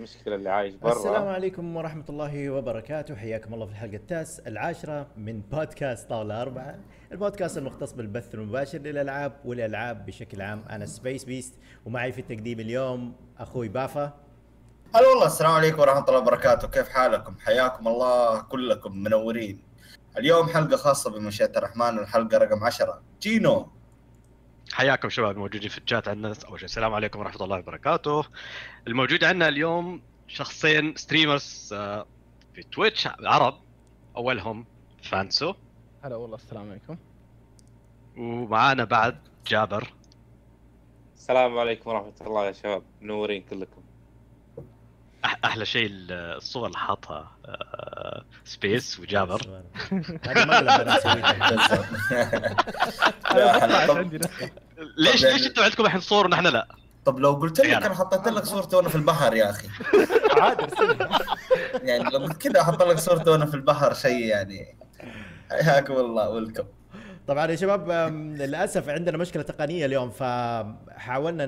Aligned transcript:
المشكلة 0.00 0.34
اللي 0.34 0.50
عايش 0.50 0.74
برا. 0.74 0.92
السلام 0.92 1.28
عليكم 1.28 1.76
ورحمة 1.76 2.04
الله 2.08 2.50
وبركاته. 2.50 3.14
حياكم 3.14 3.54
الله 3.54 3.66
في 3.66 3.72
الحلقة 3.72 3.96
التاس 3.96 4.40
العاشرة 4.40 5.06
من 5.16 5.40
بودكاست 5.40 6.10
طاولة 6.10 6.42
أربعة. 6.42 6.78
البودكاست 7.12 7.58
المختص 7.58 7.92
بالبث 7.92 8.34
المباشر 8.34 8.78
للألعاب 8.78 9.32
والألعاب 9.44 10.06
بشكل 10.06 10.42
عام. 10.42 10.64
أنا 10.70 10.86
سبيس 10.86 11.24
بيست 11.24 11.54
ومعي 11.86 12.12
في 12.12 12.20
التقديم 12.20 12.60
اليوم 12.60 13.14
أخوي 13.38 13.68
بافا. 13.68 14.12
هلا 14.94 15.08
والله 15.08 15.26
السلام 15.26 15.52
عليكم 15.52 15.80
ورحمة 15.80 16.04
الله 16.08 16.18
وبركاته. 16.18 16.68
كيف 16.68 16.88
حالكم؟ 16.88 17.34
حياكم 17.38 17.88
الله 17.88 18.42
كلكم 18.42 18.98
منورين. 18.98 19.62
اليوم 20.18 20.46
حلقة 20.46 20.76
خاصة 20.76 21.10
بمشيئة 21.10 21.58
الرحمن 21.58 21.98
الحلقة 21.98 22.38
رقم 22.38 22.64
عشرة. 22.64 23.02
جينو 23.20 23.68
حياكم 24.72 25.08
شباب 25.08 25.30
الموجودين 25.30 25.68
في 25.68 25.78
الشات 25.78 26.08
عندنا 26.08 26.34
أول 26.48 26.58
شيء 26.58 26.64
السلام 26.64 26.94
عليكم 26.94 27.18
ورحمة 27.18 27.44
الله 27.44 27.58
وبركاته. 27.58 28.24
الموجود 28.86 29.24
عندنا 29.24 29.48
اليوم 29.48 30.02
شخصين 30.28 30.96
streamers 30.96 31.70
آه، 31.72 32.06
في 32.54 32.62
Twitch 32.62 33.08
عرب 33.20 33.60
أولهم 34.16 34.66
فانسو. 35.02 35.54
هلا 36.02 36.16
والله 36.16 36.36
السلام 36.36 36.70
عليكم. 36.70 36.96
ومعانا 38.16 38.84
بعد 38.84 39.18
جابر. 39.46 39.92
السلام 41.14 41.58
عليكم 41.58 41.90
ورحمة 41.90 42.12
الله 42.20 42.46
يا 42.46 42.52
شباب. 42.52 42.82
منورين 43.00 43.42
كلكم. 43.42 43.79
أحلى 45.24 45.66
شيء 45.66 45.86
ال- 45.86 46.12
الصور 46.36 46.66
اللي 46.66 46.78
حاطها 46.78 47.32
آه، 47.46 48.24
سبيس 48.44 49.00
وجابر. 49.00 49.40
طب, 53.88 53.96
عندي 53.98 54.18
نفسي 54.18 54.50
ليش 54.96 55.22
يعني- 55.22 55.36
ليش 55.36 55.46
أنتم 55.46 55.62
عندكم 55.62 55.84
الحين 55.84 56.00
صور 56.00 56.26
ونحن 56.26 56.46
لا؟ 56.46 56.68
طب 57.04 57.18
لو 57.18 57.32
قلت 57.32 57.60
لك 57.60 57.68
يعني. 57.68 57.86
أنا 57.86 57.94
حطيت 57.94 58.28
لك 58.28 58.44
صورتي 58.44 58.76
وأنا 58.76 58.88
في 58.88 58.94
البحر 58.94 59.34
يا 59.34 59.50
أخي 59.50 59.68
عادي 60.40 60.62
ارسلها. 60.64 61.18
يعني 61.82 62.10
لو 62.10 62.28
كذا 62.28 62.60
أحط 62.60 62.82
لك 62.82 62.98
صورتي 62.98 63.30
وأنا 63.30 63.46
في 63.46 63.54
البحر 63.54 63.94
شيء 63.94 64.18
يعني 64.26 64.76
حياكم 65.50 65.94
الله 65.94 66.28
ويلكم 66.30 66.64
طبعا 67.26 67.46
يا 67.46 67.56
شباب 67.56 67.90
للأسف 68.12 68.88
عندنا 68.88 69.18
مشكلة 69.18 69.42
تقنية 69.42 69.86
اليوم 69.86 70.10
فحاولنا 70.10 71.46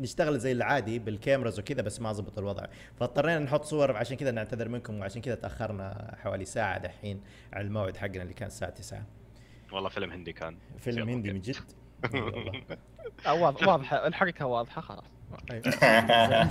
نشتغل 0.00 0.38
زي 0.38 0.52
العادي 0.52 0.98
بالكاميرز 0.98 1.58
وكذا 1.58 1.82
بس 1.82 2.00
ما 2.00 2.12
زبط 2.12 2.38
الوضع. 2.38 2.66
فاضطرينا 3.00 3.38
نحط 3.38 3.64
صور 3.64 3.96
عشان 3.96 4.16
كذا 4.16 4.30
نعتذر 4.30 4.68
منكم 4.68 5.00
وعشان 5.00 5.22
كذا 5.22 5.34
تأخرنا 5.34 6.16
حوالي 6.22 6.44
ساعة 6.44 6.78
دحين 6.78 7.20
على 7.52 7.64
الموعد 7.66 7.96
حقنا 7.96 8.22
اللي 8.22 8.34
كان 8.34 8.46
الساعة 8.46 8.70
9 8.70 9.06
والله 9.72 9.88
فيلم 9.88 10.10
هندي 10.10 10.32
كان. 10.32 10.56
فيلم 10.78 11.08
هندي. 11.08 11.32
من 11.32 11.40
جد. 11.40 11.56
آه، 13.26 13.34
واضح 13.34 13.68
واضحه 13.68 14.06
الحركه 14.06 14.46
واضحة 14.46 14.80
خلاص. 14.80 15.04
أم، 15.42 16.50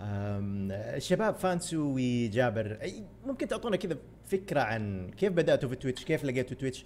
الشباب 0.00 1.34
فانسو 1.34 1.94
وجابر 1.96 2.78
ممكن 3.26 3.48
تعطونا 3.48 3.76
كذا 3.76 3.98
فكرة 4.26 4.60
عن 4.60 5.10
كيف 5.18 5.32
بدأتوا 5.32 5.68
في 5.68 5.76
Twitch 5.76 6.04
كيف 6.04 6.24
لقيتوا 6.24 6.56
Twitch؟ 6.56 6.84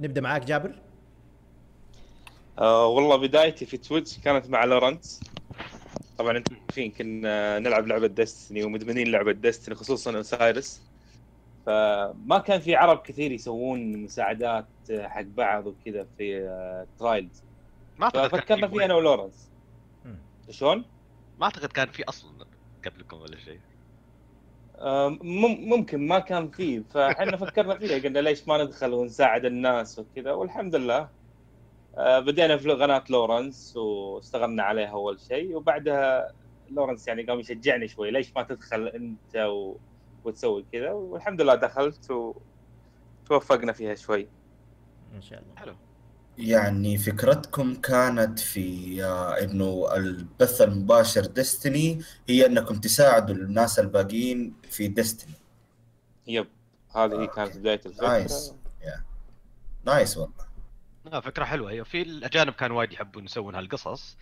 نبدأ 0.00 0.20
معاك 0.20 0.44
جابر. 0.44 0.78
آه 2.58 2.86
والله 2.86 3.16
بدايتي 3.16 3.66
في 3.66 3.76
Twitch 3.76 4.18
كانت 4.18 4.50
مع 4.50 4.64
لورنس 4.64 5.20
طبعا 6.18 6.36
أنتم 6.36 6.56
عارفين 6.56 6.90
كنا 6.90 7.58
نلعب 7.58 7.86
لعبة 7.86 8.06
Destiny 8.06 8.64
ومدمنين 8.64 9.10
لعبة 9.10 9.32
Destiny 9.32 9.74
خصوصا 9.74 10.16
Osiris. 10.16 10.82
فما 11.66 12.38
كان 12.38 12.60
في 12.60 12.76
عرب 12.76 13.02
كثير 13.02 13.32
يسوون 13.32 13.96
مساعدات 13.96 14.66
حق 14.90 15.22
بعض 15.22 15.66
وكذا 15.66 16.06
في 16.18 16.86
Trials 16.98 17.42
ما 17.98 18.10
كان 18.10 18.28
ففكرنا 18.28 18.68
في 18.68 18.74
فيه 18.74 18.84
أنا 18.84 18.94
ولورنس. 18.94 19.50
شلون؟ 20.50 20.84
ما 21.42 21.46
أعتقد 21.46 21.68
كان 21.72 21.88
في 21.88 22.04
أصلا 22.04 22.44
قبلكم 22.84 23.16
ولا 23.16 23.38
شيء. 23.38 23.60
آه، 24.78 25.08
مم- 25.08 25.68
ممكن 25.68 26.06
ما 26.08 26.18
كان 26.18 26.50
فيه 26.50 26.80
فإحنا 26.90 27.36
فكرنا 27.36 27.78
فيها 27.78 27.98
قلنا 28.02 28.18
ليش 28.18 28.48
ما 28.48 28.64
ندخل 28.64 28.92
ونساعد 28.92 29.44
الناس 29.44 29.98
وكذا 29.98 30.32
والحمد 30.32 30.74
لله. 30.74 31.10
آه، 31.98 32.18
بدينا 32.18 32.56
في 32.56 32.70
قناة 32.72 33.04
لورنس 33.10 33.76
واشتغلنا 33.76 34.62
عليها 34.62 34.88
أول 34.88 35.20
شيء 35.20 35.56
وبعدها 35.56 36.32
لورنس 36.70 37.08
يعني 37.08 37.22
قام 37.22 37.40
يشجعني 37.40 37.88
شوي 37.88 38.10
ليش 38.10 38.36
ما 38.36 38.42
تدخل 38.42 38.88
أنت 38.88 39.36
و... 39.36 39.76
وتسوي 40.24 40.66
كذا 40.72 40.90
والحمد 40.92 41.40
لله 41.40 41.54
دخلت 41.54 42.10
وتوفقنا 43.24 43.72
فيها 43.72 43.94
شوي. 43.94 44.28
ان 45.14 45.22
شاء 45.22 45.42
الله. 45.42 45.54
حلو. 45.56 45.76
يعني 46.38 46.98
فكرتكم 46.98 47.74
كانت 47.74 48.38
في 48.38 49.04
آه، 49.04 49.42
إنه 49.42 49.88
البث 49.96 50.60
المباشر 50.60 51.26
Destiny 51.26 52.02
هي 52.28 52.46
إنكم 52.46 52.80
تساعدوا 52.80 53.34
الناس 53.34 53.78
الباقيين 53.78 54.54
في 54.70 54.88
Destiny 54.88 55.34
yep 56.26 56.48
هذه 56.96 57.22
هي. 57.22 57.26
كانت 57.26 57.56
بداية 57.56 57.80
الفكرة. 57.86 58.08
نايس 58.08 58.54
نايس 59.84 60.16
والله. 60.16 60.46
لا 61.04 61.20
فكرة 61.20 61.44
حلوة. 61.44 61.70
هي 61.70 61.84
في 61.84 62.02
الأجانب 62.02 62.52
كانوا 62.52 62.78
وايد 62.78 62.92
يحبون 62.92 63.24
يسوون 63.24 63.54
هالقصص 63.54 64.16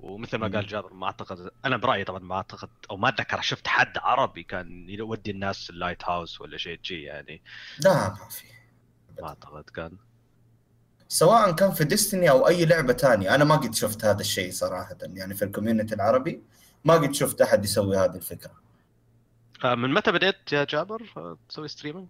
ومثل 0.00 0.38
ما. 0.38 0.48
قال 0.48 0.66
جابر 0.66 0.92
ما 0.92 1.06
أعتقد 1.06 1.50
أنا 1.64 1.76
برأيي 1.76 2.04
طبعا 2.04 2.18
ما 2.18 2.34
أعتقد 2.34 2.68
أو 2.90 2.96
ما 2.96 3.08
أتذكر 3.08 3.40
شفت 3.40 3.68
حد 3.68 3.98
عربي 3.98 4.42
كان 4.42 4.88
يودي 4.88 5.30
الناس 5.30 5.70
ال 5.70 6.04
Lighthouse 6.04 6.40
ولا 6.40 6.56
شيء 6.56 6.78
جي 6.84 7.02
يعني. 7.02 7.42
لا 7.80 8.08
ما 8.08 8.28
في. 8.28 8.46
ما 9.20 9.28
أعتقد 9.28 9.64
كان. 9.64 9.96
سواء 11.14 11.52
كان 11.52 11.70
في 11.70 11.84
Destiny 11.84 12.30
أو 12.30 12.48
أي 12.48 12.64
لعبة 12.64 12.92
تانية 12.92 13.34
أنا 13.34 13.44
ما 13.44 13.56
قد 13.56 13.74
شفت 13.74 14.04
هذا 14.04 14.20
الشيء 14.20 14.52
صراحة 14.52 14.96
يعني 15.02 15.34
في 15.34 15.44
ال 15.44 15.49
community 15.49 15.94
العربي 15.94 16.42
ما 16.84 16.94
قد 16.94 17.14
شفت 17.14 17.40
أحد 17.40 17.64
يسوي 17.64 17.96
هذه 17.96 18.16
الفكرة 18.16 18.50
آه، 19.64 19.74
من 19.74 19.94
متى 19.94 20.12
بديت 20.12 20.52
يا 20.52 20.64
جابر 20.64 21.12
آه، 21.16 21.38
تسوي 21.48 21.68
streaming؟ 21.68 22.06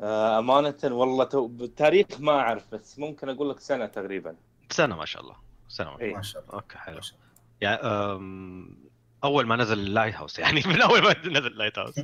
آه، 0.00 0.38
أمانة 0.38 0.74
والله 0.84 1.24
تو... 1.24 1.46
بالتاريخ 1.46 2.06
ما 2.18 2.32
أعرف 2.32 2.64
بس 2.72 2.98
ممكن 2.98 3.28
أقول 3.28 3.50
لك 3.50 3.60
سنة 3.60 3.86
تقريبا 3.86 4.34
سنة 4.70 4.96
ما 4.96 5.04
شاء 5.04 5.22
الله 5.22 5.36
سنة 5.68 5.90
ما 5.90 5.96
شاء 5.96 6.02
الله. 6.02 6.08
إيه. 6.10 6.16
ما 6.16 6.22
شاء 6.22 6.42
الله 6.42 6.54
okay 6.54 6.78
حلو 6.78 6.94
ما 6.94 7.00
شاء 7.00 7.14
الله. 7.14 7.26
يعني 7.60 7.80
أم... 7.82 8.76
أول 9.24 9.46
ما 9.46 9.56
نزل 9.56 9.78
ال 9.78 10.14
Lighthouse 10.14 10.38
يعني 10.38 10.62
من 10.66 10.82
أول 10.82 11.02
ما 11.02 11.14
نزل 11.18 11.46
ال 11.46 11.78
Lighthouse. 11.78 11.94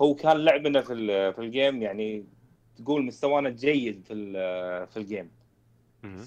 هو 0.00 0.14
كان 0.14 0.36
لعبنا 0.36 0.80
في 0.80 0.92
ال- 0.92 1.34
في 1.34 1.40
ال 1.40 1.48
game 1.48 1.82
يعني 1.82 2.24
تقول 2.76 3.02
مستوانا 3.04 3.50
جيد 3.50 4.04
في 4.04 4.12
ال- 4.12 4.86
في 4.86 4.96
ال 4.96 5.02
game. 5.02 5.30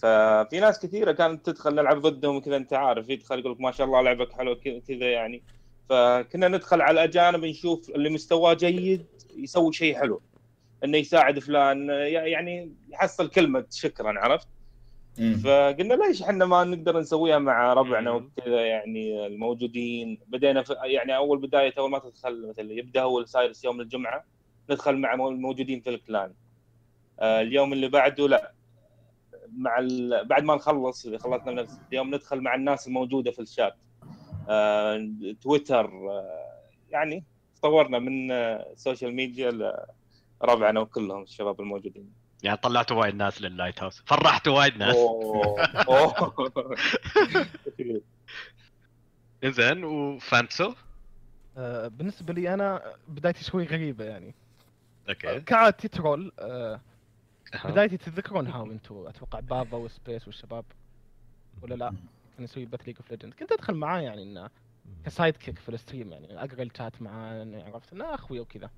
ففي 0.02 0.60
ناس 0.60 0.80
كثيرة 0.80 1.12
كانت 1.12 1.46
تدخل 1.46 1.76
نلعب 1.76 2.02
ضدهم 2.02 2.40
كذا 2.40 2.56
أنت 2.58 2.74
عارف 2.74 3.10
يدخل 3.10 3.40
يقول 3.40 3.52
لك 3.52 3.62
ما 3.62 3.72
شاء 3.72 3.88
الله 3.88 4.02
لعبك 4.02 4.32
حلو 4.34 4.56
كذا 4.56 4.80
كذا 4.88 5.12
يعني 5.12 5.44
فكنا 5.90 6.48
ندخل 6.48 6.82
على 6.82 6.94
الأجانب 7.04 7.46
نشوف 7.46 7.90
اللي 7.90 8.10
مستواه 8.10 8.54
جيد 8.54 9.06
يسوي 9.38 9.74
شيء 9.74 9.96
حلو 9.96 10.22
إنه 10.84 10.98
يساعد 10.98 11.40
فلان 11.40 11.90
يعني 11.90 12.72
يحصل 12.90 13.30
كلمة 13.30 13.66
شكرا 13.72 14.20
عرفت 14.20 14.48
مم. 15.20 15.36
فقلنا 15.44 15.94
ليش 15.94 16.22
إحنا 16.22 16.46
ما 16.46 16.64
نقدر 16.64 17.00
نسويها 17.00 17.40
مع 17.40 17.74
ربعنا. 17.74 18.12
وكذا 18.12 18.62
يعني 18.66 19.26
الموجودين 19.28 20.18
بدينا 20.28 20.64
يعني 20.84 21.16
أول 21.16 21.38
بداية 21.40 21.74
أول 21.78 21.90
ما 21.92 22.00
تدخل 22.00 22.48
مثلا 22.50 22.74
يبدأ 22.74 23.02
أول 23.02 23.28
سايرس 23.28 23.64
يوم 23.64 23.82
الجمعة 23.82 24.24
ندخل 24.70 24.98
مع 24.98 25.14
الموجودين 25.14 25.82
في 25.82 25.90
الكلان. 25.90 26.34
آه، 27.20 27.42
اليوم 27.42 27.74
اللي 27.74 27.88
بعده 27.88 28.28
لا. 28.28 28.54
مع 29.58 29.80
ال... 29.80 30.26
بعد 30.26 30.44
ما 30.44 30.56
نخلص 30.56 31.06
إذا 31.06 31.18
خلصنا 31.18 31.52
نفس 31.52 31.80
اليوم 31.90 32.16
ندخل 32.16 32.42
مع 32.42 32.56
الناس 32.56 32.88
الموجودة 32.88 33.32
في 33.32 33.40
الشات. 33.40 33.76
آه، 34.50 35.10
تويتر 35.42 35.86
آه، 35.86 36.62
يعني 36.90 37.24
تطورنا 37.56 38.00
من 38.00 38.32
ال 38.32 38.43
social 38.43 39.14
media 39.16 39.82
لربعنا 40.42 40.80
وكلهم 40.80 41.24
الشباب 41.24 41.62
الموجودين. 41.62 42.10
يعني 42.44 42.58
طلعتوا 42.58 42.98
وايد 42.98 43.16
ناس 43.16 43.42
لل 43.42 43.84
Lighthouse. 43.84 44.04
فرحتوا 44.06 44.58
وايد 44.58 44.78
ناس. 44.78 44.96
أوه. 44.96 45.62
اوه 45.90 46.42
زين 49.44 49.84
وفانسو 49.84 50.74
آه، 51.58 51.88
بالنسبة 51.88 52.34
لي 52.34 52.54
أنا 52.54 52.94
بدايتي 53.08 53.44
شوي 53.44 53.66
غريبة 53.66 54.06
يعني. 54.06 54.36
okay. 55.10 55.40
كعادتي 55.40 55.88
troll 55.88 56.32
آه،. 56.40 56.82
بدايتي 57.66 57.98
تتذكرونها 57.98 58.58
وأنتم 58.58 59.08
أتوقع 59.08 59.40
بابا 59.40 59.78
وسبيس 59.78 60.28
والشباب 60.28 60.66
ولا 61.62 61.76
لا؟ 61.76 61.90
كنا 61.90 62.46
نسوي 62.46 62.66
بث 62.66 62.82
League 62.82 62.96
of 62.98 63.12
Legend 63.12 63.34
كنت 63.34 63.52
أدخل 63.52 63.76
معاه 63.76 64.00
يعني 64.00 64.24
إنه 64.24 64.50
ك 65.06 65.38
sidekick 65.38 65.60
في 65.60 65.70
ال 65.70 65.76
stream 65.76 66.12
يعني 66.12 66.44
أقرأ 66.44 66.64
الشات 66.64 67.02
معاه 67.02 67.64
عرفت 67.74 67.94
إنه 67.94 68.14
أخوي 68.14 68.40
وكذا. 68.40 68.70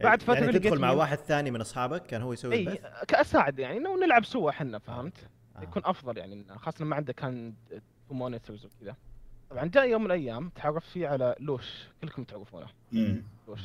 بعد 0.00 0.22
فترة 0.22 0.34
يعني 0.34 0.58
تدخل 0.58 0.78
مع 0.78 0.90
واحد 0.90 1.18
ثاني 1.18 1.50
من 1.50 1.60
أصحابك 1.60 2.06
كان 2.06 2.22
هو 2.22 2.32
يسوي 2.32 2.54
إي 2.54 2.60
البث؟ 2.60 3.04
كأساعد 3.08 3.58
يعني 3.58 3.78
إنه 3.78 4.04
نلعب 4.04 4.24
سوا 4.24 4.50
إحنا 4.50 4.78
فهمت؟ 4.78 5.28
آه. 5.56 5.62
يكون 5.62 5.82
أفضل 5.84 6.18
يعني 6.18 6.44
خاصة 6.58 6.84
ما 6.84 6.96
عنده 6.96 7.12
كان 7.12 7.54
two 8.08 8.14
monitors 8.14 8.66
وكذا. 8.66 8.96
طبعا 9.50 9.64
جاء 9.64 9.88
يوم 9.88 10.00
من 10.00 10.06
الأيام 10.06 10.48
تعرفت 10.48 10.88
فيه 10.88 11.08
على 11.08 11.36
لوش 11.40 11.88
كلكم 12.00 12.24
تعرفونه. 12.24 12.66
لوش. 13.48 13.60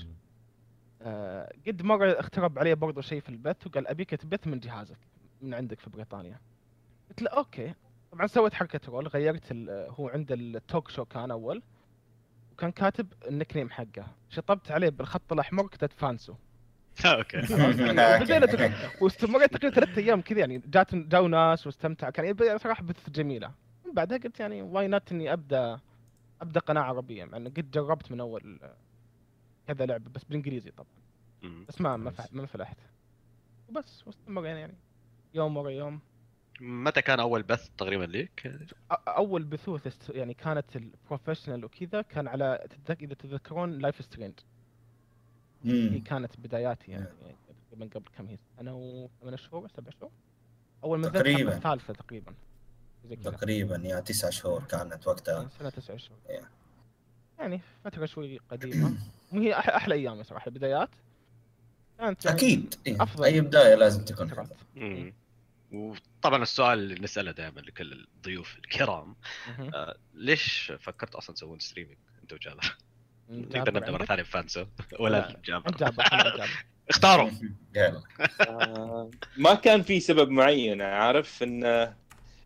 آه 1.01 1.53
قد 1.67 1.81
مرة 1.81 2.11
اخترب 2.19 2.59
عليه 2.59 2.73
برضه 2.73 3.01
شيء 3.01 3.21
في 3.21 3.29
البث 3.29 3.67
وقال 3.67 3.87
أبيك 3.87 4.09
تبث 4.09 4.47
من 4.47 4.59
جهازك 4.59 4.97
من 5.41 5.53
عندك 5.53 5.79
في 5.79 5.89
بريطانيا. 5.89 6.39
قلت 7.09 7.21
له 7.21 7.29
okay. 7.29 7.73
طبعا 8.11 8.27
سويت 8.27 8.53
حركة 8.53 8.79
troll 8.87 9.07
غيرت 9.07 9.51
ال- 9.51 9.87
هو 9.89 10.09
عنده 10.09 10.35
ال 10.35 10.46
talk 10.46 10.89
show 10.89 11.05
كان 11.05 11.31
أول 11.31 11.61
وكان 12.53 12.71
كاتب 12.71 13.13
ال 13.27 13.57
nickname 13.57 13.69
حقه. 13.69 14.07
شطبت 14.29 14.71
عليه 14.71 14.89
بالخط 14.89 15.33
الأحمر 15.33 15.67
كتبت 15.67 15.93
فانسو. 15.93 16.33
okay. 17.05 17.37
بدينا 18.21 18.73
واستمريت 19.01 19.53
تقريبا 19.53 19.75
ثلاث 19.75 19.97
أيام 19.97 20.21
كذا 20.21 20.39
يعني 20.39 20.61
جات 20.65 20.95
جاوا 20.95 21.27
ناس 21.27 21.65
واستمتع. 21.65 22.09
كان 22.09 22.25
يبدأ 22.25 22.57
صراحة 22.57 22.83
بث 22.83 23.09
جميلة. 23.09 23.51
من 23.85 23.93
بعدها 23.93 24.17
قلت 24.17 24.39
يعني 24.39 24.61
why 24.61 24.87
not 24.87 25.11
إني 25.11 25.33
أبدأ 25.33 25.79
أبدأ 26.41 26.59
قناة 26.59 26.81
عربية 26.81 27.25
مع 27.25 27.37
إنه 27.37 27.49
قد 27.49 27.71
جربت 27.71 28.11
من 28.11 28.19
أول 28.19 28.59
كذا 29.67 29.85
لعبه 29.85 30.09
بس 30.09 30.23
بالإنجليزي 30.23 30.71
طبعا. 30.71 31.65
بس 31.67 31.81
ما 31.81 31.97
ما 31.97 32.13
ما 32.31 32.45
فلحت. 32.45 32.77
وبس 33.69 34.07
واستمرينا 34.07 34.59
يعني. 34.59 34.73
يوم 35.33 35.57
ورا 35.57 35.69
يوم. 35.69 35.99
متى 36.61 37.01
كان 37.01 37.19
أول 37.19 37.43
بث 37.43 37.69
تقريبا 37.77 38.03
ليك؟ 38.03 38.47
أ- 38.93 38.95
أول 39.07 39.43
بثوث 39.43 40.09
يعني 40.09 40.33
كانت 40.33 40.75
ال 40.75 40.82
professional 40.82 41.65
وكذا 41.65 42.01
كان 42.01 42.27
على 42.27 42.67
تتذك... 42.69 43.03
إذا 43.03 43.13
تتذكرون 43.13 43.71
Life 43.79 44.01
Strange 44.05 44.33
هي. 45.63 45.99
كانت 45.99 46.39
بداياتي 46.39 46.91
يعني, 46.91 47.05
يعني 47.21 47.35
تقريبا 47.71 47.95
قبل 47.95 48.05
كم 48.17 48.27
هي؟ 48.27 48.37
سنة 48.57 48.75
وثمان 48.75 49.37
شهور 49.37 49.67
سبع 49.67 49.91
شهور؟ 49.99 50.11
أول 50.83 50.99
ما 50.99 51.09
تقريباً. 51.09 51.55
الثالثة 51.55 51.93
تقريبا. 51.93 52.33
تقريبا 53.23 53.75
يا 53.75 53.99
تسع 53.99 54.29
شهور 54.29 54.63
كانت 54.63 55.07
وقتها. 55.07 55.47
سنة 55.59 55.69
تسع 55.69 55.97
شهور. 55.97 56.19
Yeah. 56.27 56.43
يعني 57.39 57.61
فترة 57.83 58.05
شوي 58.05 58.37
قديمة. 58.37 58.97
وهي 59.33 59.55
أح- 59.55 59.69
أحلى 59.75 59.95
أيام 59.95 60.23
صراحة 60.23 60.47
البدايات 60.47 60.89
كانت 61.99 62.25
يعني 62.25 62.37
أكيد 62.37 62.75
إيه. 62.87 63.03
أفضل. 63.03 63.23
أي 63.23 63.41
بداية 63.41 63.75
لازم 63.75 64.05
تكون. 64.05 64.29
حلوة 64.29 64.47
مم. 64.75 65.13
وطبعا 65.71 66.43
السؤال 66.43 66.79
اللي 66.79 66.95
نسأله 67.01 67.31
دائما 67.31 67.59
لكل 67.59 67.93
الضيوف 68.15 68.57
الكرام. 68.57 69.15
آه، 69.73 69.95
ليش 70.13 70.73
فكرت 70.79 71.15
أصلا 71.15 71.35
تسوون 71.35 71.59
streaming 71.59 71.97
أنت 72.21 72.33
وجابر؟ 72.33 72.77
نقدر 73.29 73.73
نبدأ 73.73 73.91
مرة؟ 73.91 74.05
ثانية 74.05 74.21
بفانسو 74.23 74.65
ولا 74.99 75.17
لا. 75.17 75.41
جابر 75.45 75.71
اختاروا 76.89 77.29
آه، 78.47 79.11
ما 79.37 79.53
كان 79.53 79.81
في 79.81 79.99
سبب 79.99 80.29
معين 80.29 80.81
عارف 80.81 81.43
إن 81.43 81.63
آه، 81.65 81.95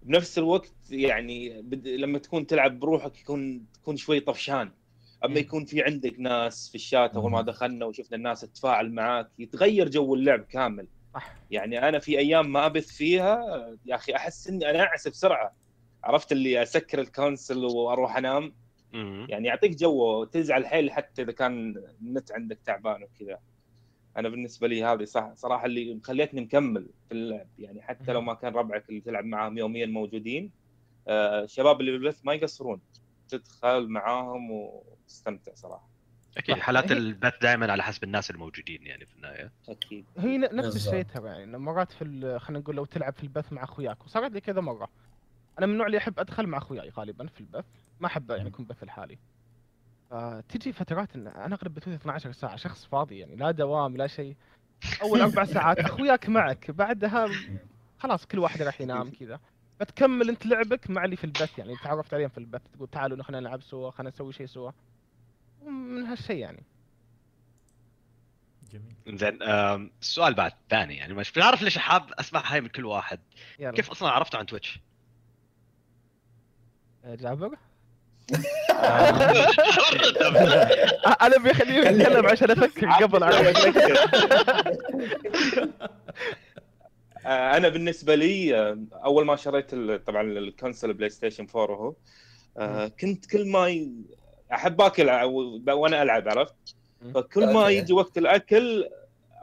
بنفس 0.04 0.38
الوقت 0.38 0.72
يعني 0.90 1.62
بد... 1.62 1.88
لما 1.88 2.20
تكون 2.20 2.48
تلعب 2.48 2.80
بروحك 2.80 3.20
يكون 3.20 3.66
تكون 3.74 3.98
شوي 3.98 4.20
طفشان 4.20 4.72
أما 5.26 5.34
مم. 5.34 5.38
يكون 5.38 5.66
في 5.66 5.84
عندك 5.84 6.20
ناس 6.20 6.70
في 6.70 6.76
الشات 6.76 7.16
أول 7.16 7.32
ما. 7.32 7.42
دخلنا 7.42 7.86
وشفنا 7.86 8.18
الناس 8.18 8.42
تتفاعل 8.42 8.92
معاك 8.92 9.30
يتغير 9.40 9.90
جو 9.90 10.16
اللعب 10.16 10.40
كامل. 10.40 10.88
صح. 11.14 11.36
يعني 11.52 11.90
أنا 11.90 12.00
في 12.00 12.20
أيام 12.20 12.52
ما 12.52 12.66
أبث 12.66 12.88
فيها 12.88 13.34
آه، 13.34 13.78
يا 13.86 13.96
أخي 13.96 14.16
أحس 14.16 14.48
إني 14.48 14.70
انعس 14.70 15.08
بسرعة. 15.08 15.54
عرفت 16.04 16.32
اللي 16.32 16.62
أسكر 16.62 17.02
ال 17.02 17.10
console 17.10 17.66
وأروح 17.66 18.18
أنام. 18.18 18.54
يعني 19.30 19.48
يعطيك 19.48 19.76
جو 19.76 20.24
تزعل 20.24 20.66
حيل 20.66 20.92
حتى 20.92 21.22
إذا 21.22 21.32
كان 21.32 21.84
النت 22.02 22.32
عندك 22.32 22.60
تعبان 22.66 23.04
وكذا. 23.04 23.40
أنا 24.18 24.30
بالنسبة 24.30 24.68
لي 24.68 24.84
هذه 24.84 25.04
صح 25.04 25.32
صراحة 25.36 25.66
اللي 25.66 25.94
مخليتني 25.94 26.42
مكمل 26.42 26.90
في 27.08 27.14
اللعب. 27.14 27.48
يعني 27.60 27.82
حتى 27.82 28.14
لو 28.14 28.22
ما 28.22 28.34
كان 28.34 28.54
ربعك 28.54 28.90
اللي 28.90 29.02
تلعب 29.02 29.26
معاهم 29.26 29.58
يوميا 29.58 29.86
موجودين 29.86 30.52
آه، 31.08 31.44
الشباب 31.44 31.82
اللي 31.82 31.92
بالبث 31.92 32.20
ما 32.24 32.34
يقصرون. 32.34 32.82
تدخل 33.32 33.88
معاهم 33.88 34.52
وتستمتع 34.52 35.54
صراحة. 35.56 35.90
أكيد. 36.38 36.56
حالات 36.56 36.92
هي- 36.92 36.98
البث 36.98 37.34
دائما 37.42 37.72
على 37.72 37.84
حسب 37.84 38.04
الناس 38.04 38.32
الموجودين 38.32 38.86
يعني 38.86 39.06
في 39.06 39.16
النهاية. 39.16 39.52
أكيد. 39.70 40.06
هي 40.18 40.38
نفس. 40.38 40.76
الشيء 40.76 41.02
ترى 41.04 41.28
يعني 41.30 41.58
مرات 41.58 41.92
في 41.92 42.02
ال- 42.04 42.42
خلينا 42.42 42.60
نقول 42.60 42.76
لو 42.76 42.86
تلعب 42.86 43.14
في 43.14 43.24
البث 43.24 43.54
مع 43.54 43.64
أخوياك 43.64 44.06
وصارت 44.06 44.32
لي 44.32 44.42
كذا 44.42 44.62
مرة. 44.62 44.90
أنا 45.60 45.66
من 45.66 45.72
النوع 45.74 45.88
اللي 45.88 45.98
أحب 45.98 46.20
أدخل 46.20 46.48
مع 46.48 46.58
أخوياي 46.58 46.90
غالبا 46.90 47.28
في 47.28 47.40
البث 47.42 47.66
ما 48.00 48.08
أحب 48.08 48.32
يعني 48.32 48.50
أكون 48.50 48.66
بث 48.66 48.84
لحالي. 48.84 49.18
فتجي 50.10 50.74
فترات 50.74 51.16
إن 51.16 51.28
أنا 51.28 51.56
اغلب 51.56 51.74
بثوث 51.74 51.94
12 51.94 52.32
ساعة 52.32 52.56
شخص 52.56 52.86
فاضي 52.86 53.20
يعني 53.20 53.36
لا 53.36 53.52
دوام 53.52 53.98
لا 53.98 54.08
شيء. 54.08 54.36
أول 55.02 55.22
أربع 55.22 55.44
ساعات 55.56 55.80
أخوياك 55.80 56.30
معك 56.30 56.72
بعدها 56.72 57.28
خلاص 58.00 58.26
كل 58.26 58.40
واحد 58.40 58.62
راح 58.62 58.82
ينام 58.82 59.10
كذا. 59.10 59.40
فتكمل 59.82 60.30
انت 60.30 60.46
لعبك 60.46 60.90
مع 60.90 61.06
اللي 61.06 61.16
في 61.16 61.24
البث 61.24 61.60
يعني 61.60 61.76
تعرفت 61.84 62.14
عليهم 62.14 62.30
في 62.30 62.38
البث 62.38 62.62
تقول 62.74 62.88
تعالوا 62.88 63.24
خلينا 63.24 63.40
نلعب 63.40 63.62
سوا 63.62 63.92
خلينا 63.92 64.10
نسوي 64.10 64.34
شيء 64.34 64.46
سوا. 64.46 64.72
من 65.66 66.06
هالشيء 66.06 66.38
يعني. 66.38 66.64
جميل. 68.72 69.18
زين 69.18 69.38
السؤال 70.02 70.34
بعد 70.34 70.52
ثاني 70.70 70.98
يعني 70.98 71.14
مش 71.14 71.32
بعرف 71.32 71.62
ليش 71.62 71.78
حاب 71.78 72.14
أسمع 72.20 72.54
هاي 72.54 72.62
من 72.62 72.68
كل 72.68 72.86
واحد؟ 72.86 73.20
يلا. 73.60 73.72
كيف 73.72 73.90
أصلا 73.90 74.10
عرفتوا 74.10 74.40
عن 74.40 74.46
تويتش؟ 74.46 74.80
آه، 77.06 77.16
جابر؟ 77.16 77.58
أنا 81.22 81.38
بخليه 81.38 81.74
يتكلم 81.74 82.28
عشان 82.28 82.52
أفكر 82.52 82.90
قبل 82.90 83.24
على 83.24 83.50
آه، 83.50 83.54
أنا 87.26 87.70
بالنسبة 87.70 88.16
لي 88.16 88.56
آه، 88.60 88.80
أول 88.94 89.26
ما 89.26 89.36
شريت 89.36 89.76
طبعا 90.08 90.22
ال 90.22 90.94
console 90.94 91.10
PlayStation 91.10 91.48
4 91.56 91.76
اهو 91.76 91.94
آه، 92.58 92.88
كنت 92.88 93.26
كل 93.26 93.48
ما. 93.50 93.88
أحب 94.54 94.82
آكل 94.82 95.10
وأنا 95.72 96.02
ألعب 96.04 96.28
عرفت. 96.30 96.76
فكل 97.14 97.54
ما. 97.54 97.70
يجي 97.70 97.94
وقت 97.94 98.18
الأكل 98.18 98.90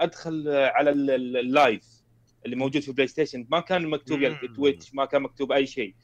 أدخل 0.00 0.48
على 0.48 0.90
ال- 0.90 1.10
ال- 1.10 1.36
ال 1.36 1.46
live 1.46 1.84
اللي 2.44 2.56
موجود 2.56 2.82
في 2.82 2.92
PlayStation 2.92 3.46
ما 3.50 3.60
كان 3.60 3.86
مكتوب 3.86 4.20
يعني. 4.22 4.48
Twitch 4.56 4.94
ما 4.94 5.04
كان 5.04 5.22
مكتوب 5.22 5.52
أي 5.52 5.66
شيء 5.66 5.94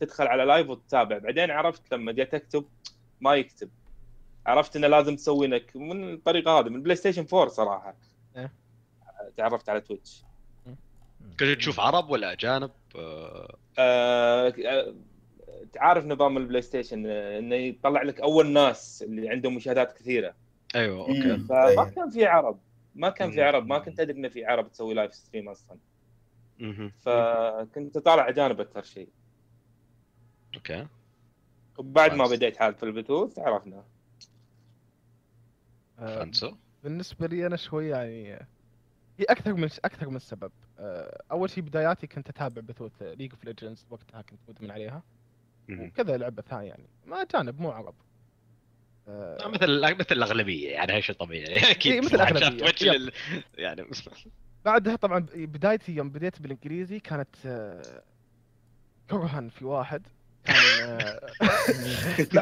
تدخل 0.00 0.26
على 0.26 0.44
live 0.44 0.68
وتتابع 0.68 1.18
بعدين 1.18 1.50
عرفت 1.50 1.94
لما 1.94 2.12
جيت 2.12 2.34
أكتب 2.34 2.64
ما 3.20 3.34
يكتب 3.34 3.70
عرفت 4.46 4.76
إنه 4.76 4.86
لازم 4.86 5.16
تسوي 5.16 5.46
لك 5.46 5.76
من 5.76 6.12
الطريقة 6.14 6.58
هذه 6.60 6.68
من 6.68 6.82
PlayStation 6.82 7.26
4 7.32 7.48
صراحة 7.48 7.94
إيه. 8.36 8.52
تعرفت 9.36 9.68
على 9.68 9.80
Twitch 9.80 10.22
كنت 11.40 11.58
تشوف 11.58 11.80
عرب 11.80 12.10
ولا 12.10 12.32
أجانب؟ 12.32 12.70
آه، 12.96 13.56
آه، 13.78 14.48
آه، 14.48 14.94
تعرف 15.72 16.04
نظام 16.04 16.36
ال 16.36 16.62
PlayStation 16.62 17.06
آه، 17.06 17.38
إنه 17.38 17.54
يطلع 17.54 18.02
لك 18.02 18.20
أول 18.20 18.52
ناس 18.52 19.02
اللي 19.02 19.28
عندهم 19.28 19.54
مشاهدات 19.54 19.92
كثيرة. 19.92 20.34
أيوه 20.74 21.00
أوكي. 21.00 21.38
فما 21.38 21.66
أيوة. 21.66 21.90
كان 21.90 22.10
في 22.10 22.26
عرب. 22.26 22.60
ما 22.94 23.10
كان 23.10 23.30
في. 23.30 23.42
عرب. 23.42 23.66
ما 23.66 23.78
كنت 23.78 24.00
أدري 24.00 24.18
إنه 24.18 24.28
في 24.28 24.44
عرب 24.44 24.72
تسوي 24.72 24.94
live 24.94 25.14
stream 25.14 25.48
أصلا. 25.48 25.78
فكنت 27.00 27.98
طالع 27.98 28.28
أجانب 28.28 28.60
أكثر 28.60 28.82
شيء. 28.82 29.08
okay. 30.54 30.86
وبعد 31.78 32.14
ما. 32.14 32.26
بديت 32.26 32.56
حال 32.56 32.74
في 32.74 32.82
البثوث 32.82 33.38
عرفنا. 33.38 33.84
آه، 35.98 36.18
فانسو 36.18 36.54
بالنسبة 36.84 37.26
لي 37.26 37.46
أنا 37.46 37.56
شوي 37.56 37.88
يعني 37.88 38.32
هي 39.18 39.24
أكثر 39.24 39.54
من 39.54 39.68
أكثر 39.84 40.08
من 40.08 40.18
سبب 40.18 40.42
آه، 40.42 40.63
أول 41.30 41.50
شيء 41.50 41.64
بداياتي 41.64 42.06
كنت 42.06 42.28
أتابع 42.28 42.62
بثوث 42.62 43.02
League 43.02 43.30
of 43.32 43.44
Legends 43.44 43.86
وقتها 43.90 44.22
كنت 44.22 44.40
مدمن 44.48 44.70
عليها. 44.70 45.02
وكذا 45.70 46.16
لعبة 46.16 46.42
ثانية 46.42 46.68
يعني. 46.68 46.86
ما 47.06 47.22
اجانب 47.22 47.60
مو 47.60 47.70
عرب 47.70 47.94
آه، 49.08 49.44
آه، 49.44 49.48
مثل 49.48 49.80
مثل 49.94 50.06
الأغلبية 50.12 50.70
يعني 50.70 50.92
هاي 50.92 51.02
شيء 51.02 51.16
طبيعي. 51.16 51.54
أكيد. 51.70 51.92
إيه، 51.92 52.00
مثل. 52.00 52.86
لل- 52.86 53.12
يعني. 53.58 53.86
بعدها 54.64 54.96
طبعا 54.96 55.26
بدايتي 55.34 55.92
يوم 55.92 56.10
بديت 56.10 56.42
بالإنجليزي 56.42 57.00
كانت 57.00 57.28
آه، 57.46 58.02
كرها 59.10 59.48
في 59.48 59.64
واحد. 59.64 60.06
كان 60.44 60.56
آه، 60.82 61.20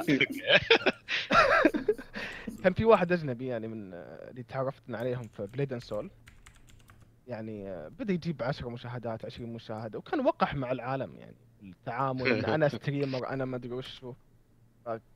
كان 2.65 2.73
في 2.73 2.85
واحد 2.85 3.13
أجنبي 3.13 3.47
يعني 3.47 3.69
من 3.69 3.95
آه، 3.95 4.31
اللي 4.31 4.43
تعرفت 4.43 4.83
عليهم 4.91 5.29
في 5.29 5.47
Blade 5.47 5.73
and 5.73 5.83
Soul 5.83 6.11
يعني 7.33 7.89
بدأ 7.89 8.13
يجيب 8.13 8.43
10 8.43 8.69
مشاهدات 8.69 9.25
20 9.25 9.53
مشاهدة 9.53 9.99
وكان 9.99 10.21
وقح 10.21 10.55
مع 10.55 10.73
العالم 10.73 11.17
يعني 11.17 11.37
التعامل 11.63 12.27
إن 12.33 12.45
أنا 12.45 12.69
streamer 12.79 13.29
أنا 13.29 13.45
ما 13.45 13.57
أدري 13.57 13.73
وشو. 13.73 14.15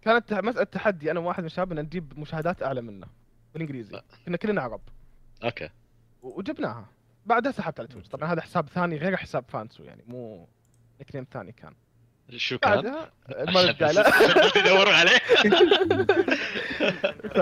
كانت 0.02 0.34
مسألة 0.34 0.64
تحدي 0.64 1.10
أنا 1.10 1.20
واحد 1.20 1.40
من 1.40 1.46
الشباب 1.46 1.72
إن 1.72 1.78
نجيب 1.78 2.18
مشاهدات 2.18 2.62
أعلى 2.62 2.80
منه 2.80 3.06
بالإنجليزي. 3.52 4.00
كنا 4.26 4.36
كلنا 4.36 4.62
عرب. 4.62 4.80
okay. 5.44 5.68
وجبناها. 6.22 6.86
بعدها 7.26 7.52
سحبت 7.52 7.80
على 7.80 7.88
Twitch 7.88 8.08
طبعا 8.08 8.32
هذا 8.32 8.40
حساب 8.40 8.68
ثاني 8.68 8.96
غير 8.96 9.16
حساب 9.16 9.44
Phantsu 9.48 9.82
يعني 9.82 10.04
مو 10.06 10.48
nickname 10.98 11.26
ثاني 11.32 11.52
كان. 11.52 11.74
شو 12.36 12.58
كان؟ 12.58 12.84
لا 12.84 13.10
تدوروا 14.54 14.92
عليه. 14.94 15.18
ف 17.36 17.38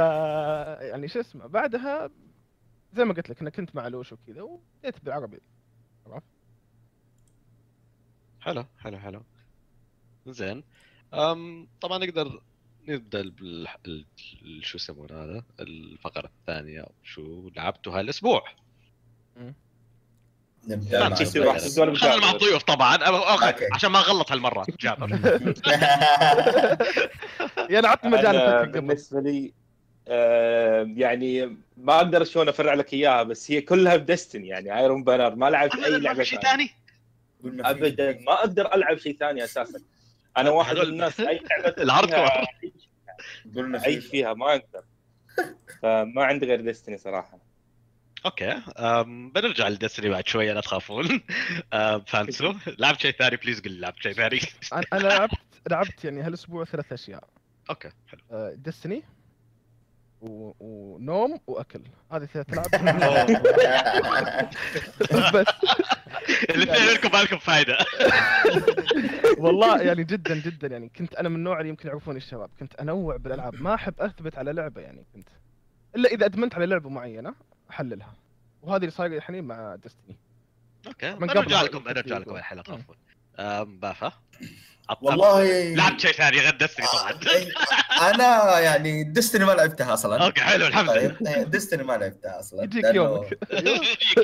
يعني 0.90 1.08
شو 1.08 1.20
اسمه 1.20 1.46
بعدها 1.46 2.10
زي 2.94 3.04
ما 3.04 3.14
قلت 3.14 3.30
لك 3.30 3.40
أنا 3.40 3.50
كنت 3.50 3.74
مع 3.76 3.88
لوش 3.88 4.12
وكذا 4.12 4.42
وبديت 4.42 5.04
بالعربي. 5.04 5.40
حلو 8.40 8.64
حلو 8.78 8.98
حلو. 8.98 9.22
زين. 10.26 10.64
أم 11.14 11.68
طبعا 11.80 11.98
نقدر 11.98 12.42
نبدأ 12.88 13.22
بال 13.22 13.68
ال- 13.86 14.06
ال- 14.42 14.66
شو 14.66 14.76
يسمونه 14.78 15.24
هذا؟ 15.24 15.44
الفقرة 15.60 16.30
الثانية 16.40 16.86
شو 17.02 17.50
لعبتوا 17.56 17.98
هالاسبوع 17.98 18.44
نبدأ 20.68 21.08
مع 21.08 21.14
خلينا 21.14 22.16
مع. 22.26 22.30
الضيوف 22.32 22.62
طبعا. 22.62 22.98
عشان 23.72 23.90
ما 23.90 23.98
أغلط 23.98 24.32
هالمرة 24.32 24.66
جابر. 24.80 25.10
يعني 27.72 27.86
عطني 27.86 28.10
مجال. 28.10 28.66
بالنسبة 28.72 29.20
لي 29.20 29.52
يعني 30.96 31.58
ما 31.76 31.96
أقدر 31.96 32.24
شلون 32.24 32.48
أفرع 32.48 32.74
لك 32.74 32.92
إياها 32.92 33.22
بس 33.22 33.50
هي 33.50 33.60
كلها 33.60 33.96
ب 33.96 34.03
Destiny 34.03 34.48
يعني 34.48 34.78
Iron 34.78 35.04
Banner 35.04 35.34
ما 35.34 35.50
لعبت 35.50 35.74
أي 35.74 35.98
لعبة 35.98 36.22
شيء. 36.22 36.40
ثاني؟ 36.40 36.70
ابدا 37.44 38.18
ما 38.20 38.32
أقدر 38.32 38.74
ألعب 38.74 38.98
شيء 38.98 39.16
ثاني 39.16 39.44
أساسا. 39.44 39.80
أنا 40.36 40.50
واحد 40.50 40.76
من 40.76 40.82
الناس 40.82 41.20
أي 41.20 41.40
لعبة 41.50 41.82
ال 41.82 42.14
hardcore. 42.14 43.76
اعيش 43.76 44.06
فيها 44.06 44.34
ما 44.34 44.50
أقدر. 44.50 44.84
فما 45.82 46.24
عندي 46.24 46.46
غير 46.46 46.60
Destiny 46.60 46.98
صراحة. 46.98 47.38
okay. 48.26 48.62
بنرجع 49.34 49.68
ل 49.68 49.73
Destiny 49.73 50.08
بعد 50.08 50.28
شوية 50.28 50.52
لا 50.52 50.60
تخافون. 50.60 51.20
Phantsu 52.06 52.54
لعبت 52.78 53.00
شيء 53.00 53.12
ثاني 53.12 53.36
please 53.36 53.60
قل 53.60 53.80
لعبت 53.80 54.02
شيء 54.02 54.12
ثاني. 54.12 54.40
أنا 54.72 54.84
أنا 54.92 55.08
لعبت 55.08 55.38
لعبت 55.70 56.04
يعني 56.04 56.22
هالأسبوع 56.22 56.64
ثلاث 56.64 56.92
أشياء. 56.92 57.24
okay 57.70 57.90
حلو. 58.08 58.54
Destiny 58.54 58.96
و... 58.96 59.13
ونوم 60.24 61.40
وأكل. 61.46 61.80
هذه 62.12 62.24
ثلاث 62.24 62.52
ألعاب. 62.52 62.68
بس. 65.34 65.46
الاثنين 66.50 66.94
لكم 66.94 67.10
ما 67.12 67.22
لكم 67.22 67.38
فائده 67.38 67.78
والله 69.38 69.82
يعني 69.82 70.04
جدا 70.04 70.34
جدا 70.34 70.68
يعني. 70.68 70.88
كنت 70.88 71.14
أنا 71.14 71.28
من 71.28 71.36
النوع 71.36 71.58
اللي 71.58 71.68
يمكن 71.68 71.88
يعرفوني 71.88 72.16
الشباب. 72.18 72.50
كنت 72.60 72.74
أنوع 72.74 73.16
بالألعاب. 73.16 73.62
ما 73.62 73.74
أحب 73.74 73.94
أثبت 74.00 74.38
على 74.38 74.52
لعبة 74.52 74.80
يعني 74.80 75.06
كنت. 75.14 75.28
إلا 75.96 76.08
إذا 76.08 76.26
أدمنت 76.26 76.54
على 76.54 76.66
لعبة 76.66 76.90
معينة 76.90 77.34
أحللها. 77.70 78.14
وهذا 78.62 78.76
اللي 78.76 78.90
صاير 78.90 79.16
الحين 79.16 79.44
مع 79.44 79.74
Destiny 79.76 80.16
okay. 80.86 81.12
من 81.12 81.18
بنرجع 81.18 81.58
قبل. 81.58 81.66
لكم 81.66 81.78
بنرجع 81.84 82.18
لكم 82.18 82.38
تخافون 82.62 82.96
أم، 83.38 83.78
بافا. 83.80 84.12
والله. 85.02 85.74
لعبت 85.74 86.00
شيء 86.00 86.12
ثاني 86.12 86.38
غير 86.40 86.56
Destiny 86.60 86.86
طبعا 86.86 87.10
إيه، 87.34 87.52
أنا 88.14 88.58
يعني 88.58 89.04
Destiny 89.04 89.44
ما 89.44 89.52
لعبتها 89.52 89.94
أصلا. 89.94 90.24
okay 90.24 90.40
حلو 90.40 90.66
الحمد 90.66 90.90
لله. 90.90 91.08
طيب 91.08 91.26
إيه، 91.72 91.82
ما 91.82 91.92
لعبتها 91.92 92.40
أصلا. 92.40 92.62
يجيك 92.64 92.84
لأنه- 92.84 92.94
يومك. 92.94 93.38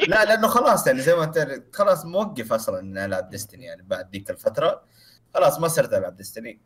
لا 0.09 0.25
لأنه 0.25 0.49
خلاص 0.49 0.87
يعني 0.87 1.01
زي 1.01 1.15
ما 1.15 1.25
انت 1.25 1.63
خلاص 1.73 2.05
موقف 2.05 2.53
أصلا 2.53 2.81
إني 2.81 3.05
ألعب 3.05 3.31
Destiny 3.31 3.65
يعني 3.65 3.83
بعد 3.83 4.11
ذيك 4.13 4.31
الفترة. 4.31 4.83
خلاص 5.35 5.59
ما 5.61 5.69
صرت 5.69 5.93
ألعب 5.93 6.17
Destiny 6.17 6.61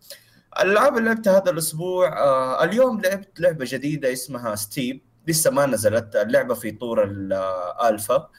الألعاب 0.62 0.96
اللي 0.98 1.08
لعبتها 1.08 1.36
هذا 1.38 1.50
الأسبوع 1.50 2.18
آه 2.22 2.64
اليوم 2.64 3.00
لعبت 3.00 3.40
لعبة 3.40 3.64
جديدة 3.68 4.12
اسمها 4.12 4.54
Steep 4.54 5.02
لسه 5.26 5.50
ما 5.50 5.66
نزلت. 5.66 6.16
اللعبة 6.16 6.54
في 6.54 6.70
طور 6.70 7.04
الالفا 7.04 8.30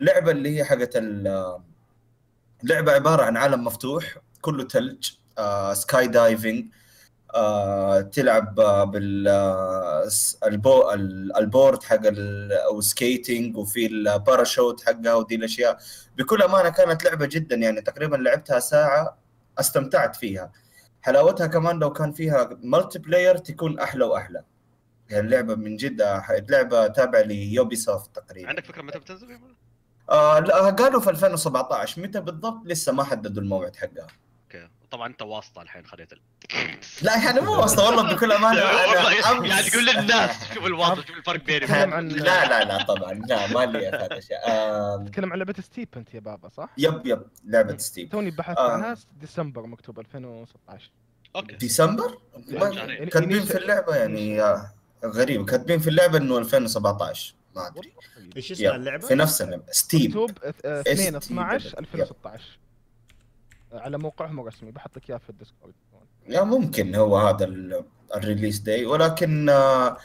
لعبة 0.00 0.30
اللي 0.30 0.56
هي 0.58 0.64
حقت 0.64 0.96
ال- 0.96 1.58
لعبة 2.62 2.92
عبارة 2.92 3.22
عن 3.22 3.36
عالم 3.36 3.64
مفتوح. 3.64 4.04
كله 4.40 4.68
ثلج 4.68 5.10
آه 5.38 5.74
skydiving 5.74 6.66
آه 7.34 8.00
تلعب 8.00 8.60
آه، 8.60 8.84
بال 8.84 9.28
آه، 9.28 10.08
ال 10.46 10.61
bo 10.61 10.90
ال 11.38 11.45
board 11.45 11.82
حق 11.82 12.00
أو 12.66 12.80
skating 12.80 13.56
وفي 13.56 13.86
الباراشوت 13.86 14.84
حقها 14.86 15.14
ودي 15.14 15.34
الأشياء. 15.34 15.78
بكل 16.18 16.42
أمانة 16.42 16.68
كانت 16.68 17.04
لعبة 17.04 17.26
جدا 17.26 17.56
يعني 17.56 17.80
تقريبا 17.80 18.16
لعبتها 18.16 18.58
ساعة 18.60 19.18
استمتعت 19.60 20.16
فيها. 20.16 20.52
حلاوتها 21.02 21.46
كمان 21.46 21.78
لو 21.78 21.92
كان 21.92 22.12
فيها 22.12 22.50
multiplayer 22.62 23.36
تكون 23.36 23.78
أحلى 23.78 24.04
وأحلى. 24.04 24.44
يعني 25.10 25.26
اللعبه 25.26 25.54
من 25.54 25.76
جد 25.76 26.02
لعبة 26.48 26.86
تابعة 26.86 27.20
ل 27.20 27.76
Ubisoft 27.76 28.14
تقريبا. 28.16 28.48
عندك 28.48 28.64
فكرة 28.64 28.82
متى 28.82 28.98
بتنزل؟ 28.98 29.38
آه 30.10 30.38
لا 30.38 30.70
قالوا 30.70 31.00
في 31.00 31.10
2017 31.10 32.02
متى 32.02 32.20
بالضبط؟ 32.20 32.60
لسه 32.64 32.92
ما 32.92 33.04
حددوا 33.04 33.42
الموعد 33.42 33.76
حقها. 33.76 34.06
okay 34.54 34.68
طبعا 34.90 35.06
أنت 35.06 35.22
واسطة 35.22 35.62
الحين 35.62 35.86
خذيت 35.86 36.12
ال... 36.12 36.20
لا 37.02 37.24
يعني 37.24 37.40
مو 37.40 37.60
واسطة 37.60 37.84
والله 37.84 38.14
بكل 38.14 38.32
أمانة 38.32 38.60
والله 38.64 39.12
يعني 39.12 39.62
أمس- 39.62 39.70
تقول 39.70 39.86
للناس 39.86 40.54
شوف 40.54 40.66
الواسطة 40.66 41.02
شوف 41.06 41.16
الفرق 41.16 41.44
بيني 41.44 41.66
عن- 41.72 42.08
لا 42.08 42.44
لا 42.48 42.64
لا 42.64 42.82
طبعا 42.84 43.12
لا 43.12 43.46
ما 43.46 43.66
لي 43.66 43.80
في 43.90 43.96
هذا 43.96 44.16
الشيء. 44.16 44.36
آه 44.48 45.04
تتكلم 45.06 45.32
عن 45.32 45.38
لعبة 45.38 45.54
Steep 45.62 45.88
أنت 45.96 46.14
يا 46.14 46.20
بافا 46.20 46.48
صح؟ 46.48 46.68
yep 46.78 47.06
yep 47.06 47.22
لعبة 47.44 47.76
Steep 47.76 48.10
توني 48.12 48.30
بحثت. 48.30 48.58
عنها 48.58 48.96
ديسمبر 49.20 49.66
مكتوب 49.66 49.98
2016 50.00 50.90
okay. 51.36 51.54
ديسمبر؟ 51.56 52.18
ما- 52.48 52.68
يعني 52.68 53.06
كاتبين 53.06 53.42
في 53.44 53.58
اللعبة 53.58 53.96
يعني 53.96 54.42
غريب. 55.04 55.50
كاتبين 55.50 55.78
في 55.78 55.90
اللعبة 55.90 56.18
إنه 56.18 56.38
2017 56.38 57.34
ما 57.56 57.66
أدري. 57.66 57.92
إيش 58.36 58.52
اسمها 58.52 58.76
اللعبة؟ 58.76 59.06
في 59.06 59.14
نفس 59.14 59.42
اللعبة. 59.42 59.62
Steep. 59.70 60.10
مكتوب 60.10 60.30
آه، 60.64 60.80
2 60.80 61.12
ST 61.12 61.16
12 61.24 61.78
2016 61.78 62.58
على 63.72 63.98
موقعهم 63.98 64.40
الرسمي 64.40 64.70
بحط 64.70 64.96
لك 64.96 65.10
إياه 65.10 65.18
في 65.18 65.30
ال 65.30 65.35
Discord. 65.35 65.74
yeah 66.28 66.42
ممكن 66.42 66.94
هو 66.94 67.16
هذا 67.18 67.44
ال- 67.44 67.84
ال 68.16 68.21
release 68.21 68.58
date 68.58 68.86
ولكن 68.86 69.48
آه، 69.48 69.96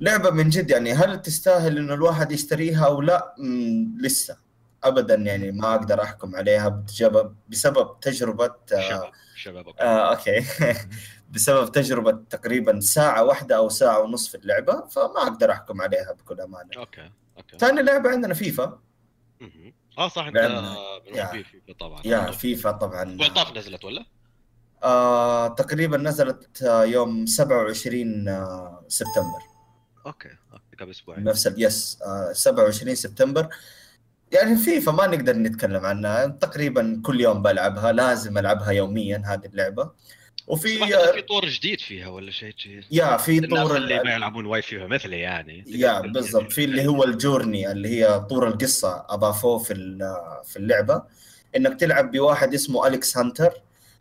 لعبة 0.00 0.30
من 0.30 0.48
جد 0.48 0.70
يعني 0.70 0.92
هل 0.92 1.22
تستاهل 1.22 1.78
إنه 1.78 1.94
الواحد 1.94 2.32
يشتريها 2.32 2.86
أو 2.86 3.00
لا؟ 3.00 3.34
لسه. 4.00 4.36
ابدا 4.84 5.14
يعني 5.14 5.52
ما 5.52 5.74
أقدر 5.74 6.02
أحكم 6.02 6.36
عليها 6.36 6.68
بسبب 6.68 7.36
بسبب 7.48 8.00
تجربة 8.00 8.54
آه، 8.72 8.80
شباب 8.90 9.12
شباب 9.36 9.66
okay. 9.66 9.82
آه 9.82 10.10
okay. 10.16 10.44
بسبب 11.32 11.72
تجربة 11.72 12.10
تقريبا 12.30 12.80
ساعة 12.80 13.24
واحدة 13.24 13.56
أو 13.56 13.68
ساعة 13.68 14.00
ونص 14.00 14.28
في 14.28 14.34
اللعبة 14.34 14.86
فما 14.88 15.22
أقدر 15.22 15.50
أحكم 15.50 15.80
عليها 15.82 16.12
بكل 16.12 16.40
أمانة. 16.40 16.70
okay 16.76 17.10
okay. 17.36 17.58
ثاني 17.58 17.82
لعبة 17.82 18.10
عندنا 18.10 18.34
فيفا. 18.34 18.78
آه 19.98 20.08
صح 20.08 20.26
انت. 20.26 20.36
محبي 21.16 21.44
فيفا 21.44 21.72
طبعا. 21.80 22.02
yeah 22.04 22.30
FIFA 22.30 22.70
طبعا. 22.70 23.16
والطاف 23.20 23.56
نزلت 23.56 23.84
ولا؟ 23.84 24.04
آه 24.82 25.48
تقريبا 25.48 25.96
نزلت 25.96 26.62
آه، 26.62 26.84
يوم 26.84 27.26
27 27.26 28.28
آه 28.28 28.84
سبتمبر. 28.88 29.40
okay 30.06 30.28
okay 30.52 30.76
قبل 30.80 30.90
أسبوعين. 30.90 31.24
نفس 31.24 31.46
yes 31.56 31.98
آه 32.06 32.32
27 32.32 32.94
سبتمبر. 32.94 33.48
يعني 34.32 34.56
فيفا 34.56 34.92
ما 34.92 35.06
نقدر 35.06 35.36
نتكلم 35.36 35.86
عنها 35.86 36.26
تقريبا 36.26 37.02
كل 37.06 37.20
يوم 37.20 37.42
بلعبها 37.42 37.92
لازم 37.92 38.38
ألعبها 38.38 38.70
يوميا 38.70 39.22
هذه 39.26 39.46
اللعبة. 39.46 39.90
وفي 40.46 40.78
في 41.14 41.22
طور 41.22 41.46
جديد 41.48 41.80
فيها 41.80 42.08
ولا 42.08 42.30
شيء؟ 42.30 42.54
yeah 42.90 43.16
في 43.16 43.40
طور 43.40 43.76
اللي 43.76 44.00
ال- 44.00 44.06
ما 44.06 44.14
يلعبون 44.14 44.46
واي 44.46 44.62
فيفا 44.62 44.86
مثلي 44.86 45.20
يعني. 45.20 45.64
yeah 45.66 46.00
بالضبط. 46.00 46.52
في 46.52 46.64
اللي 46.64 46.86
هو 46.86 47.04
ال 47.04 47.12
Journey 47.12 47.72
اللي 47.72 47.88
هي 47.88 48.20
طور 48.20 48.48
القصة 48.48 49.06
أضافوه 49.08 49.58
في 49.58 49.74
في 50.44 50.56
اللعبة. 50.56 51.02
إنك 51.56 51.80
تلعب 51.80 52.10
بواحد 52.10 52.54
اسمه 52.54 52.86
Alex 52.86 53.16
Hunter 53.18 53.52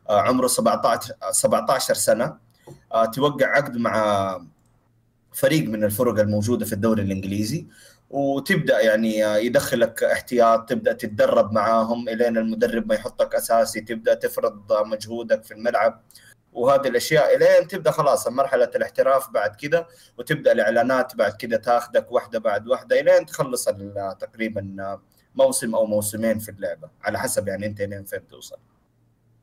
آه، 0.10 0.22
عمره 0.22 0.48
17 0.48 1.14
17 1.32 1.94
سنة. 1.94 2.38
آه، 2.94 3.06
توقع 3.06 3.46
عقد 3.48 3.78
مع 3.78 4.42
فريق 5.34 5.64
من 5.70 5.84
الفرق 5.84 6.20
الموجودة 6.20 6.66
في 6.66 6.74
الدوري 6.74 7.02
الإنجليزي. 7.02 7.66
وتبدأ 8.10 8.80
يعني 8.82 9.26
آه، 9.26 9.38
يدخلك 9.38 10.04
احتياط 10.04 10.70
تبدأ 10.70 10.94
تتدرب 10.94 11.52
معاهم 11.54 12.10
إلين 12.10 12.38
المدرب 12.38 12.88
ما 12.90 12.96
يحطك 12.96 13.36
أساسي 13.36 13.82
تبدأ 13.82 14.14
تفرض 14.14 14.74
مجهودك 14.86 15.44
في 15.44 15.54
الملعب. 15.54 16.02
وهذه 16.54 16.88
الأشياء 16.88 17.36
إلين 17.36 17.68
تبدأ 17.68 17.92
خلاص 17.92 18.28
مرحلة 18.28 18.72
الاحتراف 18.76 19.30
بعد 19.30 19.56
كذا 19.56 19.88
وتبدأ 20.18 20.52
الإعلانات 20.52 21.16
بعد 21.16 21.32
كذا 21.32 21.58
تاخذك 21.58 22.12
واحدة 22.12 22.40
بعد 22.40 22.68
واحدة 22.68 23.00
إلين 23.00 23.26
تخلص 23.26 23.66
تقريبا 24.20 24.98
موسم 25.36 25.76
أو 25.76 25.86
موسمين 25.86 26.40
في 26.40 26.50
اللعبة 26.52 26.90
على 27.04 27.20
حسب 27.20 27.48
يعني 27.48 27.66
أنت 27.66 27.82
لين 27.82 28.04
فين 28.04 28.28
توصل. 28.28 28.58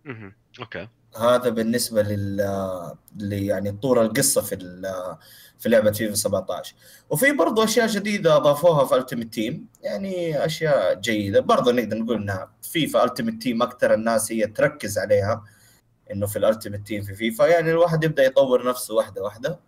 مهم. 0.04 0.34
okay. 0.60 0.88
هذا 1.20 1.48
بالنسبة 1.48 2.02
لل 2.02 3.32
يعني 3.32 3.72
طور 3.72 4.02
القصة 4.02 4.40
في 4.40 4.54
ال- 4.54 5.16
في 5.58 5.68
لعبة 5.68 5.90
فيفا 5.92 6.14
17 6.14 6.74
وفي 7.10 7.32
برضو 7.32 7.64
أشياء 7.64 7.86
جديدة 7.86 8.36
أضافوها 8.36 8.84
في 8.84 8.94
Ultimate 8.96 9.34
Team 9.34 9.66
يعني 9.82 10.44
أشياء 10.44 10.94
جيدة. 10.94 11.40
برضو 11.40 11.70
نقدر 11.70 11.98
نقول 11.98 12.16
إنها 12.16 12.52
FIFA 12.62 13.04
Ultimate 13.04 13.42
Team 13.42 13.62
أكثر 13.62 13.94
الناس 13.94 14.32
هي 14.32 14.46
تركز 14.46 14.98
عليها. 14.98 15.44
إنه 16.12 16.26
في 16.26 16.38
ال 16.38 16.44
Ultimate 16.44 16.86
Team 16.86 17.02
في 17.02 17.14
فيفا 17.14 17.46
يعني 17.46 17.70
الواحد 17.70 18.04
يبدأ 18.04 18.24
يطور 18.24 18.68
نفسه 18.68 18.94
واحدة 18.94 19.22
واحدة. 19.22 19.58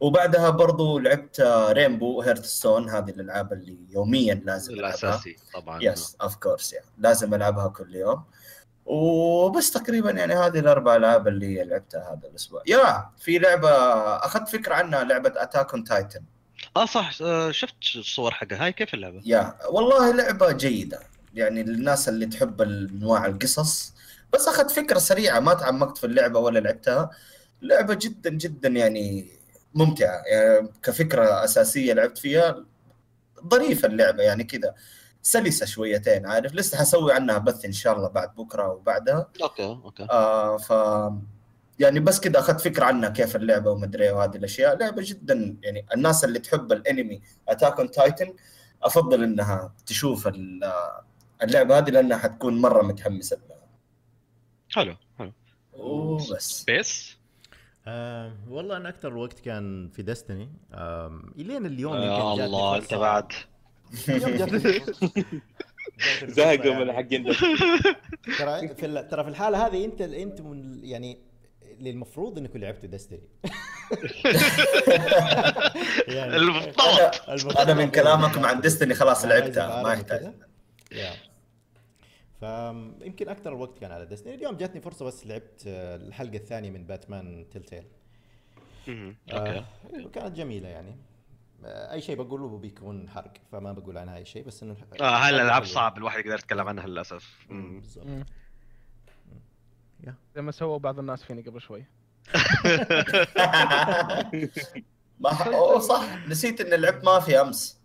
وبعدها 0.00 0.50
برضو 0.50 0.98
لعبت 0.98 1.40
Rainbow 1.70 2.22
Hearthstone 2.22 2.90
هذه 2.90 3.10
الألعاب 3.10 3.52
اللي 3.52 3.78
يوميا 3.90 4.34
لازم 4.34 4.74
ألعبها. 4.74 4.88
الأساسي 4.90 5.36
طبعا. 5.54 5.82
yes 5.82 6.16
of 6.22 6.36
course 6.36 6.72
يعني 6.72 6.86
لازم 6.98 7.34
ألعبها 7.34 7.68
كل 7.68 7.94
يوم. 7.94 8.24
وبس 8.86 9.70
تقريبا 9.70 10.10
يعني 10.10 10.34
هذه 10.34 10.58
الأربع 10.58 10.96
ألعاب 10.96 11.28
اللي 11.28 11.64
لعبتها 11.64 12.00
هذا 12.12 12.28
الأسبوع. 12.28 12.62
yeah 12.66 13.10
في 13.18 13.38
لعبة 13.38 13.70
أخذت 14.16 14.48
فكرة 14.48 14.74
عنها 14.74 15.04
لعبة 15.04 15.32
Attack 15.36 15.74
on 15.74 15.84
Titan 15.84 16.20
آه 16.76 16.86
صح. 16.86 17.10
آه، 17.22 17.50
شفت 17.50 17.74
الصور 17.96 18.30
حقها. 18.30 18.64
هاي 18.64 18.72
كيف 18.72 18.94
اللعبة؟ 18.94 19.22
yeah 19.24 19.56
والله 19.68 20.12
لعبة 20.12 20.52
جيدة. 20.52 21.00
يعني 21.34 21.62
للناس 21.62 22.08
اللي 22.08 22.26
تحب 22.26 22.62
أنواع 22.62 23.26
القصص 23.26 23.92
بس 24.32 24.48
أخذت 24.48 24.70
فكرة 24.70 24.98
سريعة 24.98 25.40
ما 25.40 25.54
تعمقت 25.54 25.98
في 25.98 26.04
اللعبة 26.06 26.38
ولا 26.38 26.58
لعبتها. 26.58 27.10
لعبة 27.62 27.94
جدا 27.94 28.30
جدا 28.30 28.68
يعني 28.68 29.28
ممتعة. 29.74 30.22
يعني 30.26 30.68
كفكرة 30.82 31.44
أساسية 31.44 31.92
لعبت 31.92 32.18
فيها 32.18 32.64
ظريفة 33.48 33.88
اللعبة 33.88 34.22
يعني 34.22 34.44
كذا. 34.44 34.74
سلسة 35.22 35.66
شويتين 35.66 36.26
عارف؟ 36.26 36.54
لسه 36.54 36.78
حسوي 36.78 37.12
عنها 37.12 37.38
بث 37.38 37.64
إن 37.64 37.72
شاء 37.72 37.96
الله 37.96 38.08
بعد 38.08 38.34
بكرة 38.34 38.68
وبعدها 38.68 39.28
okay 39.42 39.64
okay. 39.64 40.06
آه 40.10 40.56
ف 40.56 40.70
يعني 41.78 42.00
بس 42.00 42.20
كده 42.20 42.38
أخذت 42.38 42.60
فكرة 42.60 42.84
عنها 42.84 43.08
كيف 43.08 43.36
اللعبة 43.36 43.70
ومدري 43.70 44.10
وهذه 44.10 44.36
الأشياء. 44.36 44.76
لعبة 44.76 45.02
جدا 45.06 45.56
يعني 45.62 45.86
الناس 45.94 46.24
اللي 46.24 46.38
تحب 46.38 46.72
الأنمي 46.72 47.20
Attack 47.48 47.78
on 47.78 47.90
Titan 47.90 48.34
أفضل 48.82 49.22
إنها 49.22 49.72
تشوف 49.86 50.26
ال- 50.28 50.72
اللعبة 51.42 51.78
هذه 51.78 51.90
لأنها 51.90 52.18
حتكون 52.18 52.60
مرة 52.60 52.82
متحمسة 52.82 53.36
لها. 53.48 53.55
حلو 54.76 54.96
حلو. 55.18 55.32
وبس 55.72 56.60
سبيس 56.60 57.16
آه 57.86 58.32
والله 58.48 58.76
أنا 58.76 58.88
أكثر 58.88 59.16
وقت 59.16 59.40
كان 59.40 59.88
في 59.88 60.02
Destiny 60.02 60.48
آه 60.72 61.20
إلين 61.38 61.66
اليوم 61.66 61.94
جاتني 61.94 62.44
الله 62.44 62.76
انت 62.76 62.94
بعد 62.94 63.32
زهقوا 66.26 66.56
فرصة. 66.56 66.74
من 66.74 66.88
يعني. 66.88 66.92
حقين. 66.92 67.24
ترى 68.38 68.68
في 68.74 69.02
ترى 69.10 69.24
في 69.24 69.30
الحالة 69.30 69.66
هذه 69.66 69.84
أنت 69.84 70.00
أنت 70.00 70.40
من 70.40 70.80
يعني 70.84 71.18
اللي 71.62 71.90
المفروض 71.90 72.38
انكم 72.38 72.58
لعبتوا 72.58 72.88
Destiny 72.88 73.20
يعني. 76.08 76.36
المفترض. 76.36 77.10
المفروض 77.28 77.58
أنا 77.58 77.74
من 77.74 77.90
كلامكم 77.90 78.34
يعني 78.40 78.46
عن 78.46 78.60
Destiny 78.60 78.94
خلاص 78.94 79.24
لعبتها 79.24 79.82
ما 79.82 79.92
يحتاج. 79.92 80.32
فيمكن 82.40 83.28
أكثر 83.28 83.50
الوقت 83.52 83.78
كان 83.78 83.92
على 83.92 84.06
Destiny 84.06 84.34
اليوم 84.34 84.56
جاتني 84.56 84.80
فرصة 84.80 85.04
بس 85.04 85.26
لعبت 85.26 85.64
آه، 85.66 85.96
الحلقة 85.96 86.36
الثانية 86.36 86.70
من 86.70 86.86
Batman 86.86 87.46
Telltale. 87.50 87.84
مهم. 88.88 89.16
okay. 89.32 89.58
آه 89.58 89.64
كانت 90.12 90.36
جميلة 90.36 90.68
يعني. 90.68 90.96
آه 91.64 91.92
أي 91.92 92.00
شيء 92.00 92.16
بقوله 92.16 92.58
بيكون 92.58 93.10
حرق 93.10 93.32
فما 93.52 93.72
بقول 93.72 93.98
عنها 93.98 94.16
أي 94.16 94.24
شيء 94.24 94.44
بس 94.44 94.62
إنه 94.62 94.76
آه 95.00 95.16
هاي 95.16 95.30
الألعاب. 95.30 95.64
صعب 95.64 95.98
الواحد 95.98 96.18
يقدر 96.18 96.34
يتكلم 96.34 96.68
عنها 96.68 96.86
للأسف. 96.86 97.46
بالضبط. 97.50 98.06
زي 100.36 100.42
ما 100.42 100.52
سووا 100.52 100.78
بعض 100.78 100.98
الناس 100.98 101.22
فيني 101.22 101.42
قبل 101.42 101.60
شوي. 101.60 101.84
ما 105.20 105.78
صح. 105.78 106.26
نسيت 106.28 106.60
إن 106.60 106.80
لعبت 106.80 107.04
مافيا 107.04 107.42
أمس. 107.42 107.80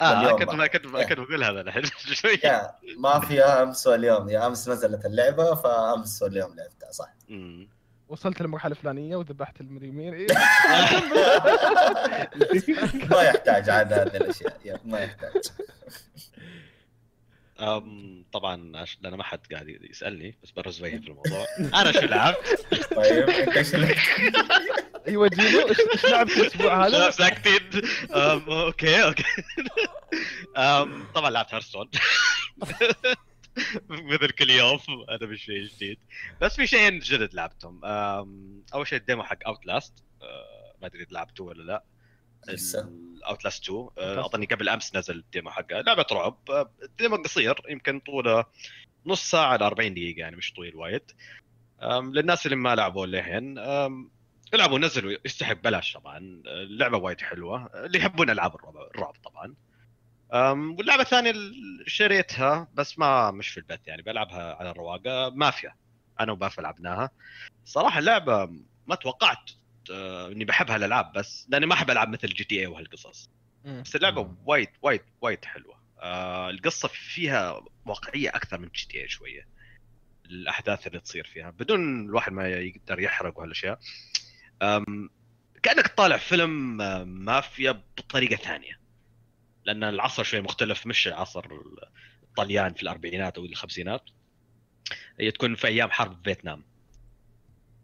آه 0.00 0.20
اليوم 0.20 0.38
كنت 0.38 0.54
بقى. 0.54 0.68
كنت 0.68 0.86
كنت 0.86 1.18
بقول 1.20 1.44
هذا 1.44 1.60
الحين. 1.60 1.82
شوي. 2.22 2.40
يا 2.44 2.70
مافيا 2.98 3.62
أمس 3.62 3.86
واليوم. 3.86 4.28
يا 4.28 4.46
أمس 4.46 4.68
نزلت 4.68 5.06
اللعبة 5.06 5.54
فأمس 5.54 6.22
واليوم 6.22 6.54
لعبتها 6.56 6.92
صح. 6.92 7.08
مم. 7.28 7.68
وصلت 8.08 8.40
للمرحلة 8.42 8.70
الفلانية 8.72 9.16
وذبحت 9.16 9.60
المدري 9.60 9.90
مين 9.90 10.14
إيه. 10.14 10.26
ما 13.10 13.22
يحتاج 13.22 13.70
عاد 13.70 13.92
هذه 13.92 14.16
الأشياء. 14.16 14.56
يا 14.64 14.78
ما 14.84 15.00
يحتاج. 15.00 15.42
أم 17.60 18.24
طبعا 18.32 18.78
عش... 18.78 18.98
لأن 19.00 19.14
ما 19.14 19.22
حد 19.24 19.40
قاعد 19.52 19.68
يسألني 19.68 20.38
بس 20.42 20.50
برز 20.50 20.82
وجهي 20.82 20.98
في 21.00 21.08
الموضوع. 21.08 21.46
أنا 21.80 21.92
شو 21.92 22.00
لعبت؟ 22.06 22.66
طيب 22.96 23.30
أنت 23.48 23.56
إيش 23.56 23.74
لعبت؟ 23.74 23.96
أيوه 25.08 25.28
جينو 25.28 25.68
إيش 25.68 26.04
لعبت 26.04 26.30
الأسبوع 26.36 26.86
هذا؟ 26.86 27.10
ساكتين 27.20 27.60
okay 28.10 29.02
okay. 29.04 29.24
أم، 30.56 31.04
طبعا 31.14 31.30
لعبت 31.30 31.54
Hearthstone 31.54 31.90
مثل 33.88 34.30
كل 34.30 34.50
يوم 34.50 34.78
هذا 35.10 35.26
مش 35.26 35.44
شيء 35.44 35.62
جديد. 35.66 35.98
بس 36.40 36.56
في 36.56 36.66
شيئين 36.66 36.98
جدد 36.98 37.34
لعبتهم. 37.34 37.80
أول 38.74 38.86
شيء 38.86 38.98
ال 38.98 39.03
demo 39.03 39.22
حق 39.22 39.38
Outlast 39.46 39.94
ما 40.80 40.86
أدري 40.86 41.02
إذا 41.02 41.10
لعبته 41.12 41.44
ولا 41.44 41.62
لا. 41.62 41.84
لسه. 42.48 42.90
Outlast 43.26 43.62
2 43.64 43.88
آه، 43.98 44.26
اظني 44.26 44.46
قبل 44.46 44.68
أمس 44.68 44.96
نزل 44.96 45.16
ال 45.16 45.23
demo 45.23 45.50
حقها 45.50 45.82
لعبة 45.82 46.06
رعب. 46.12 46.36
آه، 46.50 46.70
ال 46.82 46.89
demo 46.89 47.16
قصير 47.16 47.54
يمكن 47.68 48.00
طوله 48.00 48.44
نص 49.06 49.30
ساعة 49.30 49.56
ل 49.56 49.62
40 49.62 49.94
دقيقة 49.94 50.18
يعني 50.18 50.36
مش 50.36 50.52
طويل 50.52 50.76
وايد. 50.76 51.02
للناس 51.82 52.46
اللي 52.46 52.56
ما 52.56 52.74
لعبوا 52.74 53.06
للحين 53.06 53.58
العبوا 54.54 54.78
نزلوا 54.78 55.16
يستحق 55.24 55.52
بلاش 55.52 55.92
طبعا. 55.92 56.18
اللعبة 56.46 56.98
وايد 56.98 57.20
حلوة. 57.20 57.70
اللي 57.74 57.98
يحبون 57.98 58.30
ألعاب 58.30 58.54
الرعب, 58.94 59.14
طبعا. 59.24 59.54
واللعبة 60.78 61.02
الثانية 61.02 61.30
اللي 61.30 61.84
شريتها 61.86 62.68
بس 62.74 62.98
ما 62.98 63.30
مش 63.30 63.48
في 63.48 63.58
البث 63.58 63.80
يعني 63.86 64.02
بلعبها 64.02 64.54
على 64.54 64.70
الرواقة. 64.70 65.30
مافيا. 65.30 65.74
أنا 66.20 66.32
وباف 66.32 66.60
لعبناها. 66.60 67.10
صراحة 67.64 67.98
اللعبة 67.98 68.50
ما 68.86 68.94
توقعت 68.94 69.50
آه، 69.50 69.59
إني 70.32 70.44
بحبها 70.44 70.76
الالعاب 70.76 71.12
بس 71.12 71.46
لأني 71.48 71.66
ما 71.66 71.74
أحب 71.74 71.90
ألعب 71.90 72.08
مثل 72.08 72.28
GTA 72.28 72.66
وهالقصص. 72.66 73.30
بس 73.64 73.96
اللعبة. 73.96 74.34
وايد 74.44 74.68
وايد 74.82 75.02
وايد 75.20 75.44
حلوة. 75.44 75.80
آه 75.98 76.50
القصة 76.50 76.88
فيها 76.88 77.60
واقعية 77.86 78.28
أكثر 78.28 78.58
من 78.58 78.68
GTA 78.68 79.08
شوية. 79.08 79.48
الأحداث 80.24 80.86
اللي 80.86 81.00
تصير 81.00 81.26
فيها. 81.26 81.50
بدون 81.50 82.04
الواحد 82.04 82.32
ما 82.32 82.48
يقدر 82.48 83.00
يحرق 83.00 83.38
وهالاشياء 83.38 83.78
كأنك 85.62 85.86
طالع 85.96 86.16
فيلم 86.16 86.80
آه، 86.80 87.04
مافيا 87.04 87.82
بطريقة 87.98 88.36
ثانية. 88.36 88.80
لأن 89.64 89.84
العصر 89.84 90.22
شوي 90.22 90.40
مختلف 90.40 90.86
مش 90.86 91.08
عصر 91.08 91.44
الطليان 92.22 92.74
في 92.74 92.82
الأربعينات 92.82 93.38
أو 93.38 93.44
الخمسينات. 93.44 94.02
هي 95.20 95.30
تكون 95.30 95.54
في 95.54 95.66
أيام 95.66 95.90
حرب 95.90 96.24
فيتنام. 96.24 96.64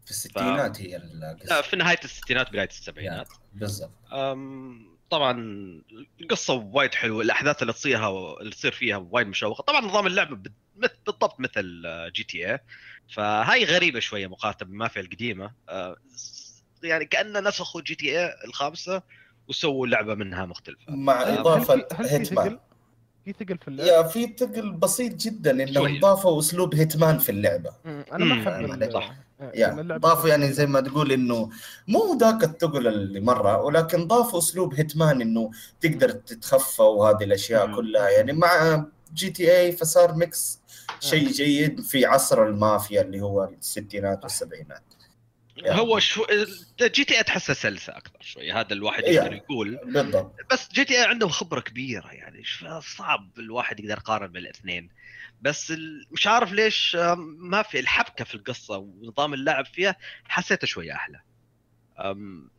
في 0.07 0.11
الستينات 0.11 0.81
هي 0.81 0.97
لا 1.13 1.31
القصة 1.31 1.61
في 1.61 1.75
نهاية 1.75 1.99
الستينات 2.03 2.49
بداية 2.49 2.67
السبعينات. 2.67 3.27
بالضبط. 3.53 3.91
أم، 4.13 4.97
طبعا 5.09 5.31
القصة 6.21 6.53
وايد 6.53 6.93
حلوة 6.95 7.21
الأحداث 7.21 7.61
اللي 7.61 7.73
تصيرها 7.73 8.35
اللي 8.41 8.51
تصير 8.51 8.71
فيها 8.71 8.97
وايد 8.97 9.27
مشوقة. 9.27 9.61
طبعا 9.61 9.81
نظام 9.81 10.07
اللعبة 10.07 10.39
بالضبط 10.75 11.39
مثل 11.39 11.83
آه، 11.85 12.09
GTA 12.09 12.59
فهاي 13.13 13.63
غريبة 13.65 13.99
شوية 13.99 14.27
مقارنة 14.27 14.57
بالمافيا 14.61 15.01
القديمة. 15.01 15.51
آه، 15.69 15.95
يعني 16.83 17.05
كانه 17.05 17.39
نسخوا 17.39 17.81
GTA 17.81 18.33
الخامسة 18.45 19.01
وسووا 19.47 19.87
لعبة 19.87 20.15
منها 20.15 20.45
مختلفة. 20.45 20.79
مع 20.95 21.23
هل- 21.23 21.37
إضافة 21.37 21.73
هل 21.73 21.79
في- 21.89 21.95
هل 21.95 22.07
في 22.09 22.13
Hitman؟ 22.15 22.59
في 23.25 23.33
ثقل 23.33 23.57
في 23.57 23.67
اللعب؟ 23.67 23.87
yeah 23.87 24.03
في 24.03 24.35
ثقل 24.39 24.71
بسيط 24.71 25.13
جدا 25.13 25.51
إنهم 25.51 25.73
شوية. 25.73 25.99
ضافوا 25.99 26.39
أسلوب 26.39 26.75
Hitman 26.75 27.17
في 27.17 27.29
اللعبة. 27.29 27.73
أنا 27.85 28.25
ما 28.25 28.33
أحب 28.97 29.26
اللعبة 29.81 30.09
ضافوا 30.09 30.29
يعني 30.29 30.53
زي 30.53 30.65
ما 30.65 30.81
تقول 30.81 31.11
إنه 31.11 31.49
مو 31.87 32.17
ذاك 32.21 32.43
الثقل 32.43 32.87
اللي 32.87 33.19
مرة 33.19 33.61
ولكن 33.61 34.07
ضافوا 34.07 34.39
أسلوب 34.39 34.73
Hitman 34.73 35.21
إنه 35.21 35.51
تقدر 35.81 36.11
تتخفى 36.11 36.81
وهذه 36.81 37.23
الأشياء 37.23 37.67
مم. 37.67 37.75
كلها 37.75 38.09
يعني 38.09 38.33
مع 38.33 38.85
GTA 39.13 39.71
فصار 39.71 40.13
mix 40.13 40.59
شيء 40.99 41.29
جيد 41.31 41.81
في 41.81 42.05
عصر 42.05 42.45
المافيا 42.45 43.01
اللي 43.01 43.21
هو 43.21 43.43
الستينات 43.43 44.23
والسبعينات 44.23 44.69
يعني. 44.69 44.96
هو 45.65 45.99
شو 45.99 46.25
GTA 46.81 47.23
تحسها 47.23 47.53
سلسة 47.53 47.97
أكثر 47.97 48.17
شوي. 48.21 48.51
هذا 48.51 48.73
الواحد 48.73 49.03
يعني. 49.03 49.15
يقدر 49.15 49.33
يقول. 49.33 49.79
بالضبط. 49.85 50.35
بس 50.51 50.69
GTA 50.73 51.05
عندهم 51.05 51.29
خبرة 51.29 51.59
كبيرة 51.59 52.07
يعني. 52.11 52.43
صعب 52.97 53.29
الواحد 53.37 53.79
يقدر 53.79 53.97
يقارن 53.97 54.27
بين 54.27 54.41
الاثنين. 54.43 54.89
بس 55.41 55.73
مش 56.11 56.27
عارف 56.27 56.51
ليش 56.51 56.97
مافيا 57.39 57.79
الحبكة 57.79 58.25
في 58.25 58.35
القصة 58.35 58.77
ونظام 58.77 59.33
اللعب 59.33 59.65
فيها 59.65 59.95
حسيته 60.27 60.67
شوية 60.67 60.93
أحلى. 60.93 61.19
أم، 61.99 62.49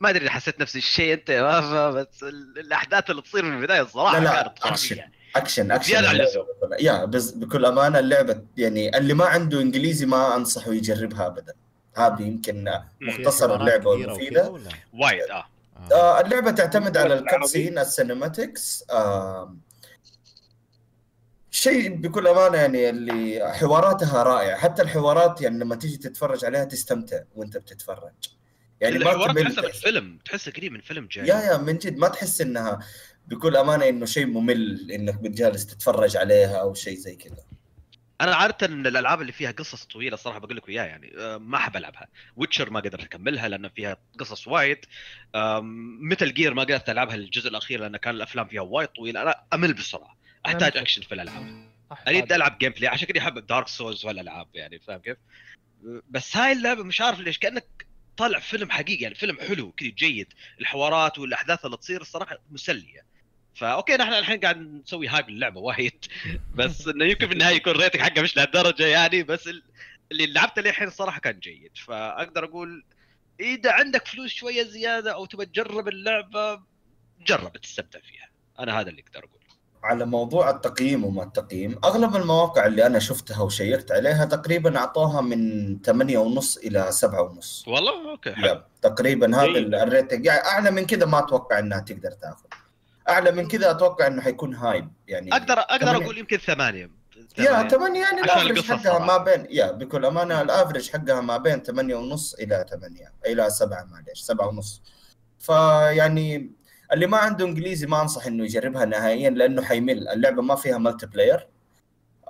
ما 0.00 0.10
أدري 0.10 0.30
حسيت 0.30 0.60
نفس 0.60 0.76
الشيء 0.76 1.12
أنت 1.14 1.30
بس 1.96 2.22
ال- 2.22 2.58
الأحداث 2.58 3.10
اللي 3.10 3.22
تصير 3.22 3.44
من 3.44 3.56
البداية 3.56 3.80
الصراحه 3.82 4.18
لا 4.18 4.24
لا، 4.24 4.54
كانت. 4.64 4.90
يعني. 4.90 5.12
action 5.36 5.70
action 5.70 5.96
اللعبة. 5.96 6.46
yeah 6.80 7.04
بس 7.04 7.30
بكل 7.30 7.64
أمانة 7.64 7.98
اللعبة 7.98 8.42
يعني 8.56 8.98
اللي 8.98 9.14
ما 9.14 9.24
عنده 9.24 9.60
إنجليزي 9.60 10.06
ما 10.06 10.36
أنصحه 10.36 10.72
يجربها 10.72 11.26
ابدا. 11.26 11.54
هذه 11.96 12.22
يمكن 12.22 12.80
مختصر 13.00 13.54
اللعبة 13.54 13.90
والمفيدة؟ 13.90 14.60
وايد 14.94 15.30
آه. 15.30 15.46
آه. 15.76 15.94
آه 15.94 16.20
اللعبة 16.20 16.50
تعتمد 16.50 16.96
على؟ 16.96 17.14
ال 17.14 17.21
cutscene 17.21 17.78
ال 17.78 17.87
cinematics. 17.87 18.84
آه 18.90 19.56
شيء 21.50 21.96
بكل 21.96 22.26
أمانة 22.26 22.58
يعني 22.58 22.90
اللي 22.90 23.52
حواراتها 23.54 24.22
رائعة. 24.22 24.58
حتى 24.58 24.82
الحوارات 24.82 25.40
يعني 25.40 25.58
لما 25.58 25.76
تيجي 25.76 25.96
تتفرج 25.96 26.44
عليها 26.44 26.64
تستمتع 26.64 27.20
وأنت 27.36 27.56
بتتفرج. 27.56 28.12
يعني 28.80 28.98
ما 28.98 29.32
تحسها 29.32 29.62
من 29.62 29.70
فيلم 29.70 30.18
تحسها 30.24 30.52
قريب 30.52 30.72
من 30.72 30.80
فيلم 30.80 31.08
جاي 31.10 31.28
yeah 31.28 31.34
yeah 31.34 31.56
من 31.56 31.78
جد. 31.78 31.96
ما 31.96 32.08
تحس 32.08 32.40
إنها 32.40 32.78
بكل 33.26 33.56
أمانة 33.56 33.88
إنه 33.88 34.06
شيء 34.06 34.26
ممل 34.26 34.90
إنك 34.90 35.14
بتجالس 35.14 35.66
تتفرج 35.66 36.16
عليها 36.16 36.56
أو 36.56 36.74
شيء 36.74 36.98
زي 36.98 37.16
كذا. 37.16 37.44
أنا 38.20 38.34
عاده 38.34 38.66
الالعاب 38.66 39.20
اللي 39.20 39.32
فيها 39.32 39.50
قصص 39.50 39.84
طويله 39.84 40.16
صراحة 40.16 40.38
بقول 40.38 40.56
لك 40.56 40.68
اياها 40.68 40.84
يعني 40.86 41.12
آه، 41.18 41.36
ما 41.38 41.56
احب 41.56 41.76
العبها. 41.76 42.08
Witcher 42.36 42.70
ما 42.70 42.80
قدرت 42.80 43.04
اكملها 43.04 43.48
لأن 43.48 43.68
فيها 43.68 43.96
قصص 44.18 44.48
وايد. 44.48 44.78
Metal 46.00 46.34
Gear 46.34 46.54
ما 46.54 46.62
قدرت 46.62 46.90
ألعبها 46.90 47.14
الجزء 47.14 47.48
الأخير 47.48 47.80
لأن 47.80 47.96
كان 47.96 48.14
الأفلام 48.14 48.46
فيها 48.48 48.60
وايد 48.62 48.88
طويلة. 48.88 49.22
أنا 49.22 49.44
أمل 49.54 49.72
بسرعة. 49.74 50.16
أحتاج 50.46 50.76
أكشن 50.76 51.02
في 51.02 51.14
الألعاب. 51.14 51.70
أريد. 52.08 52.32
ألعب 52.32 52.58
gameplay 52.58 52.88
عشان 52.88 53.08
كذا 53.08 53.22
أحب 53.22 53.46
Dark 53.46 53.68
Souls 53.68 54.04
والألعاب 54.04 54.48
يعني 54.54 54.78
فاهم 54.78 55.00
كيف؟ 55.00 55.16
بس 56.10 56.36
هاي 56.36 56.52
اللعبة 56.52 56.82
مش 56.82 57.00
عارف 57.00 57.20
ليش 57.20 57.38
كأنك 57.38 57.86
طالع 58.16 58.38
فيلم 58.38 58.70
حقيقي 58.70 59.02
يعني 59.02 59.14
فيلم 59.14 59.38
حلو 59.40 59.72
كذا 59.72 59.88
جيد. 59.88 60.32
الحوارات 60.60 61.18
والأحداث 61.18 61.64
اللي 61.64 61.76
تصير 61.76 62.00
الصراحة 62.00 62.38
مسلية. 62.50 63.13
ف 63.54 63.62
okay 63.62 63.96
نحن 63.96 64.12
الحين 64.12 64.40
قاعد 64.40 64.56
نسوي 64.58 65.08
hype 65.08 65.30
للعبه 65.30 65.60
وايد. 65.60 66.04
بس 66.58 66.88
إنه 66.88 67.04
يمكن 67.04 67.26
في 67.26 67.32
النهاية 67.32 67.56
يكون 67.56 67.72
ال 67.72 67.76
rating 67.76 68.02
حقه 68.02 68.22
مش 68.22 68.36
لهالدرجة 68.36 68.86
يعني 68.86 69.22
بس 69.22 69.48
ال- 69.48 69.62
اللي 70.12 70.26
لعبته 70.26 70.62
للحين 70.62 70.88
الصراحه 70.88 71.20
كان 71.20 71.38
جيد. 71.38 71.70
فأقدر 71.86 72.44
أقول 72.44 72.84
إذا 73.40 73.72
عندك 73.72 74.08
فلوس 74.08 74.30
شوية 74.30 74.62
زيادة 74.62 75.12
أو 75.14 75.24
تبى 75.26 75.46
تجرب 75.46 75.88
اللعبة 75.88 76.60
جرب 77.26 77.56
تستمتع 77.56 77.98
فيها. 78.00 78.28
أنا 78.58 78.80
هذا 78.80 78.90
اللي 78.90 79.04
أقدر 79.08 79.18
أقوله. 79.18 79.44
على 79.84 80.06
موضوع 80.06 80.50
التقييم 80.50 81.04
وما 81.04 81.22
التقييم 81.22 81.78
أغلب 81.84 82.16
المواقع 82.16 82.66
اللي 82.66 82.86
أنا 82.86 82.98
شفتها 82.98 83.42
وشيكت 83.42 83.92
عليها 83.92 84.24
تقريبا 84.24 84.78
أعطوها 84.78 85.20
من 85.20 85.82
8 85.82 86.18
ونص 86.18 86.56
إلى 86.56 86.92
7 86.92 87.22
ونص. 87.22 87.64
والله؟ 87.68 88.10
okay 88.10 88.34
حلو. 88.34 88.46
yep 88.48 88.62
تقريبا 88.82 89.36
هذا 89.36 89.82
ال 89.82 89.88
rating 89.88 90.26
يعني 90.26 90.40
أعلى 90.46 90.70
من 90.70 90.86
كذا 90.86 91.06
ما 91.06 91.18
أتوقع 91.18 91.58
إنها 91.58 91.80
تقدر 91.80 92.10
تأخذ. 92.10 92.46
أعلى 93.08 93.32
من 93.32 93.48
كذا 93.48 93.70
أتوقع 93.70 94.06
إنه 94.06 94.22
حيكون 94.22 94.54
hype 94.54 94.88
يعني 95.08 95.32
أقدر 95.32 95.58
أقدر 95.58 95.86
ثمانية. 95.86 96.04
أقول 96.04 96.18
يمكن 96.18 96.36
ثمانية. 96.36 96.90
yeah 97.38 97.68
8 97.68 98.00
يعني 98.00 98.20
ال 98.20 98.25
average 98.25 98.64
حقها 98.64 98.98
ما. 98.98 99.16
بين 99.16 99.46
yeah 99.50 99.70
بكل 99.70 100.06
أمانة 100.06 100.40
ال 100.40 100.46
average 100.46 100.90
حقها 100.90 101.20
ما 101.20 101.36
بين 101.36 101.62
8 101.62 101.94
ونص 101.94 102.34
إلى 102.34 102.66
8 102.70 103.12
إلى 103.26 103.50
7 103.50 103.84
معليش 103.84 104.20
7 104.20 104.48
ونص. 104.48 104.82
فيعني 105.38 106.50
اللي 106.92 107.06
ما 107.06 107.16
عنده 107.16 107.44
إنجليزي 107.44 107.86
ما 107.86 108.02
أنصح 108.02 108.26
إنه 108.26 108.44
يجربها 108.44 108.84
نهائيا 108.84 109.30
لأنه 109.30 109.62
حيمل. 109.62 110.08
اللعبة 110.08 110.42
ما 110.42 110.54
فيها 110.54 110.78
multiplayer 110.78 111.48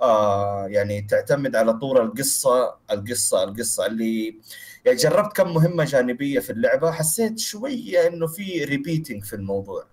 آه 0.01 0.67
يعني 0.67 1.01
تعتمد 1.01 1.55
على 1.55 1.73
طول 1.73 2.01
القصة 2.01 2.75
القصة 2.91 3.43
القصة. 3.43 3.85
اللي 3.85 4.39
يعني 4.85 4.97
جربت 4.97 5.35
كم 5.35 5.53
مهمة 5.53 5.83
جانبية 5.83 6.39
في 6.39 6.49
اللعبة 6.49 6.91
حسيت 6.91 7.39
شوية 7.39 8.07
إنه 8.07 8.27
في 8.27 8.63
repeating 8.63 9.23
في 9.23 9.33
الموضوع. 9.35 9.85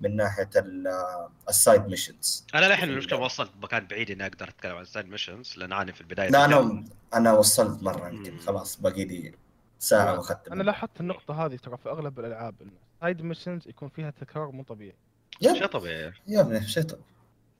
من 0.00 0.16
ناحية 0.16 0.50
ال- 0.56 1.28
ال 1.48 1.56
side 1.56 1.86
missions 1.86 2.46
أنا 2.54 2.66
للحين 2.66 2.88
المشكلة 2.88 3.18
وصلت 3.18 3.50
مكان 3.62 3.86
بعيد 3.86 4.10
إني 4.10 4.26
أقدر 4.26 4.48
أتكلم 4.48 4.76
عن 4.76 4.84
side 4.84 5.06
missions 5.08 5.54
لأن 5.58 5.72
أنا 5.72 5.92
في 5.92 6.00
البداية 6.00 6.28
لا 6.30 6.44
أنا 6.44 6.84
أنا 7.14 7.32
وصلت 7.32 7.82
مرة 7.82 8.08
يمكن. 8.08 8.38
خلاص 8.38 8.80
باقي 8.80 9.04
لي 9.04 9.32
ساعة 9.78 10.16
وأختم. 10.18 10.52
أنا 10.52 10.62
لاحظت 10.62 11.00
النقطة 11.00 11.46
هذه 11.46 11.56
ترى 11.56 11.76
في 11.76 11.88
أغلب 11.88 12.20
الألعاب 12.20 12.54
انه 12.62 12.70
side 13.00 13.22
missions 13.22 13.68
يكون 13.68 13.88
فيها 13.88 14.10
تكرار 14.10 14.50
مو 14.50 14.62
طبيعي. 14.62 14.94
شيء 15.42 15.66
طبيعي. 15.66 16.12
يا 16.28 16.40
ابني 16.40 16.66
شيء 16.68 16.82
طبيعي. 16.82 17.04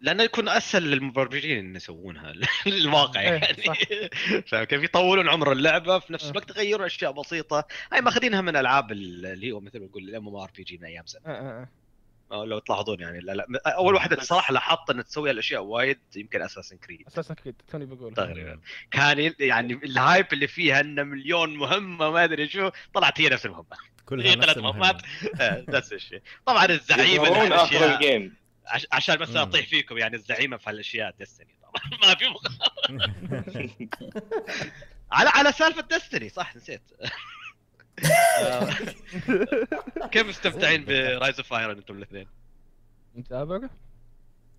لأنه 0.00 0.22
يكون 0.22 0.48
أسهل 0.48 0.82
للمبرمجين 0.90 1.58
إن 1.58 1.76
يسوونها 1.76 2.32
للواقع 2.66 3.20
إيه، 3.26 3.26
يعني. 3.28 3.62
فاهم 4.48 4.64
كيف 4.64 4.82
يطولون 4.82 5.28
عمر 5.28 5.52
اللعبة 5.52 5.98
في 5.98 6.12
نفس 6.12 6.24
إيه. 6.24 6.30
الوقت 6.30 6.50
يغيرون 6.50 6.86
أشياء 6.86 7.12
بسيطة. 7.12 7.64
هاي 7.92 8.00
ماخذينها 8.00 8.40
من 8.40 8.56
ألعاب 8.56 8.92
اللي 8.92 9.52
هو 9.52 9.60
مثل 9.60 9.80
ما 9.80 9.86
نقول 9.86 10.02
ال 10.02 10.28
MMORPG 10.28 10.78
من 10.78 10.84
أيام 10.84 11.04
زمان. 11.06 11.24
آه، 11.26 11.30
آه، 11.30 11.60
آه. 11.62 11.62
أو 11.62 11.66
لو 12.30 12.58
تلاحظون 12.58 13.00
يعني. 13.00 13.20
لا 13.20 13.32
لا 13.32 13.46
أول 13.66 13.94
واحدة 13.94 14.16
الصراحه 14.16 14.52
لاحظت 14.52 14.90
ان 14.90 15.04
تسوي 15.04 15.30
الاشياء 15.30 15.62
وايد 15.62 15.98
يمكن 16.16 16.42
Assassin's 16.42 16.76
Creed 16.76 17.06
Assassin's 17.08 17.34
Creed 17.34 17.62
توني 17.72 17.86
بقول. 17.86 18.14
تقريبا. 18.14 18.60
كان 18.90 19.34
يعني 19.40 19.72
ال 19.74 19.85
hype 19.85 20.26
اللي 20.32 20.46
فيها 20.46 20.80
إنه 20.80 21.02
مليون 21.02 21.56
مهمة 21.56 22.10
ما 22.10 22.24
أدري 22.24 22.48
شو 22.48 22.70
طلعت 22.94 23.20
هي 23.20 23.28
نفس 23.28 23.46
المهمة. 23.46 23.76
كلها 24.06 24.26
هي 24.26 24.32
ثلاث. 24.34 24.58
مهمات. 24.58 25.02
آه، 25.40 25.64
نفس 25.68 25.92
الشيء. 25.92 26.22
طبعا 26.46 26.64
الزعيم 26.64 27.26
يظهرون 27.26 27.52
آخر 27.52 27.94
ال 27.94 28.03
game 28.03 28.36
عش- 28.66 28.86
عشان 28.92 29.16
بس. 29.16 29.36
أطيح 29.36 29.66
فيكم 29.68 29.98
يعني 29.98 30.16
الزعيمه 30.16 30.56
في 30.56 30.70
هالأشياء 30.70 31.14
Destiny 31.20 31.58
طبعا. 31.62 31.98
ما 32.02 32.14
في 32.14 32.28
مخ... 32.28 32.42
على 35.12 35.28
على 35.30 35.52
سالفة 35.52 35.82
Destiny 35.82 36.28
صح 36.28 36.56
نسيت. 36.56 36.82
آه، 37.00 37.10
كيف 40.10 40.28
مستمتعين 40.28 40.84
ب 40.84 40.95
Rise 40.95 41.36
of 41.38 41.48
Fire 41.48 41.72
أنتم 41.72 41.96
الاثنين؟ 41.96 42.26
متابع 43.14 43.68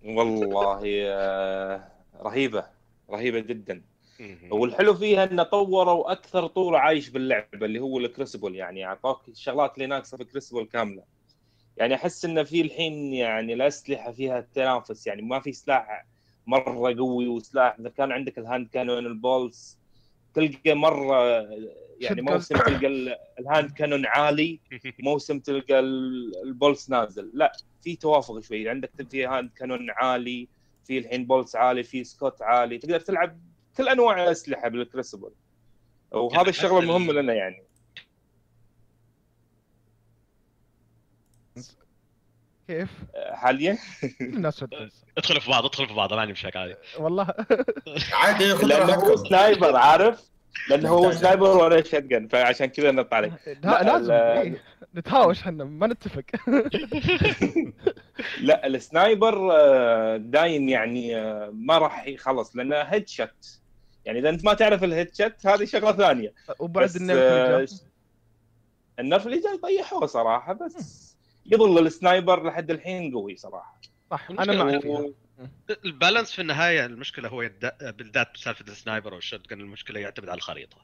والله 0.04 0.82
آه، 1.06 1.88
رهيبة 2.20 2.66
رهيبة 3.10 3.40
جدا. 3.40 3.82
والحلو 4.50 4.94
فيها 4.94 5.24
انه 5.24 5.42
طوروا 5.42 6.12
أكثر 6.12 6.46
طور 6.46 6.76
عايش 6.76 7.08
باللعبة 7.08 7.66
اللي 7.66 7.80
هو 7.80 7.98
ال 7.98 8.04
Crucible 8.04 8.54
يعني. 8.54 8.84
أعطاك 8.86 9.28
الشغلات 9.28 9.74
اللي 9.74 9.86
ناقصه 9.86 10.16
في 10.16 10.22
ال 10.22 10.27
Crucible 10.27 10.64
كاملة. 10.64 11.02
يعني 11.76 11.94
أحس 11.94 12.24
انه 12.24 12.42
في 12.42 12.60
الحين 12.60 13.14
يعني 13.14 13.54
الأسلحة 13.54 14.12
فيها 14.12 14.38
التنافس 14.38 15.06
يعني 15.06 15.22
ما 15.22 15.40
في 15.40 15.52
سلاح 15.52 16.06
مرة 16.46 16.94
قوي 16.94 17.28
وسلاح 17.28 17.76
إذا 17.80 17.88
كان 17.88 18.12
عندك 18.12 18.38
ال 18.38 18.44
hand 18.44 18.68
cannon 18.68 19.06
ال 19.06 19.18
pulse 19.18 19.77
تلقى 20.38 20.74
مرة 20.74 21.40
يعني 22.00 22.22
موسم 22.22 22.54
تلقى 22.56 22.86
ال- 22.86 23.16
ال 23.40 23.46
hand 23.46 23.70
cannon 23.72 24.06
عالي 24.06 24.60
موسم 25.04 25.38
تلقى 25.38 25.78
ال- 25.78 26.32
ال 26.44 26.52
pulse 26.52 26.90
نازل. 26.90 27.30
لا 27.34 27.52
في 27.82 27.96
توافق 27.96 28.38
شوي. 28.40 28.68
عندك 28.68 28.90
في 29.10 29.26
hand 29.26 29.50
cannon 29.56 29.90
عالي 29.90 30.48
في 30.84 30.98
الحين 30.98 31.26
pulse 31.26 31.56
عالي 31.56 31.82
في 31.82 32.04
scout 32.04 32.42
عالي. 32.42 32.78
تقدر 32.78 33.00
تلعب 33.00 33.40
كل 33.76 33.88
أنواع 33.88 34.24
الأسلحة 34.24 34.68
بال 34.68 34.80
Crucible 34.80 35.30
وهذا 36.12 36.50
الشغله 36.50 36.78
المهمه 36.78 37.12
لنا 37.12 37.34
يعني. 37.34 37.67
كيف؟ 42.68 42.88
حاليا؟ 43.32 43.78
الناس 44.20 44.64
ادخلوا 45.18 45.40
في 45.40 45.50
بعض 45.50 45.64
ادخلوا 45.64 45.88
في 45.88 45.94
بعض 45.94 46.14
ما 46.14 46.20
عندي 46.20 46.32
مشاكل 46.32 46.58
هذه 46.58 46.76
والله. 46.98 47.34
عادي 48.12 48.52
لأنه 48.52 48.94
هو 48.94 49.16
sniper 49.16 49.76
عارف؟ 49.76 50.28
لأنه 50.70 50.88
هو. 50.88 51.12
sniper 51.12 51.56
وأنا 51.56 51.82
shotgun 51.82 52.28
فعشان 52.28 52.66
كذا 52.66 52.90
نط 52.90 53.14
عليه. 53.14 53.38
لا 53.46 53.82
لازم. 53.82 54.12
إيه. 54.12 54.62
نتهاوش 54.94 55.40
إحنا 55.40 55.64
ما 55.64 55.86
نتفق. 55.86 56.22
لا 58.40 58.66
ال 58.66 58.78
sniper 58.78 59.52
آه، 59.52 60.16
دايم 60.16 60.68
يعني 60.68 61.16
آه، 61.16 61.50
ما 61.54 61.78
راح 61.78 62.06
يخلص 62.06 62.56
لأنه 62.56 62.76
headshot 62.76 63.60
يعني 64.04 64.18
إذا 64.18 64.28
أنت 64.28 64.44
ما 64.44 64.54
تعرف 64.54 64.84
ال 64.84 65.14
headshot 65.14 65.46
هذه 65.46 65.64
شغلة 65.64 65.92
ثانية. 65.92 66.32
وبعد 66.58 66.90
آه، 66.90 66.96
اللي 66.96 67.14
جاء. 67.66 67.66
ال 68.98 69.04
nerf 69.04 69.26
اللي 69.26 69.40
جاي 69.40 69.56
طيحوه 69.58 70.06
صراحة 70.06 70.52
بس 70.52 71.07
يظل 71.48 71.86
ال 71.86 71.95
sniper 71.95 72.46
لحد 72.46 72.70
الحين 72.70 73.14
قوي 73.14 73.36
صراحة. 73.36 73.80
صح 74.10 74.30
أنا 74.30 74.64
معك 74.64 74.82
فيها 74.82 74.98
و- 74.98 75.14
ال 75.84 75.90
balance 75.90 76.32
في 76.32 76.42
النهاية 76.42 76.86
المشكلة 76.86 77.28
هو 77.28 77.42
يد... 77.42 77.70
بالذات 77.82 78.34
بسالفه 78.34 78.64
ال 78.68 78.74
sniper 78.74 79.12
أو 79.12 79.18
ال 79.18 79.25
shot 79.25 79.52
المشكلة 79.52 80.00
يعتمد 80.00 80.28
على 80.28 80.36
الخريطة. 80.36 80.76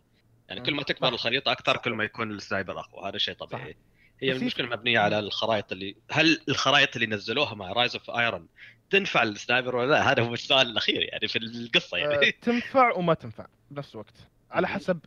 يعني 0.49 0.61
كل 0.61 0.75
ما 0.75 0.83
تكبر 0.83 1.07
صح. 1.07 1.13
الخريطة 1.13 1.53
أكثر 1.53 1.77
كل 1.77 1.91
ما 1.93 2.05
يكون 2.05 2.31
ال 2.31 2.38
sniper 2.38 2.81
أقوى. 2.81 3.09
هذا 3.09 3.19
شيء 3.19 3.35
طبيعي. 3.35 3.77
هي 4.21 4.31
بس 4.35 4.41
المشكلة 4.41 4.67
مبنية 4.67 4.99
على 4.99 5.19
الخرائط 5.19 5.73
اللي 5.73 5.97
هل 6.11 6.41
الخرائط 6.49 6.97
اللي 6.97 7.07
نزلوها 7.07 7.55
مع 7.55 7.73
Rise 7.73 7.97
of 7.97 8.11
Iron 8.11 8.47
تنفع 8.91 9.23
لل 9.23 9.36
sniper 9.36 9.77
ولا 9.77 9.91
لا؟ 9.91 10.13
هذا 10.13 10.23
هو 10.23 10.35
السؤال 10.35 10.67
الأخير 10.71 11.03
يعني 11.03 11.29
في 11.29 11.39
القصة 11.39 11.97
آه، 11.97 12.01
يعني 12.01 12.33
تنفع 12.43 12.93
وما 12.97 13.15
تنفع 13.15 13.47
بنفس 13.71 13.95
الوقت. 13.95 14.15
على. 14.51 14.69
حسب 14.69 14.99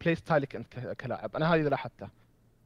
play 0.00 0.14
style 0.14 0.49
ك 0.49 0.56
أنت 0.56 0.78
كلاعب. 1.00 1.36
أنا 1.36 1.54
هذه 1.54 1.58
اللي 1.58 1.70
لاحظتها. 1.70 2.10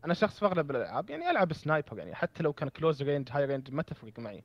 أنا 0.07 0.15
شخص 0.15 0.39
في 0.39 0.47
أغلب 0.47 0.71
الألعاب 0.71 1.11
يعني 1.11 1.31
ألعب 1.31 1.53
sniper 1.53 1.99
يعني 1.99 2.15
حتى 2.15 2.43
لو 2.43 2.53
كان 2.53 2.69
close 2.69 3.03
range 3.03 3.29
high 3.31 3.45
range 3.45 3.71
ما 3.71 3.83
تفرق 3.83 4.19
معي. 4.19 4.45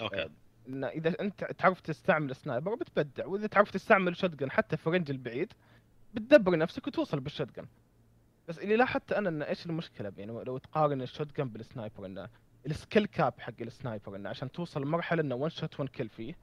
أوكي. 0.00 0.30
إن 0.68 0.84
إذا 0.84 1.20
أنت 1.20 1.44
تعرف 1.44 1.80
تستعمل 1.80 2.36
sniper 2.36 2.74
بتبدع 2.74 3.26
وإذا 3.26 3.46
تعرف 3.46 3.70
تستعمل 3.70 4.16
shotgun 4.16 4.48
حتى 4.48 4.76
في 4.76 4.90
range 4.90 5.10
البعيد 5.10 5.52
بتدبر 6.14 6.58
نفسك 6.58 6.86
وتوصل 6.86 7.24
بال 7.24 7.33
shotgun 7.33 7.64
بس 8.48 8.58
اللي 8.58 8.76
لاحظت 8.76 9.12
أنا 9.12 9.28
إن 9.28 9.42
إيش 9.42 9.66
المشكلة؟ 9.66 10.12
يعني 10.16 10.32
لو 10.32 10.58
تقارن 10.58 11.06
ال 11.06 11.10
shotgun 11.10 11.40
بال 11.40 11.57
sniper 11.57 12.06
انه 12.06 12.28
ال 12.66 12.73
skill 12.73 13.06
gap 13.06 13.34
حق 13.40 13.52
ال 13.60 13.68
sniper 13.68 14.16
انه 14.16 14.28
عشان 14.28 14.52
توصل 14.52 14.82
لمرحلة 14.82 15.22
إنه 15.22 15.34
one 15.34 15.50
shot 15.50 15.80
one 15.80 15.86
kill 15.86 16.08
فيه 16.08 16.34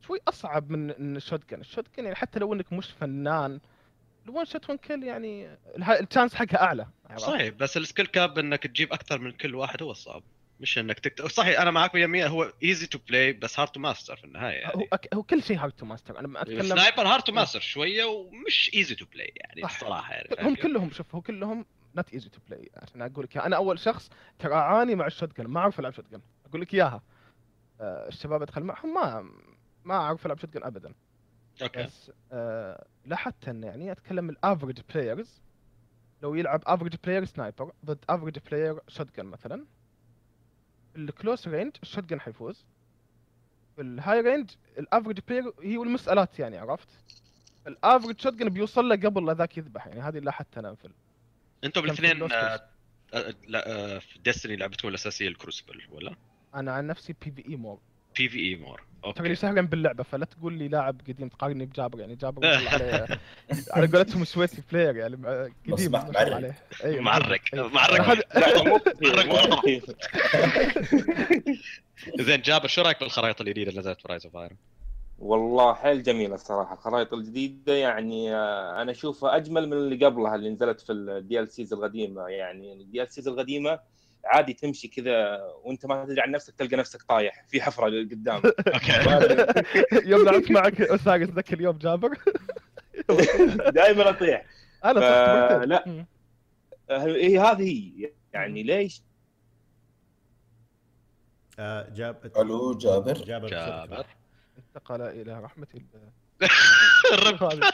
شوي 0.00 0.18
أصعب 0.28 0.70
من 0.70 0.86
من 0.86 1.16
ال 1.16 1.22
shotgun 1.22 1.60
ال 1.60 1.66
shotgun 1.66 2.04
يعني 2.04 2.16
حتى 2.16 2.38
لو 2.38 2.54
إنك 2.54 2.72
مش 2.72 2.90
فنان 2.90 3.60
ال 4.24 4.29
one 4.29 4.44
shot 4.44 4.70
one 4.70 4.76
kill 4.76 5.02
يعني 5.02 5.58
ال 5.78 5.86
chance 5.86 6.34
حقها 6.34 6.62
أعلى؟ 6.62 6.86
صحيح 7.16 7.48
بس 7.48 7.76
ال 7.76 7.81
skill 7.81 8.06
gap 8.06 8.38
إنك 8.38 8.62
تجيب 8.62 8.92
أكثر 8.92 9.18
من 9.18 9.32
كل 9.32 9.54
واحد 9.54 9.82
هو 9.82 9.90
الصعب. 9.90 10.22
مش 10.60 10.78
إنك 10.78 10.98
تكت... 10.98 11.22
صحيح 11.22 11.60
أنا 11.60 11.70
معك 11.70 11.90
100% 11.90 11.96
هو 12.30 12.52
easy 12.62 12.86
to 12.86 12.98
play 13.08 13.32
بس 13.32 13.60
hard 13.60 13.70
to 13.70 13.80
master 13.80 14.16
في 14.16 14.24
النهاية 14.24 14.66
هو 14.66 14.70
يعني 14.70 14.88
أك... 14.92 15.14
هو 15.14 15.22
كل 15.22 15.42
شيء 15.42 15.58
hard 15.58 15.72
to 15.72 15.86
master 15.86 16.18
أنا 16.18 16.28
ما 16.28 16.42
اتكلم 16.42 16.62
sniper 16.62 17.06
hard 17.06 17.22
to 17.22 17.32
master 17.32 17.60
شوية 17.60 18.04
ومش 18.04 18.70
easy 18.74 18.94
to 18.94 19.04
play 19.12 19.32
يعني 19.36 19.62
صح. 19.62 19.74
الصراحة 19.74 20.14
يعني. 20.14 20.28
هم؟ 20.40 20.54
كلهم 20.54 20.90
شوف 20.90 21.14
هو 21.14 21.20
كلهم 21.20 21.66
not 21.96 22.12
easy 22.12 22.28
to 22.28 22.38
play 22.48 22.70
عشان 22.76 23.02
أقول 23.02 23.24
لك 23.24 23.36
أنا 23.36 23.56
أول 23.56 23.78
شخص 23.78 24.10
ترى 24.38 24.54
أعاني 24.54 24.94
مع 24.94 25.06
ال 25.06 25.11
shotgun 25.11 25.46
ما 25.46 25.60
أعرف 25.60 25.80
ألعب 25.80 25.92
shotgun 25.92 26.20
أقول 26.46 26.60
لك 26.60 26.74
إياها. 26.74 27.02
آه، 27.80 28.08
الشباب 28.08 28.42
أدخل 28.42 28.62
معهم 28.62 28.94
ما 28.94 29.30
ما 29.84 29.94
أعرف 29.94 30.26
ألعب 30.26 30.38
shotgun 30.38 30.64
ابدا. 30.64 30.94
أوكي. 31.62 31.82
بس 31.82 32.12
آه 32.32 32.86
لاحظت 33.06 33.48
ان 33.48 33.64
يعني 33.64 33.92
أتكلم 33.92 34.30
ال 34.30 34.36
average 34.36 34.80
players 34.94 35.42
لو 36.22 36.34
يلعب 36.34 36.62
average 36.66 36.96
player 37.04 37.24
sniper 37.24 37.72
ضد 37.84 38.04
average 38.08 38.38
player 38.38 38.78
shotgun 38.88 39.24
مثلا 39.24 39.66
ال 40.96 41.05
close 41.05 41.48
range 41.48 41.72
ال 41.82 41.87
shotgun 41.87 42.20
حيفوز. 42.20 42.64
في 43.76 43.82
ال 43.82 44.20
high 44.20 44.33
range 44.33 44.50
ال 44.78 44.83
average 44.83 45.20
player 45.28 45.52
هي 45.62 45.78
والمسالات 45.78 46.38
يعني 46.38 46.58
عرفت؟ 46.58 46.88
ال 47.66 47.73
average 47.73 48.20
shotgun 48.20 48.48
بيوصل 48.48 48.88
له 48.88 48.96
قبل 48.96 49.26
لا 49.26 49.34
ذاك 49.34 49.58
يذبح 49.58 49.86
يعني 49.86 50.00
هذه 50.00 50.18
اللي 50.18 50.32
أنا 50.56 50.74
في 50.74 50.90
أنتم 51.64 51.84
الاثنين 51.84 52.32
آه، 52.32 52.60
آه، 53.14 53.34
لا 53.48 53.70
آه، 53.70 53.98
في 53.98 54.18
Destiny 54.18 54.56
لعبتكم 54.56 54.88
الأساسية 54.88 55.28
ال 55.28 55.34
Crucible 55.34 55.82
ولا؟ 55.90 56.16
أنا 56.54 56.72
عن 56.72 56.86
نفسي 56.86 57.12
PvE 57.12 57.48
more 57.48 57.80
PvE 58.18 58.38
more 58.38 58.82
okay 59.04 59.34
سهلا 59.34 59.60
باللعبه 59.60 60.02
فلا 60.04 60.24
تقول 60.24 60.52
لي 60.52 60.68
لاعب 60.68 61.00
قديم 61.08 61.28
تقارني 61.28 61.66
بجابر 61.66 62.00
يعني 62.00 62.14
جابر 62.16 62.46
عليه 62.46 63.06
على 63.70 63.86
قولتهم 63.86 64.24
sweaty 64.24 64.62
player 64.72 64.96
يعني 64.96 65.16
قديم 65.72 65.92
مع- 65.92 66.04
ما 66.04 66.12
شاء 66.12 66.22
الله 66.22 66.30
معرق. 66.30 66.34
عليه. 66.34 66.58
أيوة، 66.84 67.02
معرق 67.02 67.54
أيوة. 67.54 68.78
كثير. 69.62 69.96
زين 72.26 72.40
جابر 72.40 72.68
شو 72.68 72.82
رأيك 72.82 73.00
بالخرائط 73.00 73.40
الجديدة 73.40 73.70
اللي 73.70 73.80
نزلت 73.80 74.00
في 74.00 74.08
Rise 74.08 74.26
of 74.26 74.36
Iron؟ 74.36 74.56
والله 75.18 75.74
حيل 75.74 76.02
جميلة 76.02 76.34
الصراحة. 76.34 76.74
الخرائط 76.74 77.12
الجديدة 77.14 77.74
يعني 77.74 78.34
آه، 78.34 78.82
أنا 78.82 78.90
أشوفها 78.90 79.36
أجمل 79.36 79.66
من 79.66 79.72
اللي 79.72 80.06
قبلها 80.06 80.34
اللي 80.34 80.50
نزلت 80.50 80.80
في 80.80 80.92
ال 80.92 81.52
DLCs 81.52 81.72
القديمة. 81.72 82.28
يعني 82.28 82.72
ال 82.72 83.12
DLCs 83.12 83.28
القديمة 83.28 83.80
عادي 84.24 84.52
تمشي 84.52 84.88
كذا 84.88 85.40
وانت 85.64 85.86
ما 85.86 86.04
تدري 86.04 86.20
عن 86.20 86.30
نفسك 86.30 86.54
تلقى 86.54 86.76
نفسك 86.76 87.02
طايح 87.02 87.44
في 87.48 87.62
حفرة 87.62 87.84
قدام 87.86 88.42
okay 88.74 89.46
يوم 90.10 90.24
لعبت 90.24 90.50
معك 90.50 90.80
اساقس 90.80 91.28
ذاك 91.30 91.52
اليوم 91.52 91.78
جابر 91.78 92.18
دائما 93.70 94.10
أطيح 94.10 94.44
أنا 94.84 95.00
ف-. 95.00 95.64
لا. 95.64 95.84
مم. 95.86 96.06
هي 96.90 97.38
هذه 97.38 97.62
هي 98.02 98.12
يعني 98.32 98.62
ليش 98.62 99.02
آه 101.58 101.88
جاب 101.94 102.32
ألو 102.36 102.74
جابر 102.78 103.12
جابر 103.12 103.48
جابر. 103.48 104.06
انتقل 104.58 105.00
إلى 105.02 105.40
رحمة 105.40 105.66
الله 105.74 106.10
الرب. 107.12 107.42
هذا. 107.52 107.70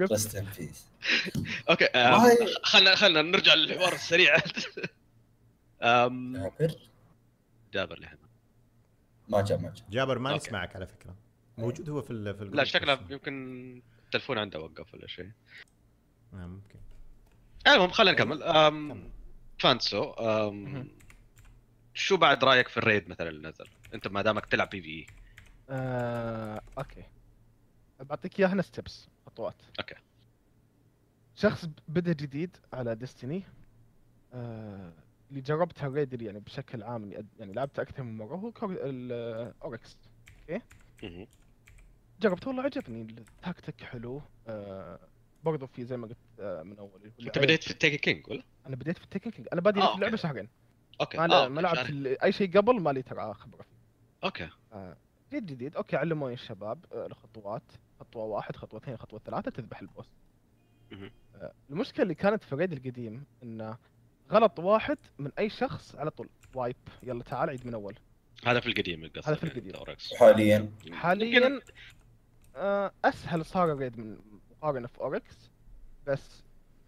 رست 0.00 0.34
ان 0.34 0.46
بيس 0.58 0.86
أوكي 1.70 1.88
والله- 1.94 2.54
خلنا 2.62 2.94
خلنا 2.94 3.22
نرجع 3.22 3.54
للحوار 3.54 3.92
السريع 3.92 4.36
أم، 5.82 6.32
جابر. 6.36 6.74
جابر 7.72 7.98
لهنا 7.98 8.18
ما 9.28 9.42
جاء 9.42 9.58
ما 9.58 9.70
جاء 9.74 9.86
جابر 9.90 10.18
ما 10.18 10.30
أوكي. 10.32 10.46
نسمعك 10.46 10.76
على 10.76 10.86
فكرة. 10.86 11.16
موجود 11.58 11.90
هو 11.90 12.02
في 12.02 12.10
ال 12.10 12.34
في 12.34 12.44
لا 12.44 12.48
ال 12.48 12.51
group 12.51 12.64
شكله 12.64 13.00
يمكن 13.10 13.82
التلفون 14.04 14.38
عنده 14.38 14.60
وقف 14.60 14.94
ولا 14.94 15.06
شيء. 15.06 15.30
آه، 16.34 16.36
ممكن. 16.46 16.78
المهم 17.66 17.90
خلينا 17.90 18.12
نكمل. 18.12 18.42
أم، 18.42 18.92
كمل. 18.92 19.10
Phantsu 19.58 20.10
أم،. 20.10 20.88
شو 21.94 22.16
بعد 22.16 22.44
رأيك 22.44 22.68
في 22.68 22.76
ال 22.76 22.82
raid 22.82 23.08
مثلا 23.08 23.28
اللي 23.28 23.48
نزل؟ 23.48 23.66
أنت 23.94 24.08
ما 24.08 24.22
دامك 24.22 24.46
تلعب 24.46 24.70
PvE. 24.70 25.06
آه، 25.70 26.60
okay. 26.78 27.04
بعطيك 28.00 28.40
إياها 28.40 28.62
steps 28.62 29.08
خطوات 29.26 29.62
okay. 29.80 29.94
شخص 31.36 31.68
بدأ 31.88 32.12
جديد 32.12 32.56
على 32.72 32.94
Destiny 32.94 33.42
آه، 34.34 34.92
اللي 35.30 35.40
جربت 35.40 35.82
ال 35.82 35.90
raid 35.90 36.22
يعني 36.22 36.40
بشكل 36.40 36.82
عام 36.82 37.12
يعني, 37.12 37.26
يعني 37.38 37.52
لعبت 37.52 37.78
أكثر 37.78 38.02
من 38.02 38.16
مرة 38.16 38.36
هو 38.36 38.52
كور- 38.52 38.72
ال- 38.72 39.12
ال 39.56 39.64
Oryx 39.64 39.96
مهم. 41.02 41.26
جربت 42.20 42.46
والله 42.46 42.62
عجبني. 42.62 43.00
التاكتيك 43.02 43.82
حلو. 43.84 44.22
آه، 44.48 44.98
برضو 45.44 45.66
في 45.66 45.84
زي 45.84 45.96
ما 45.96 46.06
قلت 46.06 46.18
آه، 46.40 46.62
من 46.62 46.78
أول. 46.78 47.12
أنت 47.26 47.38
بديت 47.38 47.62
في 47.64 47.70
ال 47.70 47.75
Taken 47.75 47.98
King 47.98 48.28
ولا؟ 48.28 48.42
أنا 48.66 48.76
بديت 48.76 48.98
في 48.98 49.04
ال 49.04 49.08
Taken 49.08 49.30
King 49.30 49.48
أنا 49.52 49.60
بادي 49.60 49.80
آه، 49.80 49.88
في 49.90 49.94
اللعبة. 49.94 50.16
شهرين. 50.16 50.48
okay. 51.00 51.18
ما, 51.18 51.44
آه، 51.44 51.48
ما 51.48 51.60
لعبت 51.60 51.90
أي 52.22 52.32
شيء 52.32 52.56
قبل 52.58 52.80
ما 52.80 52.90
لي 52.90 53.02
ترى 53.02 53.34
خبرة 53.34 53.62
فيه. 53.62 53.76
okay. 54.24 54.48
جديد 55.32 55.46
جديد. 55.46 55.76
okay 55.76 55.96
علموني 55.96 56.34
الشباب 56.34 56.84
آه، 56.92 57.06
الخطوات. 57.06 57.62
خطوة 58.00 58.24
واحد 58.24 58.56
خطوتين 58.56 58.96
خطوة 58.96 59.20
ثلاثة 59.24 59.50
تذبح 59.50 59.80
ال 59.80 59.84
boss. 59.84 60.06
آه، 61.34 61.52
المشكلة 61.70 62.02
اللي 62.02 62.14
كانت 62.14 62.44
في 62.44 62.54
raid 62.54 62.72
القديم 62.72 63.24
إنه 63.42 63.76
غلط 64.30 64.58
واحد 64.58 64.98
من 65.18 65.30
أي 65.38 65.50
شخص 65.50 65.94
على 65.96 66.10
طول 66.10 66.28
wipe 66.54 66.76
يلا 67.02 67.22
تعال 67.22 67.50
عيد 67.50 67.66
من 67.66 67.74
أول 67.74 67.94
هذا 68.46 68.60
في 68.60 68.66
القديم 68.66 69.04
القصة 69.04 69.28
هذا 69.28 69.36
في 69.36 69.44
القديم. 69.44 69.74
Oryx. 69.74 70.14
حاليا 70.14 70.70
حاليا 70.92 71.60
آه، 72.56 72.92
أسهل 73.04 73.44
صار 73.44 73.72
ال 73.72 73.77
raid 73.77 73.98
من 73.98 74.16
مقارنة 74.50 74.86
في 74.86 75.00
Oryx 75.00 75.50
بس 76.06 76.42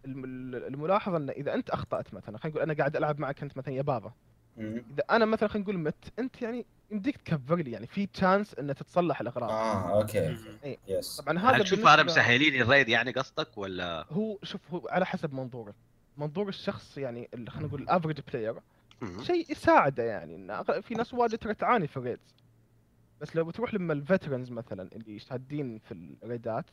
الم- 0.04 0.54
الملاحظة 0.54 1.16
انه 1.16 1.32
إذا 1.32 1.54
أنت 1.54 1.70
أخطأت 1.70 2.14
مثلا 2.14 2.38
خلينا 2.38 2.48
نقول 2.56 2.62
أنا 2.62 2.74
قاعد 2.78 2.96
ألعب 2.96 3.18
معك 3.20 3.42
أنت 3.42 3.56
مثلا 3.56 3.74
يا 3.74 3.82
بابا. 3.82 4.12
إذا 4.58 5.02
أنا 5.10 5.24
مثلا 5.24 5.48
خلينا 5.48 5.64
نقول 5.64 5.78
مت 5.78 6.12
أنت 6.18 6.42
يعني 6.42 6.66
يمديك 6.90 7.16
تكفر 7.16 7.56
لي 7.56 7.70
يعني 7.70 7.86
في 7.86 8.06
chance 8.06 8.54
إن 8.54 8.74
تتصلح 8.74 9.20
الأغراض 9.20 9.50
آه 9.50 10.00
okay 10.00 10.28
مهم. 10.28 10.58
إيه. 10.64 10.78
yes 10.88 11.20
طبعا 11.20 11.38
هذا 11.38 11.56
هل 11.56 11.62
تشوف 11.64 11.86
هذا 11.86 12.02
مسهلين 12.02 12.62
ال 12.62 12.68
raid 12.68 12.88
يعني 12.88 13.10
قصدك 13.12 13.58
ولا؟ 13.58 14.06
هو 14.10 14.38
شوف 14.42 14.60
هو 14.74 14.88
على 14.88 15.06
حسب 15.06 15.34
منظورك 15.34 15.74
منظور 16.16 16.48
الشخص 16.48 16.98
يعني 16.98 17.28
خلينا 17.48 17.68
نقول 17.68 17.82
ال 17.82 17.87
average 17.87 18.20
player. 18.32 18.54
شيء 19.22 19.50
يساعده 19.50 20.02
يعني. 20.02 20.34
إن 20.34 20.62
في 20.82 20.94
ناس 20.94 21.14
واجد 21.14 21.38
ترى 21.38 21.54
تعاني 21.54 21.86
في 21.86 21.96
ال 21.96 22.03
raids 22.03 22.34
بس 23.20 23.36
لو 23.36 23.44
بتروح 23.44 23.74
لما 23.74 23.92
ال 23.92 23.99
veterans 23.99 24.50
مثلا 24.50 24.88
اللي 24.92 25.18
شادين 25.18 25.78
في 25.78 26.16
الريدات 26.22 26.66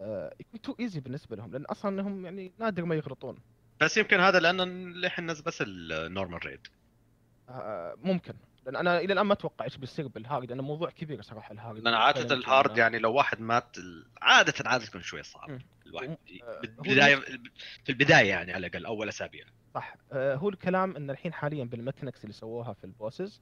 آه 0.00 0.34
يكون 0.40 0.60
too 0.60 0.76
easy 0.80 1.00
بالنسبة 1.00 1.36
لهم 1.36 1.52
لأن 1.52 1.64
أصلا 1.64 1.90
إنهم 2.00 2.24
يعني 2.24 2.52
نادر 2.58 2.84
ما 2.84 2.94
يغلطون. 2.94 3.38
بس 3.80 3.96
يمكن 3.96 4.20
هذا 4.20 4.40
لأن 4.40 5.30
نزل 5.30 5.42
بس 5.42 5.62
ال 5.66 5.77
normal 5.77 6.46
raid 6.46 6.60
آه 7.48 7.94
ممكن. 8.02 8.34
لأن 8.66 8.76
أنا 8.76 8.98
إلى 8.98 9.12
الآن 9.12 9.26
ما 9.26 9.32
أتوقع 9.32 9.64
إيش 9.64 9.76
بيصير 9.76 10.08
بال 10.08 10.21
hard 10.21 10.48
لأنه 10.48 10.62
موضوع 10.62 10.90
كبير 10.90 11.22
صراحة 11.22 11.52
ال 11.52 11.57
hard 11.57 11.78
لأن 11.78 11.94
عادة 11.94 12.34
ال 12.34 12.43
hard 12.43 12.78
يعني 12.78 12.98
لو 12.98 13.12
واحد 13.12 13.40
مات 13.40 13.76
عادة 14.22 14.54
عادة 14.66 14.84
تكون 14.84 15.02
شوية 15.02 15.22
صعب. 15.22 15.58
الواحد 15.92 16.16
آه، 16.42 16.60
بالبدايه 16.60 17.16
في 17.84 17.88
البداية 17.92 18.28
يعني 18.28 18.52
على 18.52 18.66
الأقل 18.66 18.86
أول 18.86 19.08
أسابيع. 19.08 19.44
صح. 19.74 19.96
آه، 20.12 20.34
هو 20.34 20.48
الكلام 20.48 20.96
إن 20.96 21.10
الحين 21.10 21.32
حاليا 21.32 21.64
بال 21.64 21.74
mechanics 21.74 22.22
اللي 22.24 22.32
سووها 22.32 22.72
في 22.72 22.84
ال 22.84 22.92
bosses 22.92 23.40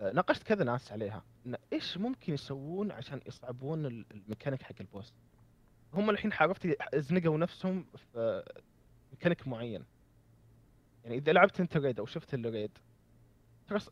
آه، 0.00 0.12
ناقشت 0.12 0.42
كذا 0.42 0.64
ناس 0.64 0.92
عليها. 0.92 1.24
إن 1.46 1.56
إيش 1.72 1.96
ممكن 1.98 2.32
يسوون 2.34 2.90
عشان 2.92 3.20
يصعبون 3.26 3.86
ال- 3.86 4.04
الميكانيك 4.10 4.62
حق 4.62 4.74
ال 4.80 4.85
boss؟ 4.85 5.12
هم 5.94 6.10
الحين 6.10 6.32
عرفت 6.32 6.76
زنقوا 6.94 7.38
نفسهم 7.38 7.84
في 8.12 8.44
ميكانيك 9.12 9.48
معين. 9.48 9.84
يعني 11.04 11.16
إذا 11.16 11.32
لعبت 11.32 11.60
أنت 11.60 11.76
raid 11.76 11.98
أو 12.00 12.06
شفت 12.06 12.34
ال 12.34 12.41
raid 12.41 12.70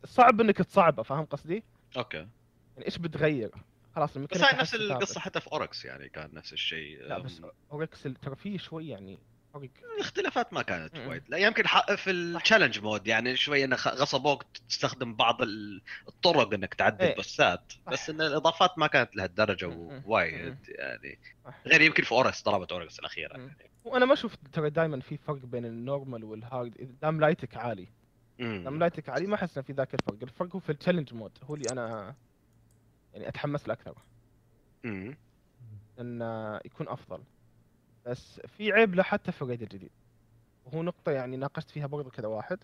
صعب 0.05 0.41
إنك 0.41 0.57
تصعبه 0.57 1.03
فاهم 1.03 1.25
قصدي؟ 1.25 1.63
okay. 1.97 2.17
يعني 2.17 2.85
إيش 2.85 2.97
بتغير؟ 2.97 3.51
خلاص 3.95 4.17
بس 4.17 4.37
هاي 4.43 4.57
نفس. 4.59 4.75
القصة 4.75 5.19
حتى 5.19 5.39
في 5.39 5.51
Oryx 5.51 5.85
يعني 5.85 6.09
كان 6.09 6.29
نفس 6.33 6.53
الشيء 6.53 7.01
لا 7.03 7.19
بس 7.19 7.41
Oryx 7.71 8.03
ترى 8.03 8.35
فيه 8.35 8.57
شوي 8.57 8.87
يعني 8.87 9.19
فرق 9.53 9.69
الاختلافات 9.95 10.53
ما 10.53 10.61
كانت. 10.61 10.97
وايد 10.97 11.23
لا 11.29 11.37
يمكن 11.37 11.63
في 11.95 12.11
ال 12.11 12.18
challenge 12.18 12.79
mode 12.79 13.07
يعني 13.07 13.35
شوي 13.35 13.63
انه 13.63 13.75
غصبوك 13.75 14.43
تستخدم 14.69 15.15
بعض 15.15 15.41
ال- 15.41 15.81
الطرق 16.07 16.53
إنك 16.53 16.73
تعدي 16.73 17.03
إيه. 17.03 17.11
البوسات 17.11 17.73
بس. 17.87 18.09
إن 18.09 18.21
الإضافات 18.21 18.77
ما 18.77 18.87
كانت 18.87 19.15
لهالدرجة. 19.15 19.67
وايد. 20.05 20.57
يعني. 20.69 21.19
غير 21.67 21.81
يمكن 21.81 22.03
في 22.03 22.11
Oryx 22.11 22.43
ضربه 22.43 22.67
Oryx 22.71 22.99
الأخيرة. 22.99 23.37
يعني. 23.37 23.55
وأنا 23.85 24.05
ما 24.05 24.15
شفت 24.15 24.39
ترى 24.53 24.69
دائما 24.69 24.99
في 24.99 25.17
فرق 25.17 25.45
بين 25.45 25.65
ال 25.65 25.73
normal 25.73 26.23
وال 26.23 26.48
hard 26.48 26.97
دام 27.01 27.19
light 27.21 27.51
ك 27.51 27.57
عالي. 27.57 27.87
دام 28.39 28.79
light 28.79 29.04
ك 29.04 29.09
عالي 29.09 29.27
ما 29.27 29.35
أحس 29.35 29.59
في 29.59 29.73
ذاك 29.73 29.93
الفرق 29.93 30.17
الفرق 30.23 30.55
هو 30.55 30.59
في 30.59 30.69
ال 30.69 30.73
challenge 30.73 31.13
mode 31.13 31.31
هو 31.43 31.55
اللي 31.55 31.65
أنا 31.71 32.15
يعني 33.13 33.27
أتحمس 33.27 33.67
له 33.67 33.73
أكثر 33.73 33.95
مم. 34.83 35.17
انه 35.99 36.55
يكون 36.65 36.87
أفضل. 36.87 37.23
بس 38.05 38.39
في 38.39 38.71
عيب 38.71 38.95
له 38.95 39.03
حتى 39.03 39.31
في 39.31 39.41
ال 39.41 39.45
raid 39.45 39.61
الجديد 39.61 39.91
وهو 40.65 40.83
نقطة 40.83 41.11
يعني 41.11 41.37
ناقشت 41.37 41.69
فيها 41.69 41.87
برضو 41.87 42.09
كذا 42.09 42.27
واحد 42.27 42.59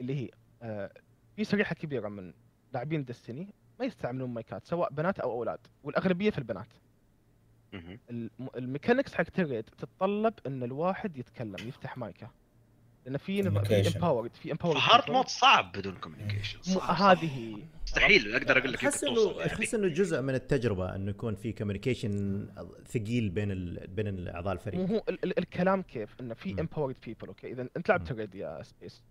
اللي 0.00 0.14
هي 0.24 0.30
آه 0.62 0.90
في 1.36 1.44
شريحة 1.44 1.74
كبيرة 1.74 2.08
من 2.08 2.32
لاعبين 2.72 3.04
Destiny 3.04 3.54
ما 3.80 3.84
يستعملون 3.84 4.30
مايكات 4.34 4.64
سواء 4.66 4.92
بنات 4.92 5.20
أو 5.20 5.32
أولاد 5.32 5.58
والأغلبية 5.82 6.30
في 6.30 6.38
البنات. 6.38 6.68
ال 8.56 8.62
mechanics 8.62 9.14
حق 9.14 9.24
ال 9.38 9.43
raid 9.43 9.64
تتطلب 9.64 10.34
إن 10.46 10.62
الواحد 10.62 11.16
يتكلم 11.16 11.66
يفتح 11.68 11.96
مايكة. 11.98 12.30
لأن 13.06 13.16
في. 13.16 13.48
empowered 13.48 14.30
في 14.34 14.52
empowered 14.52 14.78
ف 14.78 14.84
hard 14.84 15.10
mode 15.10 15.28
صعب 15.28 15.72
بدون 15.72 15.94
communication 15.94 16.80
هذه 16.80 17.38
هي 17.38 17.62
مستحيل 17.86 18.34
أقدر 18.34 18.58
أقول 18.58 18.72
لك 18.72 18.84
أحس 18.84 19.02
يمكن 19.02 19.20
إنه. 19.20 19.46
أحس 19.46 19.74
إنه 19.74 19.88
جزء 19.88 20.20
من 20.22 20.34
التجربة 20.34 20.94
إنه 20.96 21.10
يكون 21.10 21.34
في 21.34 21.52
communication 21.52 22.46
ثقيل 22.86 23.28
بين 23.30 23.50
ال... 23.50 23.86
بين 23.86 24.28
اعضاء 24.28 24.54
مو 24.54 24.60
الفريق 24.60 24.80
هو 24.90 25.02
ال- 25.08 25.24
ال- 25.24 25.38
الكلام 25.38 25.82
كيف 25.82 26.14
انه 26.20 26.34
في. 26.34 26.60
empowered 26.60 26.96
people 27.06 27.26
okay 27.28 27.52
إذا 27.52 27.68
أنت 27.76 27.88
لعبت. 27.88 28.12
raid 28.12 28.34
يا 28.34 28.62
سبيس. 28.62 29.02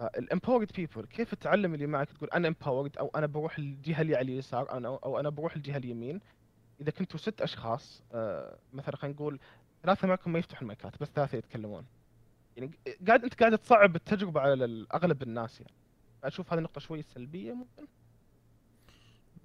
ال 0.00 0.07
empowered 0.07 0.70
people 0.76 1.06
كيف 1.06 1.34
تعلم 1.34 1.74
اللي 1.74 1.86
معك 1.86 2.10
تقول 2.12 2.30
أنا 2.30 2.48
empowered 2.48 2.96
أو 2.98 3.10
أنا 3.16 3.26
بروح 3.26 3.58
الجهة 3.58 4.00
اللي 4.00 4.16
على 4.16 4.32
اليسار 4.32 4.72
أنا 4.72 4.88
أو 4.88 5.20
أنا 5.20 5.28
بروح 5.28 5.56
الجهة 5.56 5.76
اليمين 5.76 6.20
إذا 6.80 6.90
كنتوا 6.90 7.18
ست 7.18 7.40
أشخاص 7.40 8.02
آه 8.14 8.58
مثلا 8.72 8.96
خلينا 8.96 9.16
نقول 9.16 9.38
ثلاثة 9.82 10.08
معكم 10.08 10.32
ما 10.32 10.38
يفتحوا 10.38 10.62
المايكات 10.62 11.00
بس 11.00 11.08
ثلاثة 11.14 11.38
يتكلمون 11.38 11.84
يعني 12.56 12.70
قاعد 13.06 13.24
أنت 13.24 13.34
قاعد 13.40 13.58
تصعب 13.58 13.96
التجربة 13.96 14.40
على 14.40 14.64
ال- 14.64 14.92
أغلب 14.92 15.22
الناس 15.22 15.60
يعني. 15.60 15.72
أشوف 16.24 16.52
هذه 16.52 16.60
نقطة 16.60 16.80
شوي 16.80 17.02
سلبية 17.02 17.52
ممكن. 17.52 17.86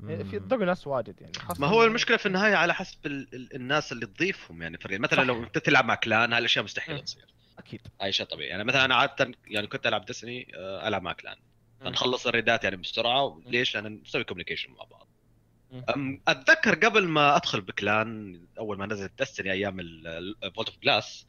يعني 0.04 0.24
في. 0.24 0.40
تضر 0.40 0.66
ناس 0.66 0.88
واجد 0.88 1.22
يعني. 1.22 1.34
خاصة 1.34 1.62
ما 1.62 1.68
هو 1.68 1.84
المشكلة 1.84 2.18
في 2.18 2.26
النهاية 2.26 2.56
على 2.56 2.74
حسب 2.74 3.06
ال- 3.06 3.28
ال- 3.34 3.56
الناس 3.56 3.92
اللي 3.92 4.06
تضيفهم 4.06 4.62
يعني. 4.62 4.78
فريق 4.78 5.00
مثلا 5.00 5.20
صح. 5.20 5.26
لو 5.28 5.44
أنت 5.44 5.58
تلعب 5.58 5.86
مع 5.86 5.96
clan 5.96 6.32
هاي 6.34 6.40
الأشياء 6.40 6.66
مستحيل. 6.66 7.04
تصير. 7.04 7.26
أكيد. 7.60 7.82
هاي 8.02 8.12
شيء 8.12 8.26
طبيعي. 8.26 8.50
يعني 8.50 8.64
مثلا 8.64 8.86
أنا 8.86 8.96
عادة 8.96 9.32
يعني 9.48 9.68
كنت 9.68 9.88
ألعب 9.88 10.06
Destiny 10.06 10.48
ألعب 10.88 11.02
مع 11.02 11.14
clan. 11.14 11.36
فنخلص 11.82 12.28
الريدات 12.28 12.64
يعني 12.64 12.76
بسرعة. 12.76 13.42
ليش؟ 13.46 13.76
لأن 13.78 14.02
نسوي 14.06 14.24
communication 14.24 14.72
مع 14.72 14.84
بعض. 14.84 15.08
أتذكر 16.28 16.76
قبل 16.76 17.08
ما 17.08 17.36
أدخل 17.36 17.62
ب 17.62 17.78
clan 17.78 18.42
أول 18.58 18.78
ما 18.78 18.86
نزلت 18.86 19.12
Destiny 19.20 19.52
أيام 19.52 19.80
ال 19.80 19.95
Vault 19.95 20.70
of 20.70 20.80
Glass 20.80 21.26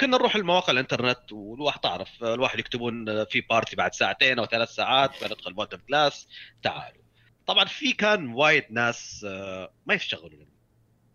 كنا 0.00 0.16
نروح 0.16 0.36
المواقع 0.36 0.72
الانترنت 0.72 1.32
والواحد 1.32 1.80
تعرف 1.80 2.24
الواحد 2.24 2.58
يكتبون 2.58 3.24
في 3.24 3.40
party 3.40 3.76
بعد 3.76 3.94
ساعتين 3.94 4.38
أو 4.38 4.46
ثلاث 4.46 4.68
ساعات 4.68 5.24
بندخل 5.24 5.54
Vault 5.58 5.68
of 5.88 5.99
Glass 5.99 6.28
تعالوا. 6.62 7.02
طبعا 7.46 7.64
في 7.64 7.92
كان 7.92 8.28
وايد 8.28 8.64
ناس 8.70 9.26
آه، 9.28 9.72
ما 9.86 9.94
يشتغلون. 9.94 10.46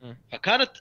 مم. 0.02 0.18
فكانت 0.32 0.72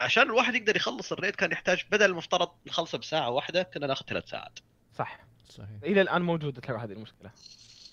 عشان 0.00 0.22
الواحد 0.22 0.54
يقدر 0.54 0.76
يخلص 0.76 1.12
الريد 1.12 1.34
كان 1.34 1.52
يحتاج 1.52 1.84
بدل 1.90 2.10
المفترض 2.10 2.48
نخلصه 2.66 2.98
بساعة 2.98 3.30
واحدة 3.30 3.62
كنا 3.62 3.86
ناخذ 3.86 4.06
ثلاث 4.06 4.28
ساعات. 4.28 4.58
صح. 4.98 5.20
صحيح. 5.48 5.68
إلى 5.84 6.00
الآن 6.00 6.22
موجودة 6.22 6.60
ترى 6.60 6.78
هذه 6.78 6.92
المشكلة. 6.92 7.30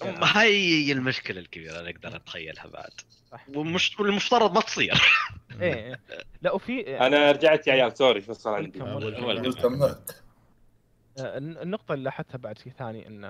ما 0.02 0.42
هي 0.42 0.92
المشكلة 0.92 1.40
الكبيرة 1.40 1.82
نقدر 1.82 2.16
نتخيلها 2.16 2.68
بعد. 2.68 2.92
صح 3.00 3.21
ومش 3.56 4.00
والمفترض 4.00 4.54
ما 4.56 4.62
تصير. 4.62 5.02
إيه 5.62 5.74
إيه. 5.74 6.00
لا 6.42 6.52
وفي 6.52 6.98
أنا 7.00 7.32
رجعت 7.32 7.68
يا 7.68 7.74
عيال 7.74 7.98
sorry 7.98 8.22
فصل 8.22 8.50
عندي؟ 8.54 8.80
كمل. 8.80 9.16
قلت 9.46 9.60
كملت 9.62 10.24
آه، 11.20 11.38
الن- 11.38 11.58
النقطة 11.58 11.94
اللي 11.94 12.04
لاحظتها 12.06 12.38
بعد 12.38 12.58
شيء 12.60 12.72
ثاني 12.80 13.08
إن 13.08 13.26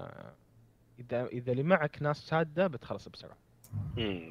إذا 0.99 1.25
إذا 1.25 1.51
اللي 1.51 1.63
معك 1.63 1.97
ناس 2.01 2.29
شادة 2.29 2.67
بتخلص 2.67 3.07
بسرعة. 3.09 3.37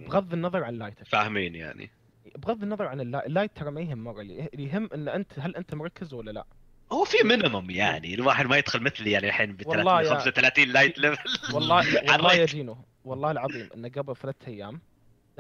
بغض 0.07 0.33
النظر 0.33 0.65
عن 0.65 0.75
ال 0.75 0.78
light 0.78 0.95
فاهمين 1.09 1.55
يعني. 1.55 1.91
بغض 2.37 2.63
النظر 2.63 2.87
عن 2.87 3.01
ال 3.01 3.04
light, 3.04 3.27
ال 3.27 3.32
light 3.32 3.57
ترى 3.57 3.71
ما 3.71 3.81
يهم 3.81 4.05
مرة 4.05 4.21
اللي 4.21 4.49
اللي 4.55 4.69
يهم 4.69 4.89
إن 4.95 5.09
أنت 5.09 5.39
هل 5.39 5.57
أنت 5.57 5.75
مركز 5.75 6.15
ولا 6.15 6.31
لا؟ 6.31 6.45
هو 6.93 7.05
في 7.05 7.17
minimum 7.25 7.71
يعني 7.71 8.15
الواحد 8.15 8.47
ما 8.47 8.57
يدخل 8.57 8.83
مثلي 8.83 9.11
يعني 9.11 9.27
الحين 9.29 9.53
ب 9.57 9.67
والله 9.67 10.03
يا- 10.03 10.09
35 10.15 10.69
light 10.69 10.99
level 10.99 11.55
والله 11.55 11.77
والله 12.13 12.35
يا. 12.35 12.45
جينو 12.47 12.77
والله 13.05 13.31
العظيم 13.31 13.69
انه 13.75 13.89
قبل 13.89 14.17
ثلاث 14.17 14.37
أيام 14.49 14.81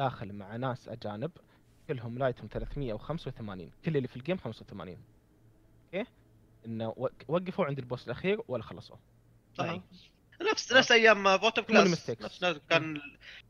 داخل 0.00 0.32
مع 0.32 0.56
ناس 0.56 0.88
أجانب 0.88 1.30
كلهم 1.88 2.18
light 2.18 2.40
هم 2.40 2.48
385 2.52 3.70
كل 3.84 3.96
اللي 3.96 4.08
في 4.08 4.16
ال 4.16 4.20
game 4.20 4.37
85 4.36 4.98
أوكي؟ 5.94 6.10
إنه 6.66 6.94
وق- 6.96 7.12
وقفوا 7.28 7.64
عند 7.64 7.78
ال 7.78 7.84
boss 7.84 8.04
الأخير 8.06 8.40
ولا 8.48 8.62
خلصوا. 8.62 8.96
صحيح. 9.54 9.80
نفس 10.52 10.72
نفس 10.72 10.92
أيام 10.92 11.26
of 11.26 11.50
Glass. 11.50 12.11
نفس 12.10 12.44
كان 12.70 13.00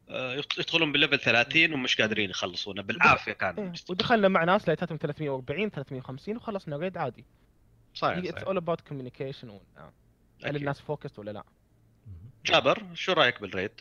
آه، 0.08 0.34
يدخلون 0.34 0.92
بال 0.92 1.00
level 1.00 1.18
30 1.18 1.72
ومش 1.74 2.00
قادرين 2.00 2.30
يخلصونه. 2.30 2.82
بالعافية 2.82 3.32
إيه. 3.32 3.38
كان 3.38 3.72
ودخلنا 3.90 4.28
مع 4.28 4.44
ناس 4.44 4.68
لايتاتهم 4.68 4.98
340 4.98 5.70
350 5.70 6.36
وخلصنا 6.36 6.76
raid 6.76 6.96
عادي. 6.96 7.24
صحيح 7.94 8.18
it's 8.18 8.30
صحيح. 8.30 8.42
all 8.44 8.56
about 8.56 8.80
communication 8.80 9.60
هل. 10.44 10.56
الناس 10.56 10.80
focused 10.80 11.18
ولا 11.18 11.30
لا؟ 11.30 11.44
جابر 12.46 12.86
شو 12.94 13.12
رأيك 13.12 13.40
بال 13.40 13.52
raid؟ 13.52 13.80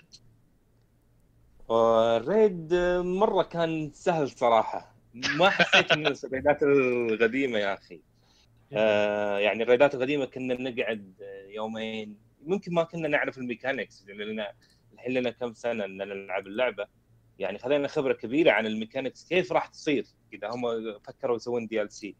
ال 1.72 1.92
raid 1.92 2.74
مرة 3.04 3.44
كان 3.44 3.92
سهل 3.94 4.30
صراحة. 4.30 4.96
ما 5.14 5.50
حسيت 5.50 5.94
من 5.94 6.08
الريدات 6.08 6.64
القديمة 6.64 7.60
يا 7.60 7.74
أخي. 7.74 8.02
آه 8.74 9.38
يعني 9.38 9.64
الريدات 9.64 9.96
القديمة 9.96 10.26
كنا 10.26 10.54
نقعد 10.54 11.14
يومين. 11.50 12.18
ممكن 12.46 12.74
ما 12.74 12.84
كنا 12.84 13.08
نعرف 13.08 13.38
ال 13.38 13.44
mechanics 13.44 14.06
لأن 14.08 14.46
الحين 14.94 15.14
لنا 15.14 15.30
كم 15.30 15.54
سنة 15.54 15.86
إن 15.86 15.98
نلعب 15.98 16.48
اللعبة. 16.48 16.88
يعني 17.40 17.58
خذينا 17.58 17.88
خبرة 17.88 18.14
كبيرة 18.14 18.52
عن 18.52 18.66
ال 18.66 18.72
mechanics 18.72 19.28
كيف 19.30 19.52
راح 19.52 19.68
تصير 19.68 20.06
اذا 20.34 20.50
هم 20.50 20.62
فكروا 21.00 21.36
يسوون 21.36 21.68
DLC 21.68 22.16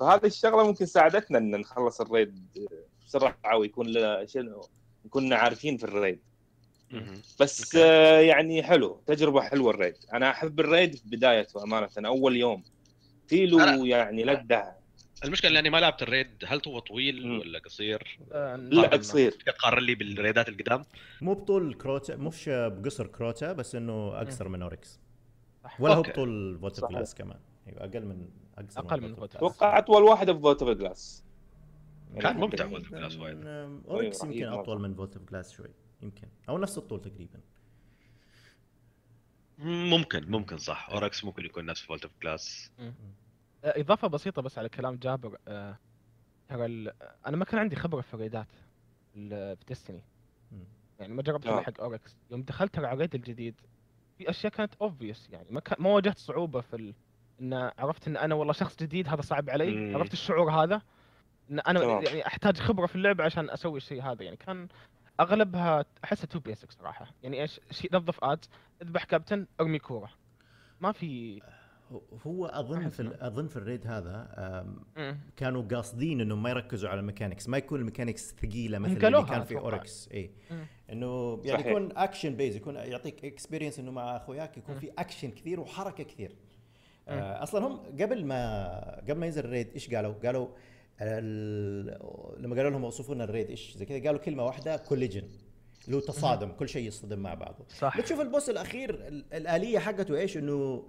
فهذه 0.00 0.26
الشغلة 0.26 0.66
ممكن 0.66 0.86
ساعدتنا 0.86 1.38
إن 1.38 1.50
نخلص 1.50 2.00
ال 2.00 2.09
raid 2.09 2.46
بسرعة 3.06 3.56
ويكون 3.56 3.86
شنو 4.26 4.60
كنا 5.10 5.36
عارفين 5.36 5.76
في 5.76 5.84
ال 5.84 5.90
raid. 5.90 6.20
بس. 7.40 7.76
آه 7.76 8.20
يعني 8.20 8.62
حلو 8.62 9.02
تجربة 9.06 9.40
حلوة 9.40 9.70
ال 9.70 9.75
raid 9.75 9.94
أنا 10.12 10.30
أحب 10.30 10.60
ال 10.60 10.67
raid 10.67 10.94
في 10.94 11.08
بدايته 11.08 11.62
أمانة 11.62 11.88
أول 11.98 12.36
يوم 12.36 12.62
في 13.28 13.46
له 13.46 13.86
يعني 13.88 14.24
لذة 14.24 14.76
المشكلة 15.24 15.58
إني 15.58 15.70
ما 15.70 15.78
لعبت 15.80 16.02
ال 16.02 16.07
raid 16.07 16.28
هل 16.46 16.60
هو 16.66 16.78
طويل 16.78 17.26
مم. 17.26 17.38
ولا 17.40 17.58
قصير؟ 17.58 18.18
آه، 18.32 18.56
لا 18.56 18.80
نقارن. 18.80 18.98
قصير 18.98 19.30
تقارن 19.30 19.82
لي 19.82 19.94
بالريدات 19.94 20.48
القدام؟ 20.48 20.84
مو 21.20 21.34
بطول 21.34 21.74
Crota 21.74 22.16
مش 22.16 22.48
بقصر 22.48 23.06
Crota 23.06 23.52
بس 23.52 23.74
إنه 23.74 24.20
اقصر 24.20 24.48
من 24.48 24.62
Oryx 24.62 25.00
صح. 25.64 25.80
ولا 25.80 25.94
هو. 25.94 26.02
بطول 26.02 26.58
Vault 26.60 26.70
of 26.70 26.74
صحيح. 26.82 26.96
Glass 26.96 27.14
كمان 27.14 27.38
أيوه 27.68 27.80
أقل 27.84 28.04
من 28.04 28.28
اقصر 28.58 28.80
أقل 28.80 29.00
من 29.00 29.16
Glass. 29.16 29.22
أتوقع 29.22 29.78
اطول 29.78 30.02
واحدة 30.02 30.34
في 30.34 30.40
Vault 30.40 30.72
of 30.72 30.87
Glass 30.87 31.24
كان 32.20 32.36
ممتع 32.36 32.68
Vault 32.68 32.90
of 32.90 32.97
Glass 32.97 33.16
وايد 33.16 33.46
أيوة، 33.46 34.02
يمكن 34.24 34.44
أطول. 34.46 34.80
من 34.80 34.94
Vault 34.94 35.20
of 35.20 35.29
Glass 35.29 35.52
شوي 35.52 35.68
يمكن 36.02 36.28
أو 36.48 36.58
نفس 36.58 36.78
الطول 36.78 37.00
تقريبا 37.02 37.40
ممكن 39.58 40.30
ممكن 40.30 40.58
صح 40.58 40.90
Oryx 40.90 41.24
ممكن 41.24 41.44
يكون 41.44 41.66
نفس 41.66 41.82
Vault 41.82 42.04
of 42.04 42.12
Glass 42.22 42.70
آه، 42.80 42.92
إضافة 43.64 44.08
بسيطة 44.08 44.42
بس 44.42 44.58
على 44.58 44.68
كلام 44.68 44.96
جابر 44.96 45.38
آه، 45.48 45.78
ترى 46.48 46.66
ال- 46.66 46.92
أنا 47.26 47.36
ما 47.36 47.44
كان 47.44 47.58
عندي 47.60 47.76
خبرة 47.76 48.00
في 48.00 48.14
الريدات 48.14 48.46
ال- 49.16 49.56
في 49.56 49.64
Destiny 49.64 50.02
مم. 50.52 50.64
يعني 51.00 51.14
ما 51.14 51.22
جربت 51.22 51.46
آه. 51.46 51.58
آه. 51.58 51.62
حق 51.62 51.80
Oryx 51.80 52.16
يوم 52.30 52.42
دخلت 52.42 52.78
على 52.78 52.92
ال 52.92 52.96
raid 52.96 53.14
الجديد 53.14 53.54
في 54.18 54.30
أشياء 54.30 54.52
كانت 54.52 54.74
obvious 54.80 55.28
يعني 55.30 55.46
ما 55.50 55.60
كان 55.60 55.76
ما 55.82 55.90
واجهت 55.90 56.18
صعوبة 56.18 56.60
في 56.60 56.76
ال... 56.76 56.94
إن 57.40 57.54
عرفت 57.78 58.08
إن 58.08 58.16
أنا 58.16 58.34
والله 58.34 58.52
شخص 58.52 58.76
جديد 58.76 59.08
هذا 59.08 59.20
صعب 59.22 59.50
علي 59.50 59.70
مم. 59.76 59.96
عرفت 59.96 60.12
الشعور 60.12 60.50
هذا 60.50 60.82
إن 61.50 61.60
أنا 61.60 61.80
تمام. 61.80 62.02
يعني 62.04 62.26
أحتاج 62.26 62.58
خبرة 62.58 62.86
في 62.86 62.96
اللعبة 62.96 63.24
عشان 63.24 63.50
أسوي 63.50 63.76
الشيء 63.76 64.02
هذا 64.02 64.22
يعني 64.22 64.36
كان 64.36 64.68
أغلبها 65.20 65.84
أحسها 66.04 66.26
too 66.26 66.40
basic 66.40 66.70
صراحة 66.72 67.06
يعني 67.22 67.42
إيش 67.42 67.60
شيء 67.70 67.96
نظف 67.96 68.24
adds 68.24 68.48
اذبح 68.82 69.04
كابتن 69.04 69.46
أرمي 69.60 69.78
كورة 69.78 70.10
ما 70.80 70.92
في 70.92 71.40
هو- 72.26 72.46
أظن 72.46 72.88
في 72.88 73.16
أظن 73.20 73.46
في 73.48 73.56
ال 73.56 73.62
raid 73.62 73.86
هذا. 73.86 74.66
كانوا 75.36 75.62
قاصدين 75.62 76.20
إنهم 76.20 76.42
ما 76.42 76.50
يركزوا 76.50 76.90
على 76.90 77.00
ال 77.00 77.05
mechanics 77.05 77.48
ما 77.48 77.58
يكون 77.58 77.80
ال 77.80 77.85
mechanics 77.85 78.34
ثقيلة 78.34 78.78
مثل 78.78 78.92
اللي 79.06 79.24
كان 79.24 79.44
في. 79.44 79.56
Oryx 79.58 80.08
اي. 80.12 80.30
إنه 80.92 81.40
يعني 81.44 81.58
صحيح. 81.62 81.66
يكون 81.66 81.96
action 81.96 82.34
based 82.36 82.56
يكون 82.56 82.74
يعطيك 82.74 83.24
experience 83.24 83.78
إنه 83.78 83.90
مع 83.92 84.16
أخوياك 84.16 84.56
يكون 84.58 84.78
في 84.78 84.90
اكشن 84.98 85.30
كثير 85.30 85.60
وحركة 85.60 86.04
كثير 86.04 86.36
آه 87.08 87.42
أصلا 87.42 87.66
هم 87.66 87.76
قبل 87.76 88.24
ما 88.24 89.00
قبل 89.00 89.14
ما 89.14 89.26
ينزل 89.26 89.44
ال 89.44 89.50
raid 89.50 89.72
إيش 89.72 89.94
قالوا؟ 89.94 90.14
قالوا 90.24 90.46
ال- 90.46 90.54
لما 91.00 92.56
قالوا 92.56 92.70
لهم 92.70 92.84
اوصفوا 92.84 93.14
لنا 93.14 93.24
ال 93.24 93.29
raid 93.29 93.50
إيش 93.50 93.76
زي 93.76 93.84
كذا 93.84 94.04
قالوا 94.04 94.20
كلمة 94.20 94.44
واحدة 94.44 94.76
collision 94.76 95.22
اللي 95.86 95.96
هو 95.96 96.00
تصادم 96.00 96.52
كل 96.52 96.68
شيء 96.68 96.88
يصطدم 96.88 97.18
مع 97.18 97.34
بعضه. 97.34 97.64
صح. 97.78 97.98
بتشوف 98.00 98.20
ال 98.20 98.26
boss 98.26 98.50
الأخير 98.50 98.94
ال- 99.08 99.34
الآلية 99.34 99.78
حقته 99.78 100.16
إيش؟ 100.16 100.36
إنه 100.36 100.86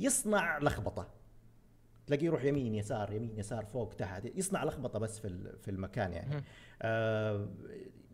يصنع 0.00 0.58
لخبطة. 0.58 1.08
تلاقيه 2.06 2.26
يروح 2.26 2.44
يمين 2.44 2.74
يسار 2.74 3.12
يمين 3.12 3.38
يسار 3.38 3.64
فوق 3.64 3.94
تحت. 3.94 4.24
يصنع 4.34 4.64
لخبطة 4.64 4.98
بس 4.98 5.18
في 5.18 5.52
في 5.62 5.70
المكان 5.70 6.12
يعني. 6.12 6.44
آه، 6.82 7.48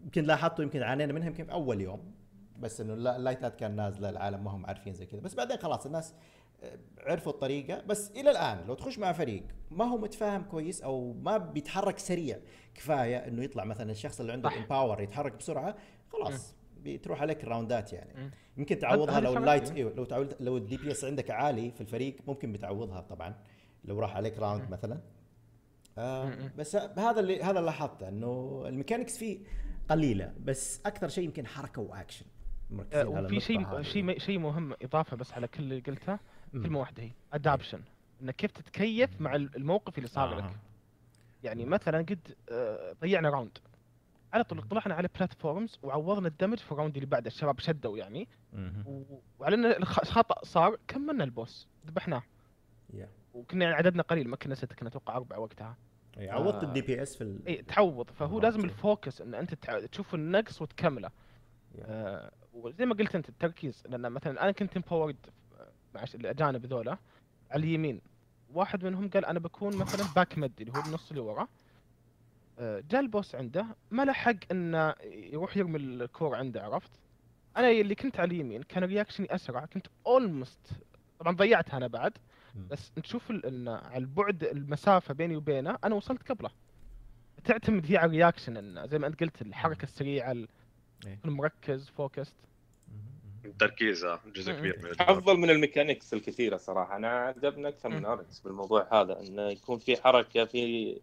يمكن 0.05 0.25
لاحظته 0.25 0.63
يمكن 0.63 0.83
عانينا 0.83 1.13
منها 1.13 1.27
يمكن 1.27 1.45
في 1.45 1.53
أول 1.53 1.81
يوم. 1.81 2.15
بس 2.59 2.81
إنه 2.81 2.95
اللا- 2.95 3.17
اللايتات 3.17 3.57
كان 3.57 3.77
نازلة 3.77 4.11
العالم 4.11 4.45
ما 4.45 4.51
هم 4.51 4.67
عارفين 4.67 4.95
زي 4.95 5.07
كذا. 5.07 5.21
بس 5.21 5.35
بعدين 5.35 5.57
خلاص 5.57 5.87
الناس 5.87 6.15
عرفوا 6.99 7.33
الطريقة 7.33 7.83
بس 7.87 8.11
إلى 8.11 8.31
الآن 8.31 8.67
لو 8.67 8.75
تخش 8.75 8.99
مع 8.99 9.13
فريق 9.13 9.45
ما 9.71 9.85
هو 9.85 9.99
متفاهم 9.99 10.43
كويس 10.43 10.83
أو 10.83 11.13
ما 11.13 11.39
بيتحرك 11.39 11.99
سريع 11.99 12.39
كفاية 12.75 13.17
إنه 13.17 13.45
يطلع 13.45 13.65
مثلا 13.65 13.91
الشخص 13.91 14.21
اللي 14.21 14.33
عنده 14.33 14.49
صح. 14.49 14.57
empower 14.57 15.01
يتحرك 15.01 15.37
بسرعة 15.37 15.77
خلاص 16.13 16.55
بتروح 16.83 17.23
عليك 17.23 17.45
الراوندات 17.45 17.93
يعني. 17.93 18.31
يمكن 18.57 18.79
تعوضها 18.79 19.21
لو 19.21 19.37
ال 19.37 19.42
light. 19.42 19.71
إيوه 19.71 19.93
لو 19.95 20.05
تعود 20.05 20.37
لو 20.41 20.57
ال 20.57 20.77
DPS 20.77 21.05
عندك 21.05 21.31
عالي 21.31 21.71
في 21.71 21.81
الفريق 21.81 22.17
ممكن 22.27 22.53
بتعوضها 22.53 23.01
طبعا 23.01 23.35
لو 23.85 23.99
راح 24.01 24.17
عليك 24.17 24.39
round. 24.39 24.71
مثلا 24.71 25.01
آه. 25.99 26.33
بس 26.59 26.77
هذا 26.77 27.21
اللي 27.21 27.43
هذا 27.43 27.51
اللي 27.51 27.61
لاحظته 27.61 28.09
إنه 28.09 28.63
ال 28.67 28.72
mechanics 28.72 29.19
فيه 29.19 29.39
قليلة 29.89 30.35
بس 30.45 30.81
أكثر 30.87 31.09
شيء 31.09 31.25
يمكن 31.25 31.47
حركة 31.47 31.83
واكشن 31.83 32.27
مركزين 32.71 33.07
آه، 33.15 33.17
على 33.17 33.27
وفي 33.27 33.41
شيء. 33.41 33.83
شيء 33.83 34.19
شيء 34.19 34.39
مهم 34.39 34.75
إضافة 34.83 35.17
بس 35.17 35.33
على 35.33 35.49
كل 35.49 35.63
اللي 35.63 35.81
قلته. 35.81 36.19
كلمه 36.53 36.79
واحدة 36.81 37.03
هي. 37.03 37.11
adaptation 37.33 37.81
إنك 38.23 38.37
كيف 38.37 38.51
تتكيف 38.51 39.21
مع 39.21 39.35
الموقف 39.35 39.99
اللي 39.99 40.09
صار 40.09 40.33
آه. 40.33 40.37
لك 40.39 40.57
يعني 41.45 41.65
مثلا 41.65 41.99
قد 41.99 42.35
آه، 42.51 42.93
ضيعنا 43.01 43.31
round 43.31 43.59
على 44.33 44.45
طول 44.45 44.63
طلعنا 44.63 44.95
على 44.95 45.09
platforms 45.17 45.79
وعوضنا 45.83 46.29
ال 46.29 46.33
damage 46.33 46.59
في 46.59 46.73
ال 46.73 46.76
round 46.76 46.95
اللي 46.97 47.07
بعده 47.07 47.27
الشباب 47.27 47.61
شدوا 47.61 47.99
يعني. 47.99 48.29
وعلى 49.39 49.55
إن 49.55 49.65
الخ- 49.67 49.99
الخطأ 50.01 50.45
صار 50.45 50.77
كملنا 50.89 51.25
ال 51.25 51.34
boss 51.34 51.69
ذبحناه. 51.87 52.23
وكنا 53.35 53.65
يعني 53.65 53.77
عددنا 53.77 54.03
قليل 54.03 54.29
ما 54.29 54.37
كنا 54.37 54.55
ستة 54.55 54.75
كنا 54.75 54.89
أتوقع 54.89 55.17
أربعة 55.17 55.39
وقتها. 55.39 55.77
إيه، 56.19 56.31
عوضت 56.31 56.65
آه. 56.65 56.69
ال 56.69 56.81
DPS 56.83 57.17
في 57.17 57.25
ال... 57.25 57.47
اي 57.47 57.63
تعوض. 57.63 58.11
فهو 58.11 58.27
بالضبط. 58.29 58.43
لازم 58.45 58.65
ال 58.65 58.74
focus 58.74 59.21
إن 59.21 59.35
أنت 59.35 59.55
تشوف 59.55 60.15
النقص 60.15 60.63
وتكمله. 60.63 61.11
يا. 61.75 61.85
آه 61.87 62.31
وزي 62.55 62.87
ما 62.87 62.95
قلت 62.95 63.15
أنت 63.15 63.29
التركيز. 63.29 63.83
لأن 63.89 64.13
مثلا 64.13 64.43
أنا 64.43 64.53
كنت 64.53 64.77
empowered 64.77 65.17
مع 65.95 66.05
الأجانب 66.15 66.67
ذولا 66.67 66.99
على 67.51 67.61
اليمين 67.65 68.01
واحد 68.55 68.85
منهم 68.85 69.09
قال 69.11 69.25
أنا 69.25 69.39
بكون 69.39 69.77
مثلا 69.77 70.05
back 70.17 70.39
mid 70.39 70.53
اللي 70.61 70.73
هو 70.73 70.83
النص 70.87 71.11
اللي 71.11 71.21
ورا 71.23 71.49
آه، 72.59 72.83
جاء 72.91 73.01
ال 73.01 73.07
boss 73.07 73.35
عنده 73.35 73.67
ما 73.91 74.03
له 74.05 74.13
حق 74.13 74.35
إنه 74.51 74.95
يروح 75.05 75.57
يرمي 75.57 75.77
الكور 75.79 76.35
عنده 76.35 76.63
عرفت؟ 76.63 76.91
أنا 77.57 77.71
اللي 77.71 77.95
كنت 77.95 78.21
على 78.21 78.35
اليمين 78.35 78.63
كان 78.63 78.85
رياكشني 78.85 79.35
أسرع 79.35 79.65
كنت 79.65 79.87
almost 80.07 80.71
طبعا 81.19 81.37
ضيعتها 81.37 81.77
أنا 81.77 81.87
بعد. 81.87 82.13
بس 82.71 82.93
نشوف 82.99 83.31
إن 83.31 83.69
على 83.69 83.97
البعد 83.99 84.45
المسافة 84.45 85.15
بيني 85.15 85.37
وبينه 85.37 85.79
أنا 85.85 85.95
وصلت 85.95 86.29
قبله 86.33 86.51
تعتمد 87.45 87.87
هي 87.91 87.97
على 87.97 88.07
ال 88.07 88.16
reaction 88.16 88.87
زي 88.89 88.99
ما 88.99 89.07
أنت 89.07 89.21
قلت 89.21 89.43
الحركة 89.43 89.83
السريعة 89.83 90.33
ال- 90.33 90.49
إيه. 91.07 91.15
تكون 91.15 91.33
مركز 91.33 91.89
focused 91.89 92.35
تركيز 93.59 94.05
آه، 94.05 94.21
جزء 94.37 94.53
مم. 94.53 94.59
كبير 94.59 94.79
من. 94.83 94.91
أفضل 95.01 95.37
من 95.37 95.51
ال 95.51 95.57
mechanics 95.57 96.15
الكثيرة 96.15 96.57
صراحة. 96.57 96.97
أنا 96.97 97.09
عجبني 97.09 97.69
أكثر 97.69 97.89
من 97.89 97.99
مم. 97.99 98.05
Oryx 98.07 98.41
بالموضوع 98.41 98.89
هذا 99.01 99.21
انه 99.21 99.43
يكون 99.51 99.79
في 99.79 100.03
حركة 100.03 100.45
في 100.45 100.97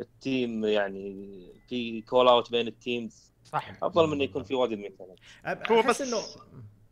ال 0.00 0.13
team 0.13 0.64
يعني 0.64 1.28
في 1.68 2.02
call 2.02 2.28
out 2.28 2.50
بين 2.50 2.66
ال 2.66 2.77
teams 2.77 3.32
صح. 3.44 3.70
أفضل 3.82 4.06
من 4.06 4.12
انه 4.12 4.24
يكون 4.24 4.44
في 4.44 4.54
واجد 4.54 4.78
mechanics 4.78 5.22
هو 5.70 5.82
بس- 5.82 6.00
انه 6.02 6.18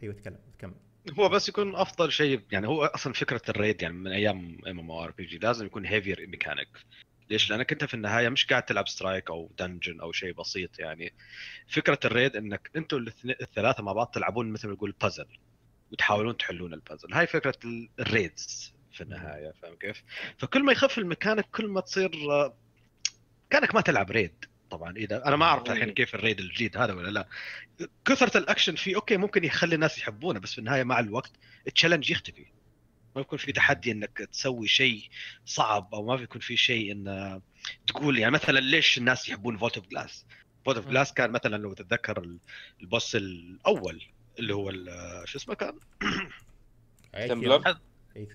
أيوه 0.02 0.14
تكلم 0.14 0.38
تكمل. 0.58 0.74
هو 1.18 1.28
بس 1.28 1.48
يكون 1.48 1.76
أفضل 1.76 2.12
شيء 2.12 2.40
يعني 2.52 2.68
هو 2.68 2.84
أصلا 2.84 3.12
فكرة 3.12 3.42
ال 3.48 3.55
raid 3.55 3.82
يعني 3.82 3.94
من 3.94 4.12
أيام 4.12 4.58
ام 4.66 4.78
ام 4.78 4.90
ار 4.90 5.10
بي 5.10 5.24
جي 5.24 5.38
لازم 5.38 5.66
يكون 5.66 5.86
heavier 5.86 6.26
mechanic. 6.26 6.68
ليش؟ 7.32 7.50
لأنك 7.50 7.72
أنت 7.72 7.84
في 7.84 7.94
النهاية 7.94 8.28
مش 8.28 8.46
قاعد 8.46 8.62
تلعب 8.62 8.88
strike 8.88 9.30
أو 9.30 9.50
dungeon 9.58 10.00
أو 10.00 10.12
شيء 10.12 10.32
بسيط 10.32 10.78
يعني. 10.78 11.12
فكرة 11.68 11.98
ال 12.04 12.11
raid 12.11 12.36
إنك 12.36 12.70
الاثنين 12.76 13.36
الثلاثة 13.40 13.82
مع 13.82 13.92
بعض 13.92 14.06
تلعبون 14.06 14.52
مثل 14.52 14.68
ما 14.68 14.74
نقول 14.74 14.94
بازل 15.02 15.26
وتحاولون 15.92 16.36
تحلون 16.36 16.74
البازل 16.74 17.12
هاي 17.12 17.26
فكرة 17.26 17.54
ال- 17.64 17.88
ال 18.00 18.12
raids 18.12 18.72
في 18.92 19.00
النهاية 19.00 19.52
فاهم 19.62 19.74
كيف؟ 19.74 20.02
فكل 20.38 20.62
ما 20.64 20.72
يخف 20.72 20.98
الميكانيك 20.98 21.44
كل 21.52 21.66
ما 21.68 21.80
تصير 21.80 22.10
كأنك 23.50 23.74
ما 23.74 23.80
تلعب 23.80 24.10
raid. 24.10 24.44
طبعا 24.70 24.96
اذا 24.96 25.26
أنا 25.28 25.36
ما 25.36 25.44
أعرف 25.44 25.70
الحين 25.70 25.94
كيف 25.94 26.14
ال 26.14 26.19
raid 26.19 26.38
الجديد 26.40 26.76
هذا 26.76 26.92
ولا 26.92 27.10
لا. 27.10 27.28
كثرة 28.04 28.38
الأكشن 28.38 28.74
فيه 28.74 28.96
okay 28.96 29.16
ممكن 29.16 29.44
يخلي 29.44 29.74
الناس 29.74 29.98
يحبونه 29.98 30.40
بس 30.40 30.52
في 30.52 30.58
النهاية 30.58 30.84
مع 30.84 30.98
الوقت 31.00 31.32
ال 31.66 31.71
challenge 31.71 32.10
يختفي. 32.10 32.46
ما 33.16 33.20
يكون 33.20 33.38
في 33.38 33.52
تحدي 33.52 33.92
إنك 33.92 34.18
تسوي 34.32 34.68
شيء 34.68 35.08
صعب 35.46 35.94
أو 35.94 36.06
ما 36.06 36.16
بيكون 36.16 36.40
في 36.40 36.56
شيء 36.56 36.92
إن 36.92 37.40
تقول 37.86 38.18
يعني 38.18 38.32
مثلا 38.32 38.60
ليش 38.60 38.98
الناس 38.98 39.28
يحبون 39.28 39.58
Vault 39.58 39.76
of 39.76 39.88
Glass 39.88 40.26
Vault 40.64 40.76
of 40.76 40.86
Glass 40.88 41.12
كان 41.12 41.30
مثلا 41.30 41.56
لو 41.56 41.72
تتذكر 41.72 42.18
ال- 42.22 42.38
ال 42.80 42.87
boss 42.87 43.16
الأول 43.16 44.02
اللي 44.38 44.54
هو 44.54 44.70
ال- 44.70 45.22
شو 45.28 45.38
اسمه 45.38 45.54
كان؟ 45.54 45.78
Templar 47.28 47.78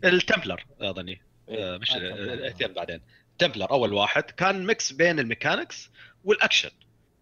ال 0.04 0.11
Templar 0.12 0.66
أظني. 0.82 1.22
إيه. 1.50 1.76
آه، 1.76 1.78
مش 1.78 1.92
آه، 1.92 2.68
بعدين. 2.68 3.02
Templar 3.38 3.72
أول 3.72 3.94
واحد 3.94 4.24
كان 4.24 4.66
mix 4.66 4.92
بين 4.94 5.20
ال 5.20 5.27
mechanics 5.27 5.90
وال 6.24 6.35
action 6.35 6.70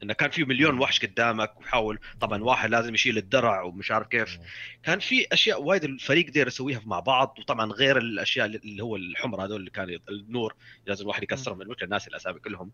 إنه 0.04 0.14
كان 0.14 0.30
في 0.30 0.44
مليون 0.44 0.80
وحش 0.80 1.06
قدامك 1.06 1.60
وحاول 1.60 2.00
طبعا 2.22 2.44
واحد 2.44 2.70
لازم 2.70 2.94
يشيل 2.94 3.18
الدرع 3.18 3.62
ومش 3.62 3.92
عارف 3.92 4.08
كيف. 4.08 4.38
كان 4.84 5.00
في 5.00 5.28
أشياء 5.32 5.64
وايد 5.64 5.84
الفريق 5.84 6.30
داير 6.30 6.48
يسويها 6.48 6.82
مع 6.86 7.00
بعض 7.00 7.36
وطبعا 7.40 7.72
غير 7.72 7.98
الأشياء 7.98 8.46
اللي 8.46 8.84
هو 8.84 8.96
الحمر 8.96 9.46
هذول 9.46 9.60
اللي 9.60 9.70
كان 9.70 10.00
النور 10.10 10.56
لازم 10.86 11.04
الواحد 11.04 11.24
يكسرهم 11.24 11.58
أنا 11.58 11.66
ناسي 11.84 12.08
الأسامي 12.08 12.40
كلهم. 12.40 12.72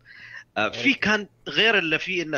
آه، 0.57 0.69
في 0.69 0.93
كان 0.93 1.27
غير 1.47 1.77
اللي 1.77 1.99
في 1.99 2.21
إنه 2.21 2.37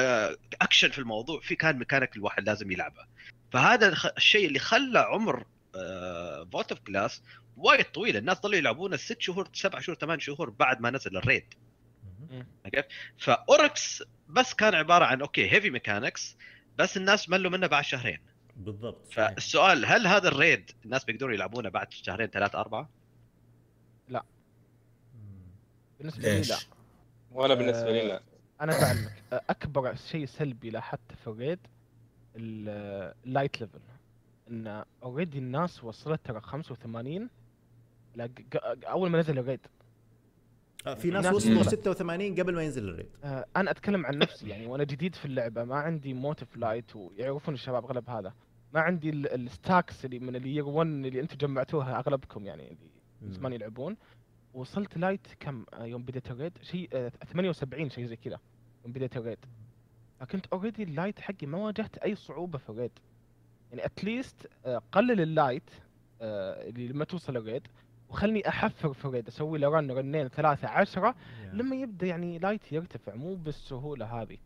اكشن 0.61 0.89
في 0.89 0.99
الموضوع 0.99 1.39
في 1.39 1.55
كان 1.55 1.79
ميكانيك 1.79 2.15
الواحد 2.15 2.45
لازم 2.45 2.71
يلعبه. 2.71 3.05
فهذا 3.51 3.95
الشيء 4.17 4.47
اللي 4.47 4.59
خلى 4.59 4.99
عمر 4.99 5.45
Vault 6.51 6.71
of 6.71 6.79
Glass 6.79 7.21
وايد 7.57 7.85
طويل. 7.85 8.17
الناس 8.17 8.39
ضلوا 8.39 8.55
يلعبونه 8.55 8.97
ست 8.97 9.21
شهور 9.21 9.49
سبع 9.53 9.79
شهور 9.79 9.97
ثمان 9.97 10.19
شهور 10.19 10.49
بعد 10.49 10.81
ما 10.81 10.89
نزل 10.89 11.17
ال 11.17 11.23
raid. 11.23 11.53
كيف؟ 12.73 12.85
ف 13.17 13.35
Oryx 13.35 14.03
بس 14.33 14.53
كان 14.53 14.75
عبارة 14.75 15.05
عن 15.05 15.21
okay 15.21 15.51
heavy 15.51 15.69
mechanics 15.69 16.37
بس 16.77 16.97
الناس 16.97 17.29
ملوا 17.29 17.51
منه 17.51 17.67
بعد 17.67 17.83
شهرين 17.83 18.19
بالضبط. 18.57 19.07
فالسؤال 19.13 19.85
هل 19.85 20.07
هذا 20.07 20.27
ال 20.27 20.36
raid 20.36 20.71
الناس 20.85 21.05
بيقدروا 21.05 21.33
يلعبونه 21.33 21.69
بعد 21.69 21.91
شهرين 21.93 22.27
ثلاثة 22.27 22.59
أربعة؟ 22.59 22.89
مم. 24.09 24.19
بالنسبة 25.99 26.23
لي 26.23 26.29
لا 26.33 26.37
ليش؟ 26.37 26.67
وأنا 27.31 27.53
بالنسبة 27.53 27.91
لي 27.91 28.07
لا 28.07 28.21
أنا 28.61 28.79
بعلمك 28.81 29.23
أكبر 29.31 29.95
شيء 29.95 30.25
سلبي 30.25 30.69
لاحظته 30.69 31.15
في 31.23 31.27
ال 31.27 31.34
raid 31.34 31.59
ال- 32.35 33.13
ال 33.25 33.31
light 33.31 33.61
level 33.61 33.79
إن 34.49 34.83
already 35.03 35.37
الناس 35.37 35.83
وصلت 35.83 36.21
ترى 36.25 36.41
85 36.41 37.29
لا 38.15 38.25
ق- 38.25 38.57
ق- 38.57 38.87
أول 38.87 39.09
ما 39.09 39.19
نزل 39.19 39.39
ال 39.39 39.43
raid 39.43 39.59
آه، 40.87 40.93
في 40.93 41.09
ناس 41.09 41.25
الناس 41.25 41.35
وصلوا 41.35 41.61
طلع. 41.63 41.71
86 41.71 42.35
قبل 42.39 42.55
ما 42.55 42.63
ينزل 42.63 42.89
ال 42.89 42.93
raid. 42.93 43.09
آه، 43.23 43.45
أنا 43.55 43.71
أتكلم 43.71 44.05
عن 44.05 44.17
نفسي 44.17 44.49
يعني 44.49 44.67
وأنا 44.67 44.83
جديد 44.83 45.15
في 45.15 45.25
اللعبة 45.25 45.63
ما 45.63 45.75
عندي 45.75 46.13
موتيف 46.13 46.57
light 46.57 46.95
ويعرفون 46.95 47.53
الشباب 47.53 47.85
أغلب 47.85 48.09
هذا. 48.09 48.33
ما 48.73 48.79
عندي 48.79 49.09
ال- 49.09 49.27
stacks 49.47 50.05
اللي 50.05 50.19
من 50.19 50.35
ال 50.35 50.41
year 50.41 50.65
1 50.67 50.87
اللي 50.87 51.19
أنتم 51.19 51.37
جمعتوها 51.37 51.99
أغلبكم 51.99 52.45
يعني 52.45 52.67
اللي. 53.21 53.33
زمان 53.33 53.53
يلعبون. 53.53 53.97
وصلت 54.53 54.97
light 54.97 55.27
كم؟ 55.39 55.65
آه، 55.73 55.85
يوم 55.85 56.03
بديت 56.03 56.31
ال 56.31 56.36
raid. 56.36 56.57
شيء 56.61 56.89
آه، 56.93 57.09
78 57.09 57.89
شيء 57.89 58.05
زي 58.05 58.15
كذا 58.15 58.39
يوم 58.85 58.93
بديت 58.93 59.17
ال 59.17 59.21
raid. 59.21 59.37
فكنت 60.19 60.45
already 60.47 60.83
ال 60.83 60.89
light 60.89 61.19
حقي 61.19 61.47
ما 61.47 61.57
واجهت 61.57 61.97
أي 61.97 62.15
صعوبة 62.15 62.57
في 62.57 62.69
ال 62.69 62.73
raid. 62.73 62.91
يعني 63.71 63.85
at 63.85 64.03
least 64.03 64.47
قلل 64.91 65.21
ال 65.21 65.29
light 65.29 65.69
آه، 66.21 66.69
اللي 66.69 66.87
لما 66.87 67.05
توصل 67.05 67.37
ال 67.37 67.42
raid. 67.42 67.67
وخلني 68.09 68.47
احفر 68.47 68.93
في 68.93 69.05
ال 69.05 69.10
raid 69.10 69.27
أسوي 69.27 69.59
له 69.59 69.67
run 69.69 69.91
رنين 69.91 70.27
ثلاثة 70.27 70.67
عشرة 70.67 71.15
يا. 71.43 71.51
لما 71.53 71.75
يبدأ 71.75 72.07
يعني 72.07 72.39
light 72.39 72.71
يرتفع 72.71 73.15
مو 73.15 73.35
بالسهولة 73.35 74.21
هذه. 74.21 74.37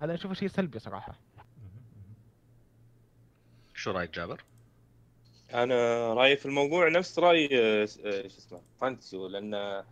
هذا 0.00 0.14
أشوفه 0.14 0.34
شيء 0.34 0.48
سلبي 0.48 0.78
صراحة. 0.78 1.14
شو 3.74 3.90
رأيك 3.90 4.14
جابر؟ 4.14 4.44
أنا 5.54 5.74
رأيي 6.14 6.36
في 6.36 6.46
الموضوع 6.46 6.88
نفس 6.88 7.18
رأي 7.18 7.48
آه، 7.52 7.82
آه، 7.82 7.86
شو 8.28 8.38
اسمه 8.38 8.60
Phantsu 8.80 9.26
لأن 9.26 9.82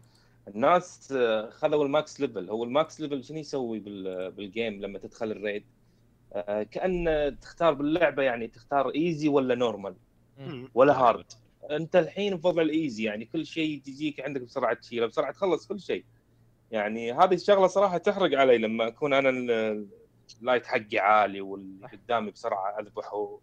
الناس 0.48 1.12
آه، 1.12 1.50
خذوا 1.50 1.84
ال 1.84 1.93
max 1.93 2.20
level. 2.20 2.50
هو 2.50 2.64
ال 2.64 2.73
max 2.73 3.00
level 3.00 3.24
شنو 3.24 3.38
يسوي 3.38 3.78
بال- 3.78 4.30
بال 4.30 4.47
game 4.47 4.80
لما 4.80 4.98
تدخل 4.98 5.30
ال 5.30 5.36
raid؟ 5.36 5.64
كأن 6.70 7.36
تختار 7.40 7.72
باللعبة 7.74 8.22
يعني 8.22 8.48
تختار 8.48 8.94
easy 8.94 9.28
ولا 9.28 9.54
normal 9.54 9.94
ولا 10.74 10.92
hard 11.00 11.24
انت 11.76 11.96
الحين 11.96 12.38
في 12.38 12.46
وضع 12.46 12.62
ال 12.62 12.71
easy 12.71 13.04
يعني 13.04 13.24
كل 13.24 13.46
شيء 13.46 13.80
تجيك 13.80 14.20
عندك 14.20 14.40
بسرعة 14.40 14.74
تشيله 14.74 15.06
بسرعة 15.06 15.32
تخلص 15.32 15.66
كل 15.66 15.80
شيء. 15.80 16.04
يعني 16.70 17.12
هذه 17.12 17.34
الشغلة 17.34 17.66
صراحة 17.66 17.98
تحرق 17.98 18.38
علي 18.38 18.58
لما 18.58 18.86
أكون 18.88 19.12
أنا 19.14 19.28
ال- 19.30 19.86
ال 20.40 20.45
light 20.45 20.66
حقي 20.66 20.98
عالي 20.98 21.40
واللي 21.40 21.86
قدامي 21.88 22.30
بسرعة 22.30 22.80
اذبحه 22.80 23.38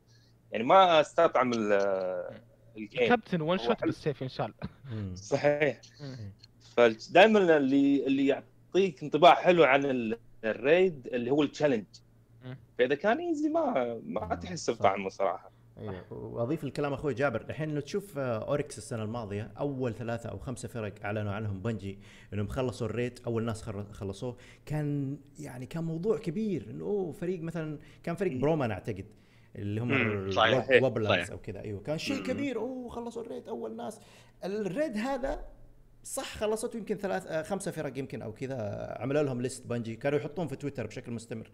يعني 0.51 0.63
ما 0.63 1.01
أستطعم 1.01 1.51
ال- 1.53 2.39
ال 2.77 2.83
game 2.83 3.07
كابتن 3.07 3.41
one 3.41 3.57
shot. 3.57 3.81
بالسيف 3.81 4.21
ينشال. 4.21 4.53
صحيح. 5.15 5.81
فدائما 6.75 7.57
اللي 7.57 8.07
اللي 8.07 8.27
يعطيك 8.27 9.03
انطباع 9.03 9.35
حلو 9.35 9.63
عن 9.63 9.85
ال- 9.85 10.17
ال 10.43 10.56
raid 10.56 11.07
اللي 11.07 11.31
هو 11.31 11.43
ال 11.43 11.47
challenge. 11.47 11.85
فإذا 12.77 12.95
كان 12.95 13.17
easy 13.19 13.49
ما 13.49 13.99
ما 14.05 14.35
تحس 14.35 14.69
بطعمه 14.69 15.09
صراحة. 15.09 15.51
أيوه 15.79 16.13
وأضيف 16.13 16.63
الكلام 16.63 16.93
أخوي 16.93 17.13
جابر. 17.13 17.41
الحين 17.49 17.75
لو 17.75 17.81
تشوف 17.81 18.17
آه، 18.17 18.37
Oryx 18.47 18.77
السنة 18.77 19.03
الماضية 19.03 19.51
أول 19.59 19.93
ثلاثة 19.93 20.29
أو 20.29 20.37
خمسة 20.37 20.67
فرق 20.67 20.93
أعلنوا 21.03 21.31
عنهم 21.31 21.61
Bungie 21.61 21.99
إنهم 22.33 22.47
خلصوا 22.47 22.87
ال 22.87 22.94
raid 22.94 23.19
أول 23.27 23.43
ناس 23.43 23.63
خلصوه. 23.91 24.37
كان 24.65 25.17
يعني 25.39 25.65
كان 25.65 25.83
موضوع 25.83 26.17
كبير 26.17 26.67
إنه 26.69 27.11
فريق 27.11 27.41
مثلا 27.41 27.79
كان 28.03 28.15
فريق 28.15 28.37
برومان 28.37 28.71
أعتقد 28.71 29.05
اللي 29.55 29.81
هم 29.81 30.31
صحيح. 30.31 30.65
صحيح. 30.65 31.31
أو 31.31 31.37
كذا. 31.37 31.61
أيوه 31.61 31.81
كان 31.81 31.97
شيء. 31.97 32.23
كبير. 32.23 32.57
أوه 32.57 32.89
خلصوا 32.89 33.21
ال 33.21 33.27
raid 33.27 33.47
أول 33.47 33.75
ناس. 33.75 33.99
ال 34.43 34.54
raid 34.54 34.97
هذا 34.97 35.45
صح 36.03 36.37
خلصته 36.37 36.77
يمكن 36.77 36.95
ثلاث 36.95 37.27
آه، 37.27 37.41
خمسة 37.41 37.71
فرق 37.71 37.97
يمكن 37.97 38.21
أو 38.21 38.33
كذا 38.33 38.87
عملوا 38.99 39.23
لهم 39.23 39.41
list 39.41 39.67
Bungie. 39.67 39.95
كانوا 39.95 40.19
يحطون 40.19 40.47
في 40.47 40.55
تويتر 40.55 40.87
بشكل 40.87 41.11
مستمر. 41.11 41.49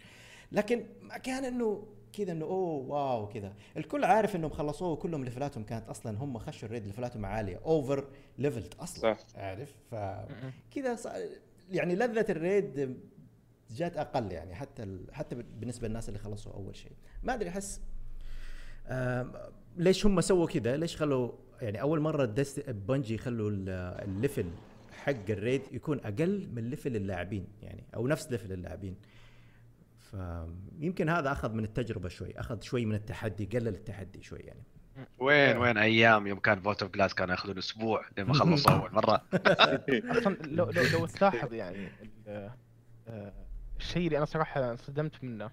لكن 0.52 0.86
ما 1.02 1.18
كان 1.18 1.46
إنه 1.46 1.88
كذا 2.14 2.32
إنه 2.32 2.46
أوه 2.46 2.90
wow 2.90 3.28
كذا. 3.28 3.54
الكل 3.78 4.04
عارف 4.04 4.36
إنهم 4.36 4.50
خلصوه 4.50 4.90
وكلهم 4.90 5.24
level 5.24 5.49
اتهم 5.49 5.64
كانت 5.64 5.90
أصلا 5.90 6.18
هم 6.18 6.38
خشوا 6.38 6.68
ال 6.68 6.72
raid 6.72 6.88
level 6.88 7.11
اتهم 7.11 7.26
عالية 7.26 7.60
over 7.66 8.08
leveled 8.38 8.74
أصلا 8.80 9.14
صح. 9.14 9.40
عارف. 9.40 9.76
فكذا 9.92 10.96
ص- 10.96 11.08
يعني 11.72 11.96
لذة 11.96 12.26
ال 12.30 12.43
raid 12.43 12.98
جات 13.72 13.98
أقل 13.98 14.32
يعني 14.32 14.56
حتى 14.56 14.84
ال... 14.84 15.06
حتى 15.14 15.36
بالنسبة 15.36 15.88
للناس 15.88 16.08
اللي 16.10 16.20
خلصوا 16.20 16.54
أول 16.54 16.76
شيء. 16.76 16.92
ما 17.24 17.34
أدري 17.34 17.50
أحس 17.50 17.82
آم، 18.88 19.34
ليش 19.78 20.06
هم 20.06 20.22
سووا 20.22 20.48
كذا؟ 20.48 20.78
ليش 20.78 20.98
خلوا 20.98 21.32
يعني 21.62 21.82
أول 21.82 22.00
مرة 22.00 22.26
دست 22.26 22.70
Bungie 22.70 23.14
يخلوا 23.16 23.50
ال- 23.50 23.70
ال 24.10 24.16
level 24.16 24.46
حق 24.92 25.30
ال 25.30 25.36
raid 25.36 25.62
يكون 25.72 26.00
أقل 26.00 26.50
من 26.54 26.70
level 26.70 26.96
اللاعبين 26.96 27.48
يعني 27.62 27.84
أو 27.96 28.08
نفس 28.08 28.32
level 28.32 28.52
اللاعبين. 28.52 28.96
فيمكن 30.14 31.10
هذا 31.10 31.32
أخذ 31.32 31.52
من 31.54 31.64
التجربة 31.64 32.10
شوي 32.10 32.40
أخذ 32.40 32.62
شوي 32.62 32.86
من 32.86 32.96
التحدي 32.96 33.46
قلل 33.46 33.68
التحدي 33.68 34.24
شوي 34.24 34.40
يعني. 34.40 34.64
وين 35.20 35.58
وين؟ 35.58 35.78
أيام 35.78 36.28
يوم 36.28 36.40
كان 36.40 36.60
Vault 36.60 36.84
of 36.84 36.92
Glass 36.92 37.14
كانوا 37.14 37.34
يأخذون 37.36 37.58
أسبوع 37.58 38.06
لما 38.18 38.34
خلصوا 38.40 38.72
أول 38.72 38.94
مرة. 38.94 39.22
أصلا 40.18 40.34
لو 40.42 40.70
لو, 40.70 40.84
لو 40.94 41.06
تلاحظ 41.06 41.54
يعني 41.54 41.88
آه، 42.28 42.54
الشيء 43.80 44.06
اللي 44.08 44.18
أنا 44.18 44.26
صراحة 44.26 44.72
انصدمت 44.72 45.24
منه 45.24 45.52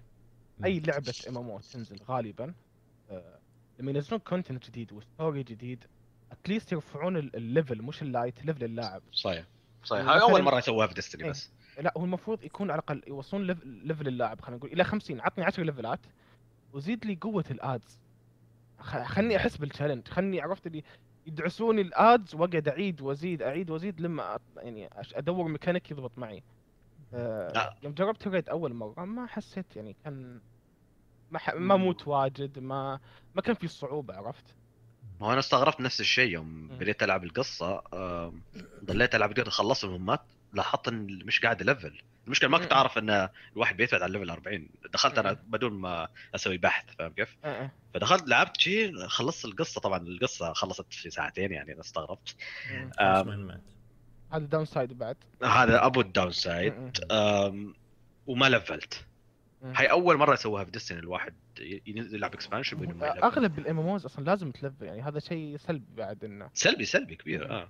أي 0.65 0.79
لعبة 0.79 1.13
MMO 1.29 1.59
تنزل 1.59 1.99
غالبا 2.09 2.53
آه، 3.09 3.39
لما 3.79 3.91
ينزلون 3.91 4.19
content 4.19 4.65
جديد 4.65 4.93
و 4.93 5.01
story 5.01 5.43
جديد 5.43 5.83
at 6.31 6.42
least 6.42 6.71
يرفعون 6.71 7.17
ال- 7.17 7.35
ال 7.35 7.43
level 7.43 7.81
مش 7.81 8.01
ال 8.01 8.08
light 8.08 8.45
level 8.45 8.63
اللاعب. 8.63 9.01
صحيح 9.11 9.45
صحيح. 9.83 10.05
مثلاً- 10.05 10.09
هاي 10.09 10.21
أول 10.21 10.41
مرة 10.41 10.57
يسووها 10.57 10.87
في 10.87 10.93
Destiny 10.93 11.23
إيه. 11.23 11.29
بس. 11.29 11.49
لا 11.79 11.93
هو 11.97 12.03
المفروض 12.05 12.43
يكون 12.43 12.71
على 12.71 12.79
الأقل 12.79 13.01
يوصلون 13.07 13.47
ليف- 13.47 13.63
level 13.65 14.07
اللاعب 14.07 14.41
خلينا 14.41 14.57
نقول 14.57 14.71
إلى 14.73 14.83
50 14.83 15.21
عطني 15.21 15.45
10 15.45 15.63
level 15.63 15.93
ات 15.93 15.99
وزيد 16.73 17.05
لي 17.05 17.17
قوة 17.21 17.45
ال 17.51 17.59
adds. 17.59 17.99
خلني 19.03 19.37
أحس 19.37 19.57
بال 19.57 19.66
challenge 19.66 20.07
خلني 20.07 20.41
عرفت 20.41 20.67
اللي 20.67 20.83
يدعسوني 21.27 21.81
ال 21.81 21.92
adds 21.92 22.35
وأقعد 22.35 22.67
أعيد 22.67 23.01
وأزيد 23.01 23.41
أعيد 23.41 23.69
وأزيد 23.69 24.01
لما 24.01 24.39
يعني 24.57 24.89
أدور 25.13 25.47
ميكانيك 25.47 25.91
يضبط 25.91 26.11
معي. 26.17 26.43
آه،. 27.13 27.75
يوم 27.83 27.93
جربت 27.93 28.27
raid 28.27 28.49
أول 28.49 28.73
مرة 28.73 29.05
ما 29.05 29.25
حسيت 29.27 29.75
يعني 29.75 29.95
كان 30.03 30.39
ما 31.31 31.39
ح... 31.39 31.53
ما 31.53 31.75
موت 31.75 32.07
واجد 32.07 32.59
ما 32.59 32.99
ما 33.35 33.41
كان 33.41 33.55
في 33.55 33.67
صعوبة 33.67 34.15
عرفت؟ 34.15 34.55
ما 35.21 35.27
هو 35.27 35.31
أنا 35.31 35.39
استغربت 35.39 35.81
نفس 35.81 35.99
الشيء 36.01 36.31
يوم. 36.31 36.67
بديت 36.67 37.03
ألعب 37.03 37.23
القصة 37.23 37.81
ضليت 38.85 39.15
ألعب 39.15 39.29
بديت 39.29 39.47
اخلص 39.47 39.83
المهمات 39.83 40.21
لاحظت 40.53 40.87
إن 40.87 41.19
مش 41.25 41.39
قاعد 41.39 41.63
level 41.63 42.01
المشكلة 42.25 42.49
ما 42.49 42.57
كنت. 42.57 42.73
أعرف 42.73 42.97
إن 42.97 43.29
الواحد 43.53 43.77
بيثبت 43.77 44.01
على 44.01 44.05
ال 44.05 44.09
level 44.09 44.29
40 44.29 44.69
دخلت 44.93 45.17
أنا. 45.17 45.33
بدون 45.33 45.73
ما 45.73 46.07
أسوي 46.35 46.57
بحث 46.57 46.85
فاهم 46.99 47.11
كيف؟ 47.13 47.37
فدخلت 47.93 48.27
لعبت 48.27 48.57
شيء 48.61 49.07
خلصت 49.07 49.45
القصة. 49.45 49.81
طبعا 49.81 49.97
القصة 50.07 50.53
خلصت 50.53 50.93
في 50.93 51.09
ساعتين 51.09 51.51
يعني 51.51 51.73
أنا 51.73 51.81
استغربت. 51.81 52.35
هذا 54.31 54.45
downside 54.45 54.93
بعد. 54.97 55.17
هذا 55.43 55.85
أبو 55.85 56.01
ال 56.01 56.31
downside 56.31 56.73
وما 58.27 58.49
level 58.49 58.89
ت. 58.89 59.05
هاي 59.63 59.91
أول 59.91 60.17
مرة 60.17 60.33
يسووها 60.33 60.63
في 60.63 60.71
Destiny 60.71 60.99
الواحد 60.99 61.33
ي- 61.59 61.81
يلعب 61.87 62.33
expansion 62.33 62.77
بدون 62.77 62.95
ما 62.95 63.07
ي 63.07 63.09
level. 63.09 63.19
اغلب 63.19 63.59
ال 63.59 63.79
MMOs 63.79 64.05
أصلا 64.05 64.25
لازم 64.25 64.51
ت 64.51 64.57
level 64.57 64.85
يعني 64.85 65.01
هذا 65.01 65.19
شيء 65.19 65.57
سلبي 65.57 65.85
بعد 65.97 66.23
إنه. 66.25 66.49
سلبي 66.53 66.85
سلبي 66.85 67.15
كبير 67.15 67.51
آه. 67.51 67.69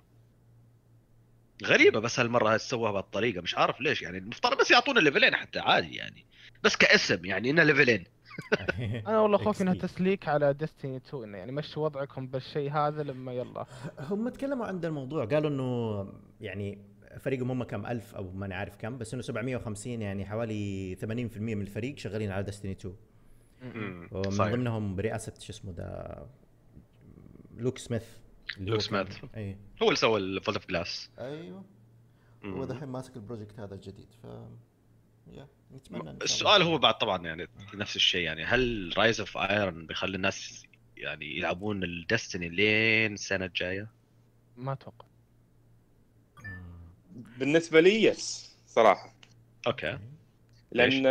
غريبة 1.64 2.00
بس 2.00 2.20
هالمرة 2.20 2.56
سووها 2.56 2.92
بهالطريقة 2.92 3.40
مش 3.42 3.58
عارف 3.58 3.80
ليش 3.80 4.02
يعني 4.02 4.18
المفترض 4.18 4.58
بس 4.60 4.70
يعطونا 4.70 5.00
level 5.00 5.24
ين 5.24 5.34
حتى 5.36 5.58
عادي 5.58 5.94
يعني 5.96 6.26
بس 6.62 6.76
كاسم 6.76 7.24
يعني 7.24 7.50
إنه 7.50 7.62
level 7.62 7.92
ين 7.92 8.04
أنا 9.08 9.20
والله 9.20 9.38
خوفي 9.38 9.62
إنها. 9.62 9.74
تسليك 9.74 10.28
على 10.28 10.52
Destiny 10.54 10.96
2 10.96 11.24
إنه 11.24 11.38
يعني 11.38 11.52
مشوا 11.52 11.84
وضعكم 11.84 12.26
بالشيء 12.26 12.70
هذا 12.72 13.02
لما 13.02 13.32
يلا 13.32 13.66
هم 13.98 14.28
تكلموا 14.28 14.66
عن 14.66 14.84
الموضوع 14.84 15.24
قالوا 15.24 15.50
إنه 15.50 16.12
يعني 16.40 16.78
فريقهم 17.20 17.50
هم 17.50 17.64
كم 17.64 17.86
ألف 17.86 18.14
أو 18.14 18.30
ماني 18.32 18.54
عارف 18.54 18.76
كم 18.76 18.98
بس 18.98 19.14
إنه 19.14 19.22
750 19.22 20.02
يعني 20.02 20.26
حوالي 20.26 20.96
80% 21.00 21.06
من 21.38 21.60
الفريق 21.62 21.98
شغالين 21.98 22.30
على 22.30 22.42
Destiny 22.42 22.72
2 22.72 22.94
ومن. 24.12 24.30
ضمنهم 24.30 24.96
برئاسة 24.96 25.32
شو 25.40 25.52
اسمه 25.52 25.72
ده 25.72 26.16
Luke 27.56 27.78
Smith 27.78 28.04
Luke 28.58 28.80
Smith. 28.80 29.24
أي. 29.36 29.56
هو 29.82 29.86
اللي 29.86 29.96
سوى 29.96 30.20
ال 30.20 30.26
Vault 30.26 30.56
of 30.56 30.68
Glass 30.68 31.10
أيوه. 31.18 31.64
هو 32.44 32.64
دحين 32.64 32.88
ماسك 32.88 33.16
ال 33.16 33.22
project 33.22 33.60
هذا 33.60 33.74
الجديد 33.74 34.08
ف 34.22 34.26
يا 35.32 35.46
نتمنى. 35.74 36.10
السؤال 36.10 36.62
هو 36.62 36.78
بعد 36.78 36.98
طبعا 36.98 37.26
يعني 37.26 37.48
نفس 37.74 37.96
الشيء 37.96 38.20
يعني 38.20 38.44
هل 38.44 38.92
Rise 38.98 39.20
of 39.20 39.38
Iron 39.38 39.86
بيخلي 39.86 40.16
الناس 40.16 40.66
يعني 40.96 41.36
يلعبون 41.36 41.84
ال 41.84 41.92
Destiny 41.92 42.48
لين 42.48 43.12
السنة 43.14 43.44
الجاية؟ 43.44 43.88
ما 44.56 44.72
أتوقع. 44.72 45.06
بالنسبة 47.38 47.80
لي 47.80 48.02
yes 48.02 48.56
صراحة. 48.66 49.14
okay. 49.66 49.98
لأن 50.72 51.06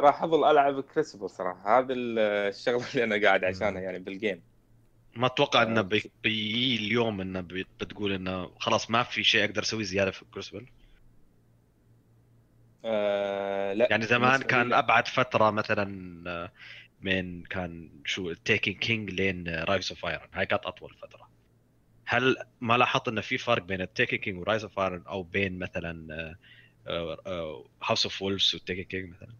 راح 0.00 0.22
أظل 0.22 0.44
ألعب 0.50 0.80
Crucible 0.80 1.30
صراحة. 1.30 1.78
هذا 1.78 1.92
ال- 1.92 2.18
الشغلة 2.18 2.84
اللي 2.94 3.04
أنا 3.04 3.26
قاعد 3.26 3.44
عشانها 3.44 3.80
يعني 3.82 3.98
بال 3.98 4.13
game 4.13 4.42
ما 5.16 5.26
أتوقع 5.26 5.62
إنه 5.62 5.80
بي- 5.82 6.12
بيجي 6.24 6.76
اليوم 6.86 7.20
إنه 7.20 7.40
بتقول 7.80 8.12
إنه 8.12 8.54
خلاص 8.60 8.90
ما 8.90 9.02
في 9.02 9.24
شيء 9.24 9.44
أقدر 9.44 9.62
اسويه 9.62 9.84
زيادة 9.84 10.10
في 10.10 10.24
Crucible. 10.24 10.66
آه 12.84 13.72
لا 13.72 13.88
يعني 13.90 14.06
زمان 14.06 14.42
كان 14.42 14.68
لا. 14.68 14.78
أبعد 14.78 15.08
فترة 15.08 15.50
مثلا 15.50 16.24
آه، 16.30 16.52
من 17.00 17.42
كان 17.44 18.02
شو 18.06 18.32
Taken 18.32 18.76
King 18.78 19.10
لين 19.10 19.48
Rise 19.48 19.90
of 19.92 20.06
Iron 20.06 20.28
هاي 20.34 20.46
كانت 20.46 20.66
أطول 20.66 20.94
فترة. 21.02 21.28
هل 22.08 22.36
ما 22.60 22.78
لاحظت 22.78 23.08
إنه 23.08 23.20
في 23.20 23.38
فرق 23.38 23.62
بين 23.62 23.80
ال 23.80 23.87
Taken 23.87 24.22
King 24.22 24.38
و 24.38 24.43
Rise 24.43 24.64
of 24.64 24.78
Iron 24.78 25.04
أو 25.06 25.22
بين 25.22 25.58
مثلا 25.58 26.36
House 27.82 28.04
of 28.06 28.22
Wolves 28.22 28.54
وال 28.54 28.63
Taken 28.63 28.86
King 28.86 29.10
مثلا؟ 29.14 29.36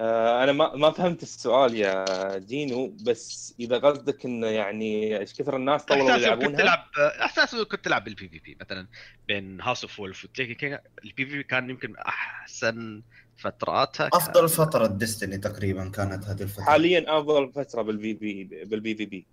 أنا 0.00 0.52
ما 0.52 0.76
ما 0.76 0.90
فهمت 0.90 1.22
السؤال 1.22 1.74
يا 1.74 2.04
جينو 2.38 2.96
بس 3.02 3.54
إذا 3.60 3.78
قصدك 3.78 4.24
إنه 4.24 4.46
يعني 4.46 5.18
إيش 5.18 5.34
كثر 5.34 5.56
الناس 5.56 5.84
طولوا 5.84 6.10
احساس 6.10 6.16
كنت 6.16 6.26
يلعبونها؟ 6.26 6.58
تلعب 6.60 6.84
احساس 7.20 7.54
كنت 7.54 7.84
تلعب 7.84 8.04
بال 8.04 8.28
PvP 8.28 8.56
مثلا 8.60 8.86
بين 9.28 9.60
House 9.60 9.82
of 9.84 10.00
Wolves 10.00 10.24
وال 10.24 10.56
Taken 10.56 10.78
King 11.04 11.26
ال 11.26 11.36
PvP 11.36 11.42
كان 11.42 11.70
يمكن 11.70 11.96
أحسن 11.96 13.02
فتراتها 13.36 14.08
كان- 14.08 14.20
أفضل 14.20 14.48
فترة 14.48 14.86
Destiny 14.86 15.38
تقريبا 15.38 15.88
كانت 15.88 16.24
هذه 16.24 16.42
الفترة. 16.42 16.62
حاليا 16.64 17.18
أفضل 17.18 17.52
فترة 17.52 17.82
بال 17.82 18.03
P 18.03 18.14
بال 18.14 18.94
PvP 18.94 19.26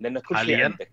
لأن 0.00 0.18
كل 0.18 0.26
شيء 0.26 0.36
حالياً؟ 0.36 0.64
عندك. 0.64 0.90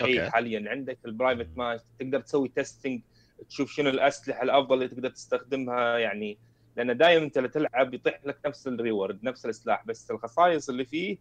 okay. 0.00 0.30
حاليا 0.30 0.70
عندك 0.70 0.98
ال 1.04 1.09
private 1.09 1.48
match 1.56 1.82
تقدر 1.98 2.20
تسوي 2.20 2.48
testing 2.48 3.00
تشوف 3.48 3.72
شنو 3.72 3.90
الأسلحة 3.90 4.42
الأفضل 4.42 4.74
اللي 4.74 4.88
تقدر 4.88 5.10
تستخدمها 5.10 5.98
يعني 5.98 6.38
لأن 6.84 6.96
دائما 6.96 7.24
أنت 7.24 7.38
تلعب 7.38 7.94
يطيح 7.94 8.20
لك 8.24 8.38
نفس 8.46 8.66
ال 8.66 8.74
reward 8.74 9.24
نفس 9.24 9.46
السلاح 9.46 9.86
بس 9.86 10.10
الخصائص 10.10 10.68
اللي 10.68 10.84
فيه 10.84 11.16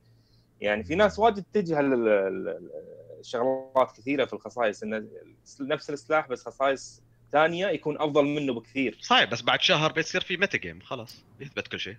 يعني 0.62 0.84
في 0.84 0.96
ناس 0.96 1.20
واجد 1.20 1.44
تجهل 1.54 1.94
ال- 1.94 2.08
ال- 2.08 2.72
الشغلات 3.20 3.92
كثيرة 3.98 4.26
في 4.26 4.34
الخصائص. 4.34 4.84
إنه 4.84 5.08
نفس 5.62 5.90
السلاح 5.90 6.28
بس 6.28 6.46
خصائص 6.46 7.02
ثانية 7.32 7.68
يكون 7.68 8.02
أفضل 8.02 8.26
منه 8.26 8.54
بكثير. 8.54 8.98
صحيح 9.02 9.24
بس 9.32 9.42
بعد 9.42 9.62
شهر 9.62 9.92
بيصير 9.92 10.22
في 10.22 10.38
meta 10.38 10.58
game 10.58 10.80
خلاص 10.80 11.24
يثبت 11.40 11.68
كل 11.68 11.80
شيء. 11.80 11.96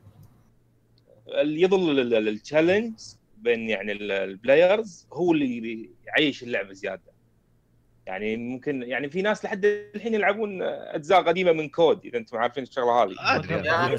اللي 1.28 1.62
يظل 1.62 1.90
ال- 2.00 2.14
ال- 2.14 2.28
ال 2.28 2.35
challenge 2.35 2.94
بين 3.38 3.68
يعني 3.68 3.92
ال- 3.92 4.12
ال 4.12 4.24
players 4.24 5.06
هو 5.12 5.32
اللي 5.32 5.90
يعيش 6.06 6.42
اللعبة 6.42 6.72
زيادة. 6.72 7.09
يعني 8.06 8.36
ممكن 8.36 8.82
يعني 8.82 9.10
في 9.10 9.22
ناس 9.22 9.44
لحد 9.44 9.64
الحين 9.64 10.14
يلعبون 10.14 10.62
أجزاء 10.62 11.22
قديمة 11.22 11.52
من 11.52 11.68
CoD 11.68 12.04
إذا 12.06 12.18
أنتم 12.18 12.38
عارفين 12.38 12.62
الشغلة 12.62 13.02
هذه. 13.02 13.14
أدري. 13.18 13.66
يعني- 13.66 13.98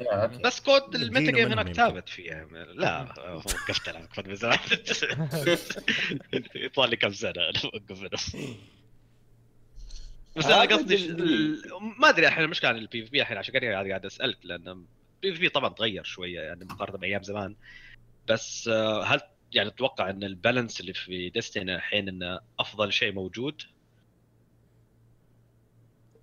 yeah، 0.00 0.22
okay. 0.24 0.38
بس 0.38 0.60
CoD 0.60 0.94
ال 0.94 1.02
meta 1.02 1.32
game 1.32 1.52
هناك. 1.52 1.72
ثابت 1.72 2.08
فيها 2.08 2.44
لا 2.74 3.00
وقفت 3.34 3.88
ألعب 3.88 4.06
CoD 4.14 4.28
من 4.28 4.34
زمان. 4.34 4.58
يطلع 6.54 6.84
لي 6.84 6.96
كم 6.96 7.12
سنة 7.12 7.32
أنا 7.36 8.08
بس 10.36 10.46
أنا 10.46 10.62
هذا 10.62 10.76
قصدي 10.76 11.08
ما 11.98 12.08
أدري 12.08 12.26
الحين 12.28 12.44
المشكلة 12.44 12.70
عن 12.70 12.76
ال 12.76 13.04
PvP 13.04 13.20
الحين 13.22 13.36
عشان 13.38 13.54
كذا 13.54 13.72
قاعد 13.72 14.06
أسألك 14.06 14.38
لأن 14.44 14.68
ال 15.24 15.34
PvP 15.34 15.48
طبعا 15.48 15.68
تغير 15.68 16.04
شوية 16.04 16.40
يعني 16.40 16.64
مقارنة 16.64 16.98
بأيام 16.98 17.22
زمان. 17.22 17.54
بس 18.28 18.68
آه، 18.68 19.04
هل 19.04 19.20
يعني 19.54 19.70
تتوقع 19.70 20.10
إن 20.10 20.24
ال 20.24 20.31
balance 20.31 20.80
اللي 20.80 20.92
في 20.92 21.30
Destiny 21.30 21.74
الحين 21.74 22.08
إنه 22.08 22.40
أفضل 22.60 22.92
شيء 22.92 23.12
موجود؟ 23.12 23.62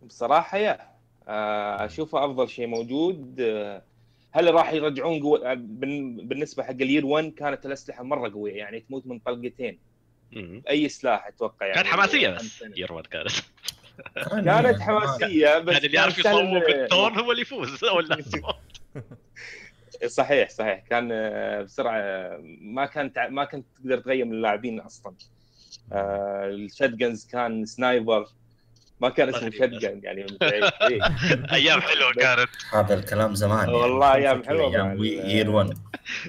بصراحة 0.03 0.57
يا 0.57 0.91
آه، 1.27 1.85
أشوفه 1.85 2.25
أفضل 2.25 2.49
شيء 2.49 2.67
موجود 2.67 3.41
آه، 3.41 3.83
هل 4.31 4.53
راح 4.53 4.73
يرجعون 4.73 5.21
قوة 5.21 5.53
بالن- 5.53 6.27
بالنسبة 6.27 6.63
حق 6.63 6.69
الير 6.71 7.05
1 7.05 7.33
كانت 7.33 7.65
الأسلحة 7.65 8.03
مرة 8.03 8.29
قوية 8.33 8.53
يعني 8.53 8.79
تموت 8.79 9.07
من 9.07 9.19
طلقتين. 9.19 9.79
أي 10.69 10.89
سلاح 10.89 11.27
أتوقع 11.27 11.65
يعني 11.65 11.75
كانت 11.75 11.87
حماسية 11.87 12.29
بس 12.29 12.41
سنين. 12.59 12.73
يروان 12.77 13.03
كانت 13.03 13.31
كانت 14.45 14.81
حماسية 14.87 15.57
بس 15.59 15.73
يعني 15.73 15.85
اللي 15.85 15.97
يعرف 15.97 16.17
يصوب 16.17 16.63
التون 16.69 17.19
هو 17.19 17.31
اللي 17.31 17.41
يفوز 17.41 17.83
ولا 17.83 18.15
صحيح 20.07 20.49
صحيح 20.49 20.83
كان 20.89 21.09
آه، 21.11 21.61
بسرعة 21.61 22.01
ما 22.61 22.85
كانت 22.85 23.19
ما 23.19 23.45
كنت 23.45 23.65
تقدر 23.75 23.99
تغير 23.99 24.25
من 24.25 24.31
اللاعبين 24.31 24.79
أصلا 24.79 25.13
آه، 25.93 26.45
ال 26.49 26.58
shotguns 26.58 27.27
كان 27.31 27.65
sniper 27.65 28.27
ما 29.01 29.09
كان 29.09 29.29
اسمه. 29.29 29.49
shotgun 29.49 30.01
يعني. 30.03 30.21
إيه. 30.41 31.03
أيام 31.53 31.81
حلوة 31.81 32.13
كانت 32.13 32.49
هذا 32.73 32.93
الكلام 32.93 33.35
زمان 33.35 33.59
يعني. 33.59 33.73
والله 33.73 34.13
أيام 34.15 34.43
حلوة 34.43 34.93
year 35.03 35.49
1 35.49 35.77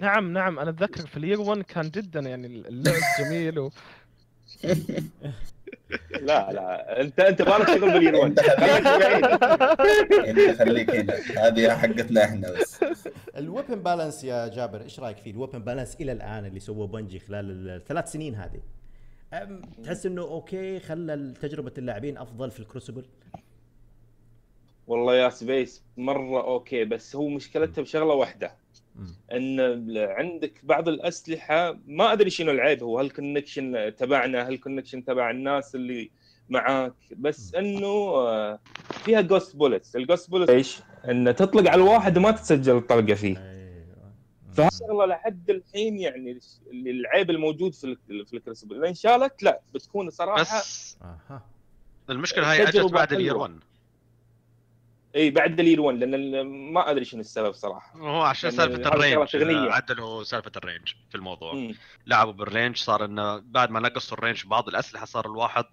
نعم 0.00 0.32
نعم 0.32 0.58
أنا 0.58 0.70
أتذكر 0.70 1.06
في 1.06 1.16
ال 1.16 1.21
year 1.21 1.40
1 1.40 1.62
كان 1.62 1.90
جدا 1.90 2.20
يعني 2.20 2.46
اللعب 2.46 3.00
جميل 3.18 3.58
و... 3.58 3.70
لا 6.20 6.52
لا. 6.52 7.00
انت 7.00 7.20
انت 7.20 7.42
مالك 7.42 7.66
شغل 7.66 7.92
بال 7.92 8.00
year 8.00 8.15
one 8.15 8.26
انت 8.26 8.40
خليك 8.40 8.86
انت 10.26 10.58
خليك 10.58 10.90
هنا. 10.90 11.14
هذه 11.46 11.76
حقتنا 11.76 12.24
إحنا 12.24 12.50
بس. 12.52 12.84
ال 13.36 13.43
weapon 13.43 13.82
balance 13.82 14.24
يا 14.24 14.48
جابر 14.48 14.82
إيش 14.82 15.00
رأيك 15.00 15.18
فيه؟ 15.18 15.30
ال 15.30 15.34
weapon 15.34 15.58
balance 15.58 15.96
إلى 16.00 16.12
الآن 16.12 16.46
اللي 16.46 16.60
سووه 16.60 16.86
Bungie 16.86 17.18
خلال 17.18 17.70
الثلاث 17.70 18.12
سنين 18.12 18.34
هذه. 18.34 18.60
تحس 19.84 20.06
إنه 20.06 20.22
okay 20.22 20.80
خلى 20.80 21.34
تجربة 21.40 21.72
اللاعبين 21.78 22.18
أفضل 22.18 22.50
في 22.50 22.60
ال 22.60 22.65
Crucible؟ 22.65 23.04
والله 24.86 25.16
يا 25.16 25.28
سبيس 25.28 25.82
مرة 25.96 26.44
okay 26.44 26.84
بس 26.84 27.16
هو 27.16 27.28
مشكلتها 27.28 27.82
بشغلة 27.82 28.14
واحدة. 28.14 28.61
إن 29.32 29.60
عندك 29.98 30.60
بعض 30.62 30.88
الأسلحة 30.88 31.78
ما 31.86 32.12
أدري 32.12 32.30
شنو 32.30 32.50
العيب 32.50 32.82
هو 32.82 32.98
هل 33.00 33.10
connection 33.10 33.92
تبعنا 33.98 34.48
هل 34.48 34.56
connection 34.58 35.04
تبع 35.04 35.30
الناس 35.30 35.74
اللي 35.74 36.10
معاك 36.48 36.94
بس 37.16 37.54
إنه 37.54 37.86
آه، 37.88 38.58
فيها 39.04 39.20
ghost 39.20 39.56
bullets 39.56 39.96
ال 39.96 40.02
ghost 40.02 40.30
bullets 40.30 40.50
إيش؟ 40.50 40.80
إن 41.08 41.34
تطلق 41.34 41.70
على 41.70 41.82
الواحد 41.82 42.18
وما 42.18 42.30
تسجل 42.30 42.76
الطلقة 42.76 43.14
فيه. 43.14 43.36
أيوه. 43.38 44.12
فهالشغله 44.52 45.06
لحد 45.06 45.50
الحين 45.50 45.98
يعني 45.98 46.38
العيب 46.72 47.30
الموجود 47.30 47.74
في 47.74 47.84
ال- 47.84 48.26
في 48.26 48.36
ال 48.36 48.41
Crucible 48.41 48.76
اذا 48.76 48.88
انشالت 48.88 49.42
لا 49.42 49.60
بتكون 49.74 50.10
صراحة 50.10 50.40
بس 50.42 50.98
المشكلة 52.10 52.52
هاي 52.52 52.62
أجت 52.62 52.92
بعد 52.92 53.12
ال 53.12 53.15
year 53.15 53.28
حلوة. 53.30 53.42
1 53.42 53.52
اي 55.16 55.30
بعد 55.30 55.60
ال 55.60 55.64
year 55.64 55.80
1 55.80 55.98
لأن 55.98 56.14
ال- 56.14 56.46
ما 56.72 56.90
أدري 56.90 57.04
شنو 57.04 57.20
السبب 57.20 57.52
صراحة 57.52 57.98
هو 57.98 58.22
عشان 58.22 58.50
يعني 58.50 58.56
سالفة 58.74 58.88
ال 58.94 59.05
range. 59.05 59.70
عدلوا 59.72 60.24
سالفة 60.24 60.52
ال 60.56 60.61
range 60.61 60.88
في 61.10 61.14
الموضوع 61.14 61.54
مم. 61.54 61.74
لعبوا 62.06 62.32
بال 62.32 62.45
range 62.45 62.76
صار 62.76 63.04
إنه 63.04 63.38
بعد 63.38 63.70
ما 63.70 63.80
نقصوا 63.80 64.18
ال 64.18 64.23
range 64.23 64.46
بعض 64.46 64.68
الأسلحة 64.68 65.06
صار 65.06 65.26
الواحد 65.26 65.64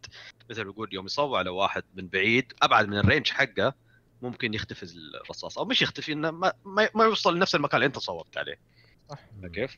مثل 0.49 0.63
ما 0.63 0.71
يقول 0.71 0.89
يوم 0.93 1.05
يصوب 1.05 1.35
على 1.35 1.49
واحد 1.49 1.83
من 1.95 2.07
بعيد 2.07 2.53
أبعد 2.61 2.87
من 2.87 2.97
ال 2.97 3.02
range 3.02 3.27
حقه 3.29 3.73
ممكن 4.21 4.53
يختفي 4.53 4.83
الرصاص 5.23 5.57
أو 5.57 5.65
مش 5.65 5.81
يختفي 5.81 6.13
إنه 6.13 6.31
ما, 6.31 6.53
ما, 6.65 6.89
ما 6.95 7.03
يوصل 7.03 7.35
لنفس 7.35 7.55
المكان 7.55 7.75
اللي 7.75 7.85
أنت 7.85 7.99
صوبت 7.99 8.37
عليه 8.37 8.59
صح. 9.09 9.19
كيف؟ 9.53 9.77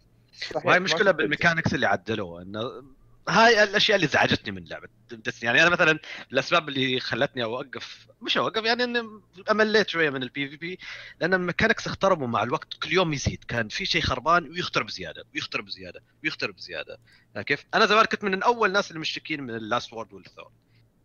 وهي 0.66 0.80
مشكلة 0.80 1.12
بال 1.12 1.23
mechanics 1.23 1.74
اللي 1.74 1.86
عدلوها 1.88 2.42
إنه 2.44 2.84
هاي 3.30 3.64
الأشياء 3.64 3.96
اللي 3.96 4.08
زعجتني 4.08 4.52
من 4.52 4.66
لعبة 4.66 4.88
Destiny 5.12 5.48
يعني 5.48 5.62
أنا 5.62 5.70
مثلا 5.70 6.00
الأسباب 6.32 6.70
اللي 6.70 7.00
خلتني 7.00 7.44
أوقف 7.44 8.08
مش 8.22 8.38
أوقف 8.38 8.64
يعني 8.64 8.84
إني 8.84 9.22
أمليت 9.52 9.90
شوية 9.90 10.10
من 10.10 10.24
ال 10.24 10.50
PvP 10.50 10.80
لأن 11.20 11.34
ال 11.34 11.39
mechanics 11.39 11.88
اختربوا 11.88 12.28
مع 12.28 12.44
الوقت 12.44 12.74
كل 12.84 12.94
يوم 12.94 13.14
يزيد. 13.14 13.44
كان 13.44 13.68
في 13.68 13.86
شيء 13.86 14.02
خربان 14.02 14.50
ويخترب 14.50 14.90
زيادة 14.90 15.24
ويخترب 15.34 15.70
زيادة 15.70 16.04
ويخترب 16.24 16.60
زيادة. 16.60 17.00
يعني 17.36 17.46
كيف؟ 17.46 17.66
أنا 17.74 17.86
زمان 17.86 18.06
كنت 18.06 18.24
من 18.24 18.44
أول 18.44 18.68
الناس 18.68 18.90
اللي 18.92 19.00
مشتكين 19.00 19.44
من 19.44 19.56
ال 19.56 19.63
Last 19.63 19.94
Word 19.94 20.14
وال 20.14 20.23
Thorn. 20.23 20.52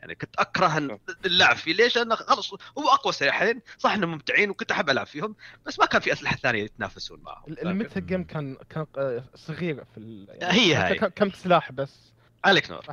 يعني 0.07 0.15
كنت 0.19 0.37
أكره 0.39 0.99
اللعب 1.25 1.57
فيه. 1.57 1.75
ليش؟ 1.75 1.97
لأنه 1.99 2.15
خلص 2.15 2.53
هو 2.55 2.89
أقوى 2.89 3.13
سلاحين. 3.13 3.61
صح 3.79 3.93
إنهم 3.93 4.11
ممتعين 4.11 4.51
وكنت 4.51 4.71
أحب 4.73 4.91
ألعب 4.91 5.07
فيهم 5.07 5.37
بس 5.67 5.79
ما 5.79 5.87
كان 5.87 6.01
في 6.01 6.13
أسلحة 6.13 6.37
ثانية 6.37 6.63
يتنافسون 6.63 7.21
معهم. 7.23 7.53
ال 7.63 7.70
meta 7.70 8.01
game 8.01 8.25
كان 8.25 8.57
كان 8.71 8.87
صغير 9.35 9.85
في 9.85 9.99
ال... 9.99 10.29
هي 10.43 10.73
كان- 10.75 10.83
هاي. 10.83 11.11
كم 11.11 11.31
سلاح 11.31 11.73
بس. 11.73 12.13
عليك 12.45 12.71
نور. 12.71 12.85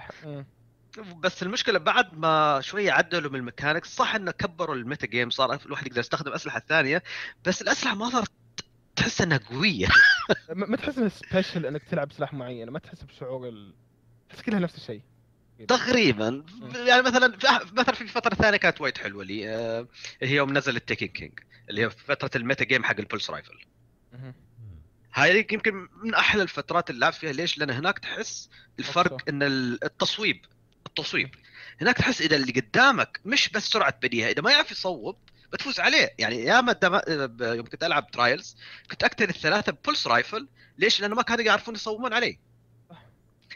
بس 1.19 1.43
المشكلة 1.43 1.79
بعد 1.79 2.17
ما 2.17 2.59
شوية 2.61 2.91
عدلوا 2.91 3.31
من 3.31 3.39
ال 3.39 3.45
mechanics 3.45 3.95
صح 3.95 4.15
إنه 4.15 4.31
كبروا 4.31 4.75
ال 4.75 4.82
meta 4.82 5.07
game 5.07 5.29
صار 5.29 5.59
الواحد 5.65 5.87
يقدر 5.87 5.99
يستخدم 5.99 6.31
أسلحة 6.31 6.59
ثانية 6.69 7.03
بس 7.45 7.61
الأسلحة 7.61 7.95
ما 7.95 8.09
صارت 8.09 8.31
تحس 8.95 9.21
إنها 9.21 9.37
قوية. 9.37 9.87
ما 10.49 10.65
ما 10.67 10.77
تحس 10.77 10.97
انه 10.97 11.09
special 11.09 11.65
إنك 11.65 11.83
تلعب 11.83 12.11
سلاح 12.11 12.33
معين 12.33 12.69
ما 12.69 12.79
تحس 12.79 13.03
بشعور 13.03 13.47
ال... 13.49 13.73
تحس 14.29 14.41
كلها 14.41 14.59
نفس 14.59 14.75
الشيء. 14.75 15.01
تقريبا. 15.67 16.43
يعني 16.75 17.01
مثلا 17.01 17.37
في 17.37 17.73
مثلا 17.73 17.95
في 17.95 18.07
فترة 18.07 18.35
ثانية 18.35 18.57
كانت 18.57 18.81
وايد 18.81 18.97
حلوة 18.97 19.23
لي. 19.23 19.49
آه، 19.49 19.87
هي 20.21 20.35
يوم 20.35 20.57
نزل 20.57 20.75
ال 20.75 20.81
Taken 20.81 21.07
King 21.07 21.39
اللي 21.69 21.81
هي 21.85 21.89
فترة 21.89 22.31
ال 22.35 22.41
meta 22.41 22.63
game 22.65 22.83
حق 22.83 22.95
ال 22.99 23.04
pulse 23.04 23.29
rifle. 23.29 23.59
هاي 25.13 25.47
يمكن 25.51 25.87
من 26.03 26.13
أحلى 26.13 26.43
الفترات 26.43 26.89
اللي 26.89 26.99
لعب 27.01 27.13
فيها. 27.13 27.31
ليش؟ 27.31 27.57
لأن 27.57 27.69
هناك 27.69 27.99
تحس 27.99 28.49
الفرق. 28.79 29.29
إن 29.29 29.43
ال- 29.43 29.83
التصويب 29.83 30.45
التصويب. 30.87 31.35
هناك 31.81 31.97
تحس 31.97 32.21
إذا 32.21 32.35
اللي 32.35 32.51
قدامك 32.51 33.19
مش 33.25 33.49
بس 33.49 33.63
سرعة 33.69 33.95
بديهة 34.03 34.29
إذا 34.29 34.41
ما 34.41 34.51
يعرف 34.51 34.71
يصوب 34.71 35.17
بتفوز 35.53 35.79
عليه. 35.79 36.13
يعني 36.19 36.43
ياما 36.43 36.73
دم... 36.73 36.97
ب- 37.07 37.41
يوم 37.41 37.65
كنت 37.65 37.83
ألعب 37.83 38.11
Trials 38.11 38.55
كنت 38.91 39.03
اقتل 39.03 39.29
الثلاثة 39.29 39.71
ب 39.71 39.77
pulse 39.77 40.07
rifle. 40.07 40.47
ليش؟ 40.77 41.01
لأنه 41.01 41.15
ما 41.15 41.21
كانوا 41.21 41.43
يعرفون 41.45 41.75
يصوبون 41.75 42.13
عليه. 42.13 42.52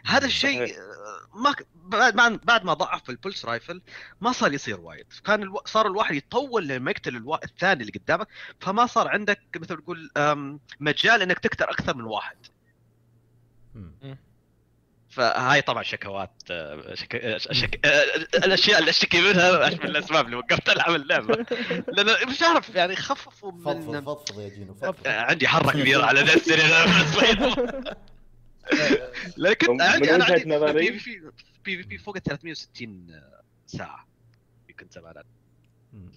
هذا 0.05 0.25
الشيء 0.25 0.65
صحيح. 0.65 0.77
آه، 0.77 1.37
ما 1.37 1.51
ك- 1.51 1.67
بعد 1.75 2.15
ما 2.15 2.39
بعد 2.43 2.65
ما 2.65 2.73
ضعف 2.73 3.09
ال 3.09 3.15
pulse 3.15 3.45
rifle 3.45 3.81
ما 4.21 4.31
صار 4.31 4.53
يصير 4.53 4.79
وايد. 4.79 5.05
كان 5.25 5.43
ألو... 5.43 5.61
صار 5.65 5.87
الواحد 5.87 6.15
يطول 6.15 6.67
لما 6.67 6.91
يقتل 6.91 7.15
الوا... 7.15 7.45
الثاني 7.45 7.81
اللي 7.81 7.91
قدامك 7.99 8.27
فما 8.59 8.85
صار 8.85 9.07
عندك 9.07 9.39
مثل 9.55 9.73
ما 9.73 9.79
تقول 9.81 10.09
أم، 10.17 10.59
مجال 10.79 11.21
إنك 11.21 11.39
تقتل 11.39 11.63
أكثر 11.65 11.97
من 11.97 12.03
واحد. 12.03 12.37
فهاي 15.09 15.61
طبعا 15.61 15.83
شكوات 15.83 16.31
آه، 16.51 16.93
شك... 16.95 17.15
آه، 17.15 17.37
شك... 17.37 17.85
الأشياء 18.35 18.79
اللي 18.79 18.89
أشتكي 18.89 19.21
منها 19.21 19.69
من 19.69 19.83
الأسباب 19.83 20.25
اللي 20.25 20.35
وقفت 20.37 20.69
ألعب 20.69 20.95
اللعبة. 20.95 21.45
لأن 21.87 22.29
مش 22.29 22.41
عارف 22.43 22.75
يعني 22.75 22.95
خففوا 22.95 23.51
فضفض 23.51 23.89
من 23.95 24.01
فضفض 24.05 24.39
يا 24.39 24.49
جينو 24.49 24.73
فضفض. 24.73 25.07
عندي 25.07 25.47
حره 25.47 25.71
كبيرة 25.71 26.05
على 26.05 26.23
دستني 26.23 26.63
لكن 29.37 29.71
من 29.71 29.81
عندي 29.81 30.15
أنا 30.15 30.23
عندي 30.25 30.49
نظري- 30.49 30.91
PvP 30.91 31.31
في 31.63 31.83
بي 31.83 31.97
فوق 31.97 32.15
ال 32.15 32.23
360 32.23 33.21
ساعة 33.65 34.07
كنت 34.79 34.93
زمان. 34.93 35.23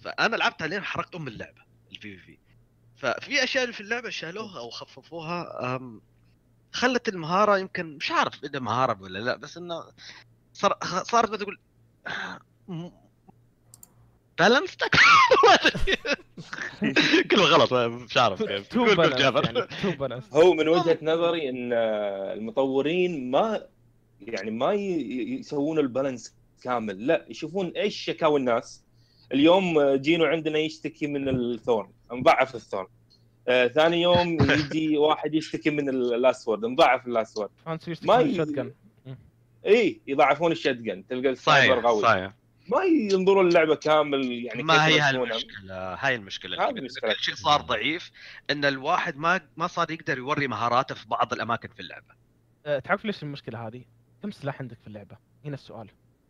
فأنا 0.03 0.35
لعبتها 0.35 0.67
لين 0.67 0.83
حرقت 0.83 1.15
أم 1.15 1.27
اللعبة 1.27 1.61
البي 1.91 2.17
في 2.17 2.25
في 2.25 2.37
ففي 2.95 3.43
أشياء 3.43 3.71
في 3.71 3.81
اللعبة 3.81 4.09
شالوها 4.09 4.59
أو 4.59 4.69
خففوها 4.69 5.79
خلت 6.71 7.09
المهارة 7.09 7.57
يمكن 7.57 7.95
مش 7.97 8.11
عارف 8.11 8.43
إذا 8.43 8.59
مهارة 8.59 9.01
ولا 9.01 9.19
لا 9.19 9.35
بس 9.35 9.57
إنه 9.57 9.83
صار 10.53 10.77
صارت 11.03 11.29
ما 11.29 11.37
تقول 11.37 11.59
balance 14.41 14.77
كله 17.31 17.43
غلط 17.53 17.73
مش 17.73 18.17
عارف. 18.17 18.43
كيف 18.43 18.77
قول 18.77 18.99
يعني 19.21 19.67
too 19.81 19.91
balance. 19.91 20.23
هو 20.33 20.53
من 20.53 20.67
وجهة 20.67 20.97
نظري 21.01 21.49
إن 21.49 21.73
آه، 21.73 22.33
المطورين 22.33 23.31
ما 23.31 23.63
يعني 24.21 24.51
ما 24.51 24.73
ي- 24.73 25.39
يسوون 25.39 25.79
البالانس 25.79 26.35
كامل. 26.63 27.07
لا 27.07 27.25
يشوفون 27.29 27.67
إيش 27.77 27.95
شكاوى 27.97 28.39
الناس. 28.39 28.83
اليوم 29.33 29.79
آه، 29.79 29.95
جينو 29.95 30.25
عندنا 30.25 30.59
يشتكي 30.59 31.07
من 31.07 31.29
الثورن 31.29 31.89
مضاعف 32.11 32.55
الثورن. 32.55 32.87
آه 33.47 33.67
ثاني 33.67 34.01
يوم 34.01 34.37
يجي 34.51 34.97
واحد 35.07 35.33
يشتكي 35.35 35.69
من 35.69 35.89
الاسود 35.89 36.65
مضاعف 36.65 37.07
الاسود 37.07 37.49
فانسي 37.65 37.93
ما 38.03 38.19
يشتكي 38.19 38.41
ي- 38.41 38.45
من 38.45 38.53
جن 38.53 38.71
اي 39.65 40.01
يضاعفون 40.07 40.51
الشات 40.51 40.75
جن 40.75 41.07
تلقى 41.07 41.29
السايبر 41.29 41.79
قوي 41.87 42.01
صحيح. 42.01 42.31
ما 42.71 42.83
ينظرون 42.83 43.47
اللعبة 43.47 43.75
كامل 43.75 44.31
يعني 44.31 44.63
ما 44.63 44.73
كيف 44.73 44.83
هي. 44.83 44.99
هالمشكلة 44.99 45.93
هاي 45.93 46.15
المشكلة 46.15 46.63
هذه 46.63 46.69
اللي 46.69 46.79
المشكلة. 46.79 47.13
كل 47.13 47.19
شيء 47.19 47.35
صار 47.35 47.61
ضعيف 47.61 48.11
إن 48.49 48.65
الواحد 48.65 49.17
ما 49.17 49.41
ما 49.57 49.67
صار 49.67 49.91
يقدر 49.91 50.17
يوري 50.17 50.47
مهاراته 50.47 50.95
في 50.95 51.07
بعض 51.07 51.33
الأماكن 51.33 51.69
في 51.69 51.79
اللعبة 51.79 52.15
أه، 52.65 52.79
تعرف 52.79 53.05
ليش 53.05 53.23
المشكلة 53.23 53.67
هذه؟ 53.67 53.83
كم 54.23 54.31
سلاح 54.31 54.61
عندك 54.61 54.77
في 54.81 54.87
اللعبة؟ 54.87 55.17
هنا 55.45 55.53
السؤال 55.53 55.87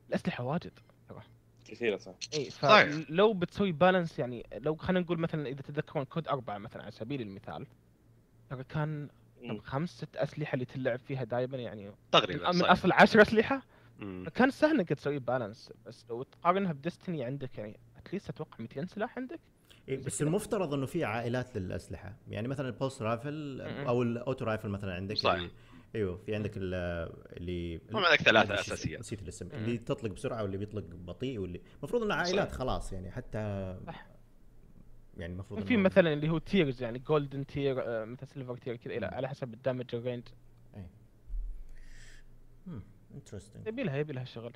الأسلحة 0.09 0.43
واجد 0.43 0.71
كثيرة 1.65 1.97
صح 1.97 2.13
اي. 2.33 2.49
فلو 2.49 3.33
بتسوي 3.33 3.71
balance 3.71 4.19
يعني 4.19 4.45
لو 4.53 4.75
خلينا 4.75 4.99
نقول 4.99 5.19
مثلا 5.19 5.47
إذا 5.47 5.61
تتذكرون 5.61 6.05
CoD 6.05 6.27
أربعة 6.27 6.57
مثلا 6.57 6.81
على 6.81 6.91
سبيل 6.91 7.21
المثال 7.21 7.67
ترى 8.49 8.63
كان. 8.63 9.09
خمس 9.63 9.89
ست 9.89 10.15
أسلحة 10.15 10.53
اللي 10.53 10.65
تلعب 10.65 10.99
فيها 10.99 11.23
دائما 11.23 11.57
يعني 11.57 11.91
تقريبا 12.11 12.51
من 12.51 12.59
صحيح. 12.59 12.71
أصل 12.71 12.91
10 12.91 13.21
أسلحة 13.21 13.61
مم. 14.01 14.29
كان 14.35 14.49
سهل 14.49 14.75
إنك 14.79 14.89
تسوي 14.89 15.19
balance 15.19 15.73
بس 15.85 16.05
لو 16.09 16.23
تقارنها 16.23 16.71
ب 16.73 16.80
Destiny 16.80 17.23
عندك 17.23 17.57
يعني 17.57 17.79
at 17.97 18.07
least 18.07 18.29
أتوقع 18.29 18.57
200 18.59 18.85
سلاح 18.85 19.17
عندك 19.17 19.39
إيه 19.89 20.03
بس 20.03 20.21
المفترض 20.21 20.73
إنه 20.73 20.85
في 20.85 21.03
عائلات 21.03 21.57
للأسلحة 21.57 22.15
يعني 22.27 22.47
مثلا 22.47 22.67
ال 22.67 22.73
pulse 22.73 23.01
rifle. 23.01 23.61
أو 23.61 24.01
ال 24.03 24.12
auto 24.12 24.45
rifle 24.45 24.69
مثلا 24.69 24.93
عندك 24.93 25.17
صح. 25.17 25.31
اللي 25.31 25.49
أيوه 25.95 26.17
في 26.17 26.35
عندك 26.35 26.51
ال- 26.57 26.73
اللي 27.37 27.77
هم 27.93 28.05
عندك 28.05 28.27
اسمه، 28.27 28.53
أساسيات. 28.53 28.99
نسيت 28.99 29.21
الاسم. 29.21 29.47
اللي 29.53 29.77
تطلق 29.77 30.11
بسرعة 30.11 30.41
واللي 30.43 30.57
بيطلق 30.57 30.83
بطيء 30.83 31.39
واللي 31.39 31.61
المفروض 31.79 32.03
إنه 32.03 32.13
عائلات 32.15 32.51
خلاص 32.51 32.93
يعني 32.93 33.11
حتى 33.11 33.75
صح. 33.87 34.07
يعني 35.17 35.33
المفروض 35.33 35.63
في 35.65 35.77
مثلا 35.77 36.13
اللي 36.13 36.29
هو 36.29 36.37
tiers 36.37 36.83
يعني 36.83 36.99
golden 36.99 37.45
tier 37.45 38.05
مثل 38.05 38.27
silver 38.27 38.57
tier 38.57 38.75
كذا 38.75 38.99
إلى- 38.99 39.13
على 39.13 39.29
حسب 39.29 39.53
ال 39.53 39.58
damage 39.58 39.85
ال 39.95 40.00
range 40.00 40.23
interesting 43.15 43.67
يبي 43.67 43.83
لها 43.83 43.97
يبي 43.97 44.13
لها 44.13 44.25
شغل. 44.25 44.53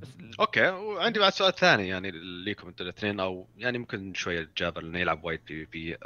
بس 0.00 0.08
okay 0.40 0.68
وعندي 0.68 1.20
بعد 1.20 1.32
سؤال 1.32 1.54
ثاني 1.54 1.88
يعني 1.88 2.10
ليكم 2.44 2.68
أنتم 2.68 2.84
الاثنين 2.84 3.20
أو 3.20 3.46
يعني 3.58 3.78
ممكن 3.78 4.14
شوية 4.14 4.50
جابر 4.58 4.80
إنه 4.80 4.98
يلعب 4.98 5.24
وايد 5.24 5.40
PvP 5.46 5.96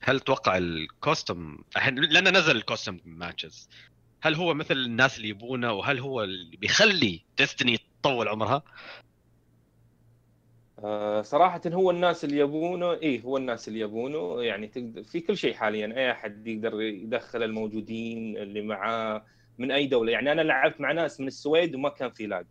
هل 0.00 0.20
تتوقع 0.20 0.56
ال 0.56 0.71
custom 0.71 1.58
الحين 1.76 1.94
لأنه 1.94 2.30
نزل 2.30 2.56
ال 2.56 2.62
custom 2.62 2.98
matches 3.04 3.68
هل 4.22 4.34
هو 4.34 4.54
مثل 4.54 4.76
الناس 4.76 5.16
اللي 5.16 5.28
يبونه 5.28 5.72
وهل 5.72 5.98
هو 5.98 6.22
اللي 6.22 6.56
بيخلي 6.56 7.24
Destiny 7.38 7.78
تطول 8.02 8.28
عمرها؟ 8.28 8.62
آه، 10.78 11.22
صراحة 11.22 11.60
هو 11.66 11.90
الناس 11.90 12.24
اللي 12.24 12.38
يبونه 12.38 12.92
إيه 12.92 13.22
هو 13.22 13.36
الناس 13.36 13.68
اللي 13.68 13.80
يبونه 13.80 14.42
يعني 14.42 14.66
تقدر 14.66 15.02
في 15.02 15.20
كل 15.20 15.36
شيء 15.36 15.54
حاليا 15.54 15.86
أي 15.96 16.10
أحد 16.10 16.46
يقدر 16.46 16.80
يدخل 16.80 17.42
الموجودين 17.42 18.36
اللي 18.36 18.62
معاه 18.62 19.24
من 19.58 19.70
أي 19.70 19.86
دولة. 19.86 20.12
يعني 20.12 20.32
أنا 20.32 20.42
لعبت 20.42 20.80
مع 20.80 20.92
ناس 20.92 21.20
من 21.20 21.26
السويد 21.26 21.74
وما 21.74 21.88
كان 21.88 22.10
في 22.10 22.26
lag. 22.26 22.46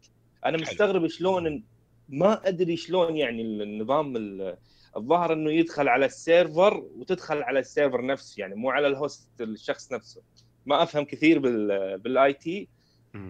أنا 0.46 0.58
مستغرب 0.58 1.08
شلون 1.08 1.64
ما 2.10 2.48
أدري 2.48 2.78
شلون 2.78 3.18
يعني 3.18 3.42
النظام 3.42 4.18
ال- 4.18 4.58
الظاهر 4.98 5.34
إنه 5.34 5.52
يدخل 5.52 5.88
على 5.88 6.06
السيرفر 6.06 6.78
وتدخل 6.98 7.44
على 7.44 7.60
السيرفر 7.60 8.06
نفسه. 8.06 8.42
يعني 8.42 8.56
مو 8.56 8.70
على 8.70 8.88
الهوست 8.88 9.30
الشخص 9.42 9.94
نفسه. 9.94 10.22
ما 10.66 10.84
أفهم 10.84 11.06
كثير 11.06 11.40
بال 11.40 11.98
بالآي 11.98 12.34
تي. 12.34 12.68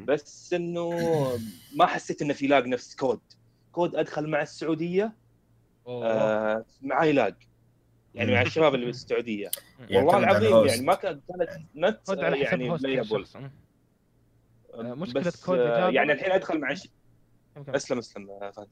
بس 0.05 0.53
إنه 0.53 0.89
ما 1.75 1.85
حسيت 1.85 2.21
إنه 2.21 2.33
في 2.33 2.47
لاج 2.47 2.67
نفس 2.67 2.95
كود. 2.95 3.19
كود 3.71 3.95
أدخل 3.95 4.27
مع 4.29 4.41
السعودية 4.41 5.13
أوه. 5.87 6.07
آه 6.07 6.65
معي 6.81 7.11
لاج. 7.11 7.35
يعني 8.15 8.31
مع 8.33 8.41
الشباب 8.41 8.75
اللي 8.75 8.85
بالسعودية. 8.85 9.51
والله 9.79 10.21
يعتمد 10.21 10.23
على 10.23 10.47
العظيم. 10.47 10.67
يعني 10.67 10.81
ما 10.81 10.95
كانت 10.95 11.21
كانت 11.27 11.49
نت 11.75 11.99
حسب 12.09 12.17
يعني 12.41 12.69
آه، 14.73 14.93
مشكلة 14.93 15.21
بس 15.21 15.45
COD 15.45 15.59
آه، 15.59 15.89
يعني 15.89 16.11
الحين 16.11 16.31
أدخل 16.31 16.59
مع 16.59 16.73
ش-. 16.73 16.87
أسلم 17.67 17.97
أسلم 17.97 18.29
آه، 18.29 18.67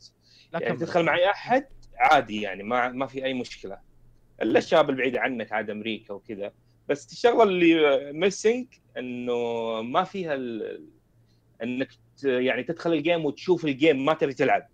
لا 0.54 0.60
يعني. 0.62 0.78
تدخل 0.78 1.04
معي 1.04 1.30
أحد 1.30 1.66
عادي 1.97 2.41
يعني 2.41 2.64
ما 2.64 2.89
ما 2.89 3.08
في 3.08 3.26
أي 3.26 3.34
مشكلة. 3.34 3.78
إلا 4.41 4.60
الشباب 4.60 4.89
البعيد 4.89 5.18
عنك 5.18 5.52
عاد 5.52 5.70
أمريكا 5.70 6.14
وكذا. 6.14 6.52
بس 6.89 7.12
الشغلة 7.12 7.43
اللي 7.43 7.99
missing 8.13 8.67
إنه 8.97 9.36
ما 9.82 10.04
فيها 10.04 10.34
ال... 10.34 10.84
إنك 11.64 11.89
ت- 12.18 12.24
يعني 12.24 12.64
تدخل 12.64 12.93
ال 12.93 13.00
game 13.00 13.26
وتشوف 13.26 13.66
ال 13.65 13.74
game 13.74 14.05
ما 14.06 14.14
تبي 14.14 14.34
تلعب. 14.34 14.68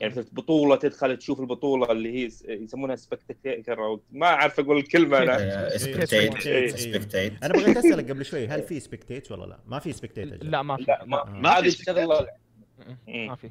يعني 0.00 0.12
مثل 0.12 0.28
بطولة 0.32 0.76
تدخل 0.76 1.16
تشوف 1.16 1.40
البطولة 1.40 1.92
اللي 1.92 2.12
هي 2.12 2.30
يسمونها 2.48 2.96
spectator 2.96 3.84
أو 3.84 4.00
ما 4.12 4.26
أعرف 4.26 4.60
أقول 4.60 4.76
الكلمة 4.76 5.18
أنا 5.18 5.36
آه، 5.36 5.70
إيه، 5.72 5.76
spectate 5.76 6.46
إيه. 6.46 6.68
spectate 6.68 7.44
أنا 7.44 7.54
بغيت 7.54 7.76
أسألك 7.76 8.10
قبل 8.10 8.24
شوي 8.24 8.46
هل 8.46 8.62
في 8.62 8.80
spectate 8.80 9.32
ولا 9.32 9.46
لا؟ 9.46 9.58
ما 9.66 9.78
في 9.78 9.92
spectate. 9.92 10.44
لا 10.44 10.62
ما 10.62 10.76
في 10.76 10.82
لا 10.82 11.04
ما. 11.04 11.22
آه. 11.22 11.30
ما 11.30 11.50
هذه 11.58 11.68
في. 11.68 13.26
ما 13.28 13.34
في. 13.34 13.50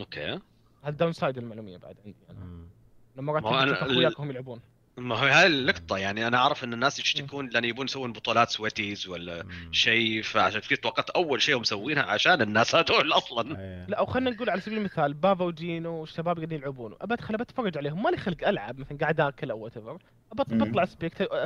okay 0.00 0.40
هذا 0.82 0.96
downside 0.96 1.38
المعلومية 1.38 1.76
بعد 1.76 1.96
عندي 2.04 2.18
أنا. 2.30 2.68
لما 3.16 3.32
مرات 3.32 3.72
أخوياك 3.72 4.18
وهم 4.18 4.30
يلعبون 4.30 4.60
ما 4.98 5.14
هو 5.14 5.24
هاي 5.24 5.46
اللقطة 5.46 5.98
يعني 5.98 6.26
أنا 6.26 6.36
أعرف 6.36 6.64
إن 6.64 6.72
الناس 6.72 6.98
يشتكون 6.98 7.48
لأن 7.48 7.64
يبون 7.64 7.84
يسوون 7.84 8.12
بطولات 8.12 8.50
sweaties 8.50 9.08
ولا. 9.08 9.46
شيء 9.72 10.22
فعشان 10.22 10.60
كذا 10.60 10.78
توقعت 10.78 11.10
أول 11.10 11.42
شيء 11.42 11.56
هم 11.56 11.60
مسوينها 11.60 12.02
عشان 12.02 12.42
الناس 12.42 12.74
هذول 12.74 13.12
أصلا. 13.12 13.50
إيه. 13.60 13.86
لا 13.88 13.98
أو 13.98 14.06
خلينا 14.06 14.30
نقول 14.30 14.50
على 14.50 14.60
سبيل 14.60 14.78
المثال 14.78 15.14
بابا 15.14 15.44
وجينو 15.44 15.94
والشباب 15.94 16.36
قاعدين 16.36 16.58
يلعبون. 16.58 16.94
ابى 17.00 17.14
ادخل 17.14 17.34
ابى 17.34 17.42
اتفرج 17.42 17.78
عليهم. 17.78 18.02
مالي 18.02 18.16
خلق 18.16 18.48
ألعب 18.48 18.78
مثلا 18.78 18.98
قاعد 18.98 19.20
آكل 19.20 19.50
أو 19.50 19.58
whatever. 19.58 19.98
بطلع 20.32 20.84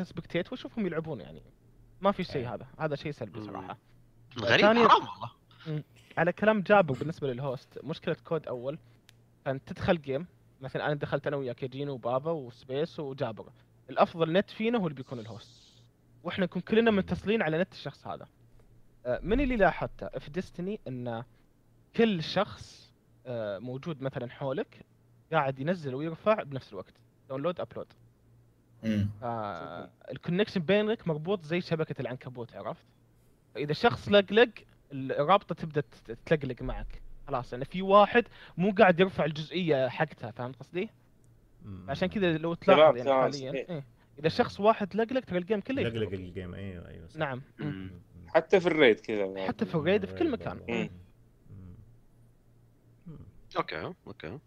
spectate 0.02 0.52
وأشوفهم 0.52 0.86
يلعبون 0.86 1.20
يعني. 1.20 1.42
ما 2.00 2.12
في 2.12 2.24
شيء 2.24 2.36
إيه. 2.36 2.54
هذا. 2.54 2.66
هذا 2.78 2.96
شيء 2.96 3.12
سلبي. 3.12 3.42
صراحة. 3.42 3.78
غريب 4.38 4.66
حرام 4.66 4.78
والله. 4.78 5.30
على 6.18 6.32
كلام 6.32 6.60
جابر 6.60 6.94
بالنسبة 6.94 7.32
للهوست 7.32 7.78
مشكلة 7.84 8.16
COD 8.24 8.46
أول. 8.46 8.78
كان 9.44 9.64
تدخل 9.64 10.02
game 10.02 10.26
مثلا 10.62 10.86
أنا 10.86 10.94
دخلت 10.94 11.26
أنا 11.26 11.36
وياك 11.36 11.62
يا 11.62 11.68
جينو 11.68 11.92
وبابا 11.92 12.30
وسبيس 12.30 13.00
وجابر. 13.00 13.52
الأفضل 13.90 14.32
نت 14.32 14.50
فينا 14.50 14.78
هو 14.78 14.86
اللي 14.86 14.94
بيكون 14.94 15.18
ال 15.18 15.29
host. 15.29 15.82
وإحنا 16.22 16.44
نكون 16.44 16.62
كلنا 16.62 16.90
متصلين 16.90 17.42
على 17.42 17.58
نت 17.58 17.72
الشخص 17.72 18.06
هذا. 18.06 18.28
آه، 19.06 19.20
من 19.22 19.40
اللي 19.40 19.56
لاحظته 19.56 20.08
في 20.18 20.30
Destiny 20.30 20.80
إن 20.88 21.24
كل 21.96 22.22
شخص 22.22 22.92
آه، 23.26 23.58
موجود 23.58 24.02
مثلا 24.02 24.30
حولك 24.30 24.86
قاعد 25.32 25.58
ينزل 25.58 25.94
ويرفع 25.94 26.42
بنفس 26.42 26.72
الوقت. 26.72 26.94
download 27.28 27.60
upload. 27.60 27.86
ال 30.10 30.15
connection 30.15 30.60
بينك 30.60 31.08
مربوط 31.08 31.42
زي 31.42 31.60
شبكة 31.60 32.00
العنكبوت 32.00 32.54
عرفت؟ 32.54 32.84
فإذا 33.54 33.72
شخص 33.72 34.08
لقلق 34.08 34.50
الرابطة 34.92 35.54
تبدأ 35.54 35.82
تلقلق 36.26 36.62
معك. 36.62 37.02
خلاص 37.26 37.52
يعني 37.52 37.64
في 37.64 37.82
واحد 37.82 38.24
مو 38.56 38.70
قاعد 38.70 39.00
يرفع 39.00 39.24
الجزئية 39.24 39.88
حقتها 39.88 40.30
فهمت 40.30 40.56
قصدي؟ 40.56 40.90
عشان 41.88 42.08
كذا 42.08 42.38
لو 42.38 42.54
تلاحظ 42.54 42.96
يعني 42.96 43.12
حاليا. 43.12 43.52
إيه. 43.52 43.84
إذا 44.18 44.28
شخص 44.28 44.60
واحد 44.60 44.96
لقلق 44.96 45.20
ترى 45.20 45.38
ال 45.38 45.43
game 45.43 45.60
كله 45.60 45.82
يلقلق 45.82 46.02
يلقلق 46.02 46.12
ال 46.12 46.21
game 46.21 46.54
أيوه 46.54 46.88
أيوه 46.88 47.08
صح. 47.08 47.16
نعم 47.16 47.42
مم. 47.58 47.90
حتى 48.26 48.60
في 48.60 48.66
ال 48.66 48.73
raid 48.73 49.00
كذا 49.00 49.46
حتى 49.46 49.66
في 49.66 49.74
ال 49.74 49.81
raid 49.81 50.06
في 50.06 50.14
كل 50.14 50.30
مكان. 50.30 50.90
okay 53.56 53.94
okay 54.06 54.38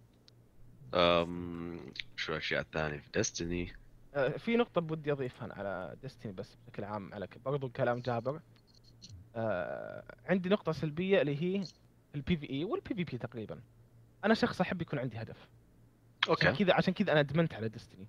أم... 0.93 1.79
شو 2.15 2.31
الأشياء 2.31 2.61
الثانية 2.61 2.97
في 2.97 3.09
Destiny 3.13 3.73
آه، 4.15 4.29
في 4.29 4.57
نقطة 4.57 4.81
بدي 4.81 5.11
أضيفها 5.11 5.53
على 5.53 5.95
Destiny 6.01 6.31
بس 6.31 6.55
بشكل 6.55 6.83
عام 6.83 7.13
على 7.13 7.27
برضو 7.45 7.69
كلام 7.69 7.99
جابر 7.99 8.39
آه، 9.35 10.03
عندي 10.25 10.49
نقطة 10.49 10.71
سلبية 10.71 11.21
اللي 11.21 11.41
هي 11.41 11.63
ال 12.15 12.37
PvE 12.37 12.63
وال 12.63 12.95
PvP 12.95 13.17
تقريبا. 13.17 13.61
أنا 14.25 14.33
شخص 14.33 14.61
أحب 14.61 14.81
يكون 14.81 14.99
عندي 14.99 15.17
هدف. 15.21 15.47
عشان 16.29 16.47
okay. 16.47 16.63
كذا 16.63 16.73
عشان 16.73 16.93
كذا 16.93 17.11
أنا 17.11 17.19
أدمنت 17.19 17.53
على 17.53 17.69
Destiny 17.69 18.07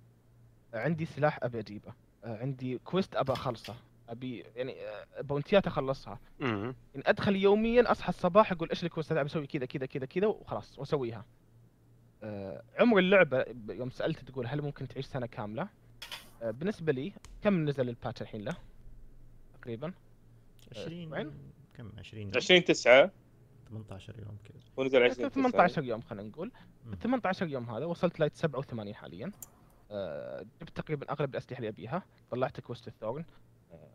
عندي 0.73 1.05
سلاح 1.05 1.39
أبي 1.43 1.59
أجيبه. 1.59 1.93
آه، 2.23 2.37
عندي 2.37 2.77
quest 2.77 3.15
أبي 3.15 3.33
أخلصه. 3.33 3.75
أبي 4.09 4.45
يعني 4.55 4.75
آه، 4.87 5.21
bountyات 5.21 5.67
أخلصها. 5.67 6.19
مم. 6.39 6.75
إن 6.95 7.01
أدخل 7.05 7.35
يوميا 7.35 7.91
أصحى 7.91 8.09
الصباح 8.09 8.51
أقول 8.51 8.69
إيش 8.69 8.83
ال 8.83 8.88
quest 8.88 9.11
هذا؟ 9.11 9.21
أبي 9.21 9.29
أسوي 9.29 9.47
كذا 9.47 9.65
كذا 9.65 9.85
كذا 9.85 10.05
كذا 10.05 10.27
وخلاص 10.27 10.79
وأسويها. 10.79 11.25
آه، 12.23 12.63
عمر 12.79 12.99
اللعبة 12.99 13.43
ب- 13.43 13.69
يوم 13.71 13.89
سألت 13.89 14.19
تقول 14.19 14.47
هل 14.47 14.61
ممكن 14.61 14.87
تعيش 14.87 15.05
سنة 15.05 15.25
كاملة؟ 15.25 15.69
آه، 16.41 16.51
بالنسبة 16.51 16.91
لي 16.93 17.13
كم 17.43 17.65
نزل 17.69 17.89
ال 17.89 17.94
patch 17.94 18.21
الحين 18.21 18.41
له؟ 18.41 18.57
تقريبا. 19.61 19.93
20 20.71 21.13
وين؟ 21.13 21.31
كم؟ 21.77 21.91
20 21.97 22.31
20 22.35 22.63
9 22.63 23.11
18 23.69 24.19
يوم 24.19 24.37
كذا. 24.43 24.59
ونزل 24.77 25.03
20 25.03 25.29
18 25.29 25.83
يوم 25.83 26.01
خلينا 26.01 26.29
نقول. 26.29 26.51
مم. 26.85 26.95
18 26.95 27.47
يوم 27.47 27.69
هذا 27.69 27.85
وصلت 27.85 28.19
light 28.19 28.35
87 28.35 28.95
حاليا. 28.95 29.31
آه، 29.91 30.45
جبت 30.61 30.69
تقريبا 30.77 31.11
أغلب 31.11 31.29
الأسلحة 31.29 31.57
اللي 31.57 31.69
أبيها. 31.69 32.03
طلعت 32.31 32.59
quest 32.59 32.87
ال 32.87 32.92
Thorn. 32.92 33.25
آه، 33.71 33.89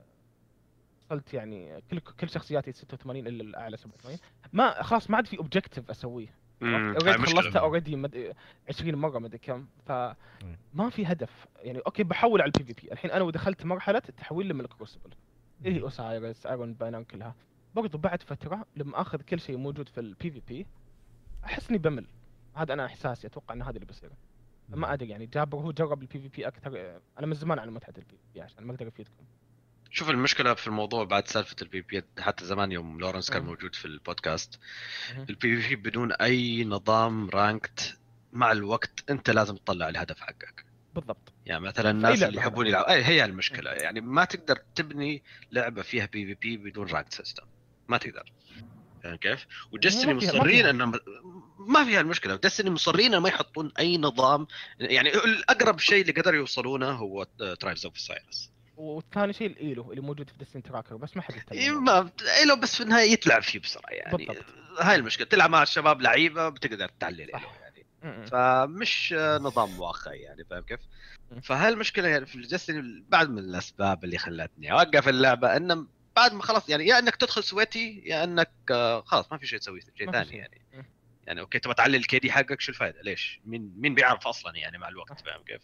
وصلت 1.01 1.35
يعني 1.35 1.83
كل 1.91 1.99
كل 1.99 2.29
شخصياتي 2.29 2.73
86 2.73 3.27
إلا 3.27 3.43
الأعلى 3.43 3.77
87 3.77 4.19
ما 4.53 4.83
خلاص 4.83 5.11
ما 5.11 5.17
عاد 5.17 5.27
في 5.27 5.39
اوبجيكتيف 5.39 5.91
أسويه. 5.91 6.35
اوريدي. 6.63 7.19
خلصتها 7.19 7.61
اوريدي 7.61 7.97
مد... 7.97 8.35
20 8.69 8.95
مرة 8.95 9.19
مدري 9.19 9.39
كم. 9.39 9.67
فما 9.87 10.91
في 10.91 11.07
هدف. 11.07 11.47
يعني 11.57 11.79
أوكي 11.79 12.03
بحول 12.03 12.41
على 12.43 12.53
البي 12.57 12.75
في 12.75 12.83
بي 12.83 12.93
الحين 12.93 13.11
أنا 13.11 13.25
ودخلت 13.25 13.65
مرحلة 13.65 13.99
تحويل 13.99 14.49
لملك 14.49 14.69
كروسبل 14.69 15.11
اللي 15.65 15.79
هي 15.79 15.83
أوسايرس 15.83 16.47
ايرون 16.47 16.75
باينر 16.75 17.03
كلها. 17.03 17.35
برضو 17.75 17.99
بعد 17.99 18.23
فترة 18.23 18.67
لما 18.77 19.01
آخذ 19.01 19.21
كل 19.21 19.41
شيء 19.41 19.57
موجود 19.57 19.89
في 19.89 20.01
البي 20.01 20.31
في 20.31 20.43
بي 20.49 20.67
أحس 21.45 21.71
إني 21.71 21.79
بمل. 21.79 22.07
هذا 22.55 22.73
أنا 22.73 22.87
إحساسي 22.87 23.27
أتوقع 23.27 23.55
ان 23.55 23.63
هذا 23.63 23.75
اللي 23.75 23.87
بيصير. 23.87 24.11
ما 24.69 24.93
أدري 24.93 25.09
يعني 25.09 25.27
جابر 25.27 25.59
هو 25.59 25.73
جرب 25.73 26.03
البي 26.03 26.19
في 26.19 26.29
بي 26.29 26.49
أكثر 26.49 27.01
أنا 27.19 27.27
من 27.27 27.35
زمان 27.35 27.59
على 27.59 27.71
متعه 27.71 27.95
البي 27.99 28.17
في 28.17 28.33
بي 28.35 28.41
عشان 28.43 28.65
ما 28.65 28.73
أقدر 28.73 28.89
أفيدكم. 28.89 29.25
شوف 29.91 30.11
المشكلة 30.11 30.55
في 30.55 30.67
الموضوع 30.67 31.05
بعد 31.05 31.29
سالفة 31.29 31.57
البي 31.63 31.81
بي 31.81 32.03
حتى 32.19 32.45
زمان 32.45 32.73
يوم 32.73 33.01
لورنس 33.01 33.31
كان. 33.31 33.45
موجود 33.45 33.75
في 33.75 33.85
البودكاست. 33.85 34.61
البي 35.31 35.63
في 35.63 35.77
بدون 35.77 36.13
أي 36.13 36.65
نظام 36.65 37.31
رانكت 37.31 37.99
مع 38.33 38.53
الوقت 38.53 39.11
أنت 39.11 39.31
لازم 39.31 39.57
تطلع 39.57 39.89
الهدف 39.89 40.21
حقك. 40.21 40.65
بالضبط. 40.95 41.33
يعني 41.47 41.61
مثلا 41.61 41.83
في 41.83 41.89
أي 41.89 41.91
الناس 41.91 42.19
لعبة 42.19 42.29
اللي 42.29 42.39
يحبون. 42.39 42.67
يلعبوا 42.67 42.91
أي 42.91 43.05
هي 43.05 43.25
المشكلة. 43.25 43.71
يعني 43.71 44.01
ما 44.01 44.25
تقدر 44.25 44.57
تبني 44.75 45.23
لعبة 45.53 45.83
فيها 45.83 46.07
بي 46.07 46.27
في 46.27 46.35
بي 46.35 46.57
بدون 46.57 46.87
رانك 46.87 47.13
سيستم 47.13 47.45
ما 47.89 47.97
تقدر 47.99 48.33
فاهم 49.03 49.17
كيف؟ 49.17 49.47
ودستني 49.73 50.15
ما 50.15 50.21
مصرين. 50.21 50.67
إنهم 50.67 50.93
ما 51.59 51.85
فيها 51.85 52.01
المشكلة 52.01 52.37
دستني 52.37 52.71
مصرين 52.71 53.17
ما 53.17 53.29
يحطون 53.29 53.73
أي 53.79 53.99
نظام 53.99 54.47
يعني 54.81 55.15
الأقرب 55.15 55.79
شيء 55.79 56.01
اللي 56.03 56.13
قدروا 56.13 56.37
يوصلونه 56.39 56.91
هو 56.91 57.27
Trials 57.61 57.85
of 57.87 57.99
Osiris 57.99 58.51
والثاني 58.77 59.33
شيء 59.33 59.47
ال 59.47 59.58
Elo 59.58 59.91
اللي 59.91 60.01
موجود 60.03 60.31
في 60.31 60.39
Destiny 60.39 60.63
Tracker 60.63 60.97
بس 60.97 61.17
ما 61.17 61.23
حد 61.23 61.37
يتكلم 61.37 61.61
عنه. 61.61 61.81
ما 61.81 62.11
إيه 62.39 62.45
لو 62.45 62.57
بس 62.57 62.77
في 62.77 62.83
النهاية 62.83 63.13
يتلعب 63.13 63.43
فيه 63.43 63.59
بسرعة 63.59 63.91
يعني 63.91 64.17
بالضبط. 64.17 64.45
هاي 64.81 64.97
المشكلة 64.97 65.27
تلعب 65.27 65.51
مع 65.51 65.63
الشباب 65.63 66.01
لعيبة 66.01 66.49
بتقدر. 66.49 66.91
عليه 67.03 67.27
يعني 67.29 67.87
م- 68.03 68.09
م. 68.23 68.25
فمش 68.27 69.15
نظام 69.19 69.81
واقعي 69.81 70.19
يعني 70.19 70.45
فاهم 70.45 70.63
كيف؟ 70.63 70.81
م. 71.31 71.41
فهاي 71.41 71.69
المشكلة 71.69 72.09
يعني 72.09 72.27
في 72.27 72.35
ال 72.37 72.45
Destiny 72.45 73.05
بعد 73.09 73.31
من 73.31 73.39
الأسباب 73.39 74.05
اللي 74.05 74.19
خلتني 74.19 74.73
أوقف 74.73 75.09
اللعبة 75.09 75.57
إنه 75.57 75.87
بعد 76.17 76.33
ما 76.35 76.43
خلاص 76.43 76.69
يعني 76.69 76.87
يا 76.87 76.99
إنك 76.99 77.17
تدخل 77.17 77.45
sweaty 77.45 78.03
يا 78.07 78.25
إنك 78.25 78.51
آه، 78.71 79.01
خلاص 79.01 79.33
ما 79.33 79.39
في 79.39 79.47
شيء 79.47 79.59
تسوي 79.59 79.81
شيء 79.99 80.11
ثاني. 80.13 80.37
يعني. 80.37 80.63
يعني 81.27 81.41
okay 81.41 81.59
تبغى 81.59 81.75
تعلي 81.75 81.97
ال 81.97 82.19
KD 82.19 82.33
حقك 82.33 82.61
شو 82.61 82.73
الفائده 82.73 83.03
ليش؟ 83.03 83.41
مين 83.47 83.73
مين 83.77 83.95
بيعرف 83.95 84.27
أصلا 84.27 84.57
يعني 84.57 84.79
مع 84.79 84.89
الوقت. 84.89 85.21
فاهم 85.21 85.43
كيف؟ 85.43 85.61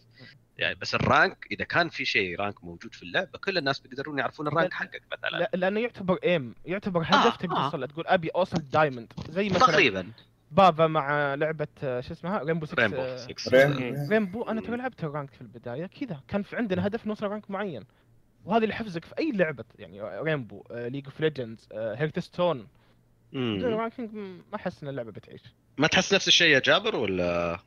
يعني 0.59 0.75
بس 0.75 0.95
ال 0.95 1.05
rank 1.05 1.47
إذا 1.51 1.65
كان 1.65 1.89
في 1.89 2.05
شيء 2.05 2.41
rank 2.41 2.65
موجود 2.65 2.95
في 2.95 3.03
اللعبة 3.03 3.39
كل 3.39 3.59
الناس 3.59 3.81
بيقدرون 3.81 4.19
يعرفون 4.19 4.49
ال 4.49 4.54
rank 4.54 4.73
حقك 4.73 5.03
مثلا 5.13 5.29
لا 5.39 5.51
لأنه 5.55 5.81
يعتبر 5.81 6.19
aim 6.25 6.55
يعتبر 6.67 7.01
هدف 7.03 7.13
آه، 7.13 7.37
تبي 7.37 7.55
آه. 7.55 7.65
توصل 7.65 7.81
له. 7.81 7.87
تقول 7.87 8.07
أبي 8.07 8.29
اوصل 8.29 8.59
diamond 8.59 9.13
زي 9.31 9.49
مثلا 9.49 9.59
تقريبا 9.67 10.11
بابا 10.51 10.87
مع 10.87 11.35
لعبة 11.35 11.69
آه، 11.83 12.01
شو 12.01 12.13
اسمها 12.13 12.39
Rainbow 12.43 12.67
6 12.67 12.79
Rainbow 12.83 12.97
آه، 12.97 13.17
6 13.17 13.49
Rain- 13.53 14.09
Rainbow 14.11 14.43
أنا 14.43 14.61
ترى 14.61 14.77
لعبت 14.77 15.05
ال 15.05 15.10
rank 15.10 15.31
في 15.31 15.41
البداية 15.41 15.87
كذا 15.87 16.21
كان 16.29 16.43
في 16.43 16.57
عندنا 16.57 16.87
هدف 16.87 17.07
نوصل 17.07 17.27
rank 17.27 17.51
معين 17.51 17.85
وهذا 18.49 18.63
اللي 18.65 18.75
حفزك 18.75 19.05
في 19.05 19.15
أي 19.19 19.33
لعبة 19.33 19.65
يعني 19.79 20.01
Rainbow 20.03 20.65
League 20.71 21.05
of 21.05 21.21
Legends 21.21 21.69
Hearthstone 21.73 22.69
ما 23.43 23.91
أحس 24.55 24.83
إن 24.83 24.89
اللعبة 24.89 25.11
بتعيش. 25.11 25.43
ما 25.79 25.87
تحس 25.87 26.15
نفس 26.15 26.29
الشيء 26.29 26.49
يا 26.55 26.59
جابر 26.59 26.97
ولا؟ 26.97 27.59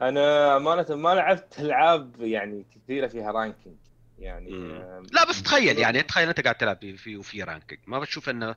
أنا 0.00 0.56
أمانة 0.56 0.86
ما 0.96 1.14
لعبت 1.14 1.60
ألعاب 1.60 2.20
يعني 2.20 2.66
كثيرة 2.74 3.06
فيها 3.06 3.32
ranking 3.32 3.76
يعني 4.18 4.50
مم. 4.50 5.02
لا 5.12 5.28
بس 5.28 5.42
تخيل 5.42 5.78
يعني 5.78 6.02
تخيل 6.02 6.28
أنت 6.28 6.40
قاعد 6.40 6.54
تلعب 6.54 6.78
في- 6.80 6.96
في 6.96 7.16
وفي 7.16 7.42
ranking 7.42 7.80
ما 7.86 7.98
بتشوف 7.98 8.28
إنه 8.28 8.54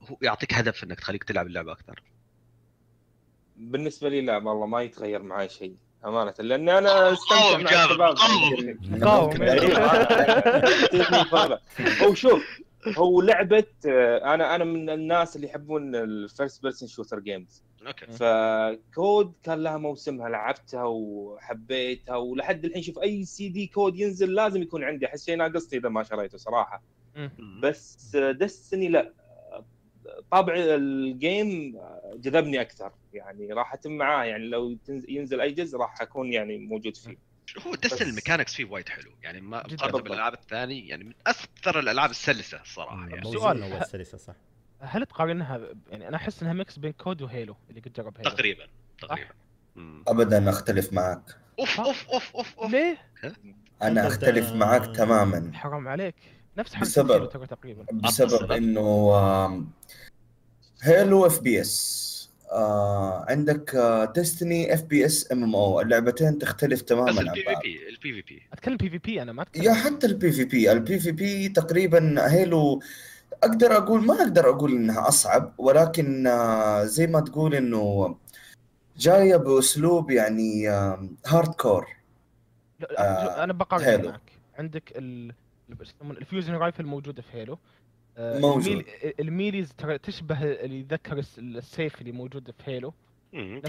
هو 0.00 0.16
يعطيك 0.22 0.54
هدف 0.54 0.84
إنك 0.84 1.00
تخليك 1.00 1.24
تلعب 1.24 1.46
اللعبة 1.46 1.72
أكثر؟ 1.72 2.02
بالنسبة 3.56 4.08
لي 4.08 4.20
لا 4.20 4.36
والله 4.36 4.66
ما 4.66 4.82
يتغير 4.82 5.22
معي 5.22 5.48
شيء. 5.48 5.76
أمانة 6.04 6.34
لأن 6.38 6.68
أنا 6.68 7.12
أستمتع 7.12 7.34
قاوم 7.34 7.62
مع 7.62 7.84
الشباب. 7.84 8.16
قاوم. 8.16 9.00
قاوم. 9.04 9.30
ممكن 9.30 9.42
أيوة. 9.42 11.60
هو 12.02 12.14
شوف 12.14 12.44
هو 12.98 13.20
لعبة 13.20 13.64
آه، 13.86 14.34
أنا 14.34 14.54
أنا 14.54 14.64
من 14.64 14.90
الناس 14.90 15.36
اللي 15.36 15.46
يحبون 15.46 15.94
الفيرست 15.94 16.62
بيرسون 16.62 16.88
شوتر 16.88 17.20
جيمز. 17.20 17.62
أوكي. 17.86 18.06
فكود 18.06 19.32
كان 19.42 19.62
لها 19.62 19.76
موسمها 19.76 20.28
لعبتها 20.28 20.84
وحبيتها 20.84 22.16
ولحد 22.16 22.64
الحين 22.64 22.82
شوف 22.82 22.98
أي 22.98 23.24
CD 23.24 23.66
Call 23.66 23.79
of 23.79 23.85
Duty 23.85 23.98
ينزل 23.98 24.34
لازم 24.34 24.62
يكون 24.62 24.84
عندي. 24.84 25.06
أحس 25.06 25.24
شيء 25.26 25.36
ناقصني 25.36 25.78
إذا 25.78 25.88
ما 25.88 26.02
شريته 26.02 26.38
صراحة. 26.38 26.82
بس 27.62 28.16
Destiny 28.16 28.88
لا. 28.88 29.12
طابع 30.30 30.54
ال 30.56 30.80
game 30.80 31.78
جذبني 32.14 32.60
أكثر 32.60 32.92
يعني 33.14 33.52
راح 33.52 33.74
أتم 33.74 33.92
معاه 33.92 34.24
يعني 34.24 34.46
لو 34.48 34.76
تنز- 34.86 35.08
ينزل 35.08 35.40
أي 35.40 35.52
جزء 35.52 35.78
راح 35.78 36.02
أكون 36.02 36.32
يعني 36.32 36.58
موجود 36.58 36.96
فيه. 36.96 37.16
هو 37.66 37.74
Destiny 37.74 38.06
ال 38.08 38.13
mechanics 38.13 38.54
فيه 38.54 38.64
وايد 38.64 38.88
حلو 38.88 39.10
يعني 39.22 39.40
ما. 39.40 39.62
مقارنه 39.72 39.98
بالألعاب 40.02 40.34
الثانية 40.34 40.88
يعني 40.88 41.04
من 41.04 41.12
أكثر 41.26 41.78
الألعاب 41.78 42.10
السلسة 42.10 42.60
الصراحه 42.62 43.08
يعني 43.08 43.22
سؤال. 43.22 43.58
موزون 43.58 43.72
اول 43.72 43.84
سلسه 43.86 44.18
صح. 44.18 44.34
هل 44.80 45.06
تقارنها 45.06 45.58
ب- 45.58 45.78
يعني 45.90 46.08
أنا 46.08 46.16
أحس 46.16 46.42
إنها 46.42 46.52
mix 46.52 46.78
بين 46.78 46.92
COD 46.92 47.22
و 47.22 47.29
Halo 47.29 47.56
اللي 47.70 47.80
قد 47.80 47.92
جرب 47.92 48.18
Halo. 48.18 48.30
تقريبا 48.30 48.66
تقريبا. 49.00 49.30
ابدا 50.08 50.50
أختلف 50.50 50.92
معك 50.92 51.22
أوف 51.58 51.80
أوف 51.80 52.08
أوف 52.10 52.36
أوف 52.36 52.58
أوف. 52.58 52.70
ليه؟ 52.72 52.98
أنا 53.82 54.06
أختلف 54.06 54.52
معك 54.52 54.96
تماما. 54.96 55.50
حرام 55.54 55.88
عليك. 55.88 56.14
نفس 56.58 56.76
بسبب- 56.76 57.46
تقريبا. 57.46 57.84
بسبب؟ 57.92 58.52
إنه 58.52 59.10
Halo 60.82 61.26
FPS 61.26 62.04
عندك 63.28 63.76
ديستني 64.14 64.74
اف 64.74 64.82
بي 64.82 65.06
اس 65.06 65.32
ام 65.32 65.42
ام 65.44 65.56
أو 65.56 65.80
اللعبتين 65.80 66.38
تختلف 66.38 66.80
بس 66.80 66.84
تماما 66.84 67.10
عن 67.10 67.18
ال 67.18 67.40
PV 67.42 67.46
بعض. 67.52 67.62
P 67.62 67.88
ال 67.88 68.12
PVP 68.12 68.42
أتكلم 68.52 68.76
PVP 68.76 69.22
أنا 69.22 69.32
ما 69.32 69.42
أتكلم. 69.42 69.64
يا 69.64 69.74
حتى 69.74 70.06
ال 70.06 70.32
PVP 70.32 70.72
ال 70.72 70.98
PVP 70.98 71.48
تقريبا 71.48 72.30
Halo 72.32 72.80
أقدر 73.42 73.76
أقول 73.76 74.06
ما 74.06 74.14
أقدر 74.14 74.50
أقول 74.50 74.72
إنها 74.72 75.08
أصعب 75.08 75.52
ولكن 75.58 76.26
آه، 76.26 76.84
زي 76.84 77.06
ما 77.06 77.20
تقول 77.20 77.54
إنه 77.54 78.16
جاية 78.98 79.36
بأسلوب 79.36 80.10
يعني 80.10 80.68
hardcore 81.26 81.86
آه، 82.98 83.44
أنا 83.44 83.52
بقارن. 83.52 84.04
معك. 84.04 84.32
عندك 84.58 84.92
ال 84.96 85.32
ال 86.10 86.16
fusion 86.16 86.54
rifle 86.54 86.84
موجودة 86.86 87.22
في 87.22 87.28
Halo. 87.38 87.58
آه، 88.18 88.38
موجود. 88.38 88.66
ال 88.66 88.76
mel- 88.76 89.14
ال 89.20 89.27
melees 89.27 89.72
ترى 89.78 89.98
تشبه 89.98 90.42
اللي 90.44 90.78
يذكر 90.80 91.18
الس- 91.18 91.38
السيف 91.38 92.00
اللي 92.00 92.12
موجود 92.12 92.50
في 92.50 92.70
Halo. 92.70 92.94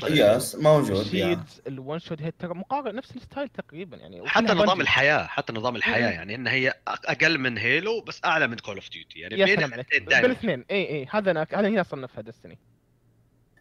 Yes 0.09 0.55
موجود 0.55 0.95
yeah. 0.95 1.01
ال 1.01 1.09
shields 1.09 1.61
ال 1.67 1.75
one 1.75 1.99
shot 1.99 2.21
head 2.21 2.33
ترى 2.39 2.53
مقارن 2.53 2.95
نفس 2.95 3.15
ال 3.15 3.21
style 3.21 3.49
تقريبا 3.49 3.97
يعني. 3.97 4.27
حتى 4.29 4.53
نظام. 4.53 4.81
الحياة 4.81 5.23
حتى 5.25 5.53
نظام 5.53 5.75
الحياة. 5.75 6.09
يعني 6.11 6.35
إن 6.35 6.47
هي 6.47 6.73
أقل 6.87 7.37
من 7.37 7.57
Halo 7.57 8.01
بس 8.01 8.21
أعلى 8.25 8.47
من 8.47 8.57
Call 8.57 8.75
of 8.75 8.89
Duty 8.89 9.19
يعني 9.19 9.35
بين 9.35 9.63
الاثنين. 9.63 10.05
بالاثنين 10.21 10.65
اي 10.71 10.89
اي 10.89 11.07
هذا 11.11 11.31
أنا 11.31 11.47
هذا 11.53 11.67
هنا 11.67 11.81
اصنفها 11.81 12.21
Destiny 12.21 12.57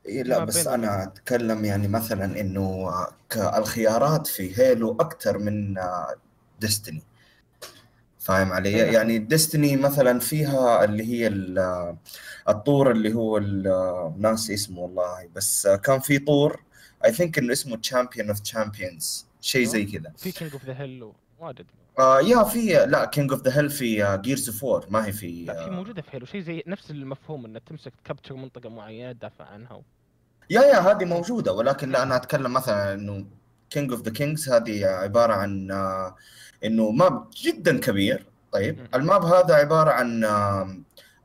إيه 0.06 0.22
لا 0.22 0.44
بس 0.44 0.66
أنا 0.66 1.02
أتكلم 1.04 1.64
يعني 1.64 1.88
مثلا 1.88 2.40
إنه 2.40 2.90
الخيارات 3.36 4.26
في 4.26 4.58
Halo 4.58 4.96
أكثر 5.00 5.38
من 5.38 5.74
Destiny 6.60 7.02
فاهم 8.24 8.52
علي؟ 8.52 8.68
أيوة. 8.82 8.92
يعني 8.94 9.18
Destiny 9.18 9.76
مثلا 9.76 10.18
فيها 10.18 10.84
اللي 10.84 11.04
هي 11.04 11.26
ال- 11.26 11.96
الطور 12.48 12.90
اللي 12.90 13.14
هو 13.14 13.38
ال- 13.38 14.14
ناسي 14.18 14.54
اسمه 14.54 14.80
والله 14.80 15.28
بس 15.36 15.66
كان 15.66 16.00
في 16.00 16.18
طور 16.18 16.62
I 17.04 17.12
think 17.12 17.38
إنه 17.38 17.52
اسمه 17.52 17.76
Champion 17.76 18.28
of 18.28 18.40
Champions 18.40 19.26
شيء 19.40 19.64
زي 19.66 19.84
كذا 19.84 20.12
في 20.16 20.32
King 20.32 20.52
of 20.52 20.64
the 20.64 20.78
Hill 20.80 21.12
واجد 21.38 21.66
آه 21.98 22.20
yeah 22.20 22.42
في 22.44 22.86
لا 22.86 23.04
King 23.04 23.32
of 23.32 23.42
the 23.42 23.56
Hill 23.58 23.70
في 23.70 24.18
Gears 24.22 24.48
of 24.48 24.64
War 24.64 24.86
ما 24.90 25.06
هي 25.06 25.12
في 25.12 25.44
لا 25.44 25.54
في 25.54 25.60
آه، 25.70 25.70
موجودة 25.70 26.02
في 26.02 26.08
Halo 26.12 26.26
شيء 26.26 26.40
زي 26.40 26.62
نفس 26.66 26.90
المفهوم 26.90 27.44
انك 27.44 27.62
تمسك 27.66 27.92
ت 28.04 28.08
capture 28.08 28.34
منطقة 28.34 28.70
معينة 28.70 29.12
تدافع 29.12 29.44
عنها 29.44 29.82
yeah 30.50 30.60
yeah 30.62 30.78
هذه 30.78 31.04
موجودة 31.04 31.52
ولكن 31.52 31.90
لا 31.90 32.02
أنا 32.02 32.16
أتكلم 32.16 32.52
مثلا 32.52 32.94
إنه 32.94 33.26
King 33.70 33.92
of 33.92 34.02
the 34.02 34.12
Kings 34.12 34.48
هذه 34.48 34.86
عبارة 34.86 35.32
عن 35.32 35.70
آه، 36.64 36.66
إنه 36.66 36.90
map 36.90 37.24
جدا 37.44 37.78
كبير 37.80 38.26
طيب. 38.52 38.78
ال 38.94 39.02
map 39.02 39.24
هذا 39.24 39.54
عبارة 39.54 39.90
عن 39.90 40.24
آه، 40.24 40.76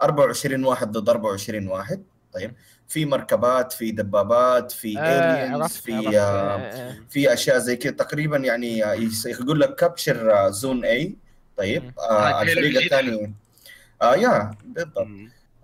24 0.02 0.64
واحد 0.66 0.92
ضد 0.92 1.10
24 1.10 1.68
واحد 1.68 2.04
طيب 2.34 2.54
في 2.88 3.06
مركبات 3.06 3.74
في 3.74 3.92
دبابات 3.92 4.72
في 4.72 5.00
آه، 5.00 5.50
في 5.50 5.54
عرفت. 5.54 5.90
آه، 5.90 6.20
آه، 6.20 6.58
آه. 6.58 6.96
في 7.10 7.34
أشياء 7.34 7.58
زي 7.58 7.76
كذا 7.76 7.92
تقريبا 7.94 8.38
يعني 8.38 8.86
آه، 8.86 8.94
yes- 8.94 9.26
يقول 9.26 9.60
لك 9.60 9.76
capture 9.76 10.50
zone 10.50 10.86
A 10.86 11.16
طيب. 11.58 11.92
آه 12.00 12.42
الفريق. 12.42 12.82
الثاني 12.82 13.34
آه 14.02 14.16
yeah 14.16 14.52
بالضبط. 14.66 15.08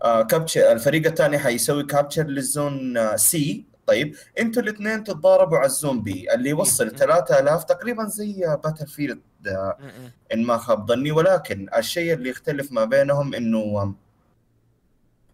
آه 0.03 0.21
capture 0.23 0.71
الفريق 0.71 1.05
الثاني 1.07 1.39
حيسوي 1.39 1.83
capture 1.83 2.23
لل 2.23 2.48
zone 2.48 2.97
آه 2.97 3.15
C 3.15 3.65
طيب 3.87 4.15
أنتوا 4.39 4.61
الاثنين 4.61 5.03
تتضاربوا 5.03 5.57
على 5.57 5.65
ال 5.65 5.72
zone 5.72 6.01
B 6.01 6.33
اللي 6.33 6.49
يوصل 6.49 6.85
مم. 6.85 6.91
3000 6.97 7.63
تقريبا 7.63 8.05
زي 8.07 8.57
Battlefield 8.63 9.17
م- 9.17 9.19
م. 9.19 9.34
إن 10.33 10.43
ما 10.43 10.57
خاب 10.57 10.87
ظني 10.87 11.11
ولكن 11.11 11.67
الشيء 11.77 12.13
اللي 12.13 12.29
يختلف 12.29 12.71
ما 12.71 12.85
بينهم 12.85 13.33
إنه 13.33 13.93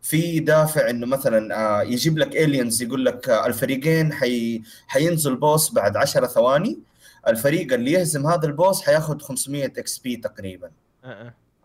في 0.02 0.40
دافع 0.40 0.90
إنه 0.90 1.06
مثلا 1.08 1.56
آه، 1.58 1.84
يجيب 1.84 2.18
لك 2.18 2.36
aliens 2.36 2.82
يقول 2.82 3.06
لك 3.06 3.30
الفريقين 3.30 4.14
حي... 4.14 4.62
حينزل 4.88 5.36
boss 5.36 5.72
بعد 5.74 5.98
10 5.98 6.28
ثواني 6.28 6.80
الفريق 7.28 7.74
اللي 7.74 7.92
يهزم 7.92 8.28
هذا 8.28 8.48
ال 8.48 8.55
boss 8.55 8.82
حياخذ 8.82 9.20
500 9.20 9.66
XP 9.66 10.16
تقريبا. 10.16 10.72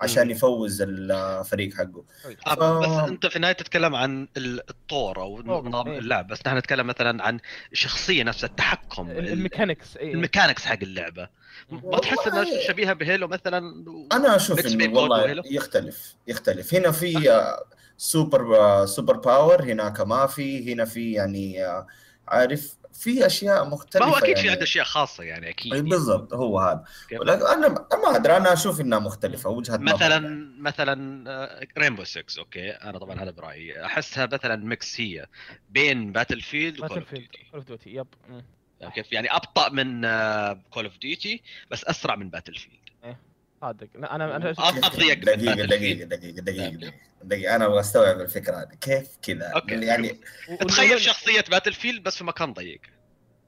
عشان 0.01 0.30
يفوز 0.30 0.82
الفريق 0.82 1.74
حقه 1.74 2.05
طيب. 2.24 2.36
آه، 2.47 2.55
ف- 2.55 2.88
بس 3.05 3.09
أنت 3.09 3.26
في 3.26 3.36
النهاية 3.36 3.53
تتكلم 3.55 3.94
عن 3.94 4.28
ال- 4.36 4.70
الطور 4.70 5.20
أو 5.22 5.42
نظام 5.42 5.88
إيه. 5.88 5.99
اللعب 5.99 6.26
بس 6.26 6.40
نحن 6.47 6.57
نتكلم 6.57 6.86
مثلا 6.86 7.24
عن 7.24 7.38
الشخصيه 7.72 8.22
نفسها 8.22 8.49
التحكم 8.49 9.11
ال- 9.11 9.18
ال- 9.18 9.32
ال 9.32 9.39
mechanics 9.39 9.96
اي 9.97 10.12
ال 10.12 10.18
mechanics 10.18 10.64
حق 10.64 10.78
اللعبة 10.82 11.28
ما 11.70 11.98
تحس 11.98 12.26
إنها 12.26 12.60
شبيهة 12.68 12.92
ب 12.92 13.00
Halo 13.00 13.28
مثلا؟ 13.28 13.84
أنا 14.12 14.36
أشوف 14.36 14.66
إنه 14.66 14.98
والله. 15.00 15.42
يختلف 15.50 16.14
يختلف. 16.28 16.74
هنا 16.74 16.90
في 16.90 17.30
آه، 17.30 17.64
سوبر 17.96 18.56
آه، 18.56 18.84
super 18.84 19.16
power 19.16 19.62
هناك 19.62 20.00
ما 20.00 20.26
في. 20.26 20.72
هنا 20.72 20.84
في 20.84 21.12
يعني 21.12 21.66
آه، 21.66 21.86
عارف 22.28 22.76
في 22.92 23.26
أشياء 23.26 23.64
ما 23.64 23.70
مختلفه 23.70 24.06
هو 24.06 24.16
أكيد 24.16 24.28
يعني. 24.28 24.42
في 24.42 24.50
عنده 24.50 24.62
أشياء 24.62 24.84
خاصة 24.84 25.24
يعني 25.24 25.48
أكيد. 25.48 25.74
أي 25.74 25.82
بالضبط 25.82 26.34
هو 26.34 26.60
هذا؟ 26.60 26.84
ولكن 27.20 27.46
أنا 27.46 27.68
ما 27.68 28.16
أدري 28.16 28.36
أنا 28.36 28.52
أشوف 28.52 28.80
إنها 28.80 28.98
مختلفة 28.98 29.50
وجهة 29.50 29.76
نظر. 29.76 29.94
مثلا 29.94 30.14
يعني. 30.14 30.60
مثلا 30.60 31.68
Rainbow 31.78 32.04
6 32.04 32.38
okay. 32.38 32.70
أنا 32.70 32.98
طبعا 32.98 33.22
هذا 33.22 33.30
برأيي. 33.30 33.84
أحسها 33.84 34.28
مثلا 34.32 34.56
mix 34.57 35.00
هي 35.00 35.26
بين 35.70 36.12
Battlefield 36.12 36.40
و 36.40 36.80
Call 36.80 36.88
Battle 36.88 37.00
of 37.54 37.64
field 37.64 37.66
Duty 37.66 37.90
yep. 37.90 38.07
كيف 38.94 39.12
يعني 39.12 39.28
أبطأ 39.36 39.68
من 39.68 40.00
Call 40.70 40.84
of 40.84 40.98
Duty 40.98 41.42
بس 41.70 41.84
أسرع 41.84 42.16
من 42.16 42.30
Battlefield 42.30 43.16
صادق. 43.60 43.88
لا، 43.94 44.14
أنا 44.14 44.36
أنا 44.36 44.52
دقيقة 44.52 44.72
من 44.72 44.80
دقيقة 44.80 45.14
دقيقة 45.64 46.04
دقيقة 46.04 46.40
دقيقة. 46.40 46.92
دقيقة 47.22 47.56
أنا 47.56 47.66
أبغى 47.66 47.80
أستوعب 47.80 48.20
الفكرة 48.20 48.56
هذه. 48.56 48.74
كيف 48.80 49.08
كذا. 49.22 49.62
يعني 49.68 50.20
تخيل 50.68 51.00
شخصية 51.00 51.44
Battlefield 51.50 52.02
بس 52.02 52.16
في 52.16 52.24
مكان 52.24 52.52
ضيق. 52.52 52.80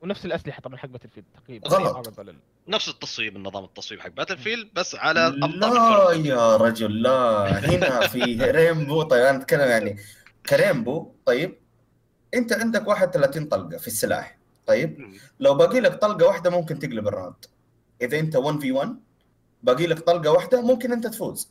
ونفس 0.03 0.25
الأسلحة 0.25 0.61
طبعا 0.61 0.77
حق 0.77 0.89
Battlefield 0.89 1.25
تقريبا. 1.45 1.69
غلط. 1.69 2.21
لل- 2.21 2.39
نفس 2.69 2.89
التصويب 2.89 3.37
النظام 3.37 3.65
التصويب 3.65 4.01
حق 4.01 4.09
Battlefield 4.09 4.69
بس 4.75 4.95
على 4.95 5.33
لا 5.37 5.47
Call 5.47 5.51
of 5.51 6.15
Duty. 6.15 6.27
يا 6.27 6.57
رجل 6.57 7.03
لا. 7.03 7.49
هنا 7.59 8.07
في 8.07 8.21
Rainbow. 8.51 9.03
طيب 9.03 9.25
أنا 9.25 9.39
أتكلم 9.39 9.69
يعني 9.69 9.97
ك 10.49 10.56
Rainbow. 10.56 11.13
طيب 11.27 11.59
أنت 12.35 12.53
عندك 12.53 12.89
31 12.89 13.45
طلقة 13.45 13.79
في 13.79 13.87
السلاح. 13.87 14.38
طيب. 14.69 15.15
لو 15.41 15.55
باقي 15.55 15.81
لك 15.81 15.95
طلقة 15.95 16.27
واحدة 16.27 16.51
ممكن 16.51 16.79
تقلب 16.79 17.09
ال 17.09 17.15
round 17.15 17.45
إذا 18.03 18.19
أنت 18.19 18.37
1 18.37 18.61
في 18.61 18.73
1 18.73 18.97
باقي 19.63 19.87
لك 19.87 19.99
طلقة 19.99 20.31
واحدة 20.31 20.63
ممكن 20.63 20.93
أنت 20.93 21.07
تفوز 21.07 21.51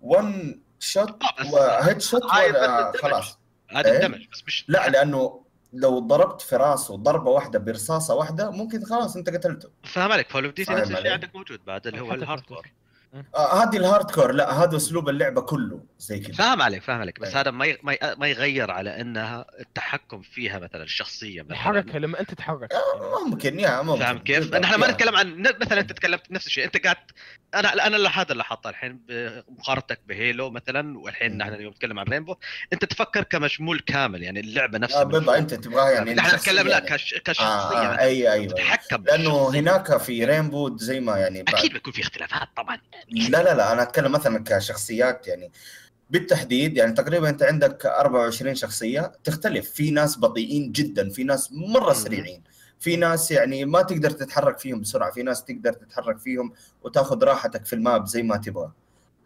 1 0.00 0.60
shot 0.78 1.18
و 1.52 2.00
headshot 2.00 2.22
ولا. 2.24 2.92
خلاص 3.02 3.38
هذا 3.70 3.90
إيه؟ 3.92 4.06
الدمج 4.06 4.26
بس 4.32 4.42
مش 4.46 4.64
لا 4.68 4.88
لأنه 4.88 5.42
لو 5.72 5.98
ضربت 5.98 6.40
في 6.40 6.56
راسه 6.56 6.96
ضربة 6.96 7.30
واحدة 7.30 7.58
برصاصة 7.58 8.14
واحدة 8.14 8.50
ممكن 8.50 8.84
خلاص 8.84 9.16
أنت 9.16 9.30
قتلته 9.30 9.68
فاهم 9.84 10.12
عليك 10.12 10.32
Call 10.32 10.44
of 10.44 10.54
Duty 10.54 10.72
نفس 10.74 10.90
الشيء. 10.90 11.12
عندك 11.12 11.36
موجود 11.36 11.64
بعد 11.64 11.86
اللي 11.86 12.00
هو 12.00 12.12
حتى 12.12 12.26
آه 13.34 13.62
هذه 13.62 13.76
ال 13.76 14.10
hardcore 14.10 14.32
لا 14.32 14.52
هذا 14.52 14.76
أسلوب 14.76 15.08
اللعبة 15.08 15.40
كله 15.40 15.80
زي 15.98 16.18
كذا 16.20 16.34
فاهم 16.34 16.62
عليك 16.62 16.82
فاهم 16.82 17.00
عليك 17.00 17.20
بس 17.20 17.28
أيوة. 17.28 17.40
هذا 17.40 17.50
ما 17.50 17.76
ما 18.18 18.26
يغير 18.28 18.70
على 18.70 19.00
إنها 19.00 19.46
التحكم 19.60 20.22
فيها 20.22 20.58
مثلا 20.58 20.82
الشخصية 20.82 21.42
مثلا 21.42 21.52
الحركه 21.52 21.98
لما 21.98 22.20
أنت 22.20 22.30
تتحرك. 22.30 22.72
آه 22.72 23.24
ممكن 23.28 23.60
يا 23.60 23.82
ممكن 23.82 24.00
فاهم 24.00 24.18
كيف؟ 24.18 24.54
نحن 24.54 24.80
ما. 24.80 24.90
نتكلم 24.90 25.16
عن 25.16 25.26
ن- 25.42 25.58
مثلا 25.60 25.80
أنت 25.80 25.92
تكلمت 25.92 26.30
نفس 26.30 26.46
الشيء 26.46 26.64
أنت 26.64 26.76
قاعد 26.84 26.96
أنا 27.54 27.86
أنا 27.86 27.96
اللي 27.96 28.08
هذا 28.08 28.32
اللي 28.32 28.44
حاطه 28.44 28.70
الحين 28.70 29.00
بمقارنتك 29.08 30.00
بهيلو 30.06 30.50
مثلا 30.50 30.98
والحين. 30.98 31.38
نحن 31.38 31.52
اليوم 31.54 31.72
نتكلم 31.72 31.98
عن 31.98 32.06
رينبو 32.06 32.34
أنت 32.72 32.84
تفكر 32.84 33.22
كمشمول 33.22 33.80
كامل 33.80 34.22
يعني 34.22 34.40
اللعبة 34.40 34.78
نفسها 34.78 35.02
آه 35.02 35.08
فوق. 35.20 35.36
أنت 35.36 35.54
تبغاها 35.54 35.90
يعني 35.90 36.14
نحن 36.14 36.36
نتكلم 36.36 36.66
لا 36.68 36.72
يعني. 36.78 36.86
كش... 36.88 37.14
آه 37.14 37.18
كشخصية 37.18 37.46
آه 37.46 37.68
مثلاً. 37.92 38.00
اي 38.02 38.32
أيوه 38.32 38.52
تتحكم 38.52 39.04
لأنه. 39.04 39.48
هناك 39.48 39.96
في 39.96 40.24
رينبو 40.24 40.76
زي 40.76 41.00
ما 41.00 41.16
يعني 41.18 41.40
أكيد 41.40 41.72
بيكون 41.72 41.92
في 41.92 42.00
اختلافات 42.02 42.48
طبعا 42.56 42.78
لا 43.10 43.42
لا 43.42 43.54
لا 43.54 43.72
أنا 43.72 43.82
أتكلم 43.82 44.12
مثلا 44.12 44.44
كشخصيات 44.46 45.26
يعني. 45.28 45.52
بالتحديد 46.10 46.76
يعني 46.76 46.92
تقريبا 46.92 47.28
أنت 47.28 47.42
عندك 47.42 47.86
24 47.86 48.54
شخصية 48.54 49.12
تختلف. 49.24 49.70
في 49.70 49.90
ناس 49.90 50.18
بطيئين 50.18 50.72
جدا 50.72 51.08
في 51.10 51.24
ناس 51.24 51.52
مرة. 51.52 51.92
سريعين. 51.92 52.42
في 52.80 52.96
ناس 52.96 53.30
يعني 53.30 53.64
ما 53.64 53.82
تقدر 53.82 54.10
تتحرك 54.10 54.58
فيهم 54.58 54.80
بسرعة. 54.80 55.10
في 55.10 55.22
ناس 55.22 55.44
تقدر 55.44 55.72
تتحرك 55.72 56.18
فيهم 56.18 56.52
وتأخذ 56.82 57.24
راحتك 57.24 57.66
في 57.66 57.72
ال 57.72 57.80
map 57.80 58.06
زي 58.06 58.22
ما 58.22 58.36
تبغى. 58.36 58.72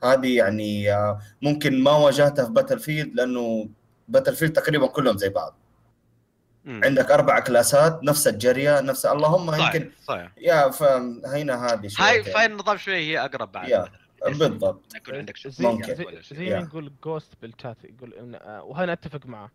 هذه 0.04 0.36
يعني 0.36 0.92
آه، 0.94 1.18
ممكن 1.42 1.82
ما 1.82 1.90
واجهتها 1.92 2.44
في 2.44 2.52
باتل 2.52 2.78
فيلد 2.78 3.14
لأنه 3.14 3.68
باتل 4.08 4.36
فيلد 4.36 4.52
تقريبا 4.52 4.86
كلهم 4.86 5.18
زي 5.18 5.28
بعض. 5.28 5.58
مم. 6.66 6.80
عندك 6.84 7.10
أربع 7.10 7.40
class 7.40 7.94
ات 7.94 8.04
نفس 8.04 8.26
الجريه 8.26 8.80
نفس 8.80 9.06
اللهم 9.06 9.50
صحيح 9.50 9.74
يمكن 9.74 9.90
صحيح 10.04 10.32
يا 10.38 10.70
فهنا 10.70 11.66
هذه 11.66 11.88
شوية 11.88 12.08
هاي. 12.08 12.24
فاي 12.24 12.46
النظام 12.46 12.76
شوي 12.76 12.96
هي 12.96 13.24
أقرب 13.24 13.52
بعد 13.52 13.68
يا،. 13.68 13.88
بالضبط 14.24 14.96
يكون 14.96 15.14
عندك 15.14 15.36
زي 15.36 15.42
شخصية 15.42 15.68
ممكن. 15.68 15.94
زي. 16.32 16.50
ما 16.50 16.58
يقول 16.58 16.92
جوست 17.04 17.32
بالشات 17.42 17.76
يقول 17.84 18.14
إن 18.14 18.34
آه، 18.34 18.62
وهنا 18.62 18.92
أتفق 18.92 19.26
معه 19.26 19.50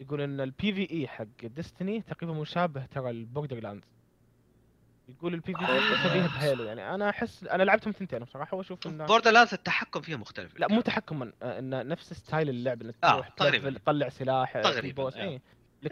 يقول 0.00 0.20
إن 0.20 0.40
ال 0.40 0.72
PvE 0.72 1.08
حق 1.08 1.24
ديستني 1.42 2.00
تقريبا 2.00 2.32
مشابه 2.32 2.86
ترى 2.86 3.10
البوردر 3.10 3.60
لاند 3.60 3.84
يقول 5.08 5.34
ال 5.34 5.54
PvE 5.54 5.80
شبيه 6.04 6.26
بهيلو 6.26 6.64
يعني 6.64 6.94
أنا 6.94 7.10
احس 7.10 7.44
أنا 7.44 7.62
لعبتهم 7.62 7.92
ثنتين 7.92 8.18
بصراحة 8.18 8.56
وأشوف 8.56 8.86
انه 8.86 9.06
بوردر 9.06 9.30
لاندز 9.30 9.54
التحكم 9.54 10.00
فيها 10.00 10.16
مختلف 10.16 10.60
لا 10.60 10.68
مو 10.68 10.80
تحكما 10.80 11.32
آه، 11.42 11.58
إنه 11.58 11.82
نفس 11.82 12.12
style 12.12 12.48
اللعب 12.48 12.82
إنك 12.82 12.94
آه، 13.04 13.12
تروح 13.12 13.28
تطلع 13.28 14.08
سلاح 14.08 14.56
آه، 14.56 14.62
تقريباً، 14.62 15.02
boss 15.02 15.16
آه. 15.16 15.40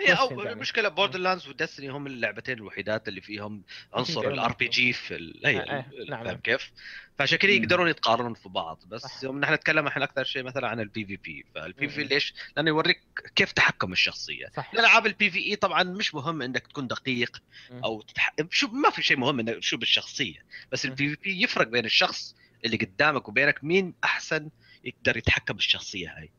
اي 0.00 0.04
يعني. 0.04 0.52
المشكلة 0.52 0.88
بوردر 0.88 1.18
لاندز 1.18 1.48
ودستني 1.48 1.88
هم 1.88 2.06
اللعبتين 2.06 2.54
الوحيدات 2.58 3.08
اللي 3.08 3.20
فيهم 3.20 3.62
عنصر 3.94 4.28
ال 4.28 4.52
RPG 4.52 4.92
في 4.92 5.16
ال- 5.16 5.46
هي 5.46 5.58
آه، 5.58 5.62
آه، 5.62 5.84
ال- 5.92 6.10
نعم، 6.10 6.18
فاهم 6.18 6.26
نعم. 6.32 6.36
كيف؟ 6.40 6.70
فعشان 7.18 7.38
كذا. 7.38 7.50
يقدرون 7.50 7.88
يتقارنون 7.88 8.34
في 8.34 8.48
بعض 8.48 8.82
بس. 8.86 9.22
يوم 9.24 9.40
نحن 9.40 9.54
نتكلم 9.54 9.86
الحين 9.86 10.02
أكثر 10.02 10.24
شيء 10.24 10.42
مثلا 10.42 10.68
عن 10.68 10.80
ال 10.80 10.86
PvP 10.86 11.04
فال 11.04 11.88
PvP. 11.88 12.04
ليش؟ 12.04 12.34
لأنه 12.56 12.68
يوريك 12.68 13.00
كيف 13.36 13.52
تحكم 13.52 13.92
الشخصية 13.92 14.46
صح 14.56 14.70
الالعاب 14.74 15.06
ال 15.06 15.30
PvE 15.30 15.56
طبعا 15.56 15.82
مش 15.82 16.14
مهم 16.14 16.42
إنك 16.42 16.66
تكون 16.66 16.86
دقيق. 16.86 17.42
أو 17.84 18.02
تتح... 18.02 18.34
شو 18.50 18.68
ما 18.68 18.90
في 18.90 19.02
شيء 19.02 19.16
مهم 19.16 19.40
إنك 19.40 19.62
شو 19.62 19.76
بالشخصية 19.76 20.44
بس. 20.72 20.84
ال 20.84 21.08
PvP 21.08 21.42
يفرق 21.42 21.66
بين 21.66 21.84
الشخص 21.84 22.34
اللي 22.64 22.76
قدامك 22.76 23.28
وبينك 23.28 23.64
مين 23.64 23.94
أحسن 24.04 24.50
يقدر 24.84 25.16
يتحكم 25.16 25.54
بالشخصية 25.54 26.14
هاي 26.18 26.30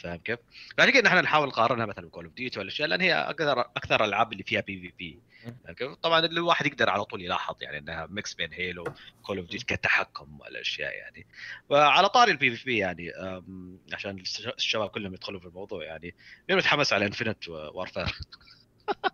فاهم 0.00 0.16
كيف؟ 0.16 0.38
فعشان 0.78 0.92
كذا 0.92 1.02
نحن 1.02 1.16
نحاول 1.18 1.48
نقارنها 1.48 1.86
مثلا 1.86 2.06
بكول 2.06 2.24
اوف 2.24 2.34
ديوتي 2.34 2.58
والأشياء 2.58 2.88
لأن 2.88 3.00
هي 3.00 3.14
أكثر 3.14 3.60
أكثر 3.60 4.04
الألعاب 4.04 4.32
اللي 4.32 4.42
فيها 4.42 4.60
PvP 4.60 5.18
كيف؟ 5.74 5.92
طبعا 5.94 6.18
الواحد 6.26 6.66
يقدر 6.66 6.90
على 6.90 7.04
طول 7.04 7.22
يلاحظ 7.22 7.62
يعني 7.62 7.78
إنها 7.78 8.06
mix 8.10 8.34
بين 8.34 8.52
هيلو 8.52 8.84
وكول 9.20 9.38
اوف 9.38 9.46
ديوتي 9.48 9.64
كتحكم 9.66 10.40
والأشياء 10.40 10.92
يعني 10.96 11.26
وعلى 11.68 12.08
طاري 12.08 12.32
ال 12.32 12.56
PvP 12.56 12.78
يعني 12.78 13.12
عشان 13.92 14.18
الش- 14.18 14.46
الشباب 14.46 14.88
كلهم 14.90 15.14
يدخلوا 15.14 15.40
في 15.40 15.46
الموضوع 15.46 15.84
يعني 15.84 16.14
مين 16.48 16.58
متحمس 16.58 16.92
على 16.92 17.06
انفنت 17.06 17.48
وارفير؟ 17.48 18.18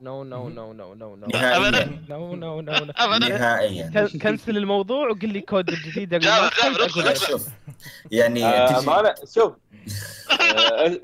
no 0.00 0.24
no 0.24 0.48
no 0.48 0.72
no 0.72 0.94
no 0.94 1.16
no 1.16 1.26
نهائيا. 1.26 2.02
no 2.08 2.34
no 2.34 2.60
no 2.60 2.72
ابدا. 2.96 3.28
نهائيا. 3.28 3.90
كن- 3.94 4.18
cancel 4.18 4.56
الموضوع 4.56 5.08
وقل 5.10 5.28
لي 5.28 5.40
كود 5.40 5.70
أقول 5.70 6.02
لك. 6.02 6.52
ادخل. 6.64 7.16
شوف 7.16 7.48
يعني 8.10 8.44
آه 8.46 9.14
شوف. 9.34 9.52
آه،. 10.40 11.00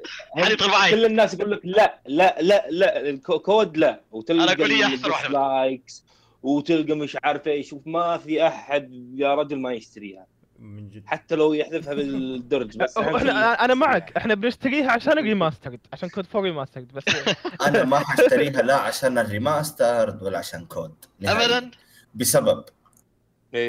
كل 0.90 1.04
الناس 1.04 1.34
يقول 1.34 1.50
لك 1.50 1.60
لا 1.64 1.98
لا 2.06 2.36
لا 2.40 2.66
لا 2.70 3.10
الكو- 3.10 3.38
كود 3.38 3.76
لا. 3.76 4.00
وتلقى. 4.12 4.64
likes 5.30 6.04
وتلقى 6.42 6.94
مش 6.94 7.16
عارف 7.24 7.46
إيش 7.48 7.68
شوف 7.70 7.82
ما 7.86 8.18
في 8.18 8.46
أحد 8.46 9.12
يا 9.14 9.34
رجل 9.34 9.58
ما 9.58 9.72
يشتريها. 9.72 10.26
من 10.62 10.88
جد. 10.90 11.02
حتى 11.06 11.34
لو 11.34 11.52
يحذفها 11.52 11.94
بالدرج 11.94 12.76
بس 12.78 12.98
إحنا 13.16 13.64
أنا 13.64 13.74
معك. 13.74 14.12
إحنا 14.16 14.34
بنشتريها 14.34 14.90
عشان 14.92 15.18
ال 15.18 15.24
remastered 15.24 15.80
عشان 15.92 16.08
كود 16.08 16.26
فور 16.26 16.42
remastered 16.42 16.92
بس 16.92 17.04
أنا 17.66 17.84
ما 17.84 17.98
حاشتريها 17.98 18.62
لا 18.62 18.76
عشان 18.76 19.18
ال 19.18 19.29
remaster 19.29 20.18
ولا 20.22 20.38
عشان 20.38 20.64
كود. 20.66 20.94
ابدا. 21.24 21.70
بسبب. 22.14 22.64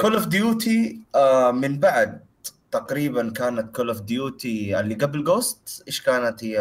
كول 0.01 0.13
اوف 0.13 0.25
ديوتي 0.27 0.99
من 1.53 1.79
بعد 1.79 2.25
تقريبا 2.71 3.29
كانت 3.29 3.75
كول 3.75 3.87
اوف 3.89 4.01
ديوتي 4.01 4.79
اللي 4.79 4.95
قبل 4.95 5.23
جوست 5.23 5.83
إيش 5.87 6.01
كانت 6.01 6.43
هي؟ 6.43 6.59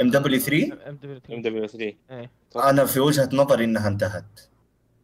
ام 0.00 0.10
دبليو 0.10 0.40
3 0.40 0.72
ام 0.88 1.40
دبليو 1.42 1.66
3 1.66 1.92
إيه. 2.10 2.30
أنا 2.56 2.84
في 2.84 3.00
وجهة 3.00 3.28
نظري 3.32 3.64
إنها 3.64 3.88
انتهت. 3.88 4.40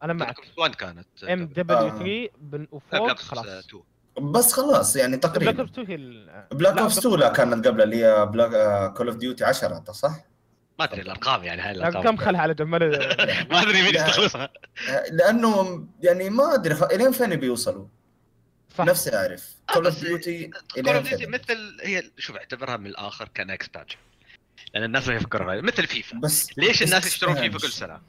أنا 0.03 0.13
معك. 0.13 0.37
بلاك 0.37 0.59
1 0.59 0.75
كانت. 0.75 1.07
ام 1.25 1.47
دبليو 1.47 1.79
آه. 1.79 1.99
3 1.99 2.29
بن- 2.41 2.61
لا، 2.61 2.69
وفوق 2.73 3.19
خلاص. 3.19 3.47
أوبس 3.47 3.67
2 3.67 3.83
بس 4.21 4.53
خلاص 4.53 4.97
يعني 4.97 5.17
بلاك 5.17 5.23
تقريبا 5.33 5.59
اوبس 5.61 5.71
2 5.73 5.87
هي 5.89 5.95
ال- 5.95 6.47
بلاك 6.53 6.75
لا، 6.75 6.83
اوبس 6.83 6.99
2 6.99 7.15
لا 7.19 7.29
كانت 7.29 7.67
قبل 7.67 7.83
اللي 7.83 8.05
هي 8.05 8.27
بلاك 8.27 8.93
كول 8.95 9.09
اوف 9.09 9.17
ديوتي 9.17 9.45
10 9.45 9.85
صح؟ 9.93 10.15
ما 10.79 10.85
أدري 10.85 11.03
الأرقام 11.03 11.45
يعني 11.45 11.63
هاي 11.63 11.75
كم 11.75 11.79
الارقام 11.81 12.17
خلها 12.17 12.41
على 12.41 12.55
جنب 12.55 12.69
ما 12.69 12.77
أدري 12.77 13.83
مين 13.83 13.95
لا. 13.95 14.07
يستخلصها 14.09 14.51
آه، 14.89 15.05
لأنه 15.13 15.85
يعني 16.03 16.31
ما 16.31 16.55
أدري. 16.55 16.75
إلين 16.95 17.13
فين 17.13 17.37
بيوصلوا 17.37 17.87
صح 18.79 18.85
نفسي 18.85 19.17
أعرف 19.17 19.55
كول 19.75 19.85
اوف 19.87 20.01
ديوتي 20.01 20.51
كول 20.75 20.89
اوف 20.89 21.09
ديوتي 21.09 21.27
مثل 21.27 21.77
هي 21.83 22.03
شوف 22.19 22.37
اعتبرها 22.37 22.77
من 22.77 22.87
الآخر 22.87 23.29
كان 23.35 23.51
expansion 23.51 23.97
لأن 24.75 24.85
الناس 24.85 25.09
ما 25.09 25.15
يفكروا 25.15 25.51
عليه 25.51 25.61
مثل 25.63 25.87
فيفا 25.87 26.19
بس 26.19 26.59
ليش 26.59 26.83
الناس 26.83 27.07
يشترون 27.07 27.35
فيفا 27.35 27.59
كل 27.59 27.67
expansion. 27.69 27.71
سنة؟ 27.71 28.01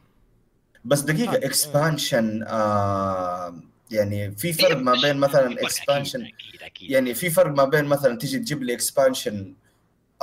بس 0.86 1.00
دقيقة. 1.00 1.36
expansion 1.38 2.44
آه 2.48 3.56
يعني 3.94 4.32
في 4.36 4.54
فرق 4.54 4.78
ما 4.78 4.94
بين 5.02 5.18
مثلا 5.18 5.54
expansion 5.62 6.22
أكيد 6.22 6.64
أكيد 6.64 6.92
يعني 6.92 7.14
في 7.14 7.30
فرق 7.30 7.52
ما 7.52 7.64
بين 7.66 7.86
مثلا 7.86 8.18
تيجي 8.18 8.40
تجيب 8.40 8.64
لي 8.64 8.74
expansion 8.74 9.54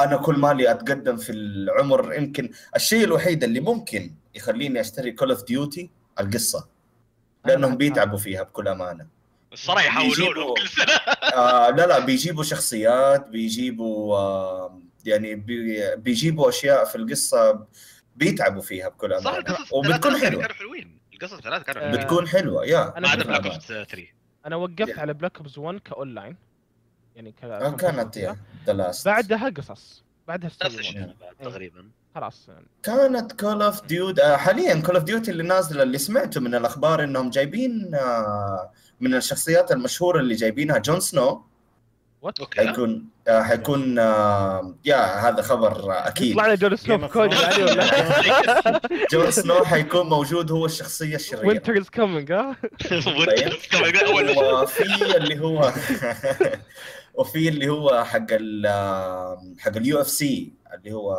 أنا 0.01 0.17
كل 0.17 0.35
مالي 0.39 0.71
أتقدم 0.71 1.17
في 1.17 1.33
العمر 1.33 2.15
يمكن 2.15 2.51
الشيء 2.77 3.05
الوحيد 3.05 3.45
اللي 3.45 3.61
ممكن 3.61 4.13
يخليني 4.35 4.81
أشتري 4.81 5.13
كول 5.13 5.31
اوف 5.31 5.45
ديوتي 5.45 5.91
القصة 6.21 6.69
لأنهم 7.45 7.71
معك. 7.71 7.79
بيتعبوا 7.79 8.19
فيها 8.19 8.43
بكل 8.43 8.69
أمانة. 8.69 9.07
الصراحة 9.53 9.87
يحولون 9.87 10.11
بيجيبوا- 10.11 10.55
كل 10.55 10.69
سنة. 10.69 10.93
آه 11.37 11.71
لا 11.71 11.87
لا 11.87 11.99
بيجيبوا 11.99 12.45
شخصيات 12.45 13.27
بيجيبوا 13.27 14.17
آه 14.17 14.81
يعني 15.05 15.35
بي 15.35 15.97
بيجيبوا 15.97 16.49
أشياء 16.49 16.85
في 16.85 16.97
القصة 16.97 17.67
بيتعبوا 18.17 18.63
فيها 18.63 18.89
بكل 18.89 19.13
أمانة. 19.13 19.57
وبتكون 19.73 20.17
حلوة. 20.17 20.49
حلوين. 20.49 21.00
القصص 21.23 21.37
الثلاثه 21.37 21.65
كانوا 21.65 21.83
آه، 21.83 21.91
بتكون 21.97 22.29
حلوة 22.29 22.65
يا. 22.67 22.93
أنا 22.99 23.01
ما 23.01 23.09
عدا 23.09 23.25
بلاك 23.25 23.47
اوبس 23.47 23.67
3 23.67 24.03
أنا 24.47 24.57
وقفت 24.57 24.91
Yeah. 24.95 24.99
على 24.99 25.15
بلاك 25.15 25.37
اوبس 25.37 25.59
1 25.59 25.79
كأونلاين 25.79 26.37
يعني 27.17 27.33
ك 27.33 27.45
آه، 27.45 27.71
كانت 27.71 28.17
yeah 28.17 28.37
the 28.67 28.73
last 28.73 29.07
بعدها 29.07 29.49
قصص 29.49 30.05
بعدها 30.29 30.47
نفس 30.47 30.57
story 30.57 30.75
الشيء 30.79 30.99
إيه. 30.99 31.15
تقريبا. 31.43 31.91
خلاص. 32.15 32.49
يعني. 32.49 32.67
كانت 32.83 33.33
كول 33.41 33.63
اوف 33.63 33.87
ديوت 33.87 34.21
حاليا 34.21 34.81
كول 34.81 34.95
اوف 34.95 35.05
ديوتي 35.05 35.31
اللي 35.31 35.43
نازلة 35.43 35.83
اللي 35.83 35.99
سمعته 35.99 36.41
من 36.41 36.55
الأخبار 36.55 37.05
إنهم 37.05 37.31
جايبين 37.31 37.95
آه، 37.95 38.71
من 39.01 39.15
الشخصيات 39.15 39.73
المشهورة 39.73 40.21
اللي 40.21 40.35
جايبينها 40.35 40.79
جون 40.79 41.01
سنو 41.01 41.45
what 42.23 42.41
okay. 42.41 42.61
حيكون 42.69 43.09
حيكون 43.43 43.99
آه، 43.99 44.75
يا 44.85 45.29
هذا 45.29 45.43
خبر 45.43 45.93
آه، 45.93 46.09
أكيد. 46.09 46.31
يطلع 46.31 46.47
لي 46.47 46.57
جون 46.57 46.77
سنو 46.77 47.09
كود. 47.09 47.33
يعني 47.33 47.65
جون 49.13 49.31
سنو 49.31 49.65
حيكون 49.65 50.07
موجود 50.09 50.51
هو 50.53 50.67
الشخصية 50.67 51.17
الشريرة. 51.17 51.47
winter 51.47 51.79
is 51.79 51.91
coming 51.91 52.33
ها؟ 52.33 52.57
شيء 52.91 54.63
وفي 54.63 55.17
اللي 55.17 55.41
هو 55.41 55.73
وفي 57.15 57.49
اللي 57.49 57.69
هو 57.69 58.05
حق 58.05 58.27
ال 58.31 58.67
حق 59.59 59.77
ال 59.77 60.01
UFC 60.01 60.53
اللي 60.75 60.93
هو 60.93 61.17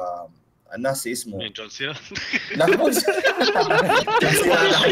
الناس 0.76 1.07
اسمه. 1.07 1.38
مين 1.38 1.51
جون 1.53 1.69
سينا؟ 1.69 1.93
لا 2.57 2.65
مو 2.65 2.74
جون 2.76 2.93
سينا. 2.93 3.15
هذا 4.55 4.78
حق 4.78 4.88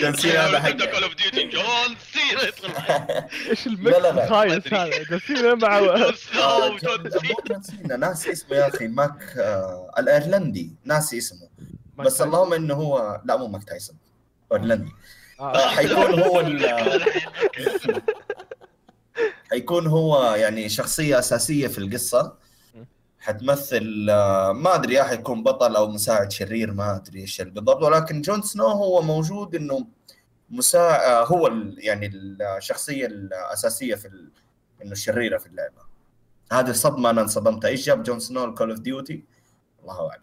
جون 0.00 0.16
سينا 0.16 0.46
هذا 0.46 0.60
حق 0.60 0.70
كول 0.70 1.02
اوف 1.02 1.14
ديوتي 1.14 1.48
جون 1.48 1.96
سينا. 2.12 2.42
يدخل. 2.42 2.70
إيش 3.50 3.66
لا. 3.66 4.24
الخايس 4.24 4.74
هذا؟ 4.74 5.54
مع 5.54 5.80
جون 5.80 6.14
سينا 6.14 6.64
مو 6.64 7.42
جون 7.48 7.62
سينا. 7.62 7.96
ناسي 7.96 8.32
اسمه 8.32 8.56
يا 8.56 8.68
أخي 8.68 8.88
ماك 8.88 9.36
آه، 9.38 9.90
الإيرلندي. 9.98 10.72
ناسي 10.84 11.18
اسمه. 11.18 11.48
بس 11.98 12.20
اللهم 12.20 12.52
إنه 12.52 12.74
هو 12.74 13.20
لا 13.24 13.36
مو 13.36 13.46
ماك 13.46 13.64
تايسون 13.64 13.96
إيرلندي. 14.52 14.92
آه. 15.40 15.56
آه، 15.56 15.68
حيكون 15.68 16.20
هو 16.20 16.40
حيكون 19.50 19.86
هو 19.86 20.34
يعني 20.34 20.68
شخصية 20.68 21.18
أساسية 21.18 21.66
في 21.66 21.78
القصة. 21.78 22.47
حتمثل 23.20 24.06
آه، 24.10 24.52
ما 24.52 24.74
أدري 24.74 24.94
يا 24.94 25.02
حيكون 25.04 25.42
بطل 25.42 25.76
أو 25.76 25.88
مساعد 25.88 26.32
شرير 26.32 26.72
ما 26.72 26.96
أدري 26.96 27.20
إيش 27.20 27.40
بالضبط. 27.42 27.82
ولكن 27.82 28.20
جون 28.22 28.42
سنو 28.42 28.66
هو 28.66 29.02
موجود 29.02 29.54
إنه 29.54 29.86
مساعد 30.50 31.26
هو 31.26 31.46
ال- 31.46 31.76
يعني 31.78 32.06
الشخصية 32.56 33.06
الأساسية 33.06 33.94
في 33.94 34.08
ال... 34.08 34.30
إنه 34.82 34.92
الشريره 34.92 35.38
في 35.38 35.46
اللعبة. 35.46 35.88
هذه 36.52 36.70
الصدمة 36.70 37.10
أنا 37.10 37.20
انصدمت 37.20 37.64
إيش 37.64 37.86
جاب 37.86 38.02
جون 38.02 38.20
سنو 38.20 38.44
الكول 38.44 38.70
اوف 38.70 38.80
ديوتي 38.80 39.24
الله 39.82 40.10
أعلم. 40.10 40.22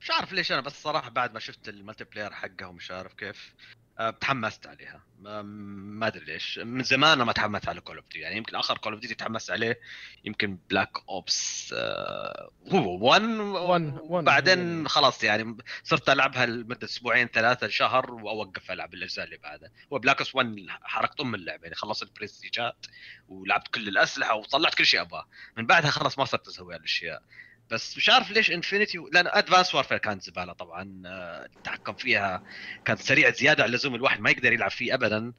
مش 0.00 0.10
عارف 0.10 0.32
ليش 0.32 0.52
أنا 0.52 0.60
بس 0.60 0.82
صراحة 0.82 1.10
بعد 1.10 1.34
ما 1.34 1.40
شفت 1.40 1.68
ال 1.68 2.04
multiplayer 2.04 2.30
حقها 2.32 2.72
مش 2.72 2.90
عارف 2.90 3.14
كيف 3.14 3.54
آه، 3.98 4.10
تحمست 4.10 4.66
عليها. 4.66 5.02
ما, 5.22 6.06
أدري 6.06 6.24
ليش. 6.24 6.58
من 6.58 6.82
زمان 6.82 7.12
أنا 7.12 7.24
ما 7.24 7.32
تحمست 7.32 7.68
على 7.68 7.80
Call 7.80 7.96
of 7.96 8.04
Duty 8.04 8.18
يعني 8.18 8.36
يمكن 8.36 8.56
آخر 8.56 8.78
Call 8.78 8.92
of 8.92 9.00
Duty 9.00 9.14
تحمست 9.14 9.50
عليه 9.50 9.80
يمكن 10.24 10.58
Black 10.70 10.90
Ops 11.08 11.74
هو 12.72 12.98
1 13.06 13.22
One- 13.22 14.10
One. 14.10 14.24
بعدين 14.24 14.88
خلاص 14.88 15.24
يعني 15.24 15.56
صرت 15.84 16.08
ألعبها 16.10 16.46
لمدة 16.46 16.84
أسبوعين 16.86 17.26
ثلاثة 17.28 17.68
شهر 17.68 18.10
وأوقف 18.14 18.70
ألعب 18.70 18.94
الاجزاء 18.94 19.24
اللي 19.24 19.36
بعدها 19.36 19.70
و 19.90 19.95
Black 19.95 20.18
Ops 20.18 20.34
1 20.34 20.56
حركت 20.82 21.20
ام 21.20 21.34
اللعبة 21.34 21.62
يعني 21.62 21.74
خلصت 21.74 22.02
البرستيجات 22.02 22.86
ولعبت 23.28 23.68
كل 23.68 23.88
الأسلحة 23.88 24.34
وطلعت 24.34 24.74
كل 24.74 24.86
شيء 24.86 25.00
أبغاه. 25.00 25.26
من 25.56 25.66
بعدها 25.66 25.90
خلاص 25.90 26.18
ما 26.18 26.24
صرت 26.24 26.48
أسوي 26.48 26.74
هالأشياء. 26.74 27.22
بس 27.70 27.96
مش 27.96 28.08
عارف 28.10 28.30
ليش 28.30 28.50
Infinity 28.50 28.98
لأن 29.12 29.26
Advanced 29.26 29.74
Warfare 29.74 29.98
كانت 29.98 30.22
زبالة 30.22 30.52
طبعا 30.52 31.02
آه، 31.06 31.44
التحكم 31.56 31.92
فيها 31.94 32.42
كان 32.84 32.96
سريع 32.96 33.30
زيادة 33.30 33.62
عن 33.62 33.68
اللزوم 33.68 33.94
الواحد 33.94 34.20
ما 34.20 34.30
يقدر 34.30 34.52
يلعب 34.52 34.70
فيه 34.70 34.94
ابدا. 34.94 35.32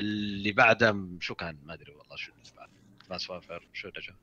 اللي 0.00 0.52
بعده 0.52 1.08
شو 1.20 1.34
كان؟ 1.34 1.58
ما 1.64 1.74
أدري 1.74 1.92
والله 1.94 2.16
شو 2.16 2.32
اللي 2.32 2.52
بعد 2.56 2.68
Advanced 3.00 3.30
Warfare 3.30 3.68
شو 3.72 3.88
جا 3.88 4.14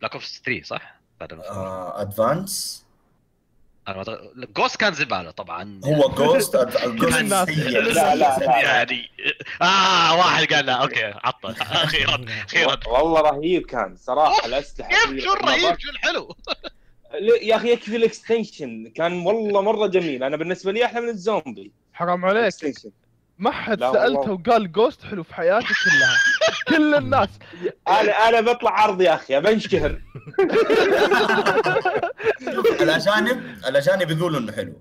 Black 0.00 0.12
Ops 0.12 0.42
3 0.44 0.62
صح؟ 0.62 1.00
Advanced 2.02 2.86
أنا 3.88 4.04
Ghost 4.56 4.76
كان 4.76 4.94
زبالة 4.94 5.30
طبعا. 5.30 5.80
هو 5.84 6.08
Ghost؟ 6.08 6.56
Ghost 6.86 7.16
سيء. 7.18 7.80
لا، 7.80 8.14
لا، 8.14 8.38
لا. 8.38 8.60
يعني. 8.60 9.10
آه 9.62 10.16
واحد 10.18 10.52
قال 10.52 10.66
لا 10.66 10.72
أوكي 10.72 11.04
عطل. 11.04 11.54
أخيرا 11.60 12.24
أخيرا 12.46 12.80
والله 12.92 13.20
رهيب 13.20 13.66
كان 13.66 13.96
صراحة 13.96 14.46
الأسلحة 14.46 14.88
كيف 14.90 15.24
شو 15.24 15.32
إضافات. 15.32 15.80
شو 15.80 15.90
الحلو؟ 15.90 16.36
يا 17.42 17.56
أخي 17.56 17.72
يكفي 17.72 17.96
ال 17.96 18.04
Extinction. 18.04 18.92
كان 18.94 19.26
والله 19.26 19.62
مرة 19.62 19.86
جميل. 19.86 20.22
أنا 20.24 20.36
بالنسبة 20.36 20.72
لي 20.72 20.84
أحلى 20.84 21.00
من 21.00 21.08
الزومبي. 21.08 21.72
حرام 21.92 22.24
عليك. 22.24 22.38
ال 22.40 22.44
Extinction. 22.44 22.90
ما 23.40 23.50
حد 23.50 23.80
سالته 23.80 24.02
والله. 24.02 24.30
وقال 24.32 24.72
Ghost 24.72 25.02
حلو 25.04 25.22
في 25.22 25.34
حياته 25.34 25.66
كلها. 25.84 26.16
كل 26.76 26.94
الناس. 26.94 27.28
أنا 27.88 28.12
أنا 28.28 28.40
بطلع 28.40 28.70
عرض 28.80 29.00
يا 29.02 29.14
أخي 29.14 29.40
بنشهر 29.40 30.00
الاجانب 32.82 33.42
الأجانب 33.68 34.10
يقولوا 34.10 34.40
إنه 34.40 34.52
حلو. 34.52 34.72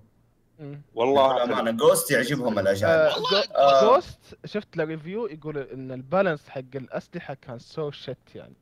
والله 0.96 1.34
بالامانه 1.46 1.72
Ghost 1.72 2.12
يعجبهم 2.12 2.60
الأجانب. 2.60 3.12
آه. 3.56 3.82
Ghost 3.96 4.20
شفت 4.46 4.78
له 4.78 4.84
review 4.84 5.28
يقول 5.28 5.58
إن 5.58 5.92
ال 5.92 5.99
balance 5.99 6.50
حق 6.50 6.62
الأسلحة 6.76 7.34
كان 7.34 7.60
so 7.60 7.92
shit 7.92 8.18
يعني. 8.36 8.54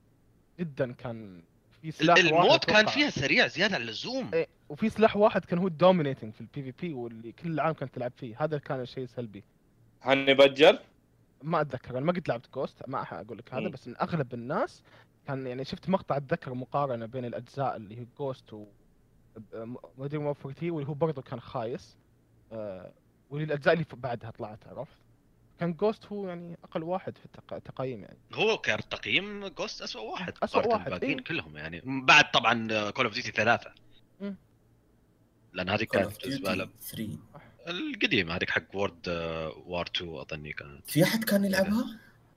جدا 0.60 0.92
كان 0.92 1.42
في 1.82 1.92
سلاح 1.92 2.18
واحد 2.18 2.26
الموت 2.28 2.66
كان. 2.66 2.86
فيها 2.86 3.10
سريع 3.10 3.48
زيادة 3.48 3.76
عن 3.76 3.82
اللزوم. 3.82 4.30
إيه 4.34 4.48
وفي 4.70 4.90
سلاح 4.90 5.18
واحد 5.18 5.46
كان 5.46 5.60
هو 5.60 5.68
ال 5.68 5.74
dominating 5.74 6.34
في 6.34 6.42
ال 6.42 6.72
PvP 6.72 6.94
واللي 6.94 7.32
كل 7.32 7.52
العالم 7.52 7.74
كانت 7.74 7.96
تلعب 7.96 8.12
فيه. 8.18 8.36
هذا 8.44 8.58
كان 8.58 8.82
الشيء 8.82 9.06
سلبي. 9.16 9.44
Honey 10.02 10.34
Badger 10.34 10.80
ما 11.44 11.62
أتذكر 11.62 11.98
أنا 11.98 12.06
ما 12.06 12.12
قد 12.12 12.28
لعبت 12.30 12.54
Ghost 12.54 12.90
ما 12.90 13.02
أقول 13.22 13.38
لك 13.38 13.54
هذا. 13.54 13.68
بس 13.68 13.88
إن 13.88 13.96
أغلب 14.02 14.34
الناس 14.34 14.84
كان 15.28 15.48
يعني 15.48 15.66
شفت 15.66 15.90
مقطع 15.90 16.18
اتذكر 16.18 16.54
مقارنة 16.54 17.06
بين 17.06 17.26
الأجزاء 17.26 17.76
اللي 17.76 18.00
هي 18.00 18.06
Ghost 18.18 18.54
و 18.54 18.66
Modern 19.98 20.26
Warfare 20.26 20.52
3 20.52 20.72
واللي 20.72 20.90
هو 20.90 20.94
برضه 20.94 21.22
كان 21.22 21.40
خايس 21.40 21.98
آه 22.52 22.92
والاجزاء 23.30 23.74
اللي 23.74 23.86
بعدها 23.94 24.32
طلعت 24.32 24.68
عرفت؟ 24.68 24.98
كان 25.60 25.74
Ghost 25.74 26.06
هو 26.06 26.28
يعني 26.28 26.58
أقل 26.64 26.84
واحد 26.84 27.18
في 27.18 27.26
التق- 27.26 27.54
التقييم 27.54 28.02
يعني. 28.02 28.18
هو 28.34 28.58
كتقييم 28.58 29.48
Ghost 29.48 29.82
اسوء 29.82 30.12
واحد 30.12 30.34
أسوأ 30.44 30.60
مقارنة 30.60 30.76
واحد، 30.78 30.90
بالباقيين 30.92 31.18
إيه. 31.18 31.24
كلهم 31.24 31.58
يعني. 31.58 31.82
بعد 31.86 32.32
طبعا 32.32 32.90
Call 32.90 33.06
of 33.06 33.14
Duty 33.14 33.32
ثلاثة. 33.32 33.72
مم. 34.22 34.36
لأن 35.54 35.70
هذه 35.70 35.84
Call 35.84 35.86
of 35.86 35.88
كانت 35.92 36.28
زباله 36.28 36.66
Duty 36.66 36.70
3 36.82 37.18
القديم 37.68 38.32
هذيك 38.32 38.50
حق 38.50 38.62
World 38.74 39.08
War 39.66 39.86
2 39.96 40.16
أظني 40.20 40.54
كانت. 40.54 40.90
في 40.90 41.04
أحد 41.04 41.24
كان 41.24 41.46
يلعبها؟ 41.46 41.86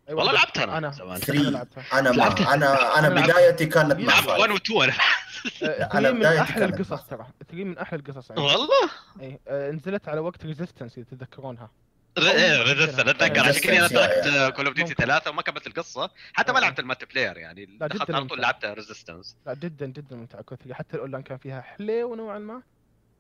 أي 0.08 0.14
والله 0.14 0.32
لعبتها 0.32 0.64
أنا 0.64 0.78
أنا. 0.78 0.90
زمان. 0.90 1.08
أنا 1.10 1.18
3 1.18 1.50
لعبتها. 1.50 1.84
أنا 1.98 2.12
ما. 2.12 2.26
أنا 2.26 2.54
أنا 2.54 2.98
أنا 2.98 3.14
لعبت- 3.14 3.30
بدايتي 3.30 3.66
كانت 3.66 3.92
مع 3.92 3.98
لعب 4.20 4.26
1 4.26 4.38
five 4.40 4.52
و 4.52 4.56
2 4.56 4.82
أنا. 4.82 4.92
أنا 5.98 6.10
3 6.10 6.12
من 6.12 6.24
أحلى 6.26 6.64
القصص 6.64 7.02
ترى. 7.06 7.26
3 7.48 7.64
من 7.64 7.78
أحلى 7.78 7.98
القصص 7.98 8.30
يعني. 8.30 8.42
والله؟ 8.42 8.90
اي 9.20 9.40
آه، 9.48 9.70
نزلت 9.70 10.08
على 10.08 10.20
وقت 10.20 10.46
Resistance 10.46 10.98
إذا 10.98 11.06
تتذكرونها. 11.10 11.70
ريزست 12.18 12.98
أتذكر 12.98 13.40
عشان 13.40 13.60
كذا 13.62 13.78
أنا 13.78 13.88
تركت 13.88 14.56
كول 14.56 14.66
اوف 14.66 14.74
ديوتي. 14.74 14.94
ثلاثة 14.94 15.30
وما 15.30 15.42
كملت 15.42 15.66
القصة. 15.66 16.10
حتى 16.32 16.52
ما 16.52 16.58
آه. 16.58 16.60
لعبت 16.62 16.78
المالتي 16.80 17.06
بلاير 17.06 17.36
يعني. 17.38 17.66
دخلت 17.80 18.10
على 18.10 18.18
طول 18.20 18.22
ممتع. 18.22 18.34
لعبتها 18.42 18.74
ريزيستنس 18.74 19.36
لا 19.46 19.54
جدا 19.54 19.86
جدا 19.86 20.26
كثير 20.50 20.74
حتى 20.74 20.96
الأونلاين 20.96 21.22
كان 21.24 21.38
فيها 21.38 21.60
حليو 21.60 22.14
نوعا 22.14 22.38
ما. 22.38 22.62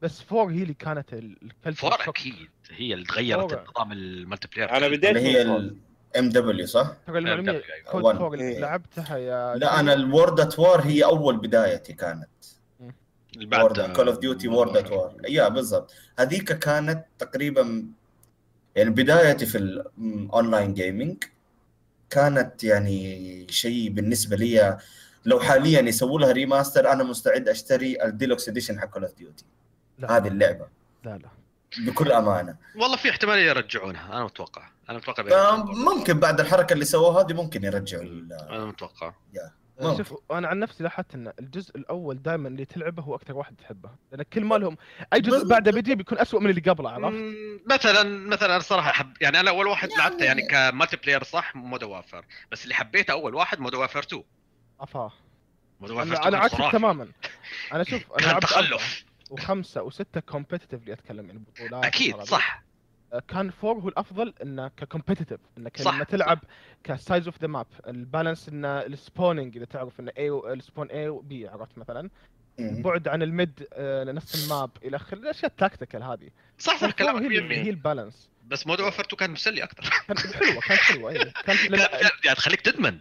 بس 0.02 0.20
فور 0.22 0.50
هي 0.52 0.62
اللي 0.62 0.74
كانت 0.74 1.12
ال- 1.12 1.36
الكلتشر 1.42 1.80
فور 1.90 2.04
شوك. 2.04 2.18
أكيد 2.18 2.48
هي 2.70 2.94
اللي 2.94 3.06
غيرت 3.16 3.50
فور. 3.50 3.64
نظام 3.76 3.92
المالتي 3.92 4.48
بلاير 4.56 4.70
أنا 4.76 4.88
بديت 4.88 5.04
اللي 5.04 5.20
هي. 5.20 5.42
الام 5.42 6.28
دبليو 6.28 6.66
صح؟ 6.66 6.92
ترى 7.06 7.18
المعلومية. 7.18 7.62
كود. 7.90 8.16
فور 8.18 8.34
إيه. 8.40 8.58
لعبتها 8.60 9.16
يا 9.16 9.56
لا 9.56 9.80
أنا 9.80 9.92
الورد 9.92 10.40
ات 10.40 10.58
وار 10.58 10.80
هي 10.80 11.04
أول 11.04 11.36
بدايتي 11.36 11.92
كانت 11.92 12.28
اللي 13.36 13.46
بعد 13.46 13.80
كول 13.96 14.08
اوف 14.08 14.18
ديوتي 14.18 14.48
وورد 14.48 14.76
ات 14.76 14.90
وار 14.90 15.16
يا 15.28 15.48
بالضبط 15.48 15.94
هذيك 16.18 16.52
كانت 16.52 17.04
تقريبا 17.18 17.86
يعني 18.76 18.90
بدايتي 18.90 19.46
في 19.46 19.58
ال 19.58 19.75
online 19.75 20.74
gaming 20.74 21.24
كانت 22.10 22.64
يعني 22.64 23.46
شيء 23.50 23.90
بالنسبة 23.90 24.36
لي 24.36 24.78
لو 25.24 25.40
حاليا 25.40 25.80
يسووا 25.80 26.20
لها 26.20 26.32
remaster 26.32 26.92
أنا 26.92 27.04
مستعد 27.04 27.48
أشتري 27.48 28.04
ال 28.04 28.11
deluxe 28.11 28.48
edition 28.48 28.80
حق 28.80 28.90
Call 28.90 29.02
of 29.04 29.14
Duty 29.14 29.44
لا 30.00 30.16
هذه 30.16 30.28
اللعبة. 30.28 30.66
لا 31.04 31.18
لا. 31.18 31.28
بكل 31.86 32.12
أمانة. 32.12 32.56
والله 32.76 32.96
في 32.96 33.10
احتمالية 33.10 33.48
يرجعونها 33.48 34.12
أنا 34.12 34.24
متوقع. 34.24 34.68
أنا 34.90 34.98
متوقع 34.98 35.32
آه،. 35.32 35.64
ممكن 35.64 36.20
بعد 36.20 36.40
الحركة 36.40 36.72
اللي 36.72 36.84
سووها 36.84 37.22
هذه 37.22 37.32
ممكن 37.32 37.64
يرجعوا 37.64 38.02
أنا 38.50 38.64
متوقع. 38.64 39.12
شوف 39.96 40.14
أنا 40.30 40.48
عن 40.48 40.58
نفسي 40.58 40.84
لاحظت 40.84 41.14
إن 41.14 41.32
الجزء 41.38 41.76
الأول 41.76 42.22
دائما 42.22 42.48
اللي 42.48 42.64
تلعبه 42.64 43.02
هو 43.02 43.14
أكثر 43.14 43.36
واحد 43.36 43.56
تحبه. 43.56 43.90
لأن 44.12 44.22
كل 44.22 44.44
ما 44.44 44.54
لهم 44.54 44.76
أي 45.12 45.20
جزء. 45.20 45.48
بعده 45.48 45.72
بيجي 45.72 45.94
بيكون 45.94 46.18
اسوء 46.18 46.40
من 46.40 46.50
اللي 46.50 46.60
قبله 46.60 46.90
عرفت؟ 46.90 47.18
مثلا 47.66 48.28
مثلا 48.28 48.52
أنا 48.54 48.62
صراحة 48.62 48.92
حب 48.92 49.12
يعني 49.20 49.40
أنا 49.40 49.50
أول 49.50 49.66
واحد 49.66 49.90
يعني- 49.90 50.02
لعبته 50.02 50.24
يعني 50.24 50.42
كمالتي 50.42 50.96
بلاير 50.96 51.22
صح؟ 51.22 51.56
مودو 51.56 51.90
وافر 51.90 52.24
بس 52.52 52.64
اللي 52.64 52.74
حبيته 52.74 53.12
أول 53.12 53.34
واحد 53.34 53.60
مودو 53.60 53.80
وافر 53.80 54.00
2 54.00 54.22
افاه 54.80 55.12
مودو 55.80 55.96
وافر 55.96 56.08
أنا 56.08 56.14
2 56.20 56.34
أنا 56.34 56.38
عكسك. 56.38 56.72
تماما. 56.72 57.08
أنا 57.72 57.84
شوف 57.84 58.12
أنا 58.12 58.18
كان 58.18 58.30
لعبت 58.30 58.42
تخلف. 58.42 59.04
وخمسة 59.30 59.82
وستة 59.82 60.20
كومبتتفلي 60.20 60.92
أتكلم 60.92 61.26
يعني 61.26 61.38
بطولات 61.38 61.84
أكيد. 61.84 62.22
صح. 62.22 62.62
كان 63.28 63.50
فور 63.50 63.78
هو 63.78 63.88
الأفضل 63.88 64.34
انه 64.42 64.68
ككومبتتف 64.68 65.38
انك 65.58 65.76
صح، 65.76 65.94
لما 65.94 66.04
تلعب 66.04 66.38
كسايز 66.84 67.26
اوف 67.26 67.40
ذا 67.40 67.46
ماب 67.46 67.66
البالانس 67.86 68.48
إن 68.48 68.64
السبوننج 68.64 69.56
إذا 69.56 69.64
تعرف 69.64 70.00
انه 70.00 70.12
اي 70.18 70.30
السبون 70.30 70.90
اي 70.90 71.08
وبي 71.08 71.48
عرفت 71.48 71.78
مثلا. 71.78 72.10
بعد 72.58 73.08
عن 73.08 73.22
ال 73.22 73.34
mid 73.34 73.68
آه، 73.72 74.04
لنص 74.04 74.42
ال 74.44 74.51
map 74.51 74.70
إلى 74.84 74.96
اخره 74.96 75.18
الأشياء 75.18 75.50
ال 75.50 75.56
tactical 75.56 76.02
هذه. 76.02 76.30
صح 76.58 76.76
صح 76.80 76.90
كلامك 76.90 77.22
هي, 77.22 77.40
هي 77.40 77.64
100% 77.64 77.68
ال 77.68 77.76
balance 77.76 78.30
بس 78.46 78.66
Warfare 78.66 79.04
2 79.04 79.16
كان 79.18 79.30
مسلي 79.30 79.64
أكثر 79.64 79.90
كانت 80.08 80.20
حلوة 80.20 80.60
كانت 80.60 80.80
حلوة 80.80 81.10
اي 81.10 81.18
كان 81.18 81.32
كان 81.56 81.72
لأن, 81.72 81.88
يعني 82.24 82.36
تخليك 82.36 82.60
تدمن. 82.60 82.98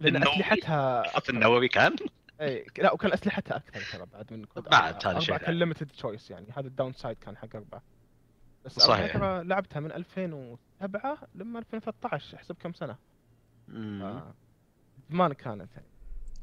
لأن 0.00 0.16
النووي. 0.16 0.34
أسلحتها. 0.34 1.02
النووي 1.30 1.68
كان. 1.68 1.96
اي 2.40 2.66
لا 2.78 2.92
وكان 2.92 3.12
اسلحتها 3.12 3.56
أكثر 3.56 3.98
ترى 3.98 4.06
بعد 4.12 4.32
من 4.32 4.44
COD 4.44 4.64
بعد. 4.64 5.06
هذا 5.06 5.18
الشيء 5.18 5.34
أربعة 5.34 5.46
كان. 5.46 5.58
limited 5.58 5.86
choice 5.86 6.30
يعني 6.30 6.46
هذا 6.56 6.66
ال 6.66 6.92
downside 6.92 7.16
كان 7.18 7.36
حق 7.36 7.56
أربعة 7.56 7.82
بس 8.64 8.72
صحيح. 8.72 9.12
ترى 9.16 9.44
لعبتها 9.44 9.80
من 9.80 9.92
2007 9.92 11.18
لما 11.34 11.58
2013 11.58 12.36
احسب 12.36 12.56
كم 12.62 12.72
سنة 12.72 12.96
مم. 13.68 14.02
آه. 14.02 14.34
زمان 15.10 15.32
كانت 15.32 15.68
يعني 15.76 15.86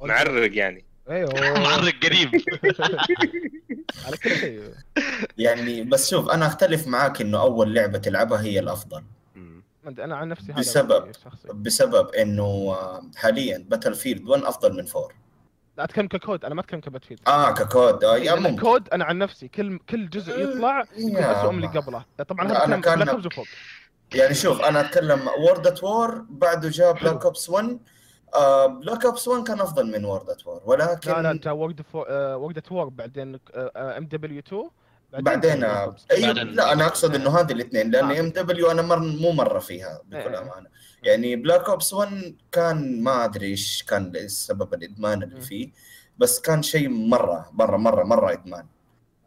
معرق 0.01 0.57
يعني 0.57 0.85
أيوه 1.09 1.33
معرق 1.69 1.93
قريب 2.05 2.29
على 4.05 4.17
كل 4.17 4.29
شيء 4.35 4.73
يعني 5.37 5.83
بس 5.83 6.09
شوف 6.09 6.29
أنا 6.29 6.47
أختلف 6.47 6.87
معاك 6.87 7.21
إنه 7.21 7.41
أول 7.41 7.73
لعبة 7.75 7.97
تلعبها 7.97 8.41
هي 8.41 8.59
الأفضل 8.59 9.03
أنا 9.87 10.15
عن 10.15 10.29
نفسي 10.29 10.51
هذا 10.51 10.59
بسبب- 10.59 11.11
بسبب 11.63 12.07
إنه 12.09 12.43
آه، 12.43 13.01
حاليا 13.15 13.65
Battlefield 13.69 14.27
1 14.27 14.43
أفضل 14.43 14.73
من 14.73 14.87
4 14.95 15.09
لا 15.77 15.83
أتكلم 15.83 16.07
ك 16.07 16.15
COD. 16.15 16.45
أنا 16.45 16.55
ما 16.55 16.61
أتكلم 16.61 16.79
ك 16.79 17.05
Battlefield 17.05 17.19
آه 17.27 17.51
ك 17.51 17.62
COD. 17.62 18.03
آه 18.03 18.17
yeah 18.17 18.35
لأن 18.35 18.43
ممكن. 18.43 18.61
COD 18.61 18.89
أنا 18.89 19.05
عن 19.05 19.17
نفسي. 19.17 19.47
كل 19.47 19.79
كل 19.89 20.09
جزء 20.09 20.39
يطلع 20.43 20.83
يكون 20.97 21.17
اسوء 21.17 21.51
من 21.51 21.63
اللي 21.63 21.79
قبله. 21.79 22.05
طبعا 22.27 22.47
هذا 22.47 22.57
أنا 22.65 22.73
كان 22.75 22.81
كان- 22.81 22.95
Black 22.95 23.09
Ops 23.09 23.25
وفوق 23.25 23.45
يعني 24.15 24.33
شوف 24.33 24.61
أنا 24.61 24.79
أتكلم 24.81 25.27
World 25.39 25.67
at 25.67 25.83
War 25.83 26.25
بعده 26.29 26.69
جاء 26.69 26.93
Black 26.93 27.25
Ops 27.25 27.49
1 27.49 27.79
آه 28.35 28.65
Black 28.67 29.05
Ops 29.05 29.27
1 29.27 29.43
كان 29.47 29.61
أفضل 29.61 29.91
من 29.91 30.05
World 30.05 30.29
at 30.29 30.47
War 30.47 30.61
ولكن 30.65 31.11
لا 31.11 31.21
لا 31.21 31.39
جاء 31.43 31.53
World 31.53 31.81
World 31.93 32.63
War 32.71 32.89
بعدين 32.89 33.39
MW 33.77 34.39
2 34.39 34.69
بعدين 35.19 35.63
آه،. 35.63 35.95
أيوه 36.11 36.27
بعدين- 36.33 36.47
لا 36.55 36.73
أنا 36.73 36.85
أقصد 36.85 37.15
إنه 37.15 37.39
هذه 37.39 37.51
الاثنين 37.51 37.91
لأن 37.91 38.11
آه. 38.11 38.19
MW 38.19 38.71
أنا 38.71 38.81
مر 38.81 38.99
مو 38.99 39.31
مرة 39.31 39.59
فيها 39.59 40.01
بكل 40.05 40.17
إيه. 40.17 40.39
أمانة. 40.41 40.67
يعني 41.03 41.35
Black 41.35 41.69
Ops 41.69 41.93
1 41.93 42.35
كان 42.51 43.03
ما 43.03 43.25
أدري 43.25 43.47
إيش 43.47 43.83
كان 43.83 44.27
سبب 44.27 44.73
الإدمان 44.73 45.23
اللي. 45.23 45.41
فيه 45.41 45.69
بس 46.17 46.41
كان 46.41 46.63
شيء 46.63 46.89
مرة 46.89 47.49
مرة 47.53 47.77
مرة 47.77 48.03
مرة 48.03 48.31
إدمان. 48.31 48.65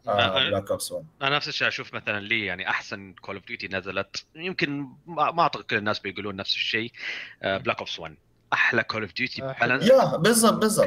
آه. 0.09 0.49
Black 0.49 0.71
Ops 0.71 0.93
1 0.93 1.05
أنا 1.23 1.37
نفس 1.37 1.49
الشيء 1.49 1.69
أشوف 1.69 1.95
مثلا 1.95 2.21
لي 2.21 2.45
يعني 2.45 2.71
أحسن 2.71 3.15
Call 3.21 3.37
of 3.37 3.47
Duty 3.47 3.69
نزلت. 3.69 4.25
يمكن 4.35 4.89
ما 5.07 5.31
ما 5.31 5.43
أعتقد 5.43 5.65
كل 5.65 5.77
الناس 5.77 5.99
بيقولون 5.99 6.37
نفس 6.37 6.55
الشيء. 6.55 6.93
Black 7.43 7.79
Ops 7.79 7.99
1 7.99 8.17
أحلى 8.53 8.83
Call 8.83 9.03
of 9.03 9.15
Duty. 9.15 9.55
balance 9.61 9.89
yeah 9.89 10.17
بالضبط 10.17 10.55
بالضبط 10.59 10.87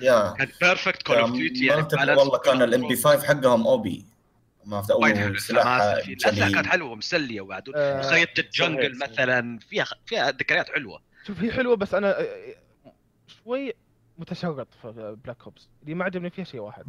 yeah. 0.00 0.34
كان 0.38 0.48
perfect 0.60 1.02
Call 1.02 1.16
of 1.16 1.30
Duty 1.30 1.66
يعني 1.66 1.86
والله 2.16 2.38
كان 2.38 2.62
ال 2.62 2.75
M 2.75 2.88
P 2.88 2.96
5 2.96 3.26
حقهم 3.26 3.66
OP 3.66 4.04
ما 4.64 4.82
في 4.82 4.92
وايد 4.92 5.36
سلاح 5.38 5.66
الأسلحة. 5.66 6.50
كانت 6.52 6.66
حلوة 6.66 6.90
ومسليه 6.90 7.40
وبعد. 7.40 7.68
آه، 7.74 8.02
خريطة 8.02 8.40
ال 8.40 8.47
Jungle. 8.47 8.98
مثلا 8.98 9.58
فيها 9.58 9.86
فيها 10.06 10.30
ذكريات 10.30 10.68
حلوة. 10.70 11.00
شوف 11.26 11.40
هي 11.40 11.52
حلوة 11.52 11.76
بس 11.76 11.94
أنا 11.94 12.20
آه، 12.20 12.54
شوي 13.44 13.72
متشرط 14.18 14.68
في 14.82 15.16
Black 15.24 15.36
Ops 15.44 15.68
اللي 15.82 15.94
ما 15.94 16.04
عجبني 16.04 16.30
فيها 16.30 16.44
شيء 16.44 16.60
واحد. 16.60 16.84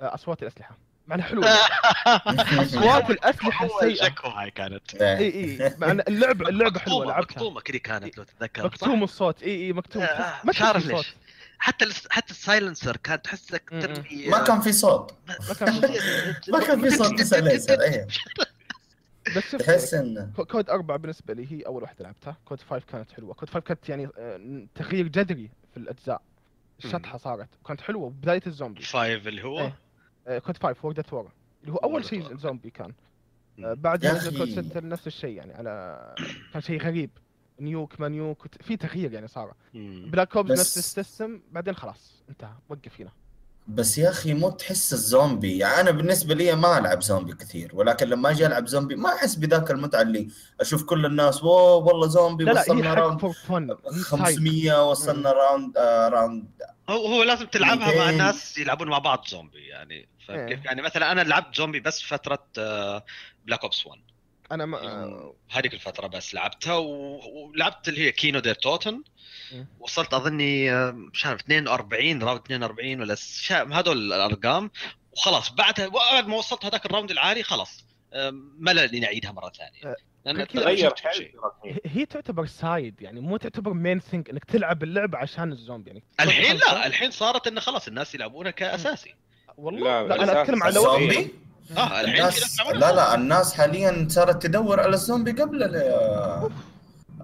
آه، 0.00 0.14
أصوات 0.14 0.42
الأسلحة. 0.42 0.78
مع 1.06 1.14
إنها 1.14 1.26
حلوة. 1.26 1.46
أصوات 2.62 3.10
الأسلحة 3.10 3.68
شكوى 3.94 4.32
هاي 4.36 4.50
كانت. 4.50 4.94
إيه. 4.94 5.16
إي 5.18 5.60
إي 5.62 5.74
مع 5.78 5.90
إن 5.90 6.00
اللعبة 6.08 6.48
اللعبة 6.48 6.80
حلوة 6.80 7.04
مكتومة- 7.04 7.08
لعبتها. 7.08 7.34
مكتومة 7.34 7.60
كذا 7.60 7.78
كانت 7.78 8.18
لو 8.18 8.24
تتذكر؟ 8.24 8.64
مكتوم 8.64 9.02
الصوت. 9.02 9.42
إي 9.42 9.56
إي 9.66 9.72
مكتوم. 9.72 10.02
آه، 10.02 10.40
ما 10.44 10.50
مش 10.50 10.62
عارف 10.62 10.76
تحس 10.82 10.90
الصوت. 10.90 11.06
ليش. 11.06 11.14
حتى 11.58 11.86
حتى 12.10 12.30
ال 12.30 12.37
silencer 12.37 12.96
كان 12.96 13.22
تحسك. 13.22 13.68
ترمي 13.70 14.26
ما 14.28 14.44
كان 14.44 14.60
في 14.60 14.72
صوت. 14.72 15.14
ما 15.48 15.54
كان 15.54 15.80
في 15.80 15.98
صوت. 15.98 16.50
ما 16.54 16.66
كان 16.66 16.80
في 16.82 16.90
صوت 16.90 17.20
بس 17.20 17.32
ليزر 17.34 17.80
إيه. 17.80 18.06
بس 19.36 19.42
شوف 19.50 19.62
تحس 19.62 19.94
انه 19.94 20.32
كو- 20.36 20.44
COD 20.44 20.70
أربعة 20.70 20.98
بالنسبة 20.98 21.34
لي 21.34 21.52
هي 21.52 21.62
أول 21.62 21.82
واحدة 21.82 22.04
لعبتها، 22.04 22.36
COD 22.44 22.60
five 22.60 22.84
كانت 22.84 23.12
حلوة، 23.12 23.34
COD 23.34 23.50
five 23.50 23.64
كانت 23.64 23.88
يعني 23.88 24.08
آه، 24.18 24.66
تغيير 24.74 25.08
جذري 25.08 25.50
في 25.70 25.76
الأجزاء، 25.76 26.22
الشطحة 26.84 27.18
صارت، 27.18 27.48
كانت 27.66 27.80
حلوة. 27.80 28.10
بداية 28.10 28.40
الزومبي، 28.46 28.82
فايف 28.82 29.28
اللي 29.28 29.44
هو؟ 29.44 29.60
إيه. 29.60 29.74
آه، 30.26 30.38
كود 30.38 30.56
فايف 30.56 30.84
وورد 30.84 31.00
ثور 31.00 31.30
اللي 31.62 31.72
هو 31.72 32.00
of 32.00 32.06
شيء. 32.06 32.32
الزومبي 32.32 32.70
كان،. 32.70 32.92
آه، 33.64 33.74
بعد 33.74 34.06
كود 34.06 34.16
أخي. 34.16 34.52
ستة 34.52 34.80
نفس 34.80 35.06
الشيء 35.06 35.30
يعني 35.36 35.54
على 35.54 36.14
كان 36.52 36.62
شيء 36.62 36.80
غريب، 36.82 37.10
نيوك 37.60 38.00
ما 38.00 38.08
نيوك 38.08 38.46
في 38.60 38.76
تغيير 38.76 39.12
يعني 39.12 39.28
صار،. 39.28 39.54
بلاك 39.74 40.36
اوبس 40.36 40.52
بس- 40.52 40.60
نفس 40.60 40.78
السيستم 40.78 41.40
بعدين 41.52 41.74
خلاص 41.74 42.22
انتهى 42.28 42.52
وقف 42.68 43.00
هنا. 43.00 43.10
بس 43.68 43.98
يا 43.98 44.10
أخي 44.10 44.34
مو 44.34 44.50
تحس 44.50 44.92
الزومبي 44.92 45.58
يعني 45.58 45.80
أنا 45.80 45.90
بالنسبة 45.90 46.34
لي 46.34 46.56
ما 46.56 46.78
ألعب 46.78 47.02
زومبي 47.02 47.34
كثير 47.34 47.70
ولكن 47.74 48.08
لما 48.08 48.30
أجي 48.30 48.46
ألعب 48.46 48.66
زومبي 48.66 48.96
ما 48.96 49.14
أحس 49.14 49.34
بذاك 49.34 49.70
المتعة 49.70 50.02
اللي 50.02 50.28
أشوف 50.60 50.84
كل 50.84 51.06
الناس 51.06 51.44
واو 51.44 51.86
والله 51.86 52.06
زومبي 52.08 52.44
لا 52.44 52.60
وصلنا 52.60 52.94
راوند 52.94 53.20
فور 53.20 53.32
فن 53.32 53.76
500 54.02 54.90
وصلنا 54.90 55.32
round 55.32 55.76
آه 55.76 56.08
round 56.08 56.48
هو 56.88 57.06
هو 57.06 57.22
لازم 57.22 57.46
تلعبها 57.46 57.86
مع 57.86 57.92
200. 57.94 58.10
الناس 58.10 58.58
يلعبون 58.58 58.88
مع 58.88 58.98
بعض 58.98 59.26
زومبي 59.28 59.66
يعني 59.66 60.08
فاهم 60.28 60.38
إيه. 60.38 60.46
كيف؟ 60.54 60.64
يعني 60.64 60.82
مثلا 60.82 61.12
أنا 61.12 61.20
لعبت 61.20 61.56
زومبي 61.56 61.80
بس 61.80 62.02
فترة 62.02 62.44
Black 63.46 63.62
Ops 63.62 63.86
1 63.86 64.00
أنا 64.52 64.66
ما 64.66 64.78
آه، 64.78 65.34
هذيك 65.50 65.74
الفترة 65.74 66.06
بس 66.06 66.34
لعبتها 66.34 66.74
و... 66.74 67.20
ولعبت 67.34 67.88
اللي 67.88 68.00
هي 68.00 68.12
Kino 68.12 68.38
der 68.38 68.54
Toten. 68.54 69.02
وصلت 69.80 70.14
أظني 70.14 70.72
آه، 70.72 70.90
مش 70.90 71.26
عارف 71.26 71.40
42 71.40 72.22
round 72.22 72.40
42 72.40 73.00
ولا 73.00 73.16
هذول 73.72 74.12
الأرقام. 74.12 74.70
وخلاص 75.12 75.50
بعدها 75.52 75.88
بعد 75.88 76.26
ما 76.26 76.36
وصلت 76.36 76.64
هذاك 76.64 76.86
ال 76.86 76.90
round 76.90 77.10
العالي 77.10 77.42
خلاص. 77.42 77.84
آه، 78.12 78.30
ملل 78.58 78.78
اني 78.94 79.06
اعيدها 79.06 79.32
مرة 79.32 79.52
ثانية. 79.58 79.92
آه، 79.92 79.96
لأن 80.24 80.46
تغير 80.48 80.94
هي- 81.86 82.06
تعتبر 82.06 82.46
side 82.46 83.02
يعني 83.02 83.20
مو 83.20 83.36
تعتبر 83.36 83.72
main 83.72 84.00
thing 84.00 84.30
إنك 84.30 84.44
تلعب 84.44 84.82
اللعبة 84.82 85.18
عشان 85.18 85.52
الزومبي 85.52 85.90
يعني 85.90 86.02
الحين. 86.20 86.56
لا 86.56 86.86
الحين 86.86 87.10
صارت 87.10 87.46
انه 87.46 87.60
خلاص 87.60 87.88
الناس 87.88 88.14
يلعبونها 88.14 88.50
كأساسي. 88.50 89.14
والله 89.56 89.80
لا، 90.02 90.08
لا, 90.08 90.14
أنا 90.14 90.24
بالأساس 90.24 90.36
أتكلم 90.36 90.62
على 90.62 90.78
وقت 90.78 91.00
الزومبي 91.00 91.34
آه 91.76 92.00
الحين 92.00 92.14
الناس 92.14 92.60
لا 92.60 92.92
لا 92.92 93.14
الناس 93.14 93.54
حاليا 93.54 94.06
صارت 94.10 94.42
تدور 94.42 94.80
على 94.80 94.94
الزومبي 94.94 95.32
قبل 95.32 95.62
ال 95.62 95.76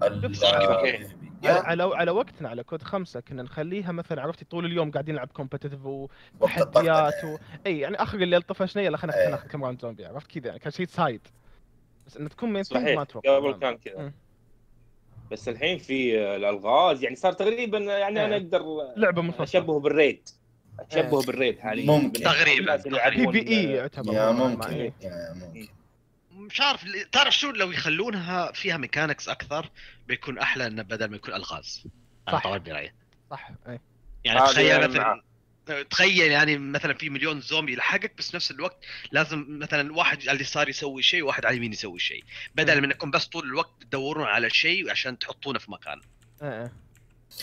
okay. 0.03 1.07
على, 1.43 1.83
على 1.83 2.11
وقتنا 2.11 2.49
على 2.49 2.63
COD 2.63 2.83
خمسة 2.83 3.19
كنا 3.19 3.43
نخليها 3.43 3.91
مثلا 3.91 4.21
عرفتي 4.21 4.45
طول 4.45 4.65
اليوم 4.65 4.91
قاعدين 4.91 5.15
نلعب 5.15 5.27
competitive 5.27 5.85
وقت 5.85 6.09
وتحديات. 6.39 7.23
و... 7.23 7.37
إي 7.65 7.79
يعني 7.79 7.95
آخر 7.95 8.17
الليل 8.17 8.41
طفشنا 8.41 8.83
يلا 8.83 8.97
خلينا 8.97 9.17
إيه. 9.17 9.29
ناخذ 9.29 9.47
كم 9.47 9.63
round 9.63 9.81
زومبي 9.81 10.05
عرفت 10.05 10.31
كذا 10.31 10.47
يعني 10.47 10.59
كان 10.59 10.71
شيء 10.71 10.87
side 10.87 11.21
بس 12.07 12.17
انه 12.17 12.29
تكون 12.29 12.53
main 12.53 12.63
ما 12.73 13.01
أتوقع 13.01 13.35
قبل 13.35 13.53
كان 13.53 13.77
كذا. 13.77 14.11
بس 15.31 15.49
الحين 15.49 15.77
في 15.77 16.19
الألغاز 16.35 17.03
يعني 17.03 17.15
صار 17.15 17.33
تقريبا 17.33 17.77
يعني 17.77 18.25
أنا 18.25 18.35
إيه. 18.35 18.41
أقدر 18.41 18.63
لعبة 18.97 19.21
منفصله 19.21 19.43
أشبهه 19.43 19.79
بال 19.79 19.96
raid 19.96 20.29
اشبهه 20.79 21.19
إيه. 21.19 21.25
بال 21.25 21.36
raid 21.36 21.59
حاليا 21.59 21.85
ممكن. 21.85 22.23
تقريباً. 22.23 22.75
PvE 23.09 23.63
يعتبر 23.63 24.13
yeah 24.13 24.31
ممكن 24.31 24.69
إيه. 24.69 24.93
yeah 25.01 25.33
ممكن 25.33 25.67
مش 26.31 26.61
عارف 26.61 26.85
تعرف 27.11 27.37
شو 27.37 27.51
لو 27.51 27.71
يخلونها 27.71 28.51
فيها 28.51 28.77
mechanics 28.77 29.29
أكثر 29.29 29.69
بيكون 30.07 30.37
أحلى 30.39 30.67
إنه 30.67 30.81
بدل 30.81 31.09
ما 31.09 31.15
يكون 31.15 31.33
ألغاز 31.33 31.83
صح. 32.31 32.43
طبعا 32.43 32.57
برأيي 32.57 32.93
صح 33.31 33.49
اي 33.67 33.79
يعني 34.23 34.39
تخيل 34.39 34.87
مثلا. 34.89 35.23
تخيل 35.89 36.31
يعني 36.31 36.57
مثلا 36.57 36.93
في 36.93 37.09
مليون 37.09 37.41
زومبي 37.41 37.73
يلحقك 37.73 38.17
بس 38.17 38.35
نفس 38.35 38.51
الوقت 38.51 38.85
لازم 39.11 39.45
مثلا 39.49 39.93
واحد 39.93 40.29
على 40.29 40.35
اليسار 40.35 40.69
يسوي 40.69 41.03
شيء 41.03 41.23
وواحد 41.23 41.45
على 41.45 41.53
اليمين 41.53 41.73
يسوي 41.73 41.99
شيء 41.99 42.23
بدل 42.55 42.81
من 42.81 42.91
إنكم 42.91 43.11
بس 43.11 43.25
طول 43.25 43.45
الوقت 43.45 43.71
تدورون 43.81 44.27
على 44.27 44.49
شيء 44.49 44.91
عشان 44.91 45.19
تحطونه 45.19 45.59
في 45.59 45.71
مكان 45.71 46.01
إيه، 46.43 46.61
إيه. 46.61 46.71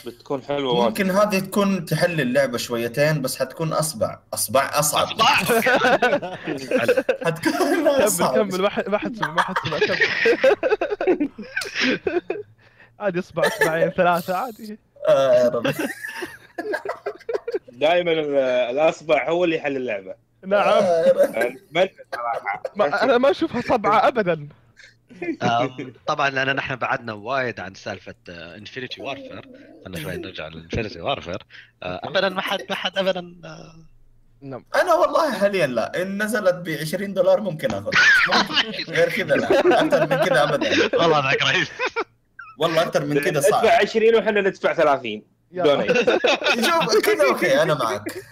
بتكون 0.07 0.43
حلوة 0.43 0.73
واجد. 0.73 0.89
ممكن 0.89 1.11
هذه 1.11 1.39
تكون 1.39 1.85
تحل 1.85 2.21
اللعبة 2.21 2.59
شويتين 2.59 3.23
بس 3.23 3.39
حتكون 3.39 3.73
أصبع. 3.73 4.19
أصبع 4.35 4.71
أصعب. 4.79 5.07
أصبع. 5.07 5.27
حتكون 7.25 7.53
كمل 7.53 7.89
أصعب. 7.89 8.51
كمل. 8.51 8.63
ما 8.63 8.69
حد 8.69 8.89
ما 8.89 8.99
حد 8.99 9.17
ما 9.25 9.43
حد 9.43 9.55
كمل. 9.55 11.29
عادي 13.01 13.19
أصبع 13.19 13.47
أصبعين 13.47 13.91
ثلاثة 13.91 14.37
عادي. 14.37 14.79
آه 15.09 15.63
دائما 17.73 18.13
الأصبع 18.71 19.29
هو 19.29 19.45
اللي 19.45 19.57
يحل 19.57 19.77
اللعبة. 19.77 20.15
نعم. 20.47 20.63
آه 20.63 21.55
ما 22.77 23.03
أنا 23.03 23.19
ما 23.19 23.31
أشوفها 23.31 23.61
صبعة 23.61 24.09
ابدا. 24.09 24.49
طبعا 26.07 26.31
لأن 26.31 26.57
نحن 26.57 26.77
بعدنا 26.77 27.13
وايد 27.13 27.61
عن 27.61 27.75
سالفة 27.75 28.15
Infinite 28.29 29.03
Warfare 29.03 29.49
خلينا 29.85 30.01
شوي 30.03 30.17
نرجع 30.17 30.49
ل 30.49 30.55
Infinite 30.55 31.01
Warfare. 31.01 31.43
ابدا 31.83 32.29
ما 32.29 32.41
حد 32.41 32.61
ما 32.71 32.75
حد 32.77 32.99
ابدا 32.99 33.35
آه، 33.45 33.75
نعم. 34.41 34.65
أنا 34.75 34.95
والله 34.95 35.33
حاليا 35.39 35.67
لا. 35.67 36.03
إن 36.03 36.23
نزلت 36.23 36.55
ب 36.55 36.69
20 36.69 37.15
دولار 37.15 37.41
ممكن 37.41 37.71
آخذها. 37.71 37.91
ممكن. 38.29 38.93
غير 38.97 39.09
كذا 39.11 39.35
لا. 39.37 39.61
أكثر 39.61 40.01
من 40.01 40.25
كذا 40.27 40.43
ابدا. 40.43 40.71
والله 40.99 41.31
ذاك 41.31 41.43
رهيب. 41.43 41.67
والله 42.59 42.83
أكثر 42.83 43.05
من 43.05 43.19
كذا 43.21 43.39
ادفع 43.39 43.51
صعب. 43.51 43.67
20 43.67 44.15
وحنا 44.17 44.41
ندفع 44.41 44.73
30 44.75 45.11
يا 45.11 45.23
donate 45.53 45.97
شوف 46.67 46.99
كذا 47.03 47.25
okay 47.31 47.63
أنا 47.63 47.75
معك. 47.75 48.25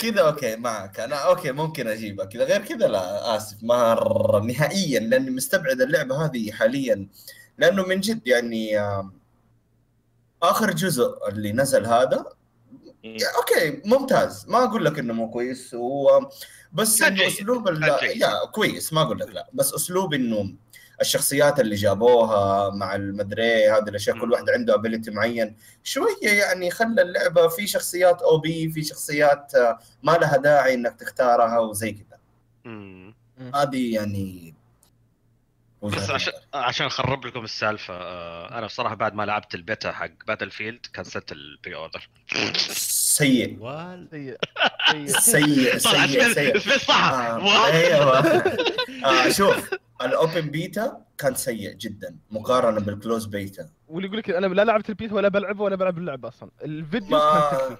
كذا 0.00 0.20
okay 0.20 0.56
معك. 0.56 1.00
أنا 1.00 1.16
okay 1.16 1.52
ممكن 1.52 1.88
اجيبها 1.88 2.24
كذا 2.26 2.44
غير 2.44 2.64
كذا 2.64 2.88
لا 2.88 3.36
آسف. 3.36 3.56
مره 3.62 4.40
نهائيا 4.40 5.00
لأني 5.00 5.30
مستبعد 5.30 5.80
اللعبة 5.80 6.24
هذه 6.24 6.50
حاليا. 6.52 7.06
لأنه 7.58 7.82
من 7.82 8.00
جد 8.00 8.26
يعني 8.26 8.80
آخر 10.42 10.70
جزء 10.70 11.28
اللي 11.28 11.52
نزل 11.52 11.86
هذا 11.86 12.24
okay 13.36 13.82
ممتاز. 13.84 14.46
ما 14.48 14.64
أقول 14.64 14.84
لك 14.84 14.98
إنه 14.98 15.14
مو 15.14 15.30
كويس 15.30 15.74
و 15.74 16.08
بس 16.72 17.02
إنه. 17.02 17.26
أسلوب. 17.26 17.68
yeah 18.16 18.44
كويس. 18.52 18.92
ما 18.92 19.02
أقول 19.02 19.18
لك 19.18 19.28
لا. 19.28 19.48
بس 19.52 19.74
أسلوب 19.74 20.14
إنه 20.14 20.54
الشخصيات 21.00 21.60
اللي 21.60 21.74
جابوها 21.74 22.70
مع 22.70 22.94
المدري 22.94 23.70
هذه 23.70 23.88
الأشياء 23.88 24.18
كل 24.18 24.26
مم. 24.26 24.32
واحد 24.32 24.50
عنده 24.50 24.74
ability 24.74 25.10
معين 25.10 25.56
شوية 25.84 26.28
يعني 26.28 26.70
خلى 26.70 27.02
اللعبة 27.02 27.48
في 27.48 27.66
شخصيات 27.66 28.22
أو 28.22 28.38
بي 28.38 28.70
في 28.70 28.82
شخصيات 28.82 29.52
ما 30.02 30.12
لها 30.12 30.36
داعي 30.36 30.74
إنك 30.74 30.96
تختارها 31.00 31.58
وزي 31.58 31.92
كذا. 31.92 32.20
هذه 33.54 33.94
يعني 33.94 34.49
بس 35.82 36.10
عشان. 36.10 36.32
عشان 36.54 36.86
أخرب 36.86 37.26
لكم 37.26 37.44
السالفة 37.44 37.94
آه، 37.94 38.58
أنا 38.58 38.66
بصراحة 38.66 38.94
بعد 38.94 39.14
ما 39.14 39.22
لعبت 39.22 39.54
البيتا 39.54 39.92
حق 39.92 40.10
Battlefield 40.28 40.86
كنسلت 40.96 41.32
ال 41.32 41.74
pre-order 41.74 42.08
سيء. 42.56 43.58
سيء. 44.10 44.38
سيء 45.06 45.78
سيء 45.88 46.32
سيء. 46.32 46.58
صح. 46.78 47.04
آه،. 47.12 47.66
أيوه. 47.72 48.18
آه 49.06 49.28
شوف 49.28 49.70
ال 50.02 50.10
open 50.10 50.40
beta 50.40 51.04
كان 51.18 51.34
سيء 51.34 51.72
جدا 51.74 52.16
مقارنة 52.30 52.80
بال 52.80 52.93
close 52.93 53.26
beta 53.26 53.68
واللي 53.88 54.06
يقول 54.08 54.18
لك 54.18 54.30
أنا 54.30 54.46
لا 54.46 54.64
لعبت 54.64 54.88
البيت 54.88 55.12
ولا 55.12 55.28
بلعبه 55.28 55.62
ولا 55.64 55.76
بلعب 55.76 55.98
اللعبة 55.98 56.28
أصلا. 56.28 56.50
الفيديو 56.62 57.08
ما- 57.08 57.50
كان. 57.50 57.76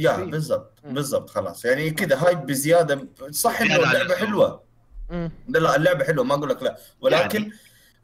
يا 0.00 0.16
بالضبط. 0.16 0.78
بالضبط 0.84 1.30
خلاص. 1.30 1.64
يعني 1.64 1.90
كذا 1.90 2.26
hype 2.26 2.46
بزيادة. 2.46 3.08
صح 3.30 3.60
إنه 3.60 3.76
اللعبة. 3.76 4.16
حلوة. 4.16 4.62
لا 5.48 5.76
اللعبة 5.76 6.04
حلوة 6.04 6.24
ما 6.24 6.34
أقول 6.34 6.48
لك 6.50 6.62
لا. 6.62 6.76
ولكن 7.00 7.50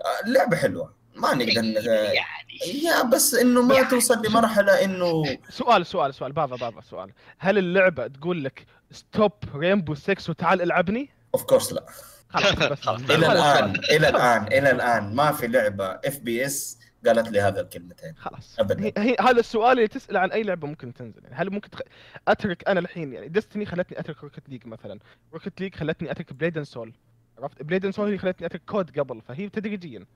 آه، 0.01 0.27
اللعبة 0.27 0.57
حلوة. 0.57 0.95
ما 1.17 1.35
نقدر 1.35 1.61
ن- 1.61 1.75
يعني؟ 1.95 2.83
yeah 2.85 3.03
بس 3.03 3.35
إنه 3.35 3.63
ما 3.63 3.83
توصل 3.83 4.27
لمرحلة 4.27 4.85
إنه 4.85 5.23
سؤال 5.49 5.87
سؤال 5.87 6.15
سؤال 6.15 6.33
بابا 6.33 6.57
بابا 6.57 6.81
سؤال. 6.91 7.11
هل 7.39 7.59
اللعبة 7.59 8.07
تقول 8.07 8.45
لك 8.45 8.67
stop 8.91 9.33
Rainbow 9.55 9.95
6 9.95 10.31
وتعال 10.31 10.63
العبني؟ 10.63 11.11
of 11.35 11.43
course 11.43 11.73
لا. 11.73 11.87
خلاص 12.29 12.53
بس 12.53 12.81
خلاص. 12.87 13.01
إلى 13.11 13.27
الان 13.33 13.71
إلى 13.91 14.09
الآن 14.09 14.47
إلى 14.47 14.71
الآن 14.71 15.15
ما 15.15 15.33
في 15.33 15.47
لعبة 15.47 15.87
FPS 15.87 16.78
قالت 17.07 17.29
لي 17.29 17.41
هذا 17.41 17.61
الكلمتين. 17.61 18.15
خلاص. 18.17 18.57
أبداً. 18.61 18.93
هي 19.03 19.17
هذا 19.21 19.41
السؤال 19.41 19.73
اللي 19.73 19.89
تسأل 19.89 20.17
عن 20.17 20.31
أي 20.33 20.43
لعبة 20.43 20.67
ممكن 20.67 20.95
تنزل. 20.95 21.23
يعني 21.25 21.35
هل 21.35 21.51
ممكن 21.51 21.71
تخ... 21.71 21.81
أترك 22.29 22.69
أنا 22.69 22.81
الحين 22.81 23.13
يعني 23.13 23.29
Destiny 23.29 23.67
خلتني 23.67 24.01
أترك 24.01 24.23
Rocket 24.23 24.49
League 24.49 24.67
مثلا. 24.67 24.99
Rocket 25.33 25.61
League 25.61 25.75
خلتني 25.75 26.11
أترك 26.11 26.33
Blade 26.33 26.57
and 26.57 26.67
Soul 26.67 26.93
عرفت؟ 27.39 27.63
Blade 27.63 27.85
and 27.85 27.95
Soul 27.95 28.11
هي 28.11 28.19
خلتني 28.19 28.47
أترك 28.47 28.63
COD 28.67 28.99
قبل 28.99 29.23
فهي 29.29 29.49
تدريجيا. 29.49 30.07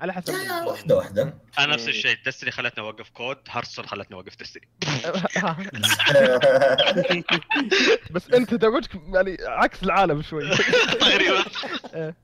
على 0.00 0.12
حسب 0.12 0.34
واحدة 0.66 0.96
واحدة. 0.96 1.34
أنا 1.58 1.66
نفس 1.74 1.88
الشيء. 1.88 2.16
Destiny 2.26 2.50
خلتني 2.50 2.84
أوقف 2.84 3.10
COD 3.10 3.36
Hearthstone 3.50 3.86
خلتني 3.86 4.16
أوقف 4.16 4.36
Destiny 4.36 4.68
بس 8.10 8.30
أنت 8.30 8.54
درجك 8.54 8.90
يعني 9.14 9.36
عكس 9.40 9.82
العالم 9.82 10.22
شوي. 10.22 10.50
تقريبا. 11.00 11.44
إيه. 11.94 12.14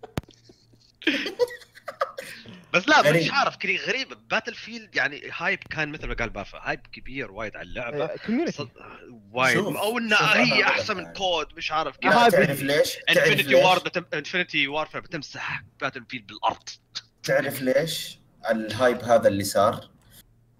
بس 2.72 2.88
لا 2.88 3.00
غريب. 3.00 3.22
مش 3.22 3.30
عارف 3.32 3.56
كذا 3.56 3.76
غريب 3.86 4.08
Battlefield 4.30 4.96
يعني 4.96 5.22
hype 5.36 5.58
كان 5.58 5.88
مثل 5.88 6.06
ما 6.06 6.14
قال 6.14 6.30
بافا 6.30 6.58
hype 6.62 6.80
كبير 6.92 7.32
وايد 7.32 7.56
على 7.56 7.68
اللعبة 7.68 8.06
community 8.26 8.52
صد- 8.52 8.70
وايد 9.32 9.54
شوف، 9.56 9.76
أو 9.76 9.98
انها 9.98 10.36
هي 10.36 10.62
أحسن 10.62 10.96
من 10.96 11.12
COD 11.12 11.46
مش 11.56 11.72
عارف 11.72 11.96
آه، 12.04 12.08
هذا- 12.08 12.30
تعرف 12.44 12.62
ليش؟ 12.62 12.96
Infinite 13.08 13.42
ليش؟ 13.42 13.64
War 13.64 13.78
بتم... 13.78 14.04
Infinite 14.14 14.68
Warfare 14.68 15.00
بتمسح 15.00 15.62
Battlefield 15.80 16.26
بالأرض 16.26 16.68
تعرف 17.22 17.60
ليش 17.62 18.18
ال 18.50 18.61
hype 18.61 19.02
هذا 19.02 19.28
اللي 19.28 19.44
صار؟ 19.44 19.90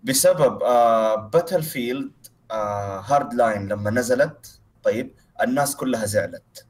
بسبب 0.02 0.62
آه 0.62 1.14
Battlefield 1.14 2.12
آه 2.50 3.00
Hardline 3.00 3.68
لما 3.68 3.90
نزلت 3.90 4.60
طيب 4.82 5.14
الناس 5.42 5.76
كلها 5.76 6.06
زعلت 6.06 6.66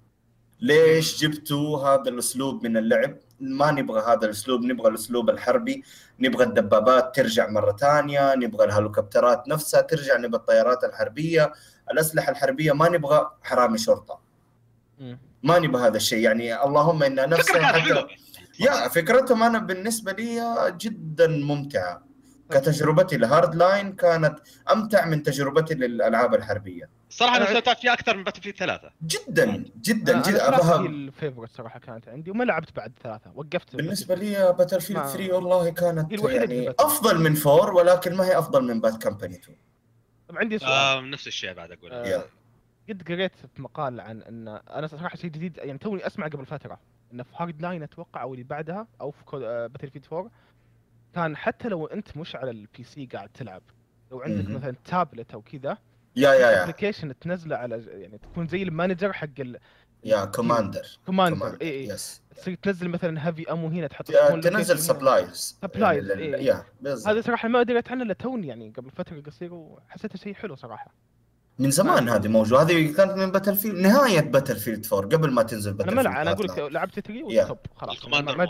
ليش 0.60 1.20
جبتوا 1.24 1.78
هذا 1.88 2.10
الأسلوب 2.10 2.64
من 2.66 2.76
اللعب؟ 2.76 3.16
ما 3.40 3.70
نبغى 3.70 4.00
هذا 4.00 4.24
الأسلوب 4.24 4.62
نبغى 4.64 4.88
الأسلوب 4.88 5.30
الحربي 5.30 5.82
نبغى 6.20 6.44
الدبابات 6.44 7.16
ترجع 7.16 7.48
مرة 7.50 7.72
ثانية 7.72 8.34
نبغى 8.34 8.64
الهليكوبترات 8.64 9.48
نفسها 9.48 9.80
ترجع 9.80 10.16
نبغى 10.16 10.40
الطيارات 10.40 10.84
الحربية 10.84 11.52
الأسلحة 11.92 12.30
الحربية 12.32 12.72
ما 12.72 12.88
نبغى 12.88 13.30
حرامي 13.42 13.78
شرطة. 13.78 14.20
ما 15.42 15.58
نبغى 15.58 15.86
هذا 15.86 15.96
الشيء 15.96 16.18
يعني 16.18 16.64
اللهم 16.64 17.02
إن 17.02 17.16
كانت 17.16 17.64
حتى. 17.64 18.06
yeah 18.60 18.88
فكرتهم 18.88 19.42
أنا 19.42 19.58
بالنسبة 19.58 20.12
لي 20.12 20.40
جدا 20.80 21.28
ممتعة 21.28 22.07
كتجربتي 22.50 23.16
ل 23.16 23.54
Hardline 23.54 23.92
كانت 23.92 24.38
أمتع 24.72 25.06
من 25.06 25.22
تجربتي 25.22 25.74
للألعاب 25.74 26.34
الحربية. 26.34 26.88
صراحة 27.10 27.36
أنا 27.36 27.44
أنا- 27.44 27.48
استمتعت 27.48 27.78
فيها 27.78 27.92
أكثر 27.92 28.16
من 28.16 28.24
Battlefield 28.24 28.56
ثلاثة. 28.56 28.90
جدا 29.02 29.64
جدا 29.80 30.22
أنا- 30.22 30.28
جدا. 30.28 30.48
أبها 30.48 30.76
ال 30.86 31.02
BF4 31.02 31.50
صراحة 31.50 31.78
كانت 31.80 32.08
عندي 32.08 32.30
وما 32.30 32.44
لعبت 32.44 32.76
بعد 32.76 32.92
ثلاثة 33.02 33.30
وقفت. 33.34 33.76
بالنسبة 33.76 34.14
لي 34.14 34.52
Battlefield 34.58 34.98
ما- 34.98 35.06
3 35.12 35.32
والله 35.32 35.70
كانت 35.70 36.12
هي 36.12 36.18
الوحيدة 36.18 36.44
اللي 36.44 36.62
يعني. 36.64 36.74
أفضل 36.80 37.20
من 37.20 37.36
4 37.36 37.74
ولكن 37.74 38.14
ما 38.14 38.24
هي 38.26 38.38
أفضل 38.38 38.64
من 38.64 38.80
Bad 38.80 39.02
Company 39.02 39.34
2 39.36 39.56
طب 40.28 40.38
عندي 40.38 40.58
سؤال. 40.58 40.70
آه 40.72 41.00
نفس 41.00 41.26
الشيء 41.26 41.52
بعد 41.52 41.72
أقول. 41.72 41.92
آه،. 41.92 42.24
قد 42.88 43.02
قريت 43.08 43.32
في 43.54 43.62
مقال 43.62 44.00
عن 44.00 44.22
إن 44.22 44.48
أنا 44.48 44.86
صراحة 44.86 45.16
شيء 45.16 45.30
جديد 45.30 45.56
يعني 45.56 45.78
توني 45.78 46.06
اسمع 46.06 46.26
قبل 46.26 46.46
فترة 46.46 46.78
انه 47.12 47.22
في 47.22 47.30
Hardline 47.36 47.82
أتوقع 47.82 48.22
أو 48.22 48.32
اللي 48.34 48.44
بعدها 48.44 48.86
أو 49.00 49.10
في 49.10 49.18
Battlefield 49.72 50.06
4 50.12 50.30
كان 51.18 51.36
حتى 51.36 51.68
لو 51.68 51.86
أنت 51.86 52.16
مش 52.16 52.36
على 52.36 52.50
ال 52.50 52.84
PC 52.84 53.06
قاعد 53.06 53.28
تلعب 53.28 53.62
لو 54.10 54.20
عندك. 54.20 54.50
مثلا 54.50 54.74
تابلت 54.84 55.34
أو 55.34 55.42
كذا 55.42 55.78
yeah 56.16 56.32
yeah 56.32 56.50
yeah. 56.50 56.64
application 56.64 57.18
تنزله 57.18 57.56
على 57.56 57.84
يعني 57.86 58.18
تكون 58.18 58.48
زي 58.48 58.62
ال 58.62 58.68
manager 58.68 59.12
حق 59.12 59.28
yeah 60.04 60.24
commander 60.24 60.98
ال 61.00 61.06
commander 61.06 61.58
اي 61.62 61.70
اي 61.70 61.86
yes 61.86 62.22
تصير 62.36 62.54
تنزل 62.54 62.88
مثلا 62.88 63.28
heavy 63.28 63.52
ammo 63.52 63.68
هنا 63.68 63.86
تحط 63.86 64.10
تنزل. 64.40 64.78
supplies. 64.78 65.58
yeah 66.46 66.64
بالضبط. 66.80 67.08
هذا 67.08 67.20
صراحة 67.20 67.48
ما 67.48 67.62
دريت 67.62 67.90
عنه 67.90 68.02
إلا 68.02 68.14
توني 68.14 68.46
يعني 68.46 68.72
قبل 68.76 68.90
فترة 68.90 69.20
قصيرة 69.20 69.54
وحسيته 69.54 70.18
شيء 70.18 70.34
حلو 70.34 70.56
صراحة. 70.56 70.94
من 71.58 71.70
زمان 71.70 72.08
هذه 72.08 72.28
موجودة. 72.28 72.62
هذه 72.62 72.92
كانت 72.92 73.12
من 73.12 73.30
Battlefield 73.32 73.74
نهاية 73.78 74.20
Battlefield 74.20 74.86
4 74.92 75.10
قبل 75.16 75.30
ما 75.30 75.42
تنزل 75.42 75.72
Battlefield 75.72 76.06
أنا 76.06 76.32
أقول 76.32 76.46
لك. 76.46 76.58
لعبت 76.58 76.94
3 77.00 77.10
yeah. 77.14 77.42
و 77.42 77.45
stop 77.45 77.58
خلاص 77.76 77.96
ال 77.96 78.00
commander 78.00 78.36
ما 78.36 78.48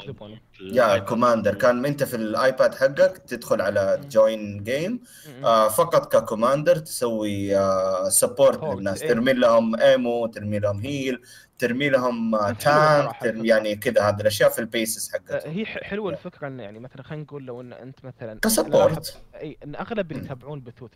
yeah. 0.60 0.98
commander 0.98 1.54
كان 1.54 1.84
أنت 1.86 2.04
في 2.04 2.16
ال 2.16 2.28
iPad 2.28 2.74
حقك 2.74 3.18
تدخل 3.18 3.60
على 3.60 4.00
join 4.10 4.64
game. 4.64 5.00
آه 5.44 5.68
فقط 5.68 6.16
ك 6.16 6.22
commander 6.22 6.76
تسوي 6.76 7.56
آه 7.56 8.08
support 8.08 8.60
Support، 8.60 8.64
للناس. 8.64 9.02
إيه. 9.02 9.08
ترمي 9.08 9.32
لهم 9.32 9.76
ammo 9.80 10.26
ترمي 10.26 10.58
لهم 10.58 10.80
heal 10.80 11.22
ترمي 11.58 11.88
لهم 11.88 12.34
آه 12.34 12.50
ترمي 12.50 13.08
الفكرة. 13.10 13.46
يعني 13.46 13.76
كذا. 13.76 14.02
هذه 14.08 14.20
الأشياء 14.20 14.50
في 14.50 14.58
ال 14.58 14.67
bases 14.67 15.12
حقتهم. 15.12 15.52
هي 15.52 15.66
ح- 15.66 15.82
حلوة 15.82 16.10
الفكرة 16.12 16.46
انه 16.48 16.62
يعني 16.62 16.78
مثلا 16.80 17.02
خلينا 17.02 17.22
نقول 17.24 17.46
لو 17.46 17.60
إن 17.60 17.72
أنت 17.72 18.04
مثلا 18.04 18.38
ك 18.42 18.51
support. 18.51 19.18
إي 19.34 19.56
إن 19.64 19.74
أغلب 19.76 20.12
اللي 20.12 20.24
يتابعون 20.24 20.60
بثوث 20.60 20.90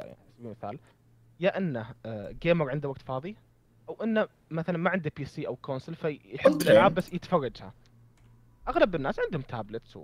على 0.00 0.14
سبيل 0.38 0.46
المثال 0.46 0.78
yeah 1.40 1.58
أنه 1.58 1.94
آه، 2.06 2.30
gamer 2.30 2.70
عنده 2.70 2.88
وقت 2.88 3.02
فاضي 3.02 3.36
أو 3.88 4.04
أنه 4.04 4.28
مثلا 4.50 4.78
ما 4.78 4.90
عنده 4.90 5.12
PC 5.16 5.46
أو 5.46 5.56
console 5.56 5.94
فيحب 5.94 6.50
ممكن. 6.52 6.66
الالعاب 6.66 6.94
بس 6.94 7.12
يتفرجها. 7.12 7.72
أغلب 8.68 8.94
الناس 8.94 9.20
عندهم 9.20 9.42
tablets 9.42 9.96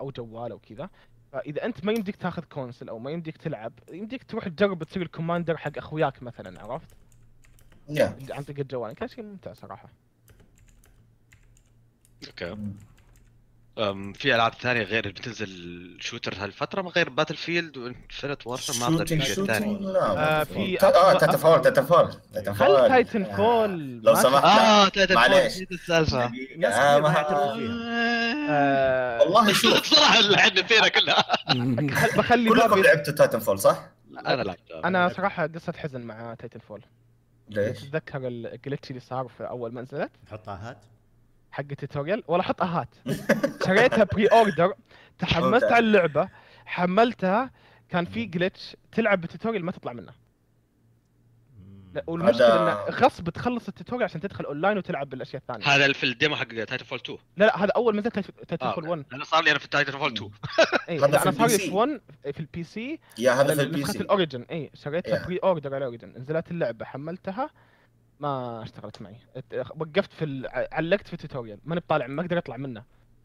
أو 0.00 0.10
جوال 0.10 0.52
أو 0.52 0.58
كذا. 0.58 0.90
فإذا 1.32 1.64
أنت 1.64 1.84
ما 1.84 1.92
يمديك 1.92 2.16
تاخذ 2.16 2.44
console 2.44 2.88
أو 2.88 2.98
ما 2.98 3.10
يمديك 3.10 3.36
تلعب 3.36 3.72
يمديك 3.92 4.22
تروح 4.24 4.48
تجرب 4.48 4.84
تصير 4.84 5.02
ال 5.02 5.07
commander 5.07 5.56
حق 5.56 5.78
أخوياك 5.78 6.22
مثلا 6.22 6.62
عرفت؟ 6.62 6.88
yeah 7.88 8.16
عن 8.30 8.42
طريق 8.42 8.58
الجوال. 8.60 8.92
كان 8.92 9.08
شيء 9.08 9.24
ممتع 9.24 9.52
صراحة. 9.52 9.88
okay. 12.26 12.56
في 14.14 14.34
ألعاب 14.34 14.54
ثانية 14.54 14.82
غير 14.82 15.00
اللي 15.04 15.12
بتنزل 15.12 15.96
shooter 16.00 16.34
هالفترة 16.38 16.82
من 16.82 16.88
غير 16.88 17.08
Battlefield 17.08 17.36
و 17.36 17.76
Infinite 17.76 18.46
Warfare 18.46 18.74
ما 18.80 18.86
أقدر 18.96 19.06
شيء 19.06 19.44
ثاني 19.46 19.86
آه، 19.96 20.44
في 20.44 20.78
آه 20.82 21.12
أفضل- 21.14 21.18
Titanfall 21.20 21.60
Titanfall 21.62 22.10
Titanfall 22.34 22.76
هل 22.76 22.88
Titan. 22.88 23.24
fall 23.24 24.00
لو 24.02 24.12
ما 24.12 24.22
سمحت. 24.22 24.44
آه 24.44 24.88
Titan 24.88 25.14
معليش. 25.14 25.54
fall 25.54 25.66
السالفة. 25.70 26.26
دقيقة، 26.26 26.58
ناس 26.58 26.74
آه، 26.74 27.06
آه، 28.50 29.20
والله 29.22 29.52
شوف. 29.52 29.86
صراحة 29.86 30.18
اللي 30.18 30.36
عندنا 30.36 30.66
فينا 30.66 30.88
كلها. 30.88 31.22
خل- 31.94 32.16
بخلي 32.18 32.48
كلكم 32.50 32.82
لعبتوا 32.82 33.14
Titanfall 33.14 33.58
صح؟ 33.58 33.88
أنا 34.26 34.42
لعبت 34.42 34.70
أنا 34.84 35.08
صراحة 35.08 35.46
قصة 35.46 35.72
حزن 35.76 36.00
مع 36.00 36.34
Titanfall 36.34 36.82
ليش؟ 37.48 37.80
تتذكر 37.80 38.20
ال 38.28 38.37
glitch 38.37 38.90
اللي 38.90 39.00
صار 39.00 39.28
في 39.38 39.48
أول 39.48 39.72
ما 39.74 39.82
نزلت؟ 39.82 40.10
نحطها 40.28 40.70
هات. 40.70 40.78
حق 41.56 41.64
ال 41.70 41.76
tutorial 41.76 42.22
ولا 42.28 42.42
حط 42.42 42.62
أهات. 42.62 42.88
شريتها 43.66 44.04
pre-order 44.04 44.74
ممتاز. 45.36 45.64
على 45.64 45.78
اللعبة 45.78 46.28
حملتها 46.66 47.50
كان 47.88 48.04
في 48.04 48.24
glitch 48.24 48.76
تلعب 48.92 49.20
بال 49.20 49.29
tutorial 49.29 49.64
ما 49.64 49.72
تطلع 49.72 49.92
منه 49.92 50.12
والمشكلة 52.06 52.46
هذا- 52.46 52.62
انه 52.62 52.96
غصب 52.98 53.30
تخلص 53.30 53.68
ال 53.68 53.72
tutorial 53.72 54.04
عشان 54.04 54.20
تدخل 54.20 54.44
اونلاين 54.44 54.78
وتلعب 54.78 55.08
بالأشياء 55.10 55.42
الثانية. 55.42 55.66
هذا 55.76 55.92
في 55.92 56.04
ال 56.04 56.10
demo 56.10 56.36
حق 56.36 56.44
Titanfall 56.48 56.98
2 56.98 57.18
لا 57.36 57.44
لا 57.44 57.58
هذا 57.64 57.70
أول 57.76 57.94
ما 57.94 58.00
نزل 58.00 58.10
Titanfall 58.10 58.86
okay. 58.86 58.88
1 58.88 59.04
أنا 59.12 59.24
صار 59.24 59.44
لي 59.44 59.50
أنا 59.50 59.58
في 59.58 59.68
Titanfall 59.68 60.12
2 60.12 60.30
اي 60.88 61.04
أنا 61.04 61.18
صار 61.18 61.32
لي 61.32 61.48
في 61.48 61.48
سي. 61.48 61.70
1 61.70 62.00
في 62.32 62.40
ال 62.40 62.64
PC. 62.64 62.98
yeah 63.18 63.32
هذا 63.32 63.54
في 63.54 63.62
ال 63.62 63.68
PC. 63.68 63.84
ال 63.84 63.98
Origin 64.00 64.42
اي 64.50 64.70
شريتها 64.74 65.18
Yeah. 65.22 65.26
pre-order 65.26 65.68
على 65.74 65.78
ال 65.78 65.83
Origin 65.83 66.12
نزلت 66.16 66.50
اللعبة 66.50 66.84
حملتها 66.84 67.50
ما 68.20 68.62
اشتغلت 68.62 69.02
معي. 69.02 69.16
وقفت 69.76 70.12
في. 70.12 70.48
علقت 70.72 71.06
في 71.06 71.12
ال 71.12 71.17
tutorial. 71.17 71.58
ماني 71.64 71.80
بطالع 71.80 72.06
ما 72.06 72.22
أقدر 72.22 72.38
اطلع 72.38 72.56
منه. 72.56 72.84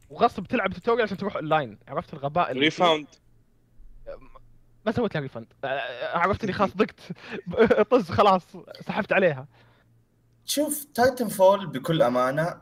وغصب 0.09 0.43
تلعب 0.43 0.73
tutorial 0.73 1.03
عشان 1.03 1.17
تروح 1.17 1.35
اونلاين 1.35 1.79
عرفت 1.87 2.13
الغباء 2.13 2.51
اللي؟ 2.51 2.61
refund 2.61 3.07
ما 4.85 4.91
سويت 4.91 5.13
لها 5.15 5.21
refund 5.21 5.45
عرفت 6.13 6.43
إني 6.43 6.53
خلاص 6.53 6.75
ضقت. 6.77 6.99
طز 7.91 8.09
خلاص. 8.11 8.43
سحبت 8.87 9.13
عليها. 9.13 9.47
شوف 10.45 10.87
Titanfall 10.93 11.67
بكل 11.67 12.01
أمانة 12.01 12.61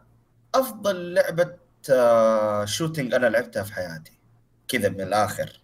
أفضل 0.55 1.13
لعبة 1.13 1.57
آه، 1.91 2.65
shooting 2.65 3.13
أنا 3.13 3.27
لعبتها 3.27 3.63
في 3.63 3.73
حياتي. 3.73 4.11
كذا 4.67 4.89
من 4.89 5.01
الآخر. 5.01 5.59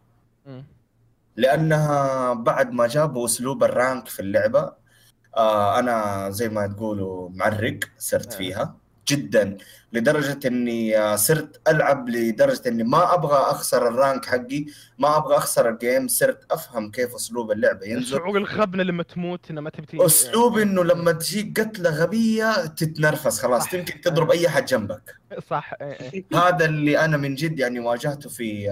لأنها 1.36 2.34
بعد 2.34 2.72
ما 2.72 2.88
جابوا 2.88 3.26
أسلوب 3.26 3.64
ال 3.64 3.72
rank 3.72 4.08
في 4.08 4.20
اللعبة 4.20 4.74
آه 5.38 5.80
أنا 5.80 6.30
زي 6.30 6.50
ما 6.50 6.68
تقولوا 6.68 7.30
معرق 7.34 7.80
صرت 7.98 8.34
آه. 8.34 8.38
فيها 8.38 8.76
جدا 9.08 9.58
لدرجة 9.94 10.48
إني 10.48 10.98
آه، 10.98 11.16
صرت 11.16 11.62
ألعب 11.68 12.10
لدرجة 12.10 12.62
إني 12.68 12.84
ما 12.84 13.14
أبغى 13.14 13.38
أخسر 13.38 13.88
ال 13.88 13.95
rank 13.95 14.26
حقي 14.26 14.66
ما 15.00 15.18
أبغى 15.18 15.38
أخسر 15.38 15.70
ال 15.70 15.77
game 15.77 16.08
صرت 16.08 16.52
أفهم 16.52 16.92
كيف 16.92 17.16
أسلوب 17.16 17.52
اللعبة 17.52 17.86
ينزل 17.86 18.08
شعور 18.18 18.38
الخبنه 18.38 18.84
لما 18.84 19.04
تموت 19.04 19.52
إنه 19.52 19.62
ما 19.62 19.70
تبي 19.70 19.86
تي- 19.86 20.06
أسلوب 20.06 20.58
إنه 20.58 20.84
لما 20.84 21.12
تجيك 21.12 21.60
قتلة 21.60 21.90
غبية 21.90 22.66
تتنرفز 22.66 23.40
خلاص 23.40 23.64
صح. 23.64 23.72
تمكن 23.72 24.02
تضرب 24.02 24.32
أي 24.32 24.50
حد 24.50 24.66
جنبك 24.66 25.16
صح 25.50 25.74
إيه، 25.82 26.12
إيه. 26.14 26.26
هذا 26.34 26.66
اللي 26.66 27.06
أنا 27.06 27.18
من 27.18 27.36
جد 27.36 27.60
يعني 27.60 27.80
واجهته 27.80 28.30
في 28.30 28.70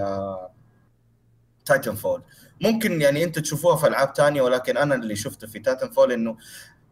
Titanfall 1.66 2.22
ممكن 2.64 3.00
يعني 3.00 3.24
أنتم 3.24 3.42
تشوفوها 3.42 3.76
في 3.76 3.86
ألعاب 3.86 4.12
تانية 4.12 4.42
ولكن 4.42 4.76
أنا 4.76 4.94
اللي 4.94 5.16
شفته 5.16 5.46
في 5.46 5.58
Titanfall 5.58 6.12
إنه 6.12 6.36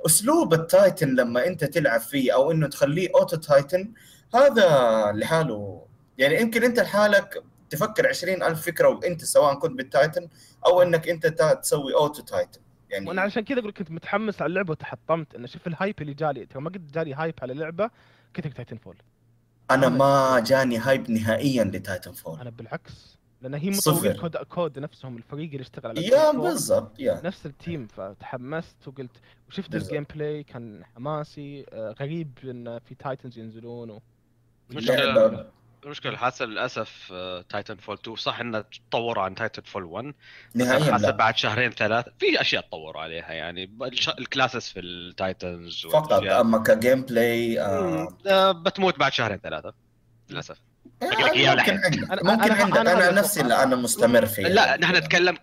أسلوب 0.07 0.55
ال 0.55 0.65
Titan 0.65 1.15
لما 1.15 1.47
أنت 1.47 1.65
تلعب 1.65 2.01
فيه 2.01 2.35
أو 2.35 2.51
إنه 2.53 2.67
تخليه 2.67 3.09
auto 3.15 3.37
Titan 3.37 3.93
هذا 4.35 4.67
لحاله. 5.15 5.87
يعني 6.19 6.41
يمكن 6.41 6.65
أنت 6.65 6.81
لحالك 6.81 7.43
تفكر 7.71 8.09
عشرين 8.09 8.43
ألف 8.43 8.63
فكرة 8.63 8.89
وأنت 8.89 9.25
سواء 9.25 9.55
كنت 9.55 9.73
بال 9.73 9.89
Titan 9.89 10.29
أو 10.67 10.83
إنك 10.83 11.09
أنت 11.09 11.27
تسوي 11.63 11.95
auto 11.95 12.23
Titan 12.23 12.61
يعني 12.91 13.09
وأنا 13.09 13.23
عشان 13.23 13.45
كذا 13.45 13.59
أقول 13.59 13.73
كنت 13.73 13.91
متحمس 13.91 14.43
على 14.43 14.51
اللعبة 14.51 14.71
وتحطمت 14.71 15.35
انه 15.35 15.47
شوف 15.47 15.67
ال 15.67 15.74
hype 15.74 16.01
اللي 16.01 16.15
جالي. 16.15 16.47
ترى 16.47 16.63
ما 16.63 16.71
قد 16.71 16.93
جالي 16.93 17.15
hype 17.15 17.35
على 17.43 17.55
لعبة 17.55 17.91
كثر 18.35 18.51
Titanfall 18.51 18.97
أنا 19.71 19.89
ما 19.89 20.43
جاني 20.47 20.79
hype 20.79 21.11
نهائيا 21.11 21.65
ل 21.65 22.13
Titanfall 22.13 22.41
أنا 22.41 22.51
بالعكس. 22.51 23.22
لأن 23.43 23.55
هي. 23.55 23.71
مطورين 23.71 24.13
COD 24.13 24.37
COD 24.37 24.79
نفسهم 24.79 25.17
الفريق 25.17 25.51
اللي 25.51 25.63
اشتغل 25.63 25.87
على 25.87 26.07
yeah 26.07 26.31
بالضبط 26.33 27.01
yeah. 27.01 27.21
نفس 27.25 27.47
ال 27.47 27.55
team 27.55 27.87
فتحمست 27.87 28.89
وقلت 28.89 29.17
وشفت. 29.49 29.75
ال 29.75 30.07
gameplay 30.15 30.43
كان 30.43 30.85
حماسي 30.95 31.67
آه، 31.73 31.95
غريب 32.01 32.39
إن 32.45 32.79
في 32.79 32.95
Titans 32.95 33.39
ينزلون 33.39 33.91
و... 33.91 34.03
المشكلة 34.71 35.47
المشكلة 35.85 36.17
حاسة 36.17 36.45
للأسف 36.45 37.13
Titanfall 37.49 37.95
2 37.95 38.17
صح 38.17 38.41
إنها 38.41 38.65
تطوروا 38.91 39.25
عن 39.25 39.35
Titanfall 39.35 39.85
1 39.85 40.15
نهائيا 40.55 40.93
حاسة 40.93 41.11
بعد 41.11 41.37
شهرين 41.37 41.71
ثلاث 41.71 42.05
في 42.19 42.41
أشياء 42.41 42.63
تطوروا 42.63 43.03
عليها 43.03 43.33
يعني. 43.33 43.71
الش- 43.83 44.09
ال 44.09 44.16
classes 44.16 44.69
في 44.69 44.81
ال 44.81 44.96
Titans 44.96 45.87
فقط. 45.87 46.13
أما 46.23 46.59
ك 46.59 47.03
gameplay 47.03 47.61
آه. 47.61 47.81
مم، 47.83 48.09
آه، 48.27 48.53
بتموت 48.53 48.99
بعد 48.99 49.13
شهرين 49.13 49.39
ثلاثة 49.39 49.73
للأسف. 50.31 50.59
ممكن 51.03 51.17
لحين. 51.25 51.49
عندك 51.49 51.65
أنا- 51.65 52.25
ممكن 52.25 52.53
عندك. 52.53 52.77
أنا 52.79 53.11
نفسي. 53.11 53.41
اللي 53.41 53.63
أنا 53.63 53.77
مستمر 53.77 54.27
فيه 54.27 54.43
لا 54.43 54.77
نحن 54.77 54.97
نتكلم 54.97 55.37
ك 55.37 55.41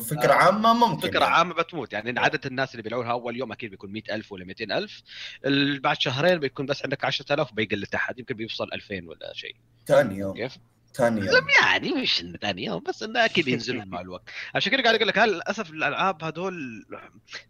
كفكره 0.00 0.32
عامة 0.32 0.72
ممكن. 0.74 1.08
فكرة 1.08 1.20
يعني. 1.22 1.34
عامة 1.34 1.54
بتموت. 1.54 1.92
يعني 1.92 2.20
عدد 2.20 2.46
الناس 2.46 2.70
اللي 2.72 2.82
بيلعبوها 2.82 3.10
أول 3.10 3.36
يوم 3.36 3.52
أكيد 3.52 3.70
بيكون 3.70 3.92
100000 3.92 4.32
ولا 4.32 4.44
200000 4.44 5.02
ال- 5.46 5.80
بعد 5.80 6.00
شهرين 6.00 6.38
بيكون 6.38 6.66
بس 6.66 6.82
عندك 6.84 7.04
10000 7.04 7.52
وبيقل 7.52 7.86
تحت 7.86 8.18
يمكن 8.18 8.34
بيوصل 8.34 8.68
2000 8.72 9.08
ولا 9.08 9.32
شيء. 9.34 9.56
ثاني 9.86 10.18
يوم. 10.18 10.34
كيف؟ 10.36 10.56
ثاني 10.94 11.20
يوم. 11.26 11.46
يعني 11.62 11.92
مش 12.02 12.24
ثاني 12.42 12.64
يوم 12.64 12.82
بس 12.88 13.02
إنه 13.02 13.24
أكيد 13.24 13.48
ينزلون 13.48 13.88
مع 13.88 14.00
الوقت. 14.00 14.28
عشان 14.54 14.72
كذا 14.72 14.82
قاعد 14.82 14.94
أقول 14.94 15.08
لك 15.08 15.18
هل 15.18 15.32
للاسف 15.32 15.70
الألعاب 15.70 16.24
هذول 16.24 16.84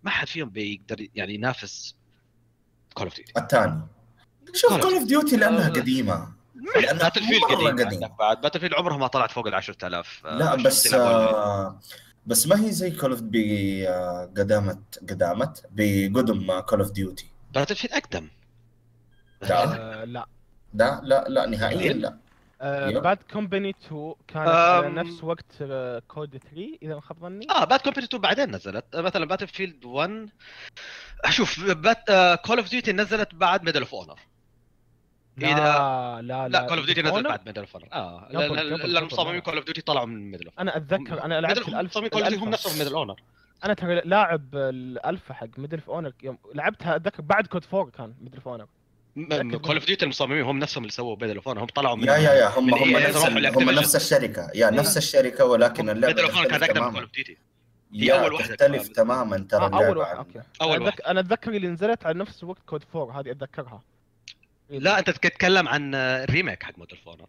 ما 0.02 0.10
حد 0.10 0.28
فيهم 0.28 0.48
بيقدر 0.48 1.06
يعني 1.14 1.34
ينافس 1.34 1.96
Call 2.94 3.04
of 3.06 3.16
Duty 3.16 3.32
الثاني. 3.36 3.80
شوف 4.54 4.76
Call 4.80 4.92
of 4.94 5.04
Duty 5.04 5.36
لأنها 5.36 5.66
آه. 5.66 5.70
قديمة. 5.70 6.41
لأنها 6.82 7.02
Battlefield 7.02 7.42
قديم 7.44 7.86
قديم. 7.86 8.09
بعد 8.18 8.40
Battlefield 8.40 8.74
عمرها 8.74 8.97
ما 8.97 9.06
طلعت 9.06 9.30
فوق 9.30 9.47
ال 9.47 9.55
10000 9.55 10.22
آه، 10.26 10.39
لا 10.39 10.55
بس. 10.55 10.94
آه 10.94 11.80
بس 12.26 12.47
ما 12.47 12.64
هي 12.64 12.70
زي 12.72 12.90
Call 12.90 13.10
of 13.10 13.20
بقدامة 13.22 14.82
قدامة 15.10 15.55
بقدم 15.70 16.60
Call 16.60 16.80
of 16.80 16.90
Duty 16.90 17.26
Battlefield 17.54 17.92
أقدم. 17.93 18.28
لا. 19.43 19.64
آه 19.64 20.05
لا. 20.05 20.26
لا 20.74 21.01
لا 21.05 21.24
لا 21.28 21.47
نهائيا 21.47 21.93
لا. 21.93 22.18
آه. 22.60 22.90
Bad 22.90 23.18
Company 23.32 23.70
2 23.86 24.14
كانت 24.28 24.48
أم. 24.48 24.94
نفس 24.94 25.24
وقت 25.24 25.47
آه 25.60 26.02
COD 26.09 26.30
3 26.30 26.78
إذا 26.82 26.94
ما 26.94 27.01
خاب 27.01 27.18
ظني. 27.18 27.47
آه 27.51 27.64
Bad 27.64 27.82
Company 27.82 28.06
2 28.06 28.20
بعدين 28.22 28.51
نزلت. 28.55 28.84
آه، 28.94 29.01
مثلا 29.01 29.26
Battlefield 29.26 29.84
1 29.84 30.28
شوف 31.28 31.64
but 31.64 32.04
Call 32.44 32.59
of 32.59 32.70
Duty 32.70 32.92
نزلت 32.93 33.34
بعد 33.34 33.62
Medal 33.64 33.80
of 33.80 33.94
Honor 33.94 34.20
لا 35.47 36.23
لا 36.23 36.48
لا 36.48 36.66
Call 36.66 36.76
of 36.78 36.86
Duty 36.86 37.02
نزلت 37.02 37.27
Honor؟ 37.27 37.28
بعد 37.28 37.40
Medal 37.46 37.60
of 37.60 37.76
Honor 37.76 37.88
آه 37.93 38.28
المصممين 38.31 39.35
لا. 39.35 39.40
Call 39.40 39.56
of 39.56 39.64
Duty 39.64 39.80
طلعوا 39.81 40.06
من 40.06 40.31
Medal 40.30 40.44
of 40.46 40.54
أنا 40.60 40.77
أتذكر 40.77 41.24
أنا 41.24 41.40
لعبت 41.40 41.69
الألف 41.69 41.90
مصممين 41.90 42.10
Call 42.10 42.20
of 42.22 42.28
Duty 42.30 42.44
هم. 42.44 42.51
نفسهم 42.51 42.78
Medal 42.78 42.94
Honor 42.94 43.16
أنا 43.64 43.74
ترى 43.74 44.01
لاعب 44.05 44.55
الالفا 44.55 45.35
حق 45.35 45.47
Medal 45.59 45.78
of 45.78 45.90
Honor 45.90 46.12
يوم 46.23 46.39
لعبتها 46.55 46.97
أتذكر 46.97 47.23
بعد 47.23 47.47
COD 47.46 47.64
4 47.74 47.90
كان 47.90 48.14
Medal 48.20 48.36
of 48.36 48.48
Honor 48.48 48.66
Call 49.59 49.74
of 49.76 49.86
Duty 49.86 50.04
المصممين 50.05 50.43
هم 50.43 50.59
نفسهم 50.59 50.82
اللي 50.82 50.93
سووا 50.93 51.16
Medal 51.20 51.36
of 51.36 51.48
Honor 51.48 51.60
هم 51.62 51.66
طلعوا 51.66 51.97
من 51.97 52.05
yeah 52.04 52.12
yeah 52.16 52.32
yeah 52.32 52.59
هم 52.59 52.66
من 52.66 52.74
هم 52.74 52.90
نفس 52.97 53.16
هم. 53.56 53.70
نفس 53.70 53.97
الشركة. 53.97 54.51
yeah 54.54 54.70
نفس 54.70 54.97
الشركة 54.97 55.44
ولكن 55.44 55.90
اللعبة 55.90 56.14
Medal 56.14 56.24
of 56.24 56.36
Honor 56.36 56.48
كانت 56.48 56.62
اقدم 56.62 56.74
من 56.74 56.90
كول 56.90 56.90
تماما 56.90 57.01
of 57.00 57.12
Duty 57.14 57.36
يا 57.93 58.14
أول 58.24 58.32
واحدة 58.32 58.55
تختلف. 58.55 58.89
تماما 58.89 59.39
ترى 59.39 59.64
آه 59.64 59.86
أول 59.86 59.97
واحد 59.97 60.10
عن- 60.10 60.16
okay. 60.16 60.40
أول 60.62 60.77
أنا 60.77 60.90
أتذكر- 60.90 61.06
أنا 61.09 61.20
أتذكر 61.20 61.51
اللي 61.51 61.69
نزلت 61.69 62.06
على 62.06 62.19
نفس 62.19 62.44
وقت 62.44 62.59
COD 62.66 62.84
4 62.97 63.20
هذه 63.20 63.31
أتذكرها. 63.31 63.82
لا 64.72 64.98
أنت 64.98 65.10
تتكلم 65.10 65.68
عن 65.68 65.94
ال 65.94 66.04
remake 66.04 66.62
حق 66.62 66.78
Medal 66.78 66.96
of 66.96 67.09
Honor 67.09 67.26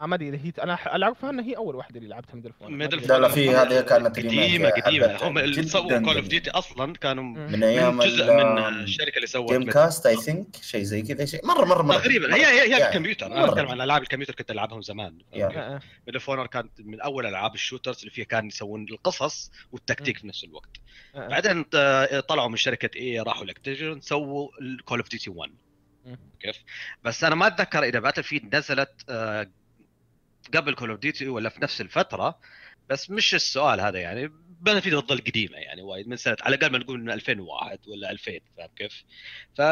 آه، 0.00 0.06
ما 0.06 0.14
أدري 0.14 0.28
إذا 0.28 0.36
هي 0.36 0.52
أنا 0.62 0.94
اللي 0.94 1.06
اعرفها 1.06 1.30
إنها 1.30 1.44
هي 1.44 1.56
أول 1.56 1.74
واحدة 1.74 1.98
اللي 1.98 2.08
لعبتها 2.08 2.34
Medal 2.34 2.52
Honor 2.62 2.76
Medal 2.76 2.98
لا 3.08 3.18
لا 3.18 3.28
في 3.28 3.50
هذه 3.50 3.80
كانت 3.80 4.16
قديمة 4.18 4.68
قديمة. 4.70 5.18
هم 5.22 5.38
اللي 5.38 5.62
سووا 5.62 5.98
Call 5.98 6.16
of. 6.16 6.28
Duty 6.28 6.50
أصلا 6.50 6.92
كانوا 6.92 7.24
من 7.24 7.52
من 7.52 7.64
أيام 7.64 8.02
جزء 8.02 8.32
من 8.34 8.58
الشركة 8.58 9.16
اللي 9.16 9.26
سوت 9.26 9.52
game. 9.52 9.70
كاست 9.70 10.06
I 10.06 10.16
think 10.16 10.56
شيء 10.62 10.82
زي 10.82 11.02
كذا 11.02 11.24
شيء 11.24 11.46
مره 11.46 11.64
مره 11.64 11.82
مرة. 11.82 11.98
تقريبا. 11.98 12.34
هي 12.34 12.46
هي 12.46 12.74
هي 12.74 12.88
الكمبيوتر. 12.88 13.26
أنا. 13.26 13.44
أتكلم 13.44 13.68
عن 13.68 13.80
ألعاب 13.80 14.02
الكمبيوتر 14.02 14.34
كنت 14.34 14.50
ألعبهم 14.50 14.82
زمان. 14.82 15.18
Medal 15.34 16.14
of 16.14 16.30
Honor 16.30 16.46
كانت 16.46 16.70
من 16.80 17.00
أول 17.00 17.26
ألعاب 17.26 17.54
ال 17.54 17.59
shooters 17.59 17.98
اللي 17.98 18.10
فيها 18.10 18.24
كانوا 18.24 18.48
يسوون 18.48 18.86
القصص 18.90 19.50
والتكتيك 19.72 20.18
في 20.18 20.26
نفس 20.26 20.44
الوقت. 20.44 20.70
بعدين 21.14 21.64
آه، 21.74 22.20
طلعوا 22.20 22.48
من 22.48 22.56
شركة 22.56 22.98
EA 22.98 23.20
راحوا 23.20 23.44
ل 23.44 23.49
Activision 23.49 24.00
سووا 24.00 24.48
ال 24.60 24.68
Call 24.68 24.98
of 24.98 25.08
Duty 25.08 25.30
1 25.30 25.50
مم. 25.50 25.56
كيف؟ 26.40 26.56
بس 27.04 27.24
أنا 27.24 27.34
ما 27.34 27.46
أتذكر 27.46 27.82
إذا 27.82 27.98
Battlefield 27.98 28.56
نزلت 28.56 28.90
آه، 29.08 29.50
قبل 30.54 30.74
Call 30.74 30.90
of 30.90 31.00
Duty 31.00 31.28
ولا 31.28 31.48
في 31.48 31.62
نفس 31.62 31.80
الفترة 31.80 32.38
بس 32.90 33.10
مش 33.10 33.34
السؤال 33.34 33.80
هذا 33.80 33.98
يعني. 33.98 34.32
Battlefield 34.60 35.02
تظل 35.02 35.18
قديمة 35.18 35.56
يعني 35.56 35.82
وايد 35.82 36.08
من 36.08 36.16
سنة 36.16 36.36
على 36.42 36.56
الأقل 36.56 36.72
ما 36.72 36.78
نقول 36.78 37.00
من 37.00 37.10
2001 37.10 37.78
ولا 37.88 38.10
2000 38.10 38.32
فاهم 38.56 38.68
كيف؟ 38.76 39.04
ف 39.54 39.62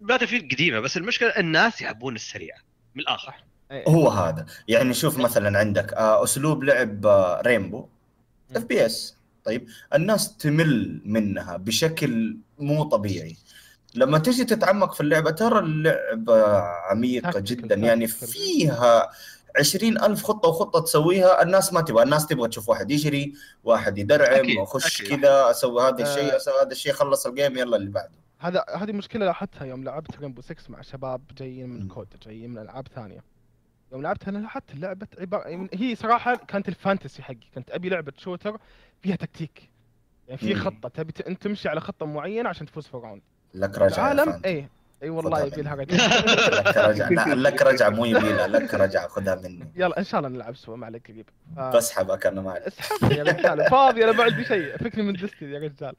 Battlefield 0.00 0.52
قديمة 0.54 0.80
بس 0.80 0.96
المشكلة 0.96 1.28
الناس 1.28 1.82
يحبون 1.82 2.14
السريع 2.14 2.56
من 2.94 3.02
الآخر. 3.02 3.34
هو 3.72 4.08
هذا. 4.08 4.46
يعني 4.68 4.94
شوف 4.94 5.18
مثلا 5.18 5.58
عندك 5.58 5.92
آه، 5.92 6.24
أسلوب 6.24 6.64
لعب 6.64 7.06
Rainbow 7.46 7.88
FPS 8.56 9.16
طيب 9.44 9.68
الناس 9.94 10.36
تمل 10.36 11.00
منها 11.04 11.56
بشكل 11.56 12.36
مو 12.58 12.84
طبيعي. 12.84 13.36
لما 13.96 14.18
تجي 14.18 14.44
تتعمق 14.44 14.94
في 14.94 15.00
اللعبة 15.00 15.30
ترى 15.30 15.58
اللعبة 15.58 16.58
عميقة 16.60 17.40
جدا 17.40 17.74
يعني. 17.74 18.06
فيها 18.06 19.10
عشرين 19.58 20.02
ألف 20.02 20.24
خطة 20.24 20.48
وخطة 20.48 20.80
تسويها 20.80 21.42
الناس 21.42 21.72
ما 21.72 21.80
تبغى 21.80 22.02
الناس 22.02 22.26
تبغى 22.26 22.48
تشوف 22.48 22.68
واحد 22.68 22.90
يجري 22.90 23.34
واحد 23.64 23.98
يدرعم 23.98 24.34
أكيد. 24.34 25.08
كذا 25.08 25.50
أسوي 25.50 25.82
هذا 25.82 26.04
آه. 26.04 26.08
الشيء 26.14 26.36
أسوي 26.36 26.54
هذا 26.62 26.72
الشيء 26.72 26.92
خلص 26.92 27.26
ال 27.26 27.32
game 27.32 27.58
يلا 27.58 27.76
اللي 27.76 27.90
بعده 27.90 28.10
هذا 28.38 28.64
هذه 28.76 28.92
مشكلة 28.92 29.26
لاحظتها 29.26 29.64
يوم 29.64 29.84
لعبت 29.84 30.18
Rainbow 30.20 30.42
6 30.42 30.56
مع 30.68 30.82
شباب 30.82 31.20
جايين 31.38 31.68
من. 31.68 31.88
COD 31.88 32.08
جايين 32.26 32.50
من 32.50 32.58
ألعاب 32.58 32.88
ثانية 32.94 33.24
يوم 33.92 34.02
لعبتها 34.02 34.30
أنا 34.30 34.38
لاحظت 34.38 34.70
اللعبة 34.74 35.06
عبارة 35.18 35.48
يعني 35.48 35.68
هي 35.74 35.94
صراحة 35.94 36.34
كانت 36.34 36.68
ال 36.68 36.75
fantasy 36.75 37.22
حقي 37.22 37.36
كنت 37.54 37.70
أبي 37.70 37.88
لعبة 37.88 38.12
shooter 38.18 38.58
فيها 39.00 39.16
تكتيك 39.16 39.70
يعني 40.28 40.38
في. 40.38 40.54
خطة 40.54 40.88
تبي 40.88 41.12
أنت 41.28 41.42
تمشي 41.42 41.68
على 41.68 41.80
خطة 41.80 42.06
معينة 42.06 42.48
عشان 42.48 42.66
تفوز 42.66 42.86
في 42.86 42.96
round 42.96 43.22
لك 43.56 43.78
رجعة 43.78 44.06
يا 44.08 44.12
العالم. 44.12 44.42
اي 44.44 44.68
إي 45.02 45.10
والله 45.10 45.40
يبي 45.44 45.62
لها. 45.62 45.74
رجعه 45.74 45.86
لك 46.60 46.76
رجعة. 46.76 47.08
لا، 47.08 47.34
لك 47.48 47.62
رجعة 47.62 47.88
مو 47.88 48.04
يبيلها. 48.04 48.46
لك 48.46 48.74
رجعة. 48.74 49.08
خذها 49.08 49.34
مني. 49.34 49.72
يلا 49.76 49.98
إن 49.98 50.04
شاء 50.04 50.20
الله 50.20 50.30
نلعب 50.30 50.56
سوا. 50.56 50.76
ما 50.76 50.86
عليك 50.86 51.10
قريب. 51.10 51.26
ف- 51.56 51.60
بسحبك 51.60 52.26
أنا 52.26 52.40
معك 52.40 52.62
اسحبني 52.62 53.14
يا 53.16 53.22
رجال. 53.22 53.64
فاضي. 53.70 54.04
أنا 54.04 54.12
ما 54.12 54.24
عندي 54.24 54.44
شيء. 54.44 54.76
فكني 54.76 55.02
من 55.02 55.12
Destiny 55.12 55.44
يا 55.52 55.58
رجال. 55.58 55.94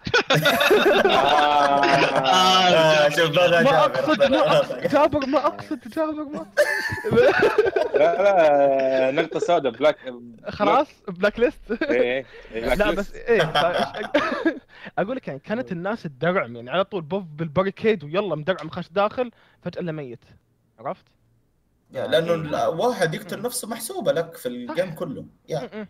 آه، 2.76 3.10
شوف 3.10 3.32
ما 3.40 3.86
أقصد 3.86 4.24
ما 4.24 4.62
جابر 4.88 5.26
ما 5.28 5.48
أقصد. 5.48 5.80
جابر 5.96 6.24
ما 6.24 6.46
لا 7.98 9.12
لا 9.12 9.22
نقطة 9.22 9.40
سوداء. 9.40 9.72
black 9.72 9.98
خلاص. 10.50 10.88
blacklist 11.08 11.60
إيه 11.84 12.26
إيه، 12.54 12.62
black 12.66 12.78
لا 12.80 12.84
list. 12.86 13.00
بس 13.00 13.14
إيه 13.16 13.42
ف- 13.42 14.08
أقول 14.98 15.16
لك 15.16 15.28
يعني 15.28 15.40
كانت 15.40 15.72
الناس 15.72 16.04
تدرعم 16.04 16.56
يعني 16.56 16.70
على 16.70 16.84
طول 16.84 17.02
بوف 17.02 17.24
بال 17.24 17.38
barricade 17.38 18.04
ويلا 18.04 18.36
مدرعم 18.36 18.70
خش 18.70 18.90
داخل 18.90 19.32
فجأة 19.62 19.82
الا 19.82 19.92
ميت 19.92 20.20
عرفت؟ 20.80 21.06
yeah، 21.92 22.08
لأنه 22.08 22.34
الواحد 22.34 23.14
يقتل 23.14 23.42
نفسه 23.42 23.68
محسوبة 23.68 24.12
لك 24.12 24.36
في 24.36 24.48
ال 24.50 24.58
game 24.58 24.94
كله 24.94 25.22
م-م. 25.50 25.88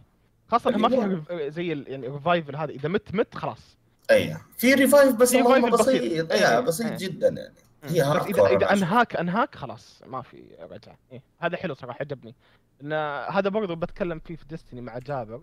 خاصة 0.48 0.72
ما 0.72 0.90
فيها 0.90 1.50
زي 1.50 1.74
ال- 1.74 1.88
يعني 1.88 2.08
revival 2.08 2.56
هذا 2.56 2.72
إذا 2.72 2.90
مت 2.90 3.16
مت 3.16 3.36
خلاص 3.36 3.78
أي 4.12 4.38
في 4.58 4.74
revive 4.74 5.16
بس 5.16 5.36
اللهم 5.36 5.70
revival 5.70 5.74
بسيط. 5.74 5.88
بسيط 6.02 6.32
أي، 6.32 6.40
yeah 6.40 6.58
أي. 6.58 6.62
بسيط 6.64 6.88
أي. 6.92 6.98
جدا 6.98 7.28
يعني 7.28 7.54
هي 7.84 8.02
hard 8.02 8.26
إذا 8.28 8.48
إذا. 8.48 8.74
أنهاك 8.74 9.16
أنهاك 9.16 9.56
خلاص 9.56 10.02
ما 10.06 10.22
في 10.22 10.44
رجعة 10.60 10.98
إيه. 11.12 11.22
هذا 11.40 11.58
حلو 11.58 11.74
صراحة 11.74 11.98
عجبني 12.02 12.36
إن 12.82 12.94
هذا 13.32 13.50
برضو 13.50 13.76
بتكلم 13.76 14.20
فيه 14.20 14.36
في 14.36 14.46
Destiny 14.46 14.82
مع 14.82 14.98
جابر 14.98 15.42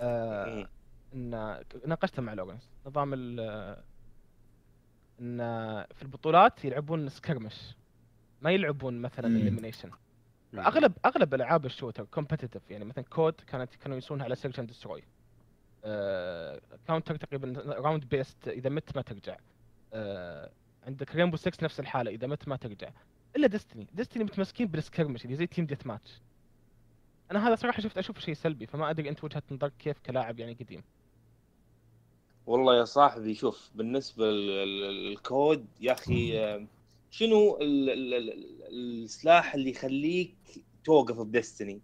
آه. 0.00 0.68
إن 1.14 1.60
ناقشته 1.86 2.22
مع 2.22 2.34
لورنس 2.34 2.68
نظام 2.86 3.14
ال 3.14 3.40
إن 5.20 5.38
في 5.94 6.02
البطولات 6.02 6.64
يلعبون 6.64 7.08
skirmish. 7.08 7.74
ما 8.42 8.50
يلعبون 8.50 9.02
مثلا. 9.02 9.26
elimination 9.26 9.90
أغلب 10.54 10.92
أغلب 11.04 11.34
ألعاب 11.34 11.66
ال 11.66 11.71
shooter 11.71 12.04
competitive 12.04 12.70
يعني 12.70 12.84
مثلا 12.84 13.04
COD 13.04 13.34
كانت 13.46 13.74
كانوا 13.74 13.96
يسوونها 13.96 14.24
على 14.24 14.34
search 14.34 14.60
and 14.60 14.68
destroy 14.68 15.02
Counter 16.86 17.16
تقريبا 17.16 17.60
round 17.66 18.04
based 18.04 18.48
إذا 18.48 18.70
مت 18.70 18.96
ما 18.96 19.02
ترجع. 19.02 19.36
آه 19.94 20.50
عندك 20.86 21.14
Rainbow 21.16 21.36
6 21.36 21.64
نفس 21.64 21.80
الحالة 21.80 22.10
إذا 22.10 22.26
مت 22.26 22.48
ما 22.48 22.56
ترجع. 22.56 22.90
إلا 23.36 23.46
Destiny 23.46 23.86
Destiny 23.94 24.24
متمسكين 24.24 24.66
بال 24.66 24.78
skirmish 24.78 25.24
اللي 25.24 25.36
زي 25.36 25.46
team 25.46 25.66
deathmatch 25.66 26.20
أنا 27.30 27.48
هذا 27.48 27.54
صراحة 27.54 27.80
شفت 27.80 27.98
أشوف 27.98 28.18
شيء 28.18 28.34
سلبي 28.34 28.66
فما 28.66 28.90
أدري 28.90 29.08
أنت 29.08 29.24
وجهة 29.24 29.42
نظرك 29.50 29.72
كيف 29.78 29.98
كلاعب 29.98 30.38
يعني 30.38 30.52
قديم. 30.52 30.82
والله 32.46 32.78
يا 32.78 32.84
صاحبي 32.84 33.34
شوف 33.34 33.70
بالنسبة 33.74 34.30
لل 34.30 34.84
COD 34.84 35.66
يا 35.80 35.92
أخي 35.92 36.38
آه، 36.38 36.66
شنو 37.10 37.58
ال- 37.60 37.90
ال- 37.90 38.14
ال- 38.14 39.04
السلاح 39.04 39.54
اللي 39.54 39.70
يخليك 39.70 40.34
توقف 40.84 41.16
ب 41.20 41.27
Destiny 41.27 41.80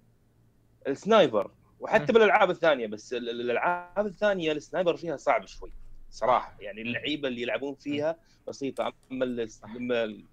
ال 0.88 0.96
sniper. 0.96 1.50
وحتى. 1.80 2.12
بالألعاب 2.12 2.50
الثانية 2.50 2.86
بس 2.86 3.12
ال- 3.12 3.28
ال- 3.30 3.40
الألعاب 3.40 4.06
الثانية 4.06 4.52
ال 4.52 4.58
sniper 4.58 4.96
فيها 4.96 5.16
صعب 5.16 5.46
شوي 5.46 5.72
صراحة. 6.10 6.56
يعني 6.60 6.82
اللعيبة 6.82 7.28
اللي 7.28 7.42
يلعبون 7.42 7.74
فيها 7.74 8.16
بسيطة 8.48 8.92
أما 9.12 9.24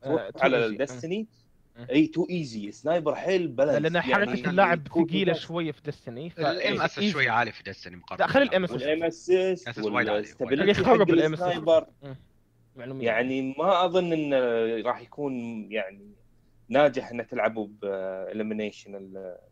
آه، 0.04 0.32
على. 0.36 0.66
ال 0.66 0.73
Destiny. 0.73 1.28
اي 1.92 2.08
too 2.08 2.28
easy 2.30 2.72
sniper 2.72 3.16
حيل 3.16 3.48
بلد 3.48 3.76
لأن 3.76 4.02
حركة 4.02 4.50
اللاعب 4.50 4.88
ثقيلة 4.88 5.34
شوية 5.34 5.72
في 5.72 5.82
Destiny 5.82 6.34
ال 6.38 6.49
aim 6.49 6.82
assist 6.82 7.00
شوي 7.00 7.30
عالي 7.30 7.52
في 7.52 7.64
Destiny 7.64 7.96
مقارنة 7.96 8.26
لا 8.26 8.32
خلي 8.32 8.44
ال 8.44 8.49
aim 8.49 8.64
assist 8.64 8.72
وال 8.72 8.83
aim 8.83 9.00
يعني 9.00 9.12
وايد 9.78 10.08
عالي، 10.08 10.12
وال 10.12 10.24
stability 10.24 10.82
يخرب 10.82 11.02
حق 11.02 11.10
ال 11.10 11.30
MS. 11.30 11.34
السنايبر. 11.34 11.86
معلومية. 12.76 13.06
يعني 13.06 13.56
ما 13.58 13.86
أظن 13.86 14.14
انه 14.14 14.38
راح 14.90 15.02
يكون 15.02 15.34
يعني 15.72 16.12
ناجح 16.70 17.12
إنه 17.12 17.24
تلعبه 17.24 17.70
ب 17.82 17.91
elimination 17.91 18.96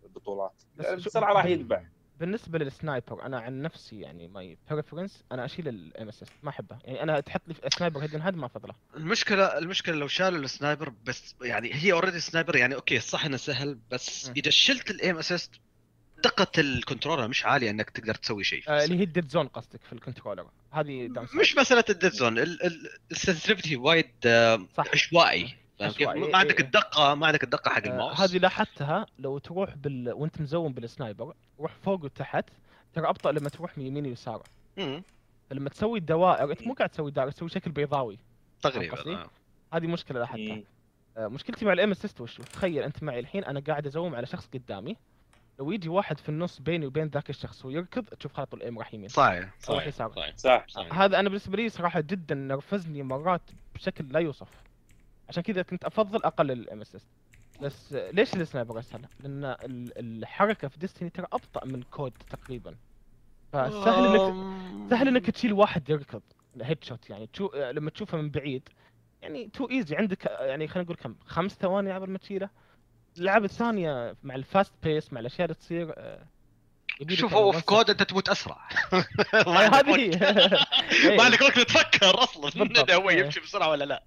البطولات. 0.03 0.63
بسرعة 0.77 1.33
راح 1.33 1.45
يذبح 1.45 1.83
بالنسبة 2.21 2.59
لل 2.59 2.76
sniper 2.76 3.25
أنا 3.25 3.39
عن 3.39 3.61
نفسي 3.61 3.99
يعني 3.99 4.27
my 4.27 4.57
preference 4.69 5.23
أنا 5.31 5.45
أشيل 5.45 5.67
ال 5.67 5.77
aim 5.77 6.07
assist 6.07 6.23
ما 6.43 6.49
احبه 6.49 6.77
يعني 6.83 7.03
أنا 7.03 7.19
تحط 7.19 7.41
لي 7.47 7.55
sniper 7.77 8.03
هيدن 8.03 8.21
هاد 8.21 8.35
ما 8.35 8.45
افضله 8.45 8.75
المشكلة 8.97 9.57
المشكلة 9.57 9.95
لو 9.95 10.07
شالوا 10.07 10.39
ال 10.39 10.47
sniper 10.47 10.93
بس 11.05 11.35
يعني 11.41 11.73
هي 11.73 11.91
already 11.91 12.19
sniper 12.19 12.55
يعني 12.55 12.75
okay 12.75 12.99
صح 12.99 13.25
إنه 13.25 13.37
سهل 13.37 13.79
بس 13.91 14.29
م. 14.29 14.33
إذا 14.37 14.49
شلت 14.49 14.91
ال 14.91 14.98
aim 14.98 15.17
assist 15.17 15.51
دقة 16.23 16.51
ال 16.57 16.64
controller 16.64 17.27
مش 17.27 17.45
عالية 17.45 17.69
إنك 17.69 17.89
تقدر 17.89 18.15
تسوي 18.15 18.43
شيء. 18.43 18.63
آه 18.67 18.83
اللي 18.83 18.99
هي 18.99 19.03
ال 19.03 19.08
dead 19.08 19.29
zone 19.29 19.47
قصدك 19.47 19.79
في 19.83 19.93
ال 19.93 19.98
controller. 19.98 20.47
هذه. 20.71 21.09
مش 21.33 21.57
مسألة 21.57 21.83
ال 21.89 21.94
dead 21.94 22.11
zone 22.11 22.37
ال 23.11 23.16
sensitivity 23.16 23.75
وايد 23.75 24.11
آه، 24.25 24.67
عشوائي. 24.77 25.55
فاهم 25.81 25.91
كيف؟ 25.91 26.09
ما 26.31 26.37
عندك 26.37 26.59
إيه. 26.59 26.65
الدقة 26.65 27.15
ما 27.15 27.27
عندك 27.27 27.43
الدقة 27.43 27.69
حق 27.69 27.83
آه 27.83 27.89
الماوس 27.89 28.19
هذه 28.19 28.37
لاحظتها 28.37 29.05
لو 29.19 29.37
تروح 29.37 29.75
بال... 29.75 30.13
وأنت 30.13 30.41
مزوم 30.41 30.73
بال 30.73 30.88
sniper 30.88 31.33
روح 31.59 31.71
فوق 31.83 32.03
وتحت 32.03 32.45
ترى 32.93 33.09
أبطأ 33.09 33.31
لما 33.31 33.49
تروح 33.49 33.77
من 33.77 33.85
يمين 33.85 34.05
ويسار 34.05 34.43
فلما 35.49 35.69
تسوي 35.69 35.99
الدوائر 35.99 36.51
أنت 36.51 36.67
مو 36.67 36.73
قاعد 36.73 36.89
تسوي 36.89 37.11
دائرة 37.11 37.29
تسوي 37.29 37.49
شكل 37.49 37.71
بيضاوي 37.71 38.17
تقريبا؟ 38.61 39.11
آه. 39.11 39.29
هذه 39.73 39.87
مشكلة 39.87 40.19
لاحظتها 40.19 40.55
مم. 40.55 40.63
آه، 41.17 41.27
مشكلتي 41.27 41.65
مع 41.65 41.73
ال 41.73 41.78
aim 41.78 41.91
assist 41.91 42.21
وش 42.21 42.37
تخيل 42.37 42.83
أنت 42.83 43.03
معي 43.03 43.19
الحين 43.19 43.43
أنا 43.43 43.59
قاعد 43.67 43.85
أزوم 43.87 44.15
على 44.15 44.25
شخص 44.25 44.49
قدامي 44.53 44.97
لو 45.59 45.71
يجي 45.71 45.89
واحد 45.89 46.19
في 46.19 46.29
النص 46.29 46.59
بيني 46.59 46.85
وبين 46.85 47.07
ذاك 47.07 47.29
الشخص 47.29 47.65
ويركض 47.65 48.05
تشوف 48.05 48.33
خط 48.33 48.53
ال 48.53 48.60
aim 48.60 48.79
راح 48.79 48.93
يمين 48.93 49.09
صحيح 49.09 49.49
صحيح 49.59 49.89
صحيح 49.89 50.37
صح 50.37 50.65
صحيح. 50.67 50.99
هذا 50.99 51.19
أنا 51.19 51.29
بالنسبة 51.29 51.57
لي 51.57 51.69
صراحة 51.69 51.99
جدا 51.99 52.35
نرفزني 52.35 53.03
مرات 53.03 53.41
بشكل 53.75 54.05
لا 54.09 54.19
يوصف 54.19 54.47
عشان 55.31 55.43
كذا 55.43 55.61
كنت 55.61 55.85
أفضل 55.85 56.23
أقل 56.23 56.51
ال 56.51 56.81
aim 56.81 56.95
assist 56.95 57.05
بس 57.61 57.93
ليش 57.93 58.33
ال 58.35 58.41
sniper 58.41 58.79
اسهل؟ 58.79 59.05
لأن 59.19 59.45
ال- 59.45 59.97
الحركة 60.23 60.67
في 60.67 60.79
Destiny 60.79 61.09
ترى 61.09 61.27
أبطأ 61.33 61.65
من 61.65 61.83
COD 61.83 62.13
تقريبا. 62.29 62.75
فسهل 63.53 64.05
انك 64.05 64.89
سهل 64.89 65.07
إنك 65.07 65.29
تشيل 65.29 65.53
واحد 65.53 65.89
يركض. 65.89 66.21
headshot 66.61 67.09
يعني. 67.09 67.27
تشوف 67.27 67.55
لما 67.55 67.89
تشوفه 67.89 68.17
من 68.17 68.29
بعيد. 68.29 68.69
يعني 69.21 69.47
too 69.53 69.69
easy 69.69 69.95
عندك 69.95 70.25
يعني 70.25 70.67
خلينا 70.67 70.83
نقول 70.85 70.95
كم؟ 70.97 71.15
خمس 71.25 71.51
ثواني 71.51 71.93
قبل 71.93 72.09
ما 72.09 72.17
تشيله. 72.17 72.49
الالعاب 73.17 73.43
الثانية 73.43 74.15
مع 74.23 74.35
ال 74.35 74.43
fast 74.43 74.73
pace 74.83 75.13
مع 75.13 75.19
الأشياء 75.19 75.45
اللي 75.45 75.55
تصير 75.55 75.93
آه، 75.97 76.25
لك 77.01 77.13
شوف 77.13 77.33
هو 77.33 77.51
في 77.51 77.61
COD. 77.65 77.89
أنت 77.89 78.03
تموت 78.03 78.29
أسرع. 78.29 78.57
هذه. 79.47 80.19
ما 81.17 81.23
عندك 81.23 81.41
وقت 81.41 81.59
تفكر 81.59 82.23
أصلا. 82.23 82.95
هو 82.95 83.09
إيه. 83.09 83.19
يمشي 83.23 83.39
بسرعة 83.39 83.69
ولا 83.69 83.83
لا. 83.83 84.03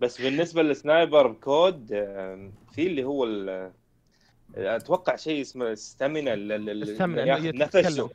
بس 0.00 0.20
بالنسبة 0.20 0.62
لل 0.62 0.78
sniper 0.78 1.26
ب 1.26 1.43
COD 1.43 1.92
آم، 1.92 2.52
في 2.72 2.86
اللي 2.86 3.04
هو 3.04 3.24
ال- 3.24 3.72
أتوقع 4.56 5.16
شيء 5.16 5.40
اسمه 5.40 5.74
stamina 5.74 6.34
ال 6.34 6.44
stamina، 6.44 7.24
ياخذ 7.24 7.44
يتكلم. 7.44 7.62
نفسه. 7.86 8.10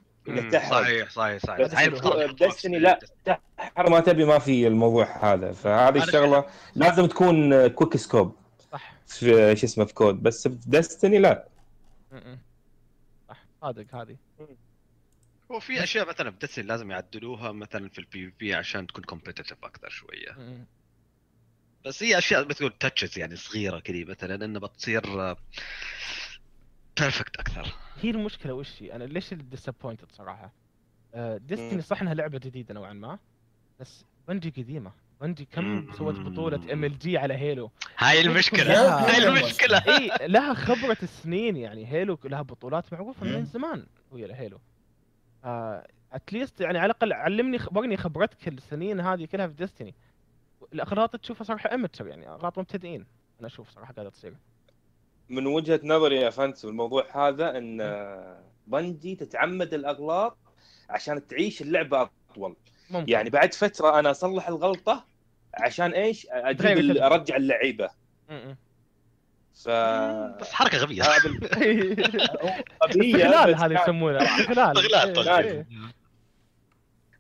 صحيح 0.70 1.10
صحيح 1.10 1.38
صحيح. 1.46 1.62
بس 1.62 1.74
في. 1.76 2.34
Destiny 2.48 2.80
لا 2.80 3.00
تحر 3.26 3.90
ما 3.90 4.00
تبي 4.00 4.26
ما 4.26 4.40
في 4.40 4.68
الموضوع 4.68 5.34
هذا. 5.34 5.52
فهذه 5.52 6.04
الشغلة 6.04 6.46
لازم 6.76 7.06
تكون 7.06 7.68
quickscope 7.68 8.36
صح. 8.72 8.94
في 9.08 9.56
شو 9.56 9.66
اسمه 9.66 9.86
في 9.86 9.94
COD 9.94 10.24
بس 10.24 10.48
في 10.48 10.58
Destiny 10.68 11.18
لا. 11.20 11.48
صح. 13.30 13.46
صادق 13.62 13.96
هذه. 13.96 14.16
هو 15.52 15.60
في 15.60 15.84
أشياء 15.84 16.08
مثلا 16.10 16.30
ب 16.30 16.34
Destiny 16.34 16.66
لازم 16.66 16.92
يعدلوها 16.92 17.52
مثلا 17.52 17.90
في 17.90 18.00
ال 18.00 18.26
PvP 18.30 18.54
عشان 18.56 18.88
تكون 18.88 19.04
competitive 19.04 19.58
أكثر 19.64 19.90
شوية. 19.90 20.38
بس 21.86 22.04
هي 22.04 22.18
أشياء 22.18 22.44
بتقول 22.44 22.74
touches 22.80 23.20
يعني 23.20 23.36
صغيرة 23.36 23.80
كذي 23.80 24.06
مثلا 24.06 24.46
إنه 24.46 24.60
بتصير 24.60 25.36
perfect 27.00 27.38
أكثر 27.38 27.74
هي 28.02 28.10
المشكلة 28.10 28.54
وش 28.54 28.84
هي؟ 28.84 28.96
أنا 28.96 29.04
ليش 29.04 29.34
disappointed 29.34 30.12
صراحة؟ 30.12 30.54
Destiny 31.16 31.76
مم. 31.76 31.82
صح 31.82 32.02
إنها 32.02 32.14
لعبة 32.14 32.38
جديدة 32.38 32.74
نوعا 32.74 32.94
ما 32.94 33.20
بس 33.80 34.06
Bungie 34.28 34.50
قديمة 34.50 34.92
Bungie 35.22 35.46
كم. 35.46 35.88
سوت 35.98 36.20
بطولة 36.20 36.74
MLG 36.74 37.18
على 37.18 37.34
Halo 37.34 37.72
هاي 37.98 38.22
المشكلة 38.22 38.74
هاي 39.10 39.28
المشكلة 39.28 39.78
إي 39.78 40.28
لها 40.28 40.54
خبرة 40.54 40.98
السنين 41.04 41.58
يعني 41.58 41.88
Halo 41.92 42.20
لها 42.24 42.42
بطولات 42.42 42.94
معروفة 42.94 43.26
من. 43.26 43.46
زمان 43.46 43.86
ويا 44.12 44.36
Halo 44.36 44.60
at 46.14 46.27
least 46.27 46.62
يعني 46.62 46.78
على 46.78 46.86
الأقل 46.86 47.14
علمني 47.14 47.60
خبرني 47.60 47.98
خبرتك 47.98 48.48
السنين 48.48 49.00
هذه 49.00 49.26
كلها 49.26 49.48
في 49.48 49.54
Destiny 49.54 49.96
الاغلاط 50.74 51.16
تشوفها 51.16 51.44
صراحة 51.44 51.74
amateur 51.74 52.08
يعني 52.08 52.30
اغلاط 52.30 52.60
مبتدئين. 52.60 53.06
أنا 53.40 53.48
أشوف 53.48 53.70
صراحة 53.70 53.94
قاعدة 53.94 54.10
تصير. 54.10 54.34
من 55.30 55.48
وجهة 55.48 55.80
نظري 55.84 56.16
يا 56.16 56.30
فانس 56.30 56.62
في 56.62 56.68
الموضوع 56.68 57.28
هذا 57.28 57.58
إن 57.58 57.78
Bungie 58.68 59.16
تتعمد 59.16 59.74
الأغلاط 59.74 60.38
عشان 60.90 61.28
تعيش 61.28 61.62
اللعبة 61.62 62.10
أطول. 62.32 62.56
ممكن. 62.90 63.12
يعني 63.12 63.30
بعد 63.30 63.54
فترة 63.54 64.00
أنا 64.00 64.12
أصلح 64.12 64.48
الغلطة 64.48 65.06
عشان 65.54 65.92
إيش؟ 65.92 66.28
أجيب. 66.32 66.98
أرجع 66.98 67.36
اللعيبة. 67.36 67.90
ف 69.54 69.70
بس 70.40 70.52
حركة 70.52 70.78
غبية. 70.78 71.04
هذا 71.04 71.30
القضية 71.30 71.96
استغلال 73.26 73.54
بس 73.54 73.62
هذه 73.62 73.82
يسمونها 73.84 74.42
استغلال. 74.42 75.66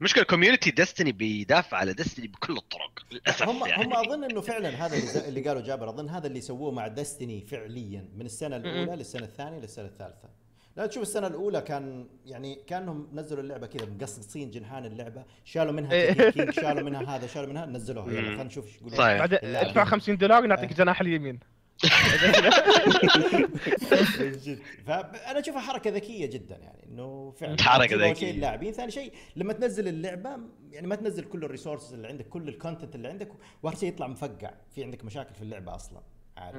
المشكلة 0.04 0.24
كوميونتي 0.24 0.72
ديستني 0.72 1.12
بيدافع 1.12 1.78
على 1.78 1.94
ديستني 1.94 2.28
بكل 2.28 2.58
الطرق 2.58 3.06
للأسف 3.12 3.50
هم 3.50 3.66
يعني. 3.66 3.86
هم 3.86 3.94
أظن 3.94 4.24
إنه 4.24 4.42
فعلا 4.42 4.86
هذا 4.86 5.28
اللي, 5.28 5.42
قالوا 5.42 5.62
جابر 5.62 5.90
أظن 5.90 6.10
هذا 6.10 6.28
اللي 6.28 6.42
سووه 6.42 6.72
مع 6.72 6.88
دستني 6.88 7.42
فعليا 7.42 8.10
من 8.16 8.26
السنة 8.26 8.56
الأولى 8.56 8.96
للسنة 8.96 9.24
الثانية 9.24 9.60
للسنة 9.60 9.86
الثالثة. 9.86 10.30
لا 10.78 10.86
تشوف 10.86 11.04
السنة 11.04 11.28
الأولى 11.28 11.62
كان 11.62 12.08
يعني 12.26 12.56
كأنهم 12.68 13.08
نزلوا 13.14 13.44
اللعبة 13.44 13.68
كذا 13.68 13.86
مقصقصين 13.86 14.52
جنحان 14.52 14.86
اللعبة 14.86 15.24
شالوا 15.44 15.72
منها 15.72 15.92
إيه. 15.92 16.52
شالوا 16.62 16.84
منها 16.84 17.16
هذا 17.16 17.28
شالوا 17.28 17.50
منها 17.50 17.66
نزلوها. 17.66 18.12
يلا. 18.12 18.22
خلينا 18.22 18.44
نشوف 18.44 18.66
إيش 18.66 18.76
يقولون. 18.76 18.94
اللاعبين. 18.94 19.56
أدفع 19.56 19.86
50 19.86 20.18
دولار 20.18 20.44
ونعطيك 20.44 20.74
جناح 20.74 21.02
اليمين. 21.02 21.40
جد. 24.22 24.60
فأنا 24.86 25.40
أشوفها 25.40 25.62
حركة 25.62 25.90
ذكية 25.90 26.26
جدا 26.26 26.58
يعني 26.58 26.86
إنه 26.86 27.32
فعلا 27.32 27.56
ذكية. 28.10 28.14
شيء 28.14 28.32
اللاعبين 28.36 28.74
ثاني 28.74 28.91
شيء 28.91 29.14
لما 29.36 29.54
تنزل 29.54 29.88
اللعبة 29.88 30.38
يعني 30.72 30.88
ما 30.88 30.95
تنزل 30.95 31.24
كل 31.24 31.44
ال 31.44 31.49
resources 31.49 31.94
اللي 31.94 32.08
عندك 32.08 32.30
كل 32.30 32.50
ال 32.49 32.55
content 32.55 32.95
اللي 32.95 33.08
عندك 33.08 33.32
واخر 33.64 33.78
شيء 33.78 33.90
يطلع 33.90 34.08
مفقع 34.08 34.54
في 34.76 34.84
عندك 34.84 35.06
مشاكل 35.06 35.36
في 35.36 35.41
اللعبة 35.41 35.76
أصلا 35.76 36.02
عارف. 36.38 36.58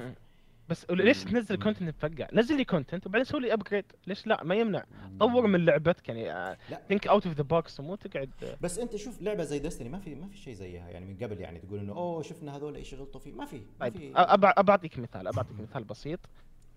بس 0.68 0.86
ليش. 0.90 1.24
تنزل. 1.24 1.56
content 1.56 2.04
مفقع؟ 2.04 2.28
نزل 2.32 2.56
لي 2.56 2.64
content 2.64 3.06
وبعدين 3.06 3.24
سوي 3.24 3.40
لي 3.40 3.52
upgrade 3.52 3.84
ليش 4.06 4.26
لا 4.26 4.44
ما 4.44 4.54
يمنع 4.54 4.84
طور 5.20 5.46
من 5.46 5.64
لعبتك 5.64 6.08
يعني. 6.08 6.56
think 6.88 7.06
out 7.06 7.26
of 7.26 7.36
the 7.36 7.42
box 7.42 7.80
ومو 7.80 7.94
تقعد 7.94 8.30
آه، 8.42 8.56
بس 8.60 8.78
انت 8.78 8.96
شوف 8.96 9.22
لعبة 9.22 9.44
زي 9.44 9.58
Destiny 9.58 9.88
ما 9.88 9.98
في 9.98 10.14
ما 10.14 10.26
في 10.26 10.38
شيء 10.38 10.54
زيها 10.54 10.88
يعني 10.90 11.06
من 11.06 11.16
قبل 11.16 11.40
يعني 11.40 11.58
تقول 11.58 11.78
إنه 11.78 11.92
أوه 11.92 12.22
شفنا 12.22 12.56
هذول 12.56 12.74
إيش 12.74 12.94
غلطوا 12.94 13.20
فيه 13.20 13.32
ما 13.32 13.44
في 13.44 13.56
ما 13.56 13.88
طيب 13.88 13.96
في 13.96 14.12
أبعطيك 14.44 14.98
مثال 14.98 15.28
أبعطيك 15.28 15.60
مثال 15.60 15.84
بسيط 15.84 16.20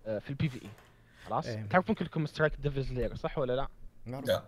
آه، 0.06 0.20
في 0.20 0.30
البي 0.30 0.50
في 0.50 0.62
اي 0.62 0.70
خلاص 1.26 1.48
إيه. 1.48 1.68
تعرفون 1.70 1.96
كلكم 1.96 2.26
سترايك 2.26 2.54
ديفلز 2.60 2.94
لير 2.94 3.16
صح 3.16 3.38
ولا 3.38 3.54
لا؟ 3.54 3.68
لا 4.06 4.44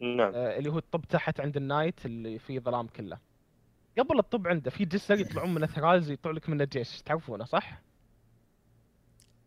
نعم 0.00 0.32
آه، 0.34 0.58
اللي 0.58 0.70
هو 0.70 0.78
الطب 0.78 1.04
تحت 1.08 1.40
عند 1.40 1.56
النايت 1.56 2.06
اللي 2.06 2.38
فيه 2.38 2.60
ظلام 2.60 2.86
كله 2.86 3.18
قبل 3.98 4.18
الطب 4.18 4.48
عنده 4.48 4.70
في 4.70 4.84
جسر 4.84 5.20
يطلعون 5.20 5.54
منه 5.54 5.66
ثراز 5.66 6.10
يطلع 6.10 6.32
لك 6.32 6.48
منه 6.48 6.64
جيش 6.64 7.02
تعرفونه 7.02 7.44
صح؟ 7.44 7.82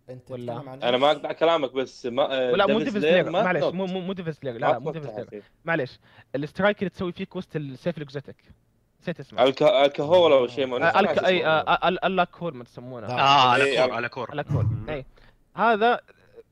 أنت 0.10 0.32
ولا- 0.32 0.54
تتكلم 0.56 0.70
عن 0.70 0.84
أنا 0.84 0.98
ما؟ 0.98 1.12
اقطع 1.12 1.32
كلامك 1.32 1.74
بس 1.74 2.06
ما 2.06 2.24
آه، 2.34 2.52
ولا 2.52 2.66
مو 2.68 2.80
لير 2.80 3.30
ما 3.30 3.44
معلش. 3.44 3.64
مو 3.64 3.86
مو 3.86 4.00
لير 4.44 4.54
ما 4.54 4.60
لا 4.60 4.80
مو 4.80 4.92
لير 4.92 5.02
هذه. 5.22 5.42
معلش 5.66 6.00
السترايك 6.36 6.80
اللي 6.80 6.90
تسوي 6.90 7.12
فيه 7.12 7.24
كوست 7.26 7.56
السيف 7.56 7.98
الاكزوتيك 7.98 8.36
نسيت 9.02 9.20
اسمه 9.20 9.44
الكا- 9.44 9.86
الكهول 9.86 10.32
أو 10.32 10.48
شيء 10.48 10.66
ما 10.66 10.96
آه، 10.98 11.00
الك 11.00 11.24
اي 11.26 11.38
اسمه. 11.40 11.50
آه، 11.50 11.88
ما 12.54 12.64
تسمونه 12.64 13.08
لا. 13.08 13.14
آه 13.20 13.50
على 13.52 13.64
إيه، 13.64 13.86
كور 13.86 13.94
على 13.96 14.10
كور 14.10 14.32
اللاكور 14.32 14.64
مم. 14.66 14.90
اي 14.90 15.06
هذا 15.56 16.00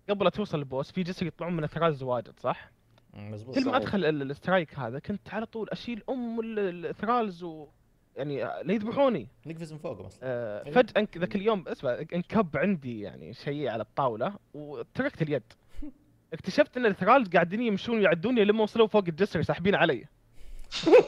قبل 0.09 0.23
لا 0.23 0.29
توصل 0.29 0.59
البوس 0.59 0.91
في 0.91 1.03
جسر 1.03 1.25
يطلعون 1.25 1.53
منه 1.53 1.67
ثراز 1.67 2.03
واجد 2.03 2.33
صح؟ 2.39 2.71
مزبوط 3.13 3.55
كل 3.55 3.65
ما. 3.65 3.77
أدخل 3.77 4.05
ال- 4.05 4.31
السترايك 4.31 4.79
هذا 4.79 4.99
كنت 4.99 5.33
على 5.33 5.45
طول 5.45 5.69
أشيل 5.69 6.03
أم 6.09 6.39
ال- 6.39 6.85
الثرالز 6.85 7.43
و 7.43 7.67
يعني 8.15 8.37
لا 8.43 8.73
يذبحوني. 8.73 9.27
نقفز 9.45 9.73
من 9.73 9.79
فوق 9.79 10.05
أصلا 10.05 10.19
آه. 10.23 10.63
فجأة 10.71 11.07
ذاك 11.17 11.35
اليوم 11.35 11.67
اسمع 11.67 11.97
انكب 12.13 12.57
عندي 12.57 13.01
يعني 13.01 13.33
شيء 13.33 13.67
على 13.69 13.83
الطاولة 13.83 14.33
وتركت 14.53 15.21
اليد. 15.21 15.43
اكتشفت 16.33 16.77
إن 16.77 16.85
ال 16.85 16.91
thralls 16.91 17.29
قاعدين 17.29 17.61
يمشون 17.61 17.97
ويعدوني 17.97 18.45
لما 18.45 18.63
وصلوا 18.63 18.87
فوق 18.87 19.03
الجسر 19.07 19.39
يسحبين 19.39 19.75
علي. 19.75 19.95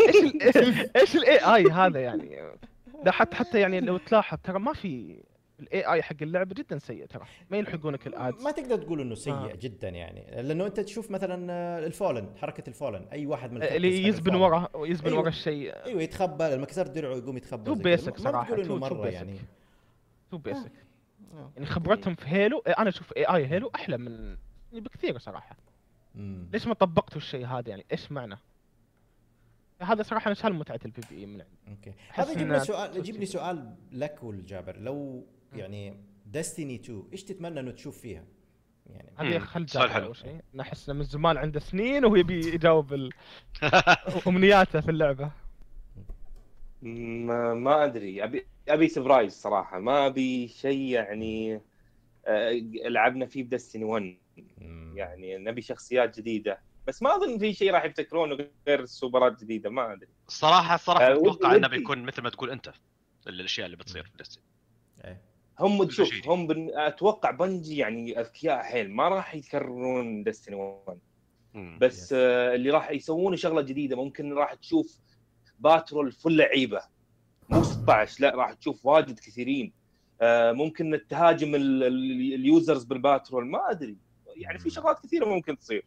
إيش 0.07 0.55
ال- 0.57 0.97
إيش 0.97 1.15
ال 1.15 1.37
AI 1.55 1.71
هذا 1.71 1.99
يعني. 1.99 2.37
لا 3.05 3.11
حتى 3.11 3.35
حتى 3.35 3.59
يعني 3.59 3.79
لو 3.79 3.97
تلاحظ 3.97 4.37
ترى 4.43 4.59
ما 4.59 4.73
في 4.73 5.17
ال 5.59 5.91
AI 5.93 6.01
حق 6.01 6.15
اللعبة 6.21 6.55
جدا 6.55 6.77
سيء 6.79 7.05
ترى. 7.05 7.25
ما 7.49 7.57
يلحقونك 7.57 8.07
ال 8.07 8.13
adds. 8.13 8.43
ما 8.43 8.51
تقدر 8.51 8.77
تقول 8.77 9.01
إنه 9.01 9.15
سيء 9.15 9.33
آه. 9.33 9.55
جدا 9.55 9.89
يعني. 9.89 10.41
لأنه 10.41 10.65
أنت 10.65 10.79
تشوف 10.79 11.11
مثلا 11.11 11.51
آه، 11.53 11.85
ال 11.85 11.92
Fallen 11.92 12.29
حركة 12.37 12.69
ال 12.69 12.74
Fallen. 12.74 13.07
أي 13.11 13.25
واحد 13.25 13.51
من 13.51 13.63
اللي 13.63 13.87
ال 13.87 13.89
captains 13.89 14.03
حق 14.03 14.09
يزبن. 14.09 14.35
ورا 14.35 14.69
ويزبن 14.73 15.07
أيوة. 15.07 15.19
ورا 15.19 15.29
الشيء. 15.29 15.75
أيوه 15.85 16.01
يتخبى 16.01 16.43
لما 16.43 16.65
كسر 16.65 16.87
درعه 16.87 17.15
يقوم 17.15 17.37
يتخبى 17.37 17.63
too 17.63 17.75
basic 17.75 18.07
ما 18.09 18.17
صراحة، 18.17 18.43
بتقول 18.55 18.59
إنه 18.59 18.79
too- 18.79 18.87
too 18.87 18.95
مرة 18.95 19.09
basic. 19.09 19.13
يعني. 19.13 19.39
too 20.31 20.37
basic 20.37 20.71
آه. 21.33 21.51
يعني 21.55 21.65
خبرتهم 21.65 22.15
في 22.15 22.27
Halo 22.27 22.59
أنا 22.59 22.89
أشوف 22.89 23.13
AI 23.17 23.23
Halo 23.25 23.71
أحلى 23.75 23.97
من 23.97 24.11
يعني 24.71 24.81
بكثير 24.81 25.17
صراحة. 25.17 25.57
مم. 26.15 26.49
ليش 26.53 26.67
ما 26.67 26.73
طبقتوا 26.73 27.17
الشيء 27.17 27.45
هذا 27.45 27.69
يعني؟ 27.69 27.85
إيش 27.91 28.11
معنى؟ 28.11 28.37
هذا 29.81 30.03
صراحة 30.03 30.27
أنا 30.27 30.35
شال 30.35 30.53
متعة 30.53 30.79
ال 30.85 31.01
PvE 31.09 31.25
من 31.25 31.41
عندي. 31.41 31.47
okay. 31.69 31.93
هذا 32.13 32.31
يجيب 32.31 32.37
لي 32.37 32.43
إنها 32.53 32.59
سؤال 32.63 32.87
توصيل. 32.87 33.01
يجيب 33.01 33.15
لي 33.15 33.25
سؤال 33.25 33.75
لك 33.91 34.23
ولجابر 34.23 34.77
لو 34.77 35.25
يعني 35.53 35.97
Destiny 36.25 36.75
2 36.75 37.03
إيش 37.13 37.23
تتمنى 37.23 37.59
إنه 37.59 37.71
تشوف 37.71 37.97
فيها؟ 38.01 38.23
يعني 38.89 39.11
هذه 39.17 39.39
خل 39.39 39.69
سؤال 39.69 39.91
حلو. 39.91 40.05
اول 40.05 40.15
شيء 40.15 40.41
أنا 40.53 40.63
احس 40.63 40.89
إنه 40.89 40.99
من 40.99 41.05
زمان 41.05 41.37
عنده 41.37 41.59
سنين 41.59 42.05
وهو 42.05 42.15
يبي 42.15 42.39
يجاوب 42.53 42.93
ال- 42.93 43.13
أمنياته 44.27 44.81
في 44.81 44.91
اللعبة 44.91 45.31
ما, 46.81 47.53
ما 47.53 47.85
أدري 47.85 48.23
ابي 48.23 48.45
أبي 48.69 48.87
surprise 48.87 49.33
صراحة 49.33 49.79
ما 49.79 50.07
أبي 50.07 50.47
شيء 50.47 50.79
يعني 50.79 51.61
آه، 52.25 52.51
لعبنا 52.87 53.25
فيه 53.25 53.43
ب 53.43 53.48
Destiny 53.48 53.83
1 53.83 54.17
مم. 54.57 54.93
يعني 54.97 55.37
نبي 55.37 55.61
شخصيات 55.61 56.19
جديدة 56.19 56.59
بس 56.87 57.03
ما 57.03 57.15
أظن 57.15 57.37
في 57.39 57.53
شيء 57.53 57.71
راح 57.71 57.83
يبتكرونه 57.85 58.37
غير 58.67 58.79
السوبرات 58.79 59.43
جديدة 59.43 59.69
ما 59.69 59.93
أدري 59.93 60.09
الصراحه 60.27 60.75
الصراحه 60.75 61.13
أتوقع 61.13 61.55
إنه 61.55 61.67
ودي. 61.67 61.77
بيكون 61.77 62.03
مثل 62.03 62.21
ما 62.21 62.29
تقول 62.29 62.49
أنت 62.51 62.73
الأشياء 63.27 63.65
اللي 63.65 63.77
بتصير 63.77 64.03
في 64.03 64.17
Destiny. 64.19 64.43
هم 65.59 65.89
شيء. 65.89 66.07
هم 66.31 66.47
بن... 66.47 66.69
أتوقع 66.77 67.31
Bungie 67.31 67.77
يعني 67.77 68.19
أذكياء 68.19 68.63
حيل 68.63 68.91
ما 68.91 69.07
راح 69.09 69.35
يكررون 69.35 70.23
Destiny 70.23 70.55
1 70.55 70.97
مم. 71.53 71.77
بس. 71.81 72.13
آه 72.13 72.55
اللي 72.55 72.69
راح 72.69 72.91
يسوونه 72.91 73.35
شغلة 73.35 73.61
جديدة 73.61 73.95
ممكن 73.95 74.33
راح 74.33 74.53
تشوف 74.53 74.99
patrol 75.59 76.11
full 76.11 76.37
لعيبة. 76.37 76.81
مو 77.49 77.63
16 77.63 78.21
لا 78.23 78.35
راح 78.35 78.53
تشوف 78.53 78.85
واجد 78.85 79.19
كثيرين. 79.19 79.73
آه 80.21 80.51
ممكن 80.51 81.01
تهاجم 81.09 81.55
ال- 81.55 81.83
ال- 81.83 82.33
ال 82.33 82.42
users 82.42 82.83
بال 82.83 82.99
patrol 82.99 83.45
ما 83.47 83.71
أدري. 83.71 83.97
يعني 84.35 84.59
في 84.59 84.69
شغلات 84.69 84.99
كثيرة 84.99 85.25
ممكن 85.25 85.57
تصير. 85.57 85.85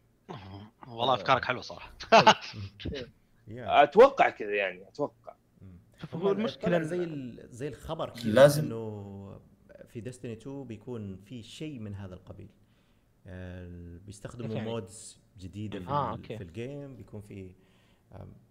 والله 0.87 1.13
أفكارك 1.13 1.45
حلوة 1.45 1.61
صراحة. 1.61 1.93
yeah. 3.47 3.83
أتوقع 3.83 4.29
كذا 4.29 4.55
يعني 4.55 4.87
أتوقع. 4.87 5.33
شوف 6.01 6.15
هو 6.15 6.31
المشكلة 6.31 6.81
زي 6.81 6.97
ال- 7.03 7.47
زي 7.49 7.67
الخبر 7.67 8.09
كذا 8.09 8.29
لازم- 8.31 8.63
إنه 8.65 9.20
في 9.91 10.01
Destiny 10.01 10.33
2 10.33 10.63
بيكون 10.63 11.15
في 11.15 11.43
شيء 11.43 11.79
من 11.79 11.95
هذا 11.95 12.13
القبيل 12.13 12.49
آه، 13.27 13.97
بيستخدموا 14.05 14.47
كيف 14.47 14.57
يعني؟ 14.57 14.69
modes 14.69 15.19
جديدة 15.39 15.79
في, 15.79 15.87
آه، 15.89 16.11
okay. 16.11 16.37
في 16.37 16.43
ال 16.43 16.53
game 16.53 16.95
بيكون 16.95 17.21
في 17.21 17.51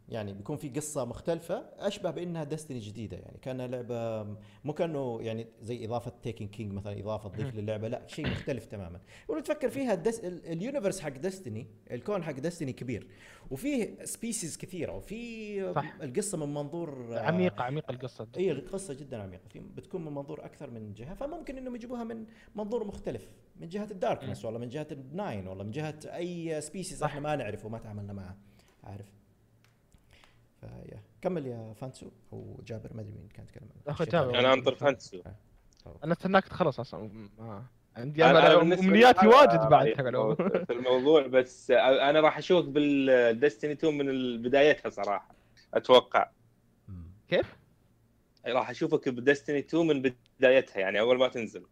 يعني 0.09 0.32
بيكون 0.32 0.57
في 0.57 0.69
قصة 0.69 1.05
مختلفة 1.05 1.55
أشبه 1.78 2.11
بإنها 2.11 2.45
Destiny 2.45 2.78
جديدة 2.78 3.16
يعني 3.16 3.39
كأنها 3.43 3.66
لعبة 3.66 4.23
مو 4.65 4.73
كأنه 4.73 5.19
يعني 5.23 5.47
زي 5.62 5.85
إضافة 5.85 6.12
Taken 6.23 6.49
King 6.49 6.73
مثلا 6.73 7.01
إضافة 7.01 7.28
تضيف 7.28 7.55
للعبة 7.55 7.89
لا 7.89 8.07
شيء 8.07 8.27
مختلف 8.31 8.66
تماما. 8.66 9.01
ولو 9.28 9.41
تفكر 9.41 9.70
فيها 9.70 9.93
الدس... 9.95 10.20
ال- 10.20 10.47
ال 10.47 10.53
universe 10.53 11.01
حق 11.01 11.09
Destiny 11.09 11.66
الكون 11.91 12.23
حق 12.23 12.32
Destiny 12.32 12.73
كبير 12.73 13.07
وفيه 13.51 14.05
species 14.05 14.57
كثيرة 14.57 14.93
وفي 14.97 15.73
صح. 15.74 15.95
القصة 16.03 16.39
من 16.47 16.55
منظور 16.55 17.16
آه، 17.16 17.20
عميقه 17.20 17.62
عميقه 17.62 17.91
القصة. 17.91 18.28
اي 18.37 18.51
القصة 18.51 18.95
جدا 18.95 19.23
عميقة 19.23 19.49
في 19.49 19.59
بتكون 19.61 20.05
من 20.05 20.12
منظور 20.15 20.45
أكثر 20.45 20.70
من 20.70 20.95
جهة 20.95 21.15
فممكن 21.15 21.57
إنهم 21.59 21.74
يجيبوها 21.74 22.05
من 22.05 22.27
منظور 22.55 22.85
مختلف 22.85 23.31
من 23.57 23.69
جهة 23.69 23.89
ال 23.91 23.97
Darkness 23.97 24.45
والله 24.45 24.59
من 24.61 24.69
جهة 24.69 24.87
ال 24.93 25.03
Nine 25.03 25.47
والله 25.49 25.65
من 25.65 25.70
جهة 25.70 25.99
أي 26.05 26.61
species. 26.61 27.03
إحنا 27.03 27.20
ما 27.20 27.37
نعرفه 27.37 27.66
وما 27.66 27.78
تعاملنا 27.78 28.12
معها 28.12 28.37
عارف؟ 28.85 29.07
فيا. 30.61 31.03
كمل 31.23 31.47
يا 31.47 31.73
فانسو 31.81 32.07
أو 32.32 32.61
جابر 32.66 32.91
ما 32.95 33.01
أدري 33.01 33.12
مين 33.12 33.28
كان 33.35 33.45
يتكلم 33.45 33.69
عنه. 33.89 33.97
جابر. 34.11 34.39
أنا 34.39 34.53
أنطر 34.53 34.74
فانتسي 34.74 35.23
أنا 36.05 36.12
استناك 36.12 36.49
تخلص 36.49 36.81
أصلا. 36.81 37.11
ما 37.39 37.65
عندي 37.97 38.23
أنا- 38.23 38.27
أنا, 38.27 38.62
أمنياتي 38.62 39.27
واجد 39.27 39.61
بعد 39.69 39.87
في 40.66 40.73
الموضوع 40.73 41.27
بس 41.27 41.70
أنا 41.70 42.20
راح 42.20 42.39
اشوفك 42.39 42.69
بال 42.69 42.92
Destiny 42.92 43.73
2 43.73 43.99
من 43.99 44.43
بدايتها 44.43 44.91
صراحة 44.91 45.35
أتوقع. 45.74 46.31
كيف؟ 47.28 47.57
راح 48.47 48.70
أشوفك 48.70 49.09
ب 49.09 49.15
Destiny 49.15 49.59
2 49.59 49.87
من 49.87 50.12
بدايتها 50.39 50.81
يعني 50.81 51.01
أول 51.01 51.19
ما 51.19 51.28
تنزل. 51.28 51.62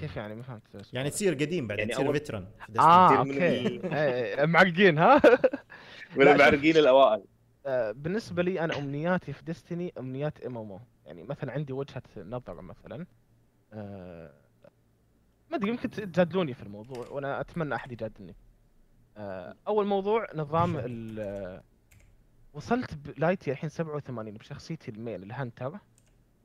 كيف 0.00 0.16
يعني؟ 0.16 0.34
ما 0.34 0.42
فهمت. 0.42 0.62
يعني 0.92 1.10
تصير 1.10 1.34
قديم 1.34 1.66
بعدين 1.66 1.88
يعني 1.90 1.92
تصير 2.02 2.08
أول- 2.08 2.12
veteran 2.12 2.46
آه 2.78 3.18
okay. 3.18 3.30
إيه، 3.96 4.44
معرقين 4.46 4.98
ها؟ 4.98 5.20
من. 6.16 6.28
المعرقين 6.28 6.76
الأوائل. 6.76 7.20
آه، 7.20 7.24
بالنسبة 7.92 8.42
لي 8.42 8.60
أنا 8.60 8.78
أمنياتي 8.78 9.32
في 9.32 9.44
Destiny 9.44 9.92
أمنيات 9.98 10.40
MMO 10.40 10.80
يعني 11.06 11.22
مثلا 11.22 11.52
عندي 11.52 11.72
وجهة 11.72 12.02
نظر 12.16 12.62
مثلا 12.62 13.06
آه، 13.72 14.32
ما 15.50 15.56
أدري 15.56 15.70
يمكن 15.70 15.90
تجادلوني 15.90 16.54
في 16.54 16.62
الموضوع 16.62 17.08
وأنا 17.08 17.40
أتمنى 17.40 17.74
أحد 17.74 17.92
يجادلني. 17.92 18.34
آه، 19.16 19.56
أول 19.68 19.86
موضوع 19.86 20.26
نظام 20.34 20.76
ال 20.86 21.20
آه، 21.20 21.62
وصلت 22.52 22.94
ب 22.94 23.02
light 23.02 23.42
ي 23.42 23.50
الحين 23.50 23.70
87 23.70 24.34
بشخصيتي 24.36 24.90
ال 24.90 24.96
main 24.96 25.22
ال 25.22 25.30
Hunter 25.30 25.78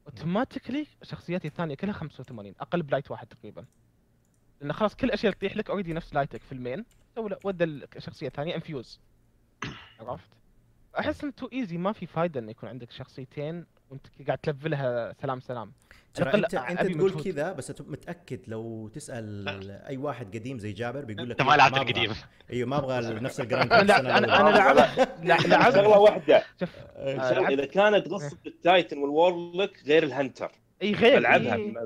automatically 0.07 0.88
شخصياتي 1.03 1.48
الثانية 1.48 1.76
كلها 1.76 1.93
85 1.93 2.53
أقل 2.60 2.84
ب 2.84 2.88
light 2.88 3.11
واحد 3.11 3.27
تقريبا. 3.27 3.65
لأن 4.61 4.73
خلاص 4.73 4.95
كل 4.95 5.07
الاشياء 5.07 5.34
اللي 5.34 5.38
تطيح 5.38 5.57
لك 5.57 5.69
already 5.69 5.93
نفس 5.93 6.14
light 6.14 6.37
ك 6.37 6.41
في 6.41 6.52
ال 6.52 6.58
main 6.58 6.85
ودى 7.43 7.64
الشخصية 7.64 8.27
الثانية 8.27 8.56
infuse 8.56 8.99
عرفت؟ 9.99 10.40
أحس 10.99 11.23
إنه 11.23 11.31
too 11.38 11.49
easy 11.53 11.77
ما 11.77 11.91
في 11.91 12.05
فايدة 12.05 12.39
إنه 12.39 12.51
يكون 12.51 12.69
عندك 12.69 12.91
شخصيتين 12.91 13.65
وأنت 13.89 14.07
قاعد 14.27 14.38
تلفلها 14.38 15.13
سلام 15.22 15.39
سلام. 15.39 15.73
ترى 16.13 16.34
انت 16.34 16.53
أنت 16.55 16.81
تقول. 16.81 17.23
كذا 17.23 17.53
بس 17.53 17.73
متأكد 17.81 18.39
لو 18.47 18.88
تسأل 18.88 19.47
أي 19.88 19.97
واحد 19.97 20.35
قديم 20.38 20.59
زي 20.59 20.72
جابر 20.72 21.05
بيقول 21.05 21.30
لك 21.30 21.39
أنت 21.39 21.49
ما 21.49 21.51
لا، 21.55 21.57
لعبت. 21.57 21.77
القديم. 21.77 22.11
أيوه 22.49 22.69
ما 22.69 22.77
أبغى 22.77 22.99
نفس 23.19 23.39
ال 23.39 23.45
grind 23.45 23.73
أنا 23.73 24.18
أنا 24.18 24.27
لعبت 24.57 25.09
لع- 25.23 25.38
لعبت 25.47 25.73
شغله 25.76 25.88
واحدة 25.99 26.43
شوف 26.59 26.69
آه، 26.95 27.34
لعبت- 27.34 27.51
إذا 27.51 27.65
كانت 27.65 28.07
قصه 28.07 28.38
ال 28.48 28.56
Titan 28.56 28.98
وال 28.98 29.17
Warlock 29.17 29.84
غير 29.85 30.03
ال 30.03 30.10
Hunter. 30.10 30.52
إي 30.81 30.93
غير 30.93 31.18
ألعبها. 31.18 31.55
إي- 31.55 31.59
يعني 31.59 31.85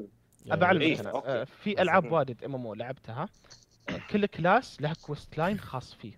أبعلمك 0.52 0.82
إيه، 0.82 1.00
أنا. 1.00 1.10
آه، 1.16 1.44
في 1.44 1.82
ألعاب 1.82 2.12
واجد 2.12 2.44
MMO 2.44 2.74
لعبتها. 2.74 3.30
كل 4.10 4.26
class 4.26 4.82
له 4.82 4.94
quest 5.02 5.38
line 5.38 5.60
خاص 5.60 5.94
فيه. 5.94 6.14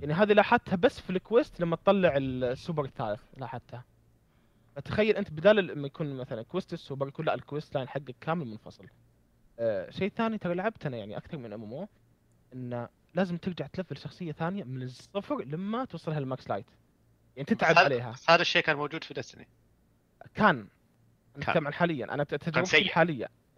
يعني 0.00 0.12
هذه 0.14 0.32
لاحظتها 0.32 0.76
بس 0.76 1.00
في 1.00 1.10
ال 1.10 1.18
quest 1.18 1.60
لما 1.60 1.76
تطلع 1.76 2.16
السوبر 2.16 2.84
الثالث 2.84 3.20
لاحظتها. 3.36 3.84
فتخيل 4.76 5.16
أنت 5.16 5.30
بدال 5.30 5.56
لما 5.56 5.86
يكون 5.86 6.16
مثلا 6.16 6.42
quest 6.42 6.72
ال 6.72 6.78
super 6.78 7.08
يكون 7.08 7.26
لا 7.26 7.34
ال 7.34 7.41
quest 7.41 7.74
line 7.74 7.88
حقك 7.88 8.14
كامل 8.20 8.46
منفصل. 8.46 8.86
آه 9.58 9.90
شيء 9.90 10.08
ثاني 10.08 10.38
ترى 10.38 10.54
لعبت 10.54 10.86
أنا 10.86 10.96
يعني 10.96 11.16
أكثر 11.16 11.38
من 11.38 11.52
MMO 11.52 11.88
انه 12.52 12.88
لازم 13.14 13.36
ترجع 13.36 13.66
تلفل 13.66 13.96
شخصية 13.96 14.32
ثانية 14.32 14.64
من 14.64 14.82
الصفر 14.82 15.44
لما 15.44 15.84
توصلها 15.84 16.18
ال 16.18 16.26
max 16.26 16.50
light 16.50 16.66
يعني 17.36 17.46
تتعب 17.46 17.78
عليها. 17.78 18.12
بس 18.12 18.30
هذا 18.30 18.42
الشيء 18.42 18.62
كان 18.62 18.76
موجود 18.76 19.04
في 19.04 19.14
Destiny 19.14 19.48
كان. 20.34 20.34
كان. 20.34 20.68
نتكلم 21.36 21.66
عن 21.66 21.72
حاليا. 21.74 22.14
أنا 22.14 22.24
تجربتي 22.24 22.60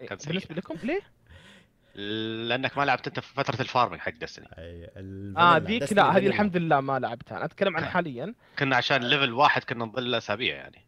إيه، 0.01 0.07
كان 0.07 0.19
سيء. 0.19 0.29
بالنسبة 0.29 0.55
لكم؟ 0.55 0.75
ليه؟ 0.83 1.01
لأنك 1.95 2.79
ما 2.79 2.85
لعبت 2.85 3.07
أنت 3.07 3.21
في 3.21 3.35
فترة 3.35 3.61
ال 3.61 3.66
farming 3.66 4.01
حق 4.01 4.13
Destiny 4.13 4.47
آه 5.39 5.59
ذيك 5.59 5.93
لا 5.93 6.17
هذه. 6.17 6.27
الحمد 6.27 6.57
لله 6.57 6.81
ما 6.81 6.99
لعبتها. 6.99 7.37
أنا 7.37 7.45
أتكلم 7.45 7.77
عن 7.77 7.83
كان. 7.83 7.91
حاليا. 7.91 8.35
كنا 8.59 8.77
عشان 8.77 9.03
level 9.03 9.33
واحد 9.33 9.65
كنا 9.65 9.85
نظل 9.85 10.15
أسابيع 10.15 10.55
يعني. 10.55 10.85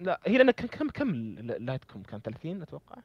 لا 0.00 0.20
هي 0.26 0.38
لأن 0.38 0.50
كان 0.50 0.68
كم 0.68 0.88
كم 0.88 1.10
light 1.58 1.89
كم 1.89 2.02
كان 2.02 2.20
30 2.20 2.62
أتوقع؟ 2.62 2.96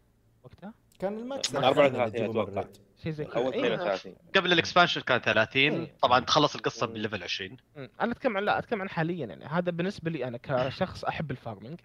وقتها؟ 0.43 0.73
كان 0.99 1.18
ال 1.19 1.28
max 1.28 1.56
من 1.55 1.64
34 1.64 2.01
اللي 2.01 2.11
تجيبه 2.11 2.31
أتوقع. 2.31 2.51
مرات. 2.53 2.77
شيء 3.03 3.11
زي 3.11 3.26
كذا. 3.26 3.35
أول 3.43 3.53
إيه، 3.53 3.73
32 3.76 4.15
قبل 4.35 4.53
ال 4.53 4.58
expansion 4.58 5.02
كان 5.01 5.19
30 5.22 5.61
إيه. 5.61 5.95
طبعا 6.01 6.19
تخلص 6.19 6.55
القصة 6.55 6.88
بال 6.88 6.98
level 6.98 7.23
20 7.23 7.57
مم. 7.76 7.89
أنا 8.01 8.11
أتكلم 8.11 8.38
عن 8.38 8.43
لا 8.43 8.60
أتكلم 8.60 8.81
عن 8.81 8.89
حاليا 8.89 9.26
يعني. 9.26 9.45
هذا 9.45 9.72
بالنسبة 9.72 10.11
لي 10.11 10.27
أنا 10.27 10.38
كشخص 10.38 11.05
أحب 11.05 11.31
ال 11.31 11.38
farming 11.38 11.80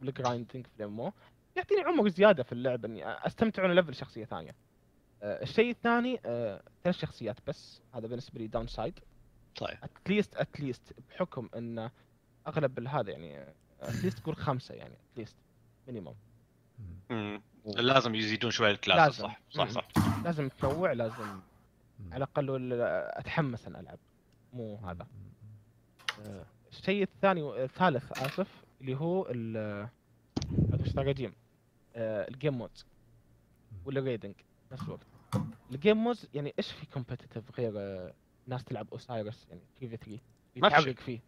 وال 0.00 0.13
grinding 0.13 0.66
في 0.66 0.76
ال 0.80 0.88
MMO 0.88 1.12
يعطيني 1.56 1.80
عمر 1.82 2.08
زيادة 2.08 2.42
في 2.42 2.52
اللعبه 2.52 2.88
إني 2.88 3.04
أستمتع 3.26 3.62
وأنا 3.62 3.72
level 3.72 3.94
شخصية 3.94 4.24
ثانية. 4.24 4.50
آه، 4.50 4.54
الشيء 5.22 5.70
الثاني 5.70 6.20
آه، 6.26 6.62
ثلاث 6.84 6.96
شخصيات 6.96 7.36
بس 7.46 7.80
هذا 7.94 8.06
بالنسبة 8.06 8.38
لي 8.38 8.46
downside 8.46 8.98
طيب 9.56 9.78
at 9.82 9.97
least 9.97 10.36
at 10.36 10.53
least 10.53 10.94
بحكم 11.10 11.48
إن 11.56 11.90
أغلب 12.46 12.86
هذا 12.86 13.10
يعني 13.10 13.54
at 13.80 13.91
least 13.91 14.18
تقول 14.18 14.36
خمسة 14.36 14.74
يعني 14.74 14.94
at 15.12 15.19
least 15.19 15.36
minimum. 15.88 16.14
لازم 17.66 18.14
يزيدون 18.14 18.50
شوية 18.50 18.70
ال 18.70 18.76
class. 18.76 19.12
صح. 19.14 19.40
صح. 19.50 19.70
صح. 19.70 19.88
لازم 20.24 20.48
تنوع 20.48 20.92
لازم. 20.92 21.40
على 22.12 22.16
الأقل 22.16 22.72
أتحمس 22.82 23.66
أن 23.66 23.76
ألعب. 23.76 23.98
مو 24.52 24.76
هذا. 24.76 25.06
آه، 26.26 26.44
الشيء 26.72 27.02
الثاني 27.02 27.64
الثالث 27.64 28.12
آسف 28.12 28.64
اللي 28.80 28.96
هو 28.96 29.26
ال 29.30 29.88
الاستراتيجيم 30.74 31.32
ال 31.96 32.08
game 32.08 32.58
mode 32.58 32.70
ولا 33.84 34.00
raiding 34.00 34.34
نفس 34.72 34.82
الوقت. 34.82 35.06
ال 35.70 35.75
game 35.75 35.96
mode 35.96 36.16
يعني 36.34 36.54
إيش 36.58 36.72
في 36.72 36.86
competitive 36.86 37.58
غير 37.58 37.72
آه، 37.76 38.12
ناس 38.46 38.64
تلعب 38.64 38.88
Osiris 38.92 39.46
يعني 39.50 39.60
3 39.80 39.96
في 39.96 39.96
3 39.96 40.20
ما 40.56 40.68
في 40.80 40.94
فيه. 40.94 41.20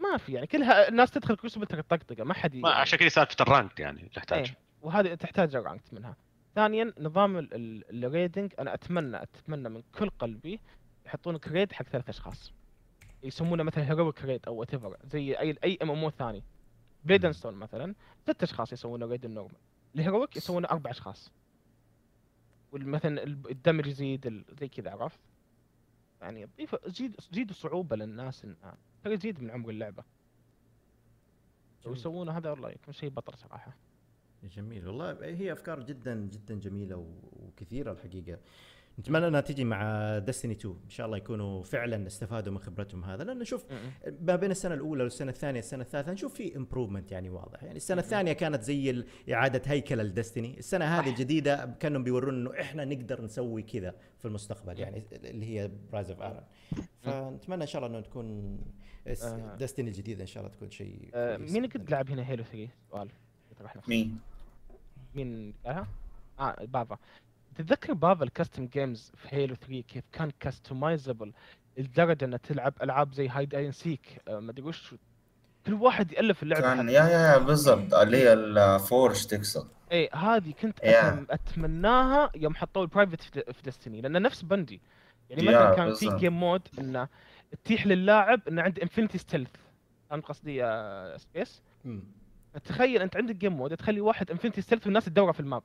ما 0.00 0.16
في 0.16 0.32
يعني 0.32 0.46
كلها 0.46 0.88
الناس 0.88 1.10
تدخل 1.10 1.36
Crucible 1.36 1.66
ترى 1.66 1.82
طقطقه 1.82 2.24
ما 2.24 2.34
حد 2.34 2.56
ما 2.56 2.68
يعني- 2.68 2.80
عشان 2.80 2.98
كذا 2.98 3.08
سالفه 3.08 3.36
ال 3.40 3.48
rank 3.48 3.80
يعني 3.80 4.10
تحتاج. 4.14 4.46
إيه، 4.48 4.56
وهذه 4.82 5.14
تحتاج 5.14 5.56
ranked 5.56 5.94
منها. 5.94 6.16
ثانيا 6.54 6.92
نظام 6.98 7.36
ال- 7.38 7.54
ال- 7.54 8.04
ال 8.04 8.10
raiding 8.10 8.52
أنا 8.58 8.74
أتمنى 8.74 9.22
أتمنى 9.22 9.68
من 9.68 9.82
كل 9.98 10.10
قلبي 10.10 10.60
يحطون 11.06 11.38
raid 11.48 11.72
حق 11.72 11.84
ثلاث 11.84 12.08
أشخاص. 12.08 12.52
يسمونه 13.22 13.62
مثلا 13.62 13.88
heroic 13.90 14.24
raid 14.24 14.40
أو 14.46 14.54
what 14.54 14.70
زي 15.04 15.38
أي 15.38 15.56
أي 15.64 15.78
MMO 15.82 16.10
ثاني. 16.10 16.42
Blade 17.04 17.24
and 17.24 17.34
Soul 17.34 17.54
مثلا 17.54 17.94
ست 18.22 18.42
أشخاص 18.42 18.72
يسوونه 18.72 19.06
raid 19.06 19.24
ال 19.24 19.29
normal 19.29 19.56
ال 19.94 20.00
heroic 20.00 20.36
يسوونه 20.36 20.68
أربع 20.68 20.90
أشخاص. 20.90 21.32
ال- 22.74 23.50
الدمج 23.50 23.86
يزيد 23.86 24.44
زي 24.60 24.68
كذا 24.68 24.90
عرفت؟ 24.90 25.20
يعني 26.20 26.44
ضيف 26.44 26.76
زيد 26.86 27.16
زيدوا 27.32 27.54
صعوبة 27.54 27.96
للناس 27.96 28.44
انها 28.44 28.76
ترى 29.04 29.14
يزيد 29.14 29.42
من 29.42 29.50
عمر 29.50 29.70
اللعبة. 29.70 30.04
لو 31.84 31.84
جميل. 31.84 31.96
يسوونه 31.98 32.32
هذا 32.32 32.50
والله 32.50 32.70
يكون 32.70 32.94
شيء 32.94 33.10
بطل 33.10 33.38
صراحة. 33.38 33.76
جميل. 34.44 34.86
والله 34.88 35.24
هي 35.26 35.52
أفكار 35.52 35.82
جدا 35.82 36.14
جدا 36.14 36.54
جميلة 36.54 37.06
وكثيرة 37.32 37.92
الحقيقة. 37.92 38.38
نتمنى 38.98 39.28
أنها 39.28 39.40
تيجي 39.40 39.64
مع 39.64 40.18
Destiny 40.18 40.52
2 40.52 40.74
إن 40.84 40.90
شاء 40.90 41.06
الله 41.06 41.16
يكونوا 41.16 41.62
فعلا 41.62 42.06
استفادوا 42.06 42.52
من 42.52 42.58
خبرتهم 42.58 43.04
هذا 43.04 43.24
لأنه 43.24 43.44
شوف 43.44 43.64
م-م. 43.72 44.16
ما 44.20 44.36
بين 44.36 44.50
السنة 44.50 44.74
الأولى 44.74 45.02
والسنة 45.02 45.30
الثانية 45.30 45.58
السنة 45.58 45.82
الثالثة 45.82 46.12
نشوف 46.12 46.34
في 46.34 46.56
improvement 46.56 47.12
يعني 47.12 47.30
واضح 47.30 47.62
يعني 47.62 47.76
السنة 47.76 48.00
الثانية 48.00 48.32
كانت 48.32 48.62
زي 48.62 49.04
إعادة 49.32 49.62
هيكله 49.66 50.02
ل 50.02 50.09
Destiny 50.09 50.58
السنة 50.58 50.84
هذه. 50.84 51.08
الجديده 51.10 51.76
كانوا 51.80 52.02
بيورونا 52.02 52.36
إنه 52.50 52.60
إحنا 52.60 52.84
نقدر 52.84 53.22
نسوي 53.24 53.62
كذا 53.62 53.94
في 54.18 54.24
المستقبل 54.24 54.78
يعني 54.78 55.02
اللي 55.12 55.46
هي 55.46 55.70
ب 55.92 55.96
Rise 55.96 56.10
of 56.10 56.22
Iron 56.22 56.42
فنتمنى 57.00 57.62
إن 57.62 57.66
شاء 57.68 57.84
الله 57.86 57.96
إنه 57.98 58.06
تكون 58.06 58.58
آه. 59.06 59.56
Destiny 59.56 59.88
الجديدة 59.88 60.22
إن 60.22 60.26
شاء 60.26 60.42
الله 60.42 60.54
تكون 60.56 60.70
شيء 60.70 61.10
آه، 61.14 61.36
كويس 61.36 61.52
مين 61.52 61.62
جداً. 61.62 61.78
قد 61.80 61.90
لعب 61.90 62.10
هنا 62.10 62.28
Halo 62.30 62.44
3 62.44 62.68
سؤال. 62.90 63.08
مين؟ 63.88 64.18
مين 65.14 65.54
قالها؟ 65.66 65.88
آه 66.38 66.64
بافا 66.64 66.98
تتذكر 67.56 67.92
بافا 67.92 68.24
ال 68.24 68.30
custom 68.30 68.66
games 68.66 69.12
في 69.16 69.28
Halo 69.36 69.54
3 69.54 69.80
كيف 69.80 70.04
كان 70.12 70.30
customizable 70.40 71.32
لدرجة 71.78 72.24
إنها 72.24 72.38
تلعب 72.38 72.74
ألعاب 72.82 73.12
زي 73.12 73.28
hide 73.28 73.54
and 73.54 73.72
seek 73.72 74.20
ما 74.28 74.50
أدري 74.50 74.62
وش 74.66 74.94
كل 75.66 75.74
واحد 75.74 76.12
يألف 76.12 76.42
اللعبة 76.42 76.74
كان. 76.74 76.88
yeah 76.88 76.92
yeah 76.92 77.32
yeah 77.32 77.38
بالضبط 77.38 77.94
اللي 77.94 78.16
هي 78.16 78.32
ال 78.32 78.47
Forge 78.47 79.24
تقصد 79.24 79.68
اي 79.92 80.08
هذه 80.14 80.50
كنت 80.62 80.78
أتمناها 81.30 82.30
يوم 82.34 82.54
حطوا 82.54 82.82
ال 82.82 82.87
private 82.87 83.22
في 83.22 83.62
Destiny 83.64 84.00
لأنه 84.00 84.18
نفس 84.18 84.42
Bungie 84.42 84.80
يعني 85.30 85.42
مثلا 85.42 85.74
كان 85.74 85.94
في. 85.94 86.16
game 86.16 86.40
mode 86.40 86.68
إنه 86.78 87.08
تتيح 87.50 87.86
للاعب 87.86 88.40
إنه 88.48 88.62
عنده 88.62 88.82
infinite 88.82 89.18
stealth 89.18 89.50
فهمت 90.10 90.24
قصدي 90.24 90.56
يا 90.56 91.16
سبيس؟ 91.18 91.62
تخيل 92.64 93.02
أنت 93.02 93.16
عندك 93.16 93.36
game 93.36 93.52
mode 93.52 93.76
تخلي 93.76 94.00
واحد 94.00 94.30
infinite 94.30 94.60
stealth 94.62 94.86
والناس 94.86 95.04
تدوره 95.04 95.32
في 95.32 95.40
ال 95.40 95.44
map. 95.44 95.62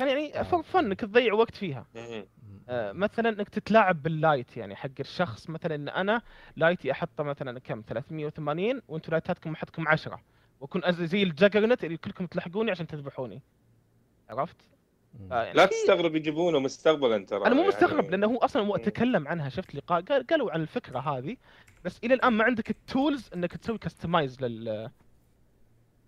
كان 0.00 0.08
يعني 0.08 0.40
آه. 0.40 0.42
fun 0.42 0.84
إنك 0.84 1.00
تضيع 1.00 1.34
وقت 1.34 1.54
فيها. 1.54 1.86
مم. 1.94 2.26
آه، 2.68 2.92
مثلا 2.92 3.28
إنك 3.28 3.48
تتلاعب 3.48 4.02
بال 4.02 4.17
light 4.17 4.56
يعني 4.56 4.76
حق 4.76 4.88
الشخص. 5.00 5.50
مثلا 5.50 5.74
إن 5.74 5.88
أنا 5.88 6.22
light 6.56 6.86
ي 6.86 6.92
أحطه 6.92 7.24
مثلا 7.24 7.58
كم؟ 7.58 7.82
380 7.88 8.82
وأنتم 8.88 9.10
light 9.12 9.37
اتكم 9.37 9.52
أحطكم 9.52 9.88
10 9.88 10.20
وأكون 10.60 10.82
زي 10.92 11.22
ال 11.22 11.28
juggernaut 11.28 11.84
اللي 11.84 11.96
كلكم 11.96 12.26
تلحقوني 12.26 12.70
عشان 12.70 12.86
تذبحوني. 12.86 13.42
عرفت؟ 14.30 14.56
لا 15.30 15.66
تستغرب 15.66 16.16
يجيبونه 16.16 16.58
مستقبلا 16.58 17.24
ترى 17.26 17.38
أنا 17.46 17.50
مو 17.54 17.56
يعني- 17.56 17.68
مستغرب 17.68 18.10
لأنه 18.10 18.26
هو 18.26 18.36
أصلا 18.38 18.62
هو. 18.66 18.76
تكلم 18.76 19.28
عنها. 19.28 19.48
شفت 19.48 19.74
لقاء؟ 19.74 20.00
قال 20.02 20.26
قالوا 20.26 20.52
عن 20.52 20.62
الفكرة 20.62 20.98
هذه. 20.98 21.36
بس 21.84 21.98
إلى 22.04 22.14
الآن 22.14 22.32
ما 22.32 22.44
عندك 22.44 22.70
ال 22.70 22.80
tools 22.80 23.30
إنك 23.34 23.56
تسوي 23.56 23.78
customize 23.78 24.42
لل 24.42 24.90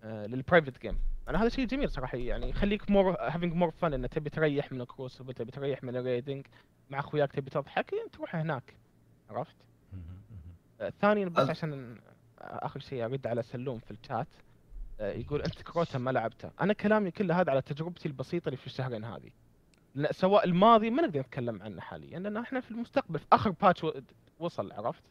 لل 0.03 0.20
private 0.20 0.81
game 0.81 0.99
أنا 1.29 1.41
هذا 1.41 1.49
شيء 1.49 1.65
جميل 1.65 1.89
صراحة 1.89 2.17
يعني 2.17 2.49
يخليك 2.49 2.89
more 2.91 3.11
having 3.19 3.53
more 3.53 3.71
fun 3.71 3.93
إنك 3.93 4.13
تبي 4.13 4.29
تريح 4.29 4.71
من 4.71 4.81
ال 4.81 4.87
Crucible 4.87 5.33
تبي 5.33 5.51
تريح 5.51 5.83
من 5.83 5.95
ال 5.95 6.02
raiding 6.02 6.47
مع 6.89 6.99
أخوياك 6.99 7.31
تبي 7.31 7.49
تضحك 7.49 7.93
إيه، 7.93 8.07
تروح 8.11 8.35
هناك. 8.35 8.73
عرفت؟ 9.29 9.55
ثانيا 11.01 11.25
بس 11.29 11.49
عشان 11.49 11.99
آخر 12.41 12.79
شيء 12.79 13.05
أرد 13.05 13.27
على 13.27 13.43
سلوم 13.43 13.79
في 13.79 13.91
الشات 13.91 14.27
آه، 14.99 15.11
يقول 15.11 15.41
أنت 15.41 15.61
Crota 15.61 15.97
ما 15.97 16.11
لعبته. 16.11 16.51
أنا 16.61 16.73
كلامي 16.73 17.11
كله 17.11 17.41
هذا 17.41 17.51
على 17.51 17.61
تجربتي 17.61 18.07
البسيطة 18.07 18.45
اللي 18.45 18.57
في 18.57 18.67
الشهرين 18.67 19.03
هذه. 19.03 19.31
سواء 20.11 20.45
الماضي 20.45 20.89
ما 20.89 21.01
نقدر 21.01 21.19
نتكلم 21.19 21.61
عنه 21.61 21.81
حاليا 21.81 22.19
لأن 22.19 22.37
إحنا 22.37 22.59
في 22.59 22.71
المستقبل 22.71 23.19
في 23.19 23.25
آخر 23.33 23.49
patch 23.49 23.85
وصل 24.39 24.71
عرفت؟ 24.71 25.03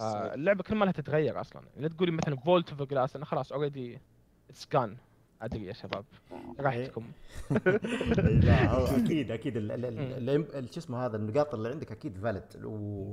آه. 0.00 0.34
اللعبة 0.34 0.62
كل 0.62 0.74
ما 0.74 0.84
لها 0.84 0.92
تتغير 0.92 1.40
أصلا. 1.40 1.62
لا 1.76 1.88
تقولي 1.88 2.12
مثلا 2.12 2.36
Vault 2.36 2.70
of 2.70 2.82
Glass 2.82 3.16
أنا 3.16 3.24
خلاص 3.24 3.52
already 3.52 4.00
it's 4.50 4.68
gone 4.72 4.96
أدري 5.42 5.66
يا 5.66 5.72
شباب. 5.72 6.04
راحتكم. 6.60 7.04
لا 8.44 8.70
هو 8.70 8.86
أكيد 9.04 9.30
أكيد. 9.30 9.56
شو 10.72 10.80
اسمه 10.80 11.06
هذا 11.06 11.16
النقاط 11.16 11.54
اللي 11.54 11.68
عندك 11.68 11.92
أكيد 11.92 12.18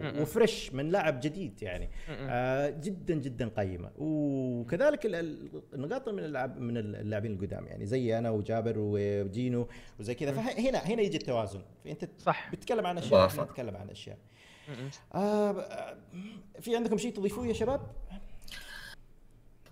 مم. 0.03 0.21
و 0.21 0.30
fresh 0.30 0.73
من 0.73 0.89
لاعب 0.89 1.19
جديد 1.19 1.63
يعني. 1.63 1.89
آه 2.09 2.69
جدا 2.69 3.15
جدا 3.15 3.47
قيمة. 3.57 3.91
وكذلك 3.97 5.05
ال- 5.05 5.15
ال- 5.15 5.61
النقاط 5.73 6.09
من 6.09 6.19
اللاعب 6.23 6.57
من 6.59 6.77
اللاعبين 6.77 7.33
القدام 7.33 7.67
يعني. 7.67 7.85
زي 7.85 8.17
أنا 8.17 8.29
وجابر 8.29 8.73
وجينو 8.77 9.67
وزي 9.99 10.15
كذا. 10.15 10.31
فهنا 10.31 10.77
هنا 10.79 11.01
يجي 11.01 11.17
التوازن. 11.17 11.61
فانت 11.85 12.09
صح. 12.19 12.51
بتتكلم 12.51 12.85
عن 12.85 12.97
أشياء. 12.97 13.43
نتكلم 13.43 13.75
عن 13.77 13.89
أشياء. 13.89 14.17
آه 15.15 15.51
آه، 15.51 15.97
في 16.59 16.75
عندكم 16.75 16.97
شيء 16.97 17.13
تضيفوه 17.13 17.47
يا 17.47 17.53
شباب؟ 17.53 17.81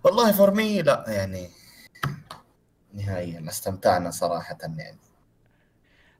والله 0.04 0.32
فور 0.32 0.50
مي 0.50 0.82
لا 0.82 1.04
يعني 1.08 1.48
نهائيا 2.94 3.48
استمتعنا 3.48 4.10
صراحة 4.10 4.58
يعني. 4.62 4.98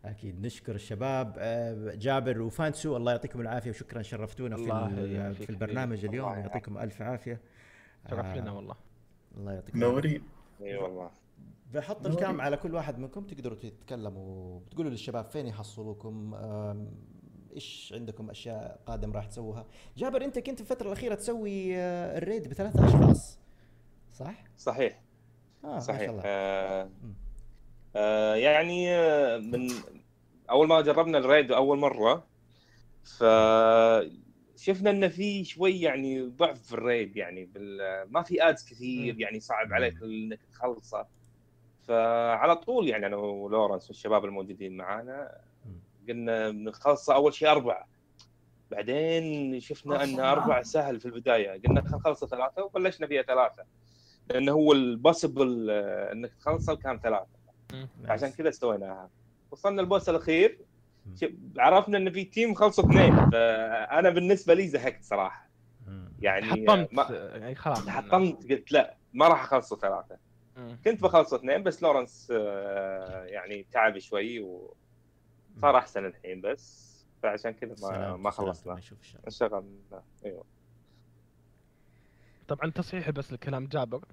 أكيد 0.05 0.47
نشكر 0.47 0.74
الشباب. 0.74 1.36
آه، 1.39 1.94
جابر 1.94 2.43
وفانسو 2.43 2.97
الله 2.97 3.12
يعطيكم 3.12 3.40
العافية 3.40 3.70
وشكرا 3.70 4.02
شرفتونا 4.02 4.57
في 4.57 5.35
في 5.35 5.51
البرنامج. 5.51 6.05
اليوم. 6.05 6.28
الله 6.28 6.39
يعطيكم 6.39 6.78
ألف 6.78 7.02
عافية. 7.02 7.40
شرف 8.11 8.27
آه، 8.27 8.36
لنا 8.36 8.52
والله. 8.52 8.74
الله 9.36 9.52
يعطيكم 9.52 9.78
منورين 9.78 10.23
إي 10.62 10.77
والله. 10.77 11.11
بحط 11.74 12.07
ال 12.06 12.15
cam 12.15 12.40
على 12.40 12.57
كل 12.57 12.74
واحد 12.74 12.98
منكم 12.98 13.24
تقدروا 13.24 13.59
تتكلموا. 13.59 14.61
بتقولوا 14.61 14.90
للشباب 14.90 15.24
فين 15.24 15.47
يحصلوكم؟ 15.47 16.35
إيش 17.55 17.94
عندكم 17.97 18.31
أشياء 18.31 18.81
قادم 18.86 19.12
راح 19.12 19.27
تسووها 19.27 19.66
جابر 19.97 20.24
أنت 20.24 20.39
كنت 20.39 20.62
في 20.62 20.70
الفترة 20.70 20.86
الأخيرة 20.86 21.15
تسوي 21.15 21.77
آه، 21.77 22.19
ال 22.18 22.24
raid 22.24 22.48
بثلاثة 22.48 22.86
أشخاص. 22.86 23.39
صح؟ 24.20 24.34
صحيح. 24.59 25.01
ما 25.64 25.78
صحيح. 25.80 26.01
شاء 26.01 26.10
الله. 26.10 26.22
آه. 26.24 26.90
آه، 27.97 28.34
يعني 28.34 28.94
آه، 28.94 29.38
من 29.38 29.68
أول 30.51 30.68
ما 30.68 30.80
جربنا 30.80 31.18
ال 31.18 31.25
raid 31.25 31.52
أول 31.52 31.78
مرة 31.78 32.26
ف 33.05 33.24
شفنا 34.56 34.90
إنه 34.90 35.09
في 35.09 35.44
شوي 35.44 35.80
يعني 35.80 36.22
ضعف 36.22 36.62
في 36.62 36.72
ال 36.72 36.81
raid 36.81 37.16
يعني 37.16 37.44
بال... 37.44 37.78
ما 38.12 38.22
في 38.22 38.48
adds 38.48 38.64
كثير. 38.64 39.20
يعني 39.20 39.40
صعب 39.40 39.72
عليك 39.72 40.02
إنك 40.02 40.38
تخلصه. 40.52 41.06
فعلى 41.88 42.56
طول 42.56 42.88
يعني 42.88 43.06
أنا 43.06 43.16
ولورنس 43.16 43.88
والشباب 43.88 44.24
الموجودين 44.24 44.76
معانا 44.76 45.38
قلنا 46.09 46.51
بنخلصه 46.51 47.14
أول 47.14 47.34
شيء 47.34 47.51
أربعة. 47.51 47.88
بعدين 48.70 49.60
شفنا 49.60 50.05
إن 50.05 50.20
أربعة 50.20 50.62
سهل 50.62 51.01
في 51.01 51.06
البداية. 51.06 51.62
قلنا 51.62 51.82
خل- 51.82 52.01
خلصه 52.01 52.26
ثلاثة 52.26 52.64
وبلشنا 52.64 53.06
فيها 53.06 53.22
ثلاثة. 53.22 53.64
لأنه 54.31 54.52
هو 54.52 54.73
ال 54.72 54.83
possible 54.83 55.70
إنك 56.12 56.32
تخلصه 56.40 56.74
كان 56.74 56.98
ثلاثة. 56.98 57.27
عشان 58.05 58.28
كذا 58.28 58.51
سويناها. 58.51 59.11
وصلنا 59.51 59.81
ال 59.82 59.88
boss 59.88 60.09
الأخير. 60.09 60.59
عرفنا 61.59 61.98
إن 61.98 62.11
في 62.11 62.24
تيم 62.24 62.55
خلصوا 62.55 62.85
اثنين 62.85 63.31
فأنا 63.31 64.11
بالنسبة 64.11 64.55
لي 64.55 64.69
زهقت 64.69 65.02
صراحة. 65.05 65.51
يعني 66.20 66.47
حطمت. 66.47 66.94
ما 66.94 67.02
يعني 67.11 67.55
خلاص. 67.55 67.89
حطمت 67.89 68.52
قلت 68.52 68.73
لا 68.73 68.97
ما 69.15 69.28
راح 69.28 69.43
أخلصوا 69.43 69.77
ثلاثة. 69.77 70.16
مم. 70.57 70.78
كنت 70.85 71.02
بخلصوا 71.02 71.39
اثنين 71.39 71.62
بس 71.62 71.82
لورنس 71.82 72.28
آه، 72.36 73.24
يعني 73.24 73.66
تعب 73.73 73.98
شوي 73.98 74.40
وصار 74.40 75.77
أحسن 75.78 76.07
الحين 76.07 76.40
بس 76.40 76.90
فعشان 77.23 77.51
كذا 77.51 77.74
ما 77.82 78.16
ما 78.16 78.31
خلصنا. 78.31 78.81
انشغلنا. 79.27 80.02
أيوه. 80.27 80.44
طبعا 82.51 82.70
تصحيح 82.70 83.10
بس 83.10 83.32
لكلام 83.32 83.66
جابر. 83.66 84.05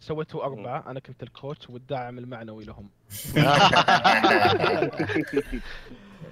سويتوا 0.00 0.44
أربعة 0.44 0.90
أنا 0.90 1.00
كنت 1.00 1.22
الكوتش 1.22 1.70
والداعم 1.70 2.18
المعنوي 2.18 2.64
لهم. 2.64 2.90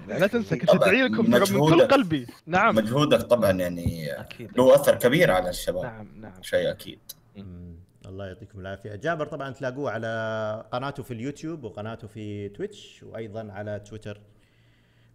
لا 0.07 0.27
تنسى 0.27 0.57
كنت 0.57 0.69
طبعاً، 0.71 0.89
أدعي 0.89 1.01
لكم 1.01 1.31
من 1.31 1.39
كل. 1.39 1.87
قلبي. 1.87 2.27
نعم. 2.45 2.75
مجهودك 2.75 3.21
طبعا 3.21 3.51
يعني 3.51 4.11
أكيد. 4.19 4.57
له 4.57 4.75
أثر 4.75 4.95
كبير 4.95 5.31
على 5.31 5.49
الشباب. 5.49 5.83
نعم 5.83 6.07
نعم. 6.21 6.41
شيء 6.41 6.71
أكيد. 6.71 6.99
مم. 7.37 7.75
الله 8.05 8.27
يعطيكم 8.27 8.59
العافية. 8.59 8.95
جابر 8.95 9.25
طبعا 9.27 9.49
تلاقوه 9.51 9.91
على 9.91 10.65
قناته 10.71 11.03
في 11.03 11.11
اليوتيوب 11.13 11.63
وقناته 11.63 12.07
في 12.07 12.49
تويتش 12.49 13.03
وأيضا 13.03 13.51
على 13.51 13.79
تويتر 13.79 14.21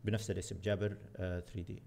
بنفس 0.05 0.31
الاسم 0.31 0.57
جابر 0.65 0.97
3 1.19 1.43
دي 1.63 1.83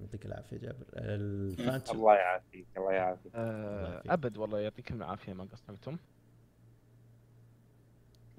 يعطيك 0.00 0.26
العافية 0.26 0.56
جابر 0.56 0.84
الفانتوم 0.94 1.96
الله 1.96 2.14
يعافيك 2.14 2.66
الله 2.76 2.92
يعافيك 2.92 3.32
آه،. 3.34 4.02
أبد 4.06 4.36
والله 4.36 4.60
يعطيكم 4.60 4.94
العافية 4.94 5.32
ما 5.32 5.44
قصرتم 5.44 5.96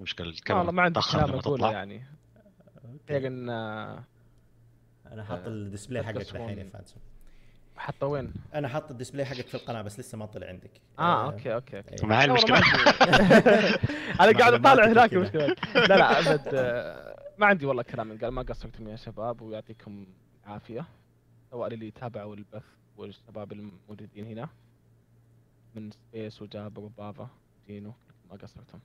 مشكلة 0.00 0.26
والله 0.26 0.38
الكاميرا 0.38 0.70
ما 0.70 0.82
عندي 0.82 1.00
كلام 1.12 1.40
تطلع 1.40 1.72
يعني 1.72 2.04
غير 3.10 3.26
إن 3.26 3.50
آه، 3.50 4.04
أنا 5.12 5.24
حاط 5.24 5.38
آه، 5.38 5.48
ال 5.48 5.55
display 5.55 6.02
لا 6.02 6.08
حقك. 6.08 6.34
الحين 6.34 6.58
يا 6.58 6.64
فانتوم 6.64 7.02
حتى 7.76 8.06
وين؟ 8.06 8.32
أنا 8.54 8.68
حاط 8.68 8.90
ال 8.90 8.94
display 8.94 9.24
حقك 9.24 9.46
في 9.46 9.54
القناة 9.54 9.82
بس 9.82 10.00
لسه 10.00 10.18
ما 10.18 10.26
طلع 10.26 10.46
عندك 10.46 10.70
آه 10.98 11.24
okay 11.24 11.54
okay 11.54 11.76
okay 11.76 11.92
إيه. 11.92 12.00
والله 12.00 12.16
ما 12.16 12.16
عندي. 12.16 12.52
أنا 14.20 14.38
قاعد 14.38 14.52
أطالع 14.52 14.86
هناك. 14.86 15.12
المشكلة 15.12 15.46
لا 15.74 15.96
لا 15.96 16.18
أبد 16.18 16.48
آه، 16.54 17.16
ما 17.38 17.46
عندي 17.46 17.66
والله 17.66 17.82
كلام 17.82 18.18
قال 18.18 18.28
ما 18.28 18.42
قصرتم 18.42 18.88
يا 18.88 18.96
شباب 18.96 19.40
ويعطيكم 19.40 20.06
العافية. 20.46 20.86
سواء 21.50 21.74
اللي 21.74 21.90
تابعوا 21.90 22.34
البث 22.36 22.62
والشباب 22.96 23.52
الموجودين 23.52 24.26
هنا. 24.26 24.48
من 25.74 25.90
سبيس 25.90 26.42
وجابر 26.42 26.80
وبابا 26.82 27.28
جينو 27.66 27.94
ما 28.30 28.36
قصرتم. 28.36 28.78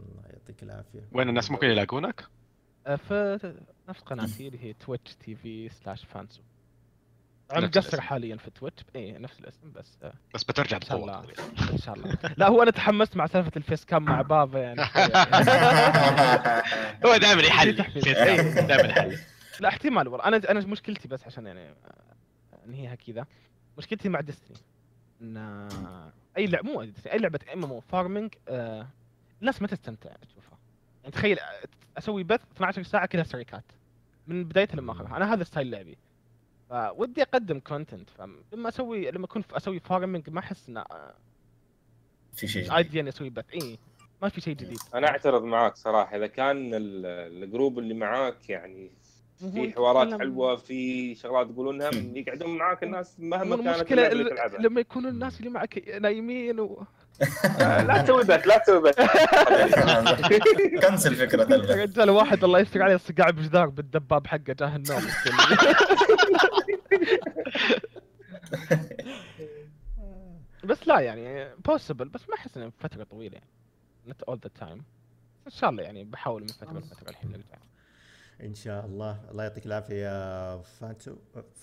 الله 0.00 0.22
يعطيك 0.26 0.62
العافية. 0.62 1.08
وين 1.12 1.28
الناس 1.28 1.50
ممكن 1.50 1.66
يلاقونك؟ 1.66 2.24
آه، 2.86 2.96
في 2.96 3.54
نفس 3.88 4.00
قناتي 4.02 4.46
اللي 4.48 4.64
هي 4.64 4.72
Twitch 4.72 5.14
TV 5.14 5.68
slash 5.68 6.04
فانسو 6.04 6.42
أنا 7.52 7.66
نفس 7.66 7.76
مقصر. 7.76 8.00
حاليا 8.00 8.36
في 8.36 8.50
Twitch 8.50 8.84
اي 8.96 9.12
نفس 9.12 9.40
الاسم 9.40 9.72
بس 9.72 9.98
آه، 10.02 10.12
بس 10.34 10.44
بترجع 10.44 10.78
الله. 10.92 11.24
إن 11.72 11.78
شاء 11.78 11.94
الله. 11.94 12.18
لا 12.38 12.48
هو 12.48 12.62
أنا 12.62 12.70
تحمست 12.70 13.16
مع 13.16 13.26
سالفة 13.26 13.52
ال 13.56 13.62
face 13.62 13.84
cam 13.84 14.02
مع 14.02 14.22
بابا 14.22 14.58
يعني. 14.60 14.80
هو 17.06 17.16
دائما 17.16 17.42
يحل 17.42 17.76
دائما 17.76 18.88
يحل 18.88 19.18
لا 19.60 19.68
احتمال 19.68 20.08
والله. 20.08 20.24
أنا 20.26 20.36
أنا 20.50 20.60
مشكلتي 20.66 21.08
بس 21.08 21.24
عشان 21.26 21.46
يعني 21.46 21.74
انهيها 22.66 22.94
كذا. 22.94 23.26
مشكلتي 23.78 24.08
مع 24.08 24.20
Destiny 24.20 24.56
إن 25.22 25.36
أي 26.36 26.46
لعبه 26.46 26.72
مو 26.72 26.86
Destiny، 26.86 27.12
أي 27.12 27.18
لعبة 27.18 27.38
MMO 27.54 27.70
farming 27.70 28.34
آه، 28.48 28.86
الناس 29.40 29.62
ما 29.62 29.68
تستمتع 29.68 30.10
تشوفها. 30.28 30.58
يعني 31.02 31.12
تخيل 31.14 31.38
آه، 31.38 31.44
أسوي 31.98 32.24
بث 32.24 32.40
12 32.56 32.82
ساعة 32.82 33.06
كلها 33.06 33.24
strike 33.24 33.58
ات 33.58 33.64
من 34.26 34.44
بدايتها 34.44 34.76
لما 34.76 34.92
اخرها 34.92 35.16
أنا 35.16 35.32
هذا 35.34 35.44
style 35.44 35.70
لعبي. 35.70 35.98
فودي 36.70 37.22
أقدم 37.22 37.60
content 37.60 38.10
فلما 38.10 38.68
أسوي 38.68 39.10
لما 39.10 39.24
أكون 39.24 39.42
أسوي 39.52 39.80
farming 39.80 40.30
ما 40.30 40.40
أحس 40.40 40.68
انه 40.68 40.80
آه، 40.80 41.14
في 42.34 42.46
شيء 42.46 42.62
جديد. 42.62 42.72
عادي 42.74 43.00
إني 43.00 43.08
أسوي 43.08 43.30
بث. 43.30 43.44
إي 43.54 43.78
ما 44.22 44.28
في 44.28 44.40
شيء 44.40 44.54
جديد. 44.54 44.78
أنا 44.94 45.08
أعترض 45.08 45.42
معاك 45.42 45.76
صراحة. 45.76 46.16
إذا 46.16 46.26
كان 46.26 46.74
ال- 46.74 47.06
الجروب 47.44 47.78
اللي 47.78 47.94
معاك 47.94 48.50
يعني 48.50 48.90
في 49.36 49.72
حوارات 49.72 50.20
حلوة 50.20 50.56
في 50.56 51.14
شغلات 51.14 51.50
تقولونها 51.50 51.90
مم. 51.90 52.16
يقعدون 52.16 52.56
معاك 52.56 52.82
الناس 52.82 53.20
مهما 53.20 53.56
كانت 53.56 53.92
المشكلة 53.92 54.08
لما 54.58 54.80
يكونوا 54.80 55.10
الناس 55.10 55.38
اللي 55.38 55.50
معك 55.50 55.88
نايمين 56.00 56.60
و... 56.60 56.86
لا 57.58 58.02
تسوي 58.02 58.24
بث 58.24 58.46
لا 58.46 58.58
تسوي 58.58 58.80
بث 58.80 59.00
كنسل 60.86 61.14
فكره 61.14 61.44
رجال 61.82 62.10
واحد 62.10 62.44
الله 62.44 62.60
يستر 62.60 62.82
عليه 62.82 63.00
قاعد 63.18 63.36
بجدار 63.36 63.66
بالدباب 63.66 64.26
حقه 64.26 64.38
جاه 64.38 64.76
النوم. 64.76 65.02
بس 70.64 70.88
لا 70.88 71.00
يعني 71.00 71.54
possible 71.64 72.08
بس 72.08 72.28
ما 72.28 72.34
أحس 72.34 72.56
إنه 72.56 72.72
فترة 72.78 73.04
طويلة. 73.04 73.34
يعني 73.34 73.48
not 74.08 74.32
all 74.32 74.38
the 74.38 74.50
time. 74.62 74.80
إن 75.46 75.50
شاء 75.50 75.70
الله 75.70 75.82
يعني 75.82 76.04
بحاول 76.04 76.42
من 76.42 76.48
فترة 76.48 76.78
لفترة 76.78 77.10
الحين 77.10 77.30
نرجع. 77.30 77.58
إن 78.44 78.54
شاء 78.54 78.86
الله. 78.86 79.20
الله 79.30 79.42
يعطيك 79.44 79.66
العافية 79.66 79.94
يا 79.94 80.62
فانتو. 80.80 81.16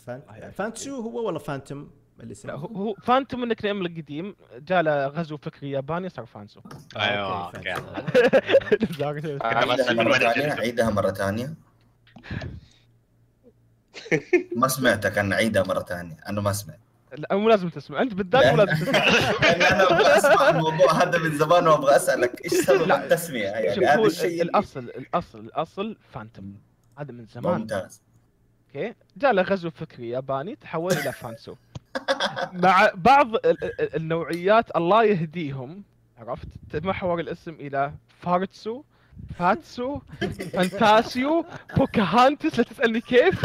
فان... 0.06 0.52
فانتو 0.52 0.96
هو 0.96 1.28
ولا 1.28 1.40
فانتوم 1.40 1.92
الاسم؟ 2.20 2.48
لا 2.48 2.56
هو 2.56 2.94
فانتوم 2.94 3.44
ال 3.44 3.66
nickname 3.66 3.86
القديم. 3.86 4.36
جاء 4.58 4.82
له 4.82 5.08
غزو 5.08 5.38
فكري 5.38 5.72
ياباني 5.72 6.10
صار 6.10 6.26
فانسو 6.26 6.62
أيوه 6.98 7.46
okay 7.46 7.70
عيدها 10.62 10.90
مرة 10.90 11.12
ثانية. 11.12 11.54
ما 14.62 14.68
سمعتك 14.68 15.18
أنا 15.18 15.36
عيدها 15.36 15.64
مرة 15.64 15.84
ثانية. 15.84 16.18
أنا 16.30 16.42
ما 16.42 16.54
سمعت. 16.54 16.80
لا 17.18 17.36
مو 17.36 17.50
لازم 17.50 17.70
تسمع. 17.70 18.02
أنت 18.02 18.14
بالذات 18.14 18.46
مو 18.46 18.58
لازم 18.58 18.86
تسمع. 18.86 18.98
أنا 19.72 19.84
أبغى 19.84 20.18
أسمع 20.18 20.50
الموضوع 20.50 21.04
هذا 21.04 21.18
من 21.18 21.38
زمان 21.38 21.68
وأبغى 21.68 21.96
أسألك 21.96 22.42
إيش 22.46 22.54
سبب 22.54 22.92
التسمية؟ 22.92 23.44
يعني 23.44 23.86
هذا 23.86 24.02
الشيء 24.06 24.42
الأصل 24.42 24.80
الأصل 24.80 25.40
الأصل 25.40 25.98
فانتوم 26.14 26.56
هذا 26.98 27.12
من 27.12 27.26
زمان. 27.26 27.60
ممتاز. 27.60 28.02
okay؟ 28.76 28.94
جاء 29.18 29.32
له 29.34 29.42
غزو 29.42 29.70
فكري 29.70 30.10
ياباني 30.10 30.56
تحول 30.56 30.92
إلى 30.94 31.12
فانسو 31.14 31.56
مع 32.54 32.92
بعض 32.96 33.36
ال- 33.36 33.64
ال- 33.64 33.96
النوعيات 33.96 34.76
الله 34.76 35.04
يهديهم 35.04 35.84
عرفت؟ 36.18 36.48
تمحور 36.72 37.20
الاسم 37.20 37.54
إلى 37.54 37.94
فارتسو 38.22 38.84
فاتسو 39.40 40.00
فانتاسيو 40.54 41.46
بوكاهانتس 41.78 42.58
لا 42.58 42.64
تسالني 42.64 43.02
كيف 43.02 43.42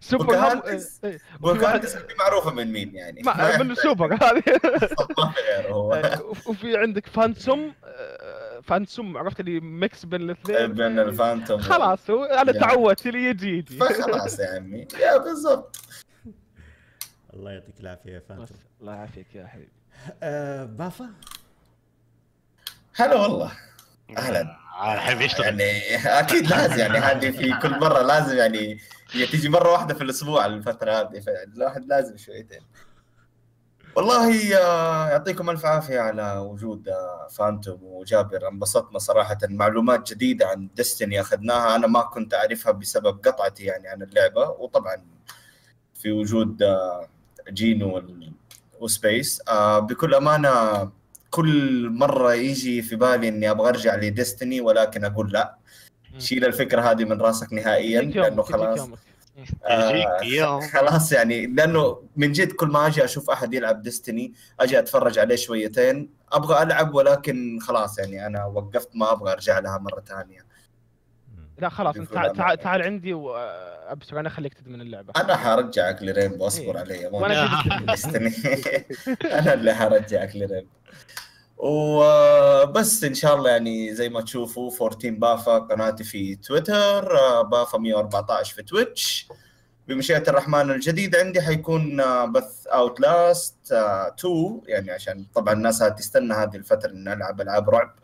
سوبر 0.00 0.24
بوكاهانتس؟ 0.24 1.00
بوكاهانتس 1.40 1.96
معروفة 2.18 2.50
من 2.50 2.72
مين 2.72 2.94
يعني؟ 2.94 3.22
ما- 3.22 3.58
من 3.62 3.74
سوبر 3.74 4.14
هذه. 4.14 4.42
هو. 5.68 6.02
وفي 6.46 6.76
عندك 6.76 7.06
فانسوم 7.06 7.72
آه، 7.84 8.60
فانسوم 8.60 9.16
عرفت 9.16 9.40
اللي 9.40 9.60
mix 9.60 10.04
بين 10.04 10.20
الاثنين؟ 10.22 10.72
بين 10.72 10.98
الفانتوم. 10.98 11.60
خلاص 11.60 12.10
هو 12.10 12.24
أنا 12.24 12.52
يا. 12.54 12.60
تعودت 12.60 13.06
اللي 13.06 13.24
يجي 13.24 13.58
يجي. 13.58 13.76
فخلاص 13.80 14.38
يا 14.38 14.56
عمي 14.56 14.86
يا 15.00 15.16
بالضبط. 15.18 15.76
الله 17.34 17.50
يعطيك 17.52 17.80
العافية 17.80 18.12
يا 18.12 18.22
فانتوم. 18.28 18.46
الله 18.80 18.94
يعافيك 18.94 19.34
يا 19.34 19.46
حبيبي. 19.46 19.70
آه 20.22 20.64
بافا؟ 20.64 21.10
هلا 22.96 23.16
والله. 23.16 23.52
أهلا. 24.16 24.56
الحين 24.94 25.18
بيشتغل 25.18 25.60
يعني 25.60 25.96
أكيد 26.20 26.46
لازم 26.46 26.78
يعني 26.78 26.98
هذه 26.98 27.30
في 27.30 27.52
كل 27.62 27.80
مرة 27.80 28.02
لازم 28.02 28.36
يعني 28.36 28.78
هي 29.12 29.26
تيجي 29.26 29.48
مرة 29.48 29.72
واحدة 29.72 29.94
في 29.94 30.04
الأسبوع 30.04 30.46
الفترة 30.46 30.92
هذه 30.92 31.20
فالواحد 31.20 31.86
لازم 31.86 32.16
شويتين. 32.16 32.60
والله 33.96 34.56
آه، 34.56 35.08
يعطيكم 35.08 35.50
ألف 35.50 35.64
عافية 35.66 36.00
على 36.00 36.36
وجود 36.38 36.88
آه، 36.88 37.28
فانتوم 37.30 37.78
وجابر. 37.82 38.48
انبسطنا 38.48 38.98
صراحة. 38.98 39.38
معلومات 39.48 40.10
جديدة 40.12 40.46
عن 40.48 40.68
ديستني 40.76 41.20
أخذناها. 41.20 41.76
أنا 41.76 41.86
ما 41.86 42.00
كنت 42.02 42.34
أعرفها 42.34 42.72
بسبب 42.72 43.26
قطعتي 43.26 43.64
يعني 43.64 43.88
عن 43.88 44.02
اللعبة. 44.02 44.48
وطبعا 44.48 45.04
في 45.94 46.12
وجود 46.12 46.62
آه، 46.62 47.08
جينو 47.50 48.02
وسبيس 48.80 49.42
آه، 49.48 49.78
بكل 49.78 50.14
أمانة 50.14 50.90
كل 51.30 51.88
مرة 51.90 52.34
يجي 52.34 52.82
في 52.82 52.96
بالي 52.96 53.28
إني 53.28 53.50
أبغى 53.50 53.68
أرجع 53.68 53.94
لديستني 53.96 54.60
ولكن 54.60 55.04
أقول 55.04 55.32
لا. 55.32 55.56
شيل 56.18 56.44
الفكرة 56.44 56.80
هذه 56.80 57.04
من 57.04 57.20
راسك 57.20 57.52
نهائيا 57.52 58.02
لأنه 58.02 58.42
خلاص. 58.42 58.78
يوم. 60.22 60.60
خلاص 60.60 61.12
يعني 61.12 61.46
لأنه 61.46 62.02
من 62.16 62.32
جد 62.32 62.52
كل 62.52 62.66
ما 62.66 62.86
أجي 62.86 63.04
أشوف 63.04 63.30
أحد 63.30 63.54
يلعب 63.54 63.82
ديستني 63.82 64.32
أجي 64.60 64.78
أتفرج 64.78 65.18
عليه 65.18 65.36
شويتين 65.36 66.10
أبغى 66.32 66.62
ألعب 66.62 66.94
ولكن 66.94 67.58
خلاص 67.62 67.98
يعني 67.98 68.26
أنا 68.26 68.44
وقفت 68.44 68.88
ما 68.94 69.12
أبغى 69.12 69.32
أرجع 69.32 69.58
لها 69.58 69.78
مرة 69.78 70.00
ثانية. 70.00 70.47
لا 71.58 71.68
خلاص 71.68 71.96
انت 71.96 72.12
تعال 72.12 72.32
تعال, 72.32 72.58
تعال 72.58 72.82
عندي 72.82 73.14
وابشر 73.14 74.20
أنا 74.20 74.28
اخليك 74.28 74.54
تدمن 74.54 74.80
اللعبة. 74.80 75.12
أنا 75.16 75.36
حرجعك 75.36 76.02
لرينبو 76.02 76.46
أصبر 76.46 76.74
إيه. 76.74 76.80
علي 76.80 77.10
مو 77.10 77.18
وأنا 77.18 77.44
أنا 79.38 79.54
اللي 79.54 79.74
حرجعك 79.74 80.36
لرينبو. 80.36 80.68
وبس 81.56 83.04
إن 83.04 83.14
شاء 83.14 83.34
الله 83.36 83.50
يعني 83.50 83.94
زي 83.94 84.08
ما 84.08 84.20
تشوفوا 84.20 84.70
14 84.82 85.10
بافا 85.10 85.58
قناتي 85.58 86.04
في 86.04 86.36
تويتر 86.36 87.12
بافا 87.42 87.78
114 87.78 88.54
في 88.54 88.62
Twitch. 88.62 89.28
بمشيئة 89.88 90.22
الرحمن 90.28 90.70
الجديد 90.70 91.16
عندي 91.16 91.42
حيكون 91.42 92.02
بث 92.32 92.66
Outlast 92.66 93.72
2 93.72 94.60
يعني 94.66 94.90
عشان 94.90 95.26
طبعا 95.34 95.54
الناس 95.54 95.82
هتستنى 95.82 96.34
هذه 96.34 96.56
الفترة 96.56 96.90
إن 96.90 97.04
نلعب 97.04 97.40
ألعاب 97.40 97.70
رعب. 97.70 97.94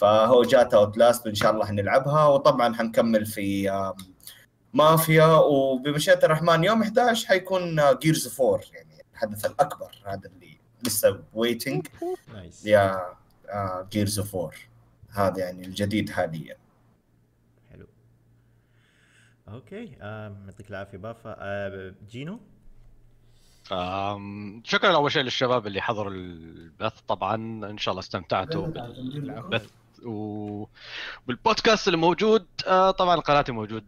فهو 0.00 0.42
جات 0.42 0.74
Outlast 0.74 1.26
وإن 1.26 1.34
شاء 1.34 1.52
الله 1.52 1.66
حنلعبها 1.66 2.26
وطبعا 2.26 2.74
حنكمل 2.74 3.26
في 3.26 3.70
مافيا. 4.74 5.24
وبمشيئة 5.24 6.24
الرحمن 6.24 6.64
يوم 6.64 6.82
11 6.82 7.28
حيكون 7.28 7.80
Gears 7.98 8.40
4 8.40 8.60
يعني 8.72 9.04
الحدث 9.12 9.46
الأكبر 9.46 10.02
هذا 10.06 10.28
اللي 10.28 10.58
لسه 10.86 11.22
waiting 11.34 11.86
nice 12.34 12.66
يا 12.66 13.14
Gears 13.90 14.18
of 14.18 14.36
4 14.36 14.52
هذا 15.10 15.38
يعني 15.38 15.66
الجديد 15.66 16.10
حاليا. 16.10 16.56
حلو. 17.70 17.86
okay 19.48 19.96
آه، 20.00 20.36
يعطيك 20.46 20.70
العافية 20.70 20.98
بافا. 20.98 21.36
آه، 21.38 21.94
جينو؟ 22.10 22.40
شكرا 24.64 24.94
أول 24.94 25.12
شيء 25.12 25.22
للشباب 25.22 25.66
اللي 25.66 25.80
حضروا 25.80 26.12
البث. 26.12 27.00
طبعا 27.08 27.34
إن 27.70 27.78
شاء 27.78 27.92
الله 27.92 28.00
استمتعتوا 28.00 28.66
بالبث. 28.66 29.79
و... 30.04 30.66
بالبودكاست 31.26 31.88
اللي 31.88 31.98
موجود 31.98 32.46
آه، 32.66 32.90
طبعا 32.90 33.16
قناتي 33.16 33.52
موجود 33.52 33.84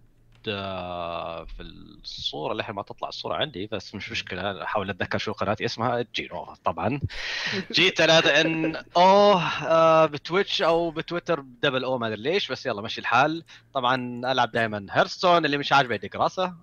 آه، 0.48 1.44
في 1.44 1.62
الصورة 2.04 2.54
للحين 2.54 2.74
ما 2.74 2.82
تطلع 2.82 3.08
الصورة 3.08 3.34
عندي 3.34 3.66
بس 3.72 3.94
مش 3.94 4.10
مشكلة 4.12 4.62
أحاول 4.62 4.90
أتذكر 4.90 5.18
شو 5.18 5.32
قناتي 5.32 5.64
اسمها 5.64 6.04
جينو 6.14 6.54
طبعا. 6.64 7.00
G 7.72 7.90
3 7.90 8.40
N 8.40 8.76
O 8.96 9.32
آه، 9.66 10.06
ب 10.06 10.14
Twitch 10.14 10.62
أو 10.62 10.90
ب 10.90 10.96
Twitter 10.97 11.40
double 11.62 11.84
O 11.84 11.98
ما 11.98 12.06
أدري 12.06 12.22
ليش 12.22 12.52
بس 12.52 12.66
يلا 12.66 12.82
مشي 12.82 13.00
الحال. 13.00 13.44
طبعا 13.74 14.20
ألعب 14.32 14.50
دائما 14.52 14.86
Hearthstone 14.90 15.44
اللي 15.44 15.58
مش 15.58 15.72
عاجبه 15.72 15.94
يدق 15.94 16.16
راسه. 16.16 16.54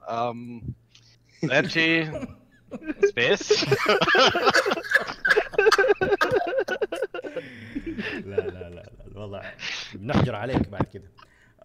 غير 1.45 1.67
شيء 1.67 2.11
سبيس 3.09 3.65
لا 8.25 8.35
لا 8.35 8.69
لا. 8.69 8.88
الوضع 9.19 9.43
بنحجر 9.93 10.35
عليك 10.35 10.69
بعد 10.69 10.83
كده 10.83 11.09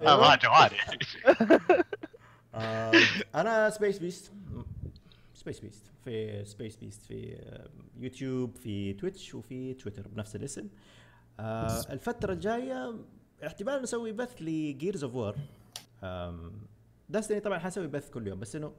ما 0.00 0.36
جوالي 0.36 0.76
آه، 2.54 2.92
أنا 3.34 3.70
Space 3.70 3.98
Beast 3.98 4.32
Space 5.34 5.60
Beast 5.60 5.82
في 6.04 6.44
Space 6.44 6.76
Beast 6.76 7.02
في 7.02 7.36
آه، 7.36 7.68
يوتيوب 8.00 8.56
في 8.56 8.92
Twitch 8.92 9.34
وفي 9.34 9.74
تويتر 9.74 10.08
بنفس 10.08 10.36
الاسم. 10.36 10.68
آه، 11.40 11.92
الفترة 11.92 12.32
الجاية 12.32 12.94
احتمال 13.46 13.82
نسوي 13.82 14.12
بث 14.12 14.34
ل 14.40 14.51
Gears 14.51 15.04
of 15.04 15.14
War 15.14 15.36
Destiny 17.08 17.40
طبعا 17.40 17.58
حنسوي 17.58 17.86
بث 17.86 18.10
كل 18.10 18.26
يوم 18.26 18.40
بس 18.40 18.56
إنه 18.56 18.72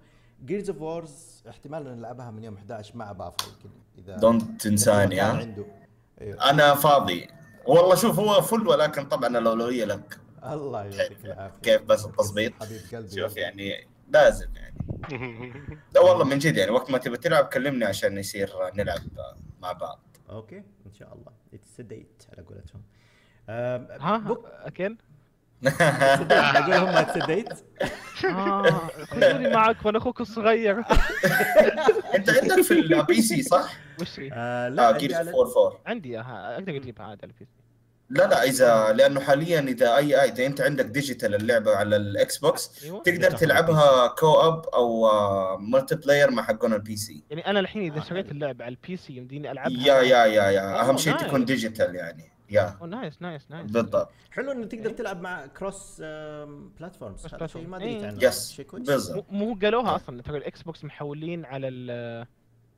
Gears 0.45 0.69
of 0.69 0.82
Wars 0.82 1.44
احتمال 1.49 1.84
نلعبها 1.97 2.31
من 2.31 2.43
يوم 2.43 2.56
11 2.56 2.97
مع 2.97 3.11
بافا 3.11 3.35
يمكن 3.47 3.69
إذا 3.97 4.18
don't 4.18 4.61
تنساني 4.61 5.19
ها؟ 5.19 5.34
عنده. 5.34 5.65
أيوه 6.22 6.49
أنا 6.49 6.76
فاضي. 6.76 7.27
والله 7.68 7.96
شوف 7.96 8.20
هو 8.20 8.42
full 8.41 8.68
ولكن 8.68 9.06
طبعا 9.06 9.38
الأولوية 9.38 9.86
لك. 9.86 10.20
الله 10.44 10.84
يعطيك 10.86 11.26
العافية. 11.26 11.60
كيف 11.62 11.82
بس 11.82 12.06
التظبيط؟ 12.06 12.54
حبيب 12.64 12.82
قلبي 12.94 13.22
شوف 13.22 13.38
يعني 13.38 13.88
لازم 14.10 14.48
يعني. 14.56 14.76
لا 15.96 16.02
والله 16.02 16.24
من 16.26 16.38
جد 16.40 16.58
يعني 16.58 16.72
وقت 16.72 16.92
ما 16.92 16.98
تبي 16.98 17.18
تلعب 17.18 17.46
كلمني 17.46 17.86
عشان 17.86 18.18
يصير 18.18 18.50
نلعب 18.76 19.00
مع 19.62 19.72
بعض. 19.72 20.00
okay 20.30 20.57
إن 20.58 20.94
شاء 20.94 21.14
الله. 21.14 21.32
it's 21.53 21.82
date 21.82 22.23
على 22.34 22.44
قولتهم. 22.48 22.82
آم، 23.50 23.88
ها 24.02 24.38
اكن 24.46 24.98
أقول 25.68 26.74
هم 26.74 26.88
it's 26.88 27.26
date 27.26 27.49
آه. 28.26 28.82
خذوني 29.12 29.50
معك 29.50 29.86
وأنا 29.86 29.98
أخوك 29.98 30.22
الصغير. 30.22 30.80
أنت 32.16 32.30
عندك 32.30 32.62
في 32.62 32.72
ال 32.73 33.22
PC 33.22 33.44
صح؟ 33.44 33.74
وش 34.02 34.20
هي؟ 34.20 34.30
آه 34.34 34.70
لا 34.70 34.88
عندي 34.88 35.00
Gears 35.07 35.15
على- 35.16 35.20
4 35.36 35.42
4 35.68 35.80
عندي 35.86 36.10
اياها 36.10 36.54
أقدر 36.54 36.76
أجيبها 36.76 37.06
عاد 37.06 37.18
على 37.24 37.32
ال 37.32 37.45
PC 37.45 37.65
لا 38.10 38.28
لا 38.28 38.44
إذا 38.44 38.94
لأنه 38.94 39.20
حاليا 39.20 39.60
إذا 39.60 39.96
أي 39.96 40.22
أي 40.22 40.30
إذا 40.30 40.46
أنت 40.46 40.62
عندك 40.62 40.86
digital 40.86 41.36
اللعبة 41.36 41.76
على 41.76 41.96
ال 41.95 42.38
Xbox 42.38 42.84
أيوه. 42.84 43.04
تقدر 43.04 43.32
تلعبها 43.32 44.08
co-op 44.07 44.65
أو 44.66 45.08
multiplayer 45.57 46.32
مع 46.32 46.44
حقون 46.44 46.74
ال 46.73 46.95
PC 46.95 47.23
يعني 47.30 47.48
أنا 47.48 47.60
الحين 47.60 47.92
إذا 47.92 48.02
شريت 48.02 48.32
اللعبة 48.32 48.66
على 48.66 48.76
ال 48.84 48.98
PC 48.98 49.14
يمديني 49.14 49.52
ألعبها؟ 49.52 49.78
yeah 49.88 50.02
yeah 50.02 50.26
yeah 50.26 50.44
yeah. 50.52 50.82
أهم 50.82 50.98
شيء. 50.98 51.18
تكون 51.18 51.46
digital 51.45 51.95
يعني. 51.96 52.32
يا 52.49 52.76
نايس 52.88 53.22
نايس 53.22 53.51
نايس 53.51 53.72
بالضبط. 53.72 54.09
حلو 54.31 54.51
إنه 54.51 54.65
تقدر 54.65 54.89
تلعب 54.89 55.22
مع 55.22 55.45
كروس 55.45 56.01
بلاتفورمز 56.80 57.27
Cross 57.27 57.34
هذا 57.34 57.47
شيء 57.47 57.67
ما. 57.67 57.77
دريت. 57.77 58.03
عنه 58.03 58.23
yes 58.23 58.52
شيء 58.51 58.65
كويس. 58.65 58.84
بالضبط. 58.88 59.26
مو 59.31 59.57
قالوها 59.61 59.95
أصلا. 59.95 60.22
ترى 60.22 60.38
ال 60.38 60.61
Xbox 60.61 60.84
محولين 60.84 61.45
على 61.45 61.67
ال 61.67 62.26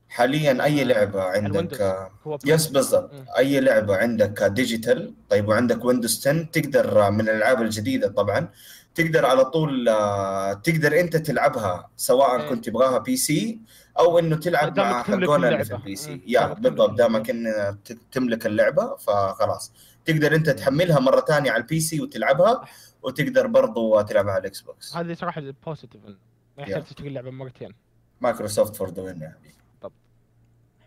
حاليا 0.10 0.64
أي 0.64 0.84
لعبة 0.84 1.22
عندك 1.24 1.52
الويندوز. 1.52 1.82
آه، 1.82 2.10
yes 2.46 2.68
بالضبط. 2.68 3.12
أي 3.38 3.60
لعبة 3.60 3.96
عندك 3.98 4.44
digital 4.44 5.14
طيب 5.30 5.48
وعندك 5.48 5.86
ويندوز 5.86 6.28
10 6.28 6.44
تقدر 6.44 7.12
من 7.12 7.22
الألعاب 7.22 7.62
الجديدة 7.62 8.08
طبعا 8.08 8.50
تقدر 8.96 9.26
على 9.26 9.46
طول 9.46 9.90
آه، 9.90 10.54
تقدر 10.54 11.00
أنت 11.00 11.18
تلعبها 11.18 11.90
سواء 11.98 12.42
إيه. 12.42 12.50
كنت 12.50 12.66
تبغاها 12.70 12.98
PC 12.98 13.60
أو 14.00 14.20
إنه 14.20 14.36
تلعب 14.36 14.80
مع 14.80 15.06
اللي 15.36 15.66
في. 15.66 15.76
ال 15.76 15.96
PC. 15.96 16.22
yeah 16.28 16.54
بالضبط. 16.54 16.90
دامك 16.98 17.30
إن 17.30 17.78
تملك 18.12 18.46
اللعبة 18.46 18.96
فخلاص 18.96 19.72
تقدر 20.06 20.36
أنت 20.36 20.50
تحملها 20.50 21.00
مرة 21.00 21.22
ثانية 21.22 21.52
على 21.52 21.62
ال 21.62 21.80
PC 21.80 22.02
وتلعبها 22.02 22.66
وتقدر 23.04 23.48
برضو 23.48 24.02
تلعبها 24.02 24.32
على 24.32 24.42
ال 24.42 24.62
Xbox 24.62 24.96
هذه 24.96 25.14
صراحة 25.14 25.44
positive 25.66 26.02
ما 26.06 26.16
يحتاج. 26.64 26.84
تشتري 26.84 27.08
اللعبة 27.08 27.32
مرتين 27.32 27.74
مايكروسوفت 28.22 28.76
for 28.76 28.90
the 28.90 29.02
win 29.02 29.22
يعني 29.22 29.36
حلو 29.82 29.92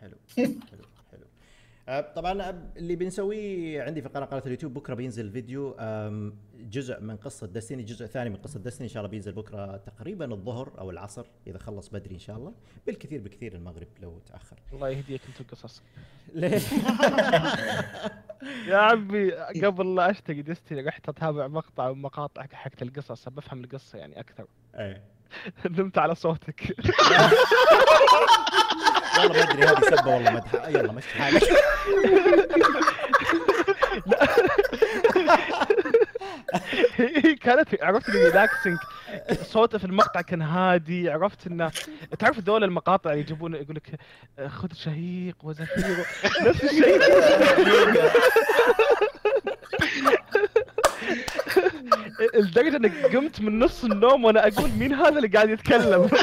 حلو 0.01 0.17
حلو 0.71 0.85
طبعا 1.99 2.51
اللي 2.77 2.97
بنسويه 2.97 3.83
عندي 3.83 4.03
في 4.03 4.09
قناة 4.09 4.27
قناة 4.27 4.43
اليوتيوب 4.47 4.75
بكرة 4.75 4.95
بينزل 4.95 5.31
فيديو 5.31 5.77
جزء 6.55 7.01
من 7.01 7.17
قصة 7.17 7.47
Destiny 7.47 7.83
جزء 7.83 8.07
ثاني 8.07 8.31
من 8.31 8.37
قصة 8.37 8.61
Destiny 8.61 8.87
إن 8.87 8.93
شاء 8.93 9.01
الله 9.01 9.11
بينزل 9.11 9.33
بكرة 9.33 9.77
تقريبا 9.77 10.33
الظهر 10.33 10.73
أو 10.79 10.91
العصر 10.91 11.27
إذا 11.47 11.59
خلص 11.59 11.89
بدري 11.89 12.15
إن 12.15 12.19
شاء 12.19 12.37
الله 12.37 12.53
بالكثير 12.87 13.21
بكثير 13.21 13.55
المغرب 13.55 13.89
لو 14.03 14.19
تأخر. 14.19 14.57
الله 14.73 14.89
يهديك 14.89 15.21
أنت 15.29 15.41
القصص. 15.41 15.83
ليه؟ 16.35 16.61
يا 18.69 18.77
عمي 18.77 19.33
قبل 19.65 19.95
لا 19.95 20.11
اشتري 20.11 20.43
ديستني 20.43 20.81
رحت 20.81 21.09
أتابع 21.09 21.47
مقطع 21.47 21.93
من 21.93 22.03
مقاطع 22.03 22.47
حقت 22.53 22.83
القصص 22.83 23.29
بفهم 23.29 23.65
القصة 23.65 23.99
يعني 23.99 24.21
أكثر. 24.21 24.47
إيه. 24.75 25.03
نمت 25.79 25.99
على 25.99 26.15
صوتك. 26.15 26.61
والله 29.21 29.45
ما 29.45 29.51
أدري 29.53 29.63
هذه 29.67 29.81
سبة 29.97 30.15
والله 30.15 30.31
مدح 30.31 30.69
يلا 30.69 30.93
مشي. 30.93 31.09
حالك 31.19 31.43
هي 36.97 37.35
كانت 37.35 37.83
عرفت 37.83 38.09
إنه 38.09 38.25
ريلاكسنج 38.25 38.79
صوته 39.43 39.79
في 39.79 39.85
المقطع 39.85 40.21
كان 40.21 40.43
هادي 40.43 41.11
عرفت 41.11 41.47
انه 41.47 41.71
تعرف 42.19 42.39
ذول 42.39 42.65
المقاطع 42.65 43.11
اللي 43.11 43.21
يجيبون 43.23 43.55
يقول 43.55 43.77
لك 43.77 44.01
خذ 44.51 44.69
شهيق 44.75 45.37
وزفير. 45.43 46.07
نفس 46.47 46.65
الشيء. 46.65 47.01
لدرجة 52.35 52.77
اني 52.77 52.89
قمت 52.89 53.41
من 53.41 53.59
نص 53.59 53.85
النوم 53.85 54.25
وأنا 54.25 54.47
أقول 54.49 54.71
مين 54.71 54.95
هذا 54.95 55.09
اللي 55.17 55.29
قاعد 55.29 55.51
يتكلم؟ 55.51 56.11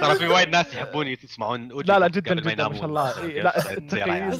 ترى 0.00 0.14
في 0.14 0.28
وايد 0.28 0.48
ناس 0.48 0.74
يحبون 0.74 1.06
يسمعون 1.06 1.68
لا 1.84 1.98
لا 1.98 2.08
جدا 2.08 2.34
جدا 2.34 2.68
ما 2.68 2.74
شاء 2.74 2.84
الله. 2.84 3.26
لا. 3.26 4.32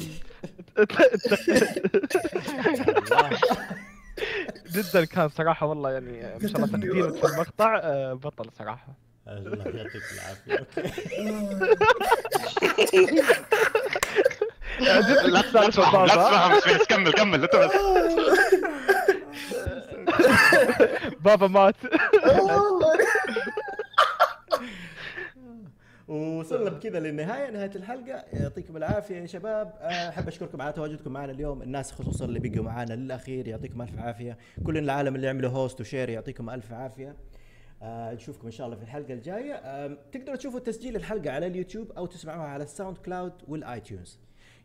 جدا 4.73 5.05
كان 5.05 5.29
صراحة 5.29 5.65
والله 5.65 5.91
يعني 5.91 6.37
ما 6.41 6.47
شاء 6.47 6.55
الله 6.57 6.67
تقديمك 6.67 7.15
في 7.15 7.25
المقطع 7.33 7.79
آه، 7.83 8.13
بطل 8.13 8.45
صراحة. 8.59 8.87
الله 9.27 9.65
يعطيك 9.65 10.01
العافية. 10.13 10.67
لا 14.79 15.01
لا 15.27 15.41
تفهم 15.69 16.05
لا 16.05 16.59
تفهم 16.59 16.77
كمل 16.89 17.13
كمل 17.13 17.43
انت 17.43 17.55
بس 17.55 17.71
بابا 21.19 21.47
مات. 21.47 21.75
وصلنا 26.07 26.69
بكذا 26.69 26.99
للنهاية 26.99 27.51
نهاية 27.51 27.71
الحلقة. 27.75 28.25
يعطيكم 28.33 28.77
العافية 28.77 29.15
يا 29.15 29.25
شباب. 29.25 29.73
أحب 29.81 30.27
أشكركم 30.27 30.61
على 30.61 30.73
تواجدكم 30.73 31.11
معنا 31.11 31.31
اليوم. 31.31 31.61
الناس 31.61 31.91
خصوصا 31.91 32.25
اللي 32.25 32.39
بقوا 32.39 32.65
معنا 32.65 32.93
للأخير 32.93 33.47
يعطيكم 33.47 33.81
ألف 33.81 33.99
عافية. 33.99 34.37
كل 34.65 34.77
العالم 34.77 35.15
اللي 35.15 35.29
عملوا 35.29 35.49
host 35.51 35.81
و 35.81 35.86
share 35.86 36.09
يعطيكم 36.09 36.49
ألف 36.49 36.73
عافية. 36.73 37.15
آه 37.81 38.13
نشوفكم 38.13 38.45
إن 38.45 38.51
شاء 38.51 38.67
الله 38.67 38.77
في 38.77 38.83
الحلقة 38.83 39.13
الجاية. 39.13 39.53
آه 39.53 39.97
تقدروا 40.11 40.35
تشوفوا 40.35 40.59
تسجيل 40.59 40.95
الحلقة 40.95 41.31
على 41.31 41.47
اليوتيوب 41.47 41.91
أو 41.91 42.05
تسمعوها 42.05 42.47
على 42.47 42.63
ال 42.63 42.97
SoundCloud 42.97 43.33
وال 43.47 43.65
iTunes 43.65 44.19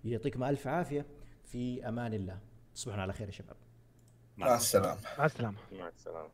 يعطيكم 0.05 0.45
ألف 0.45 0.67
عافية. 0.67 1.07
في 1.45 1.89
أمان 1.89 2.15
الله. 2.15 2.39
تصبحون 2.75 3.01
على 3.01 3.13
خير 3.13 3.27
يا 3.27 3.33
شباب. 3.33 3.57
مع 4.37 4.55
السلامة. 4.55 4.99
مع 5.19 5.25
السلامة. 5.25 5.57
مع 5.73 5.89
السلامة. 5.89 6.29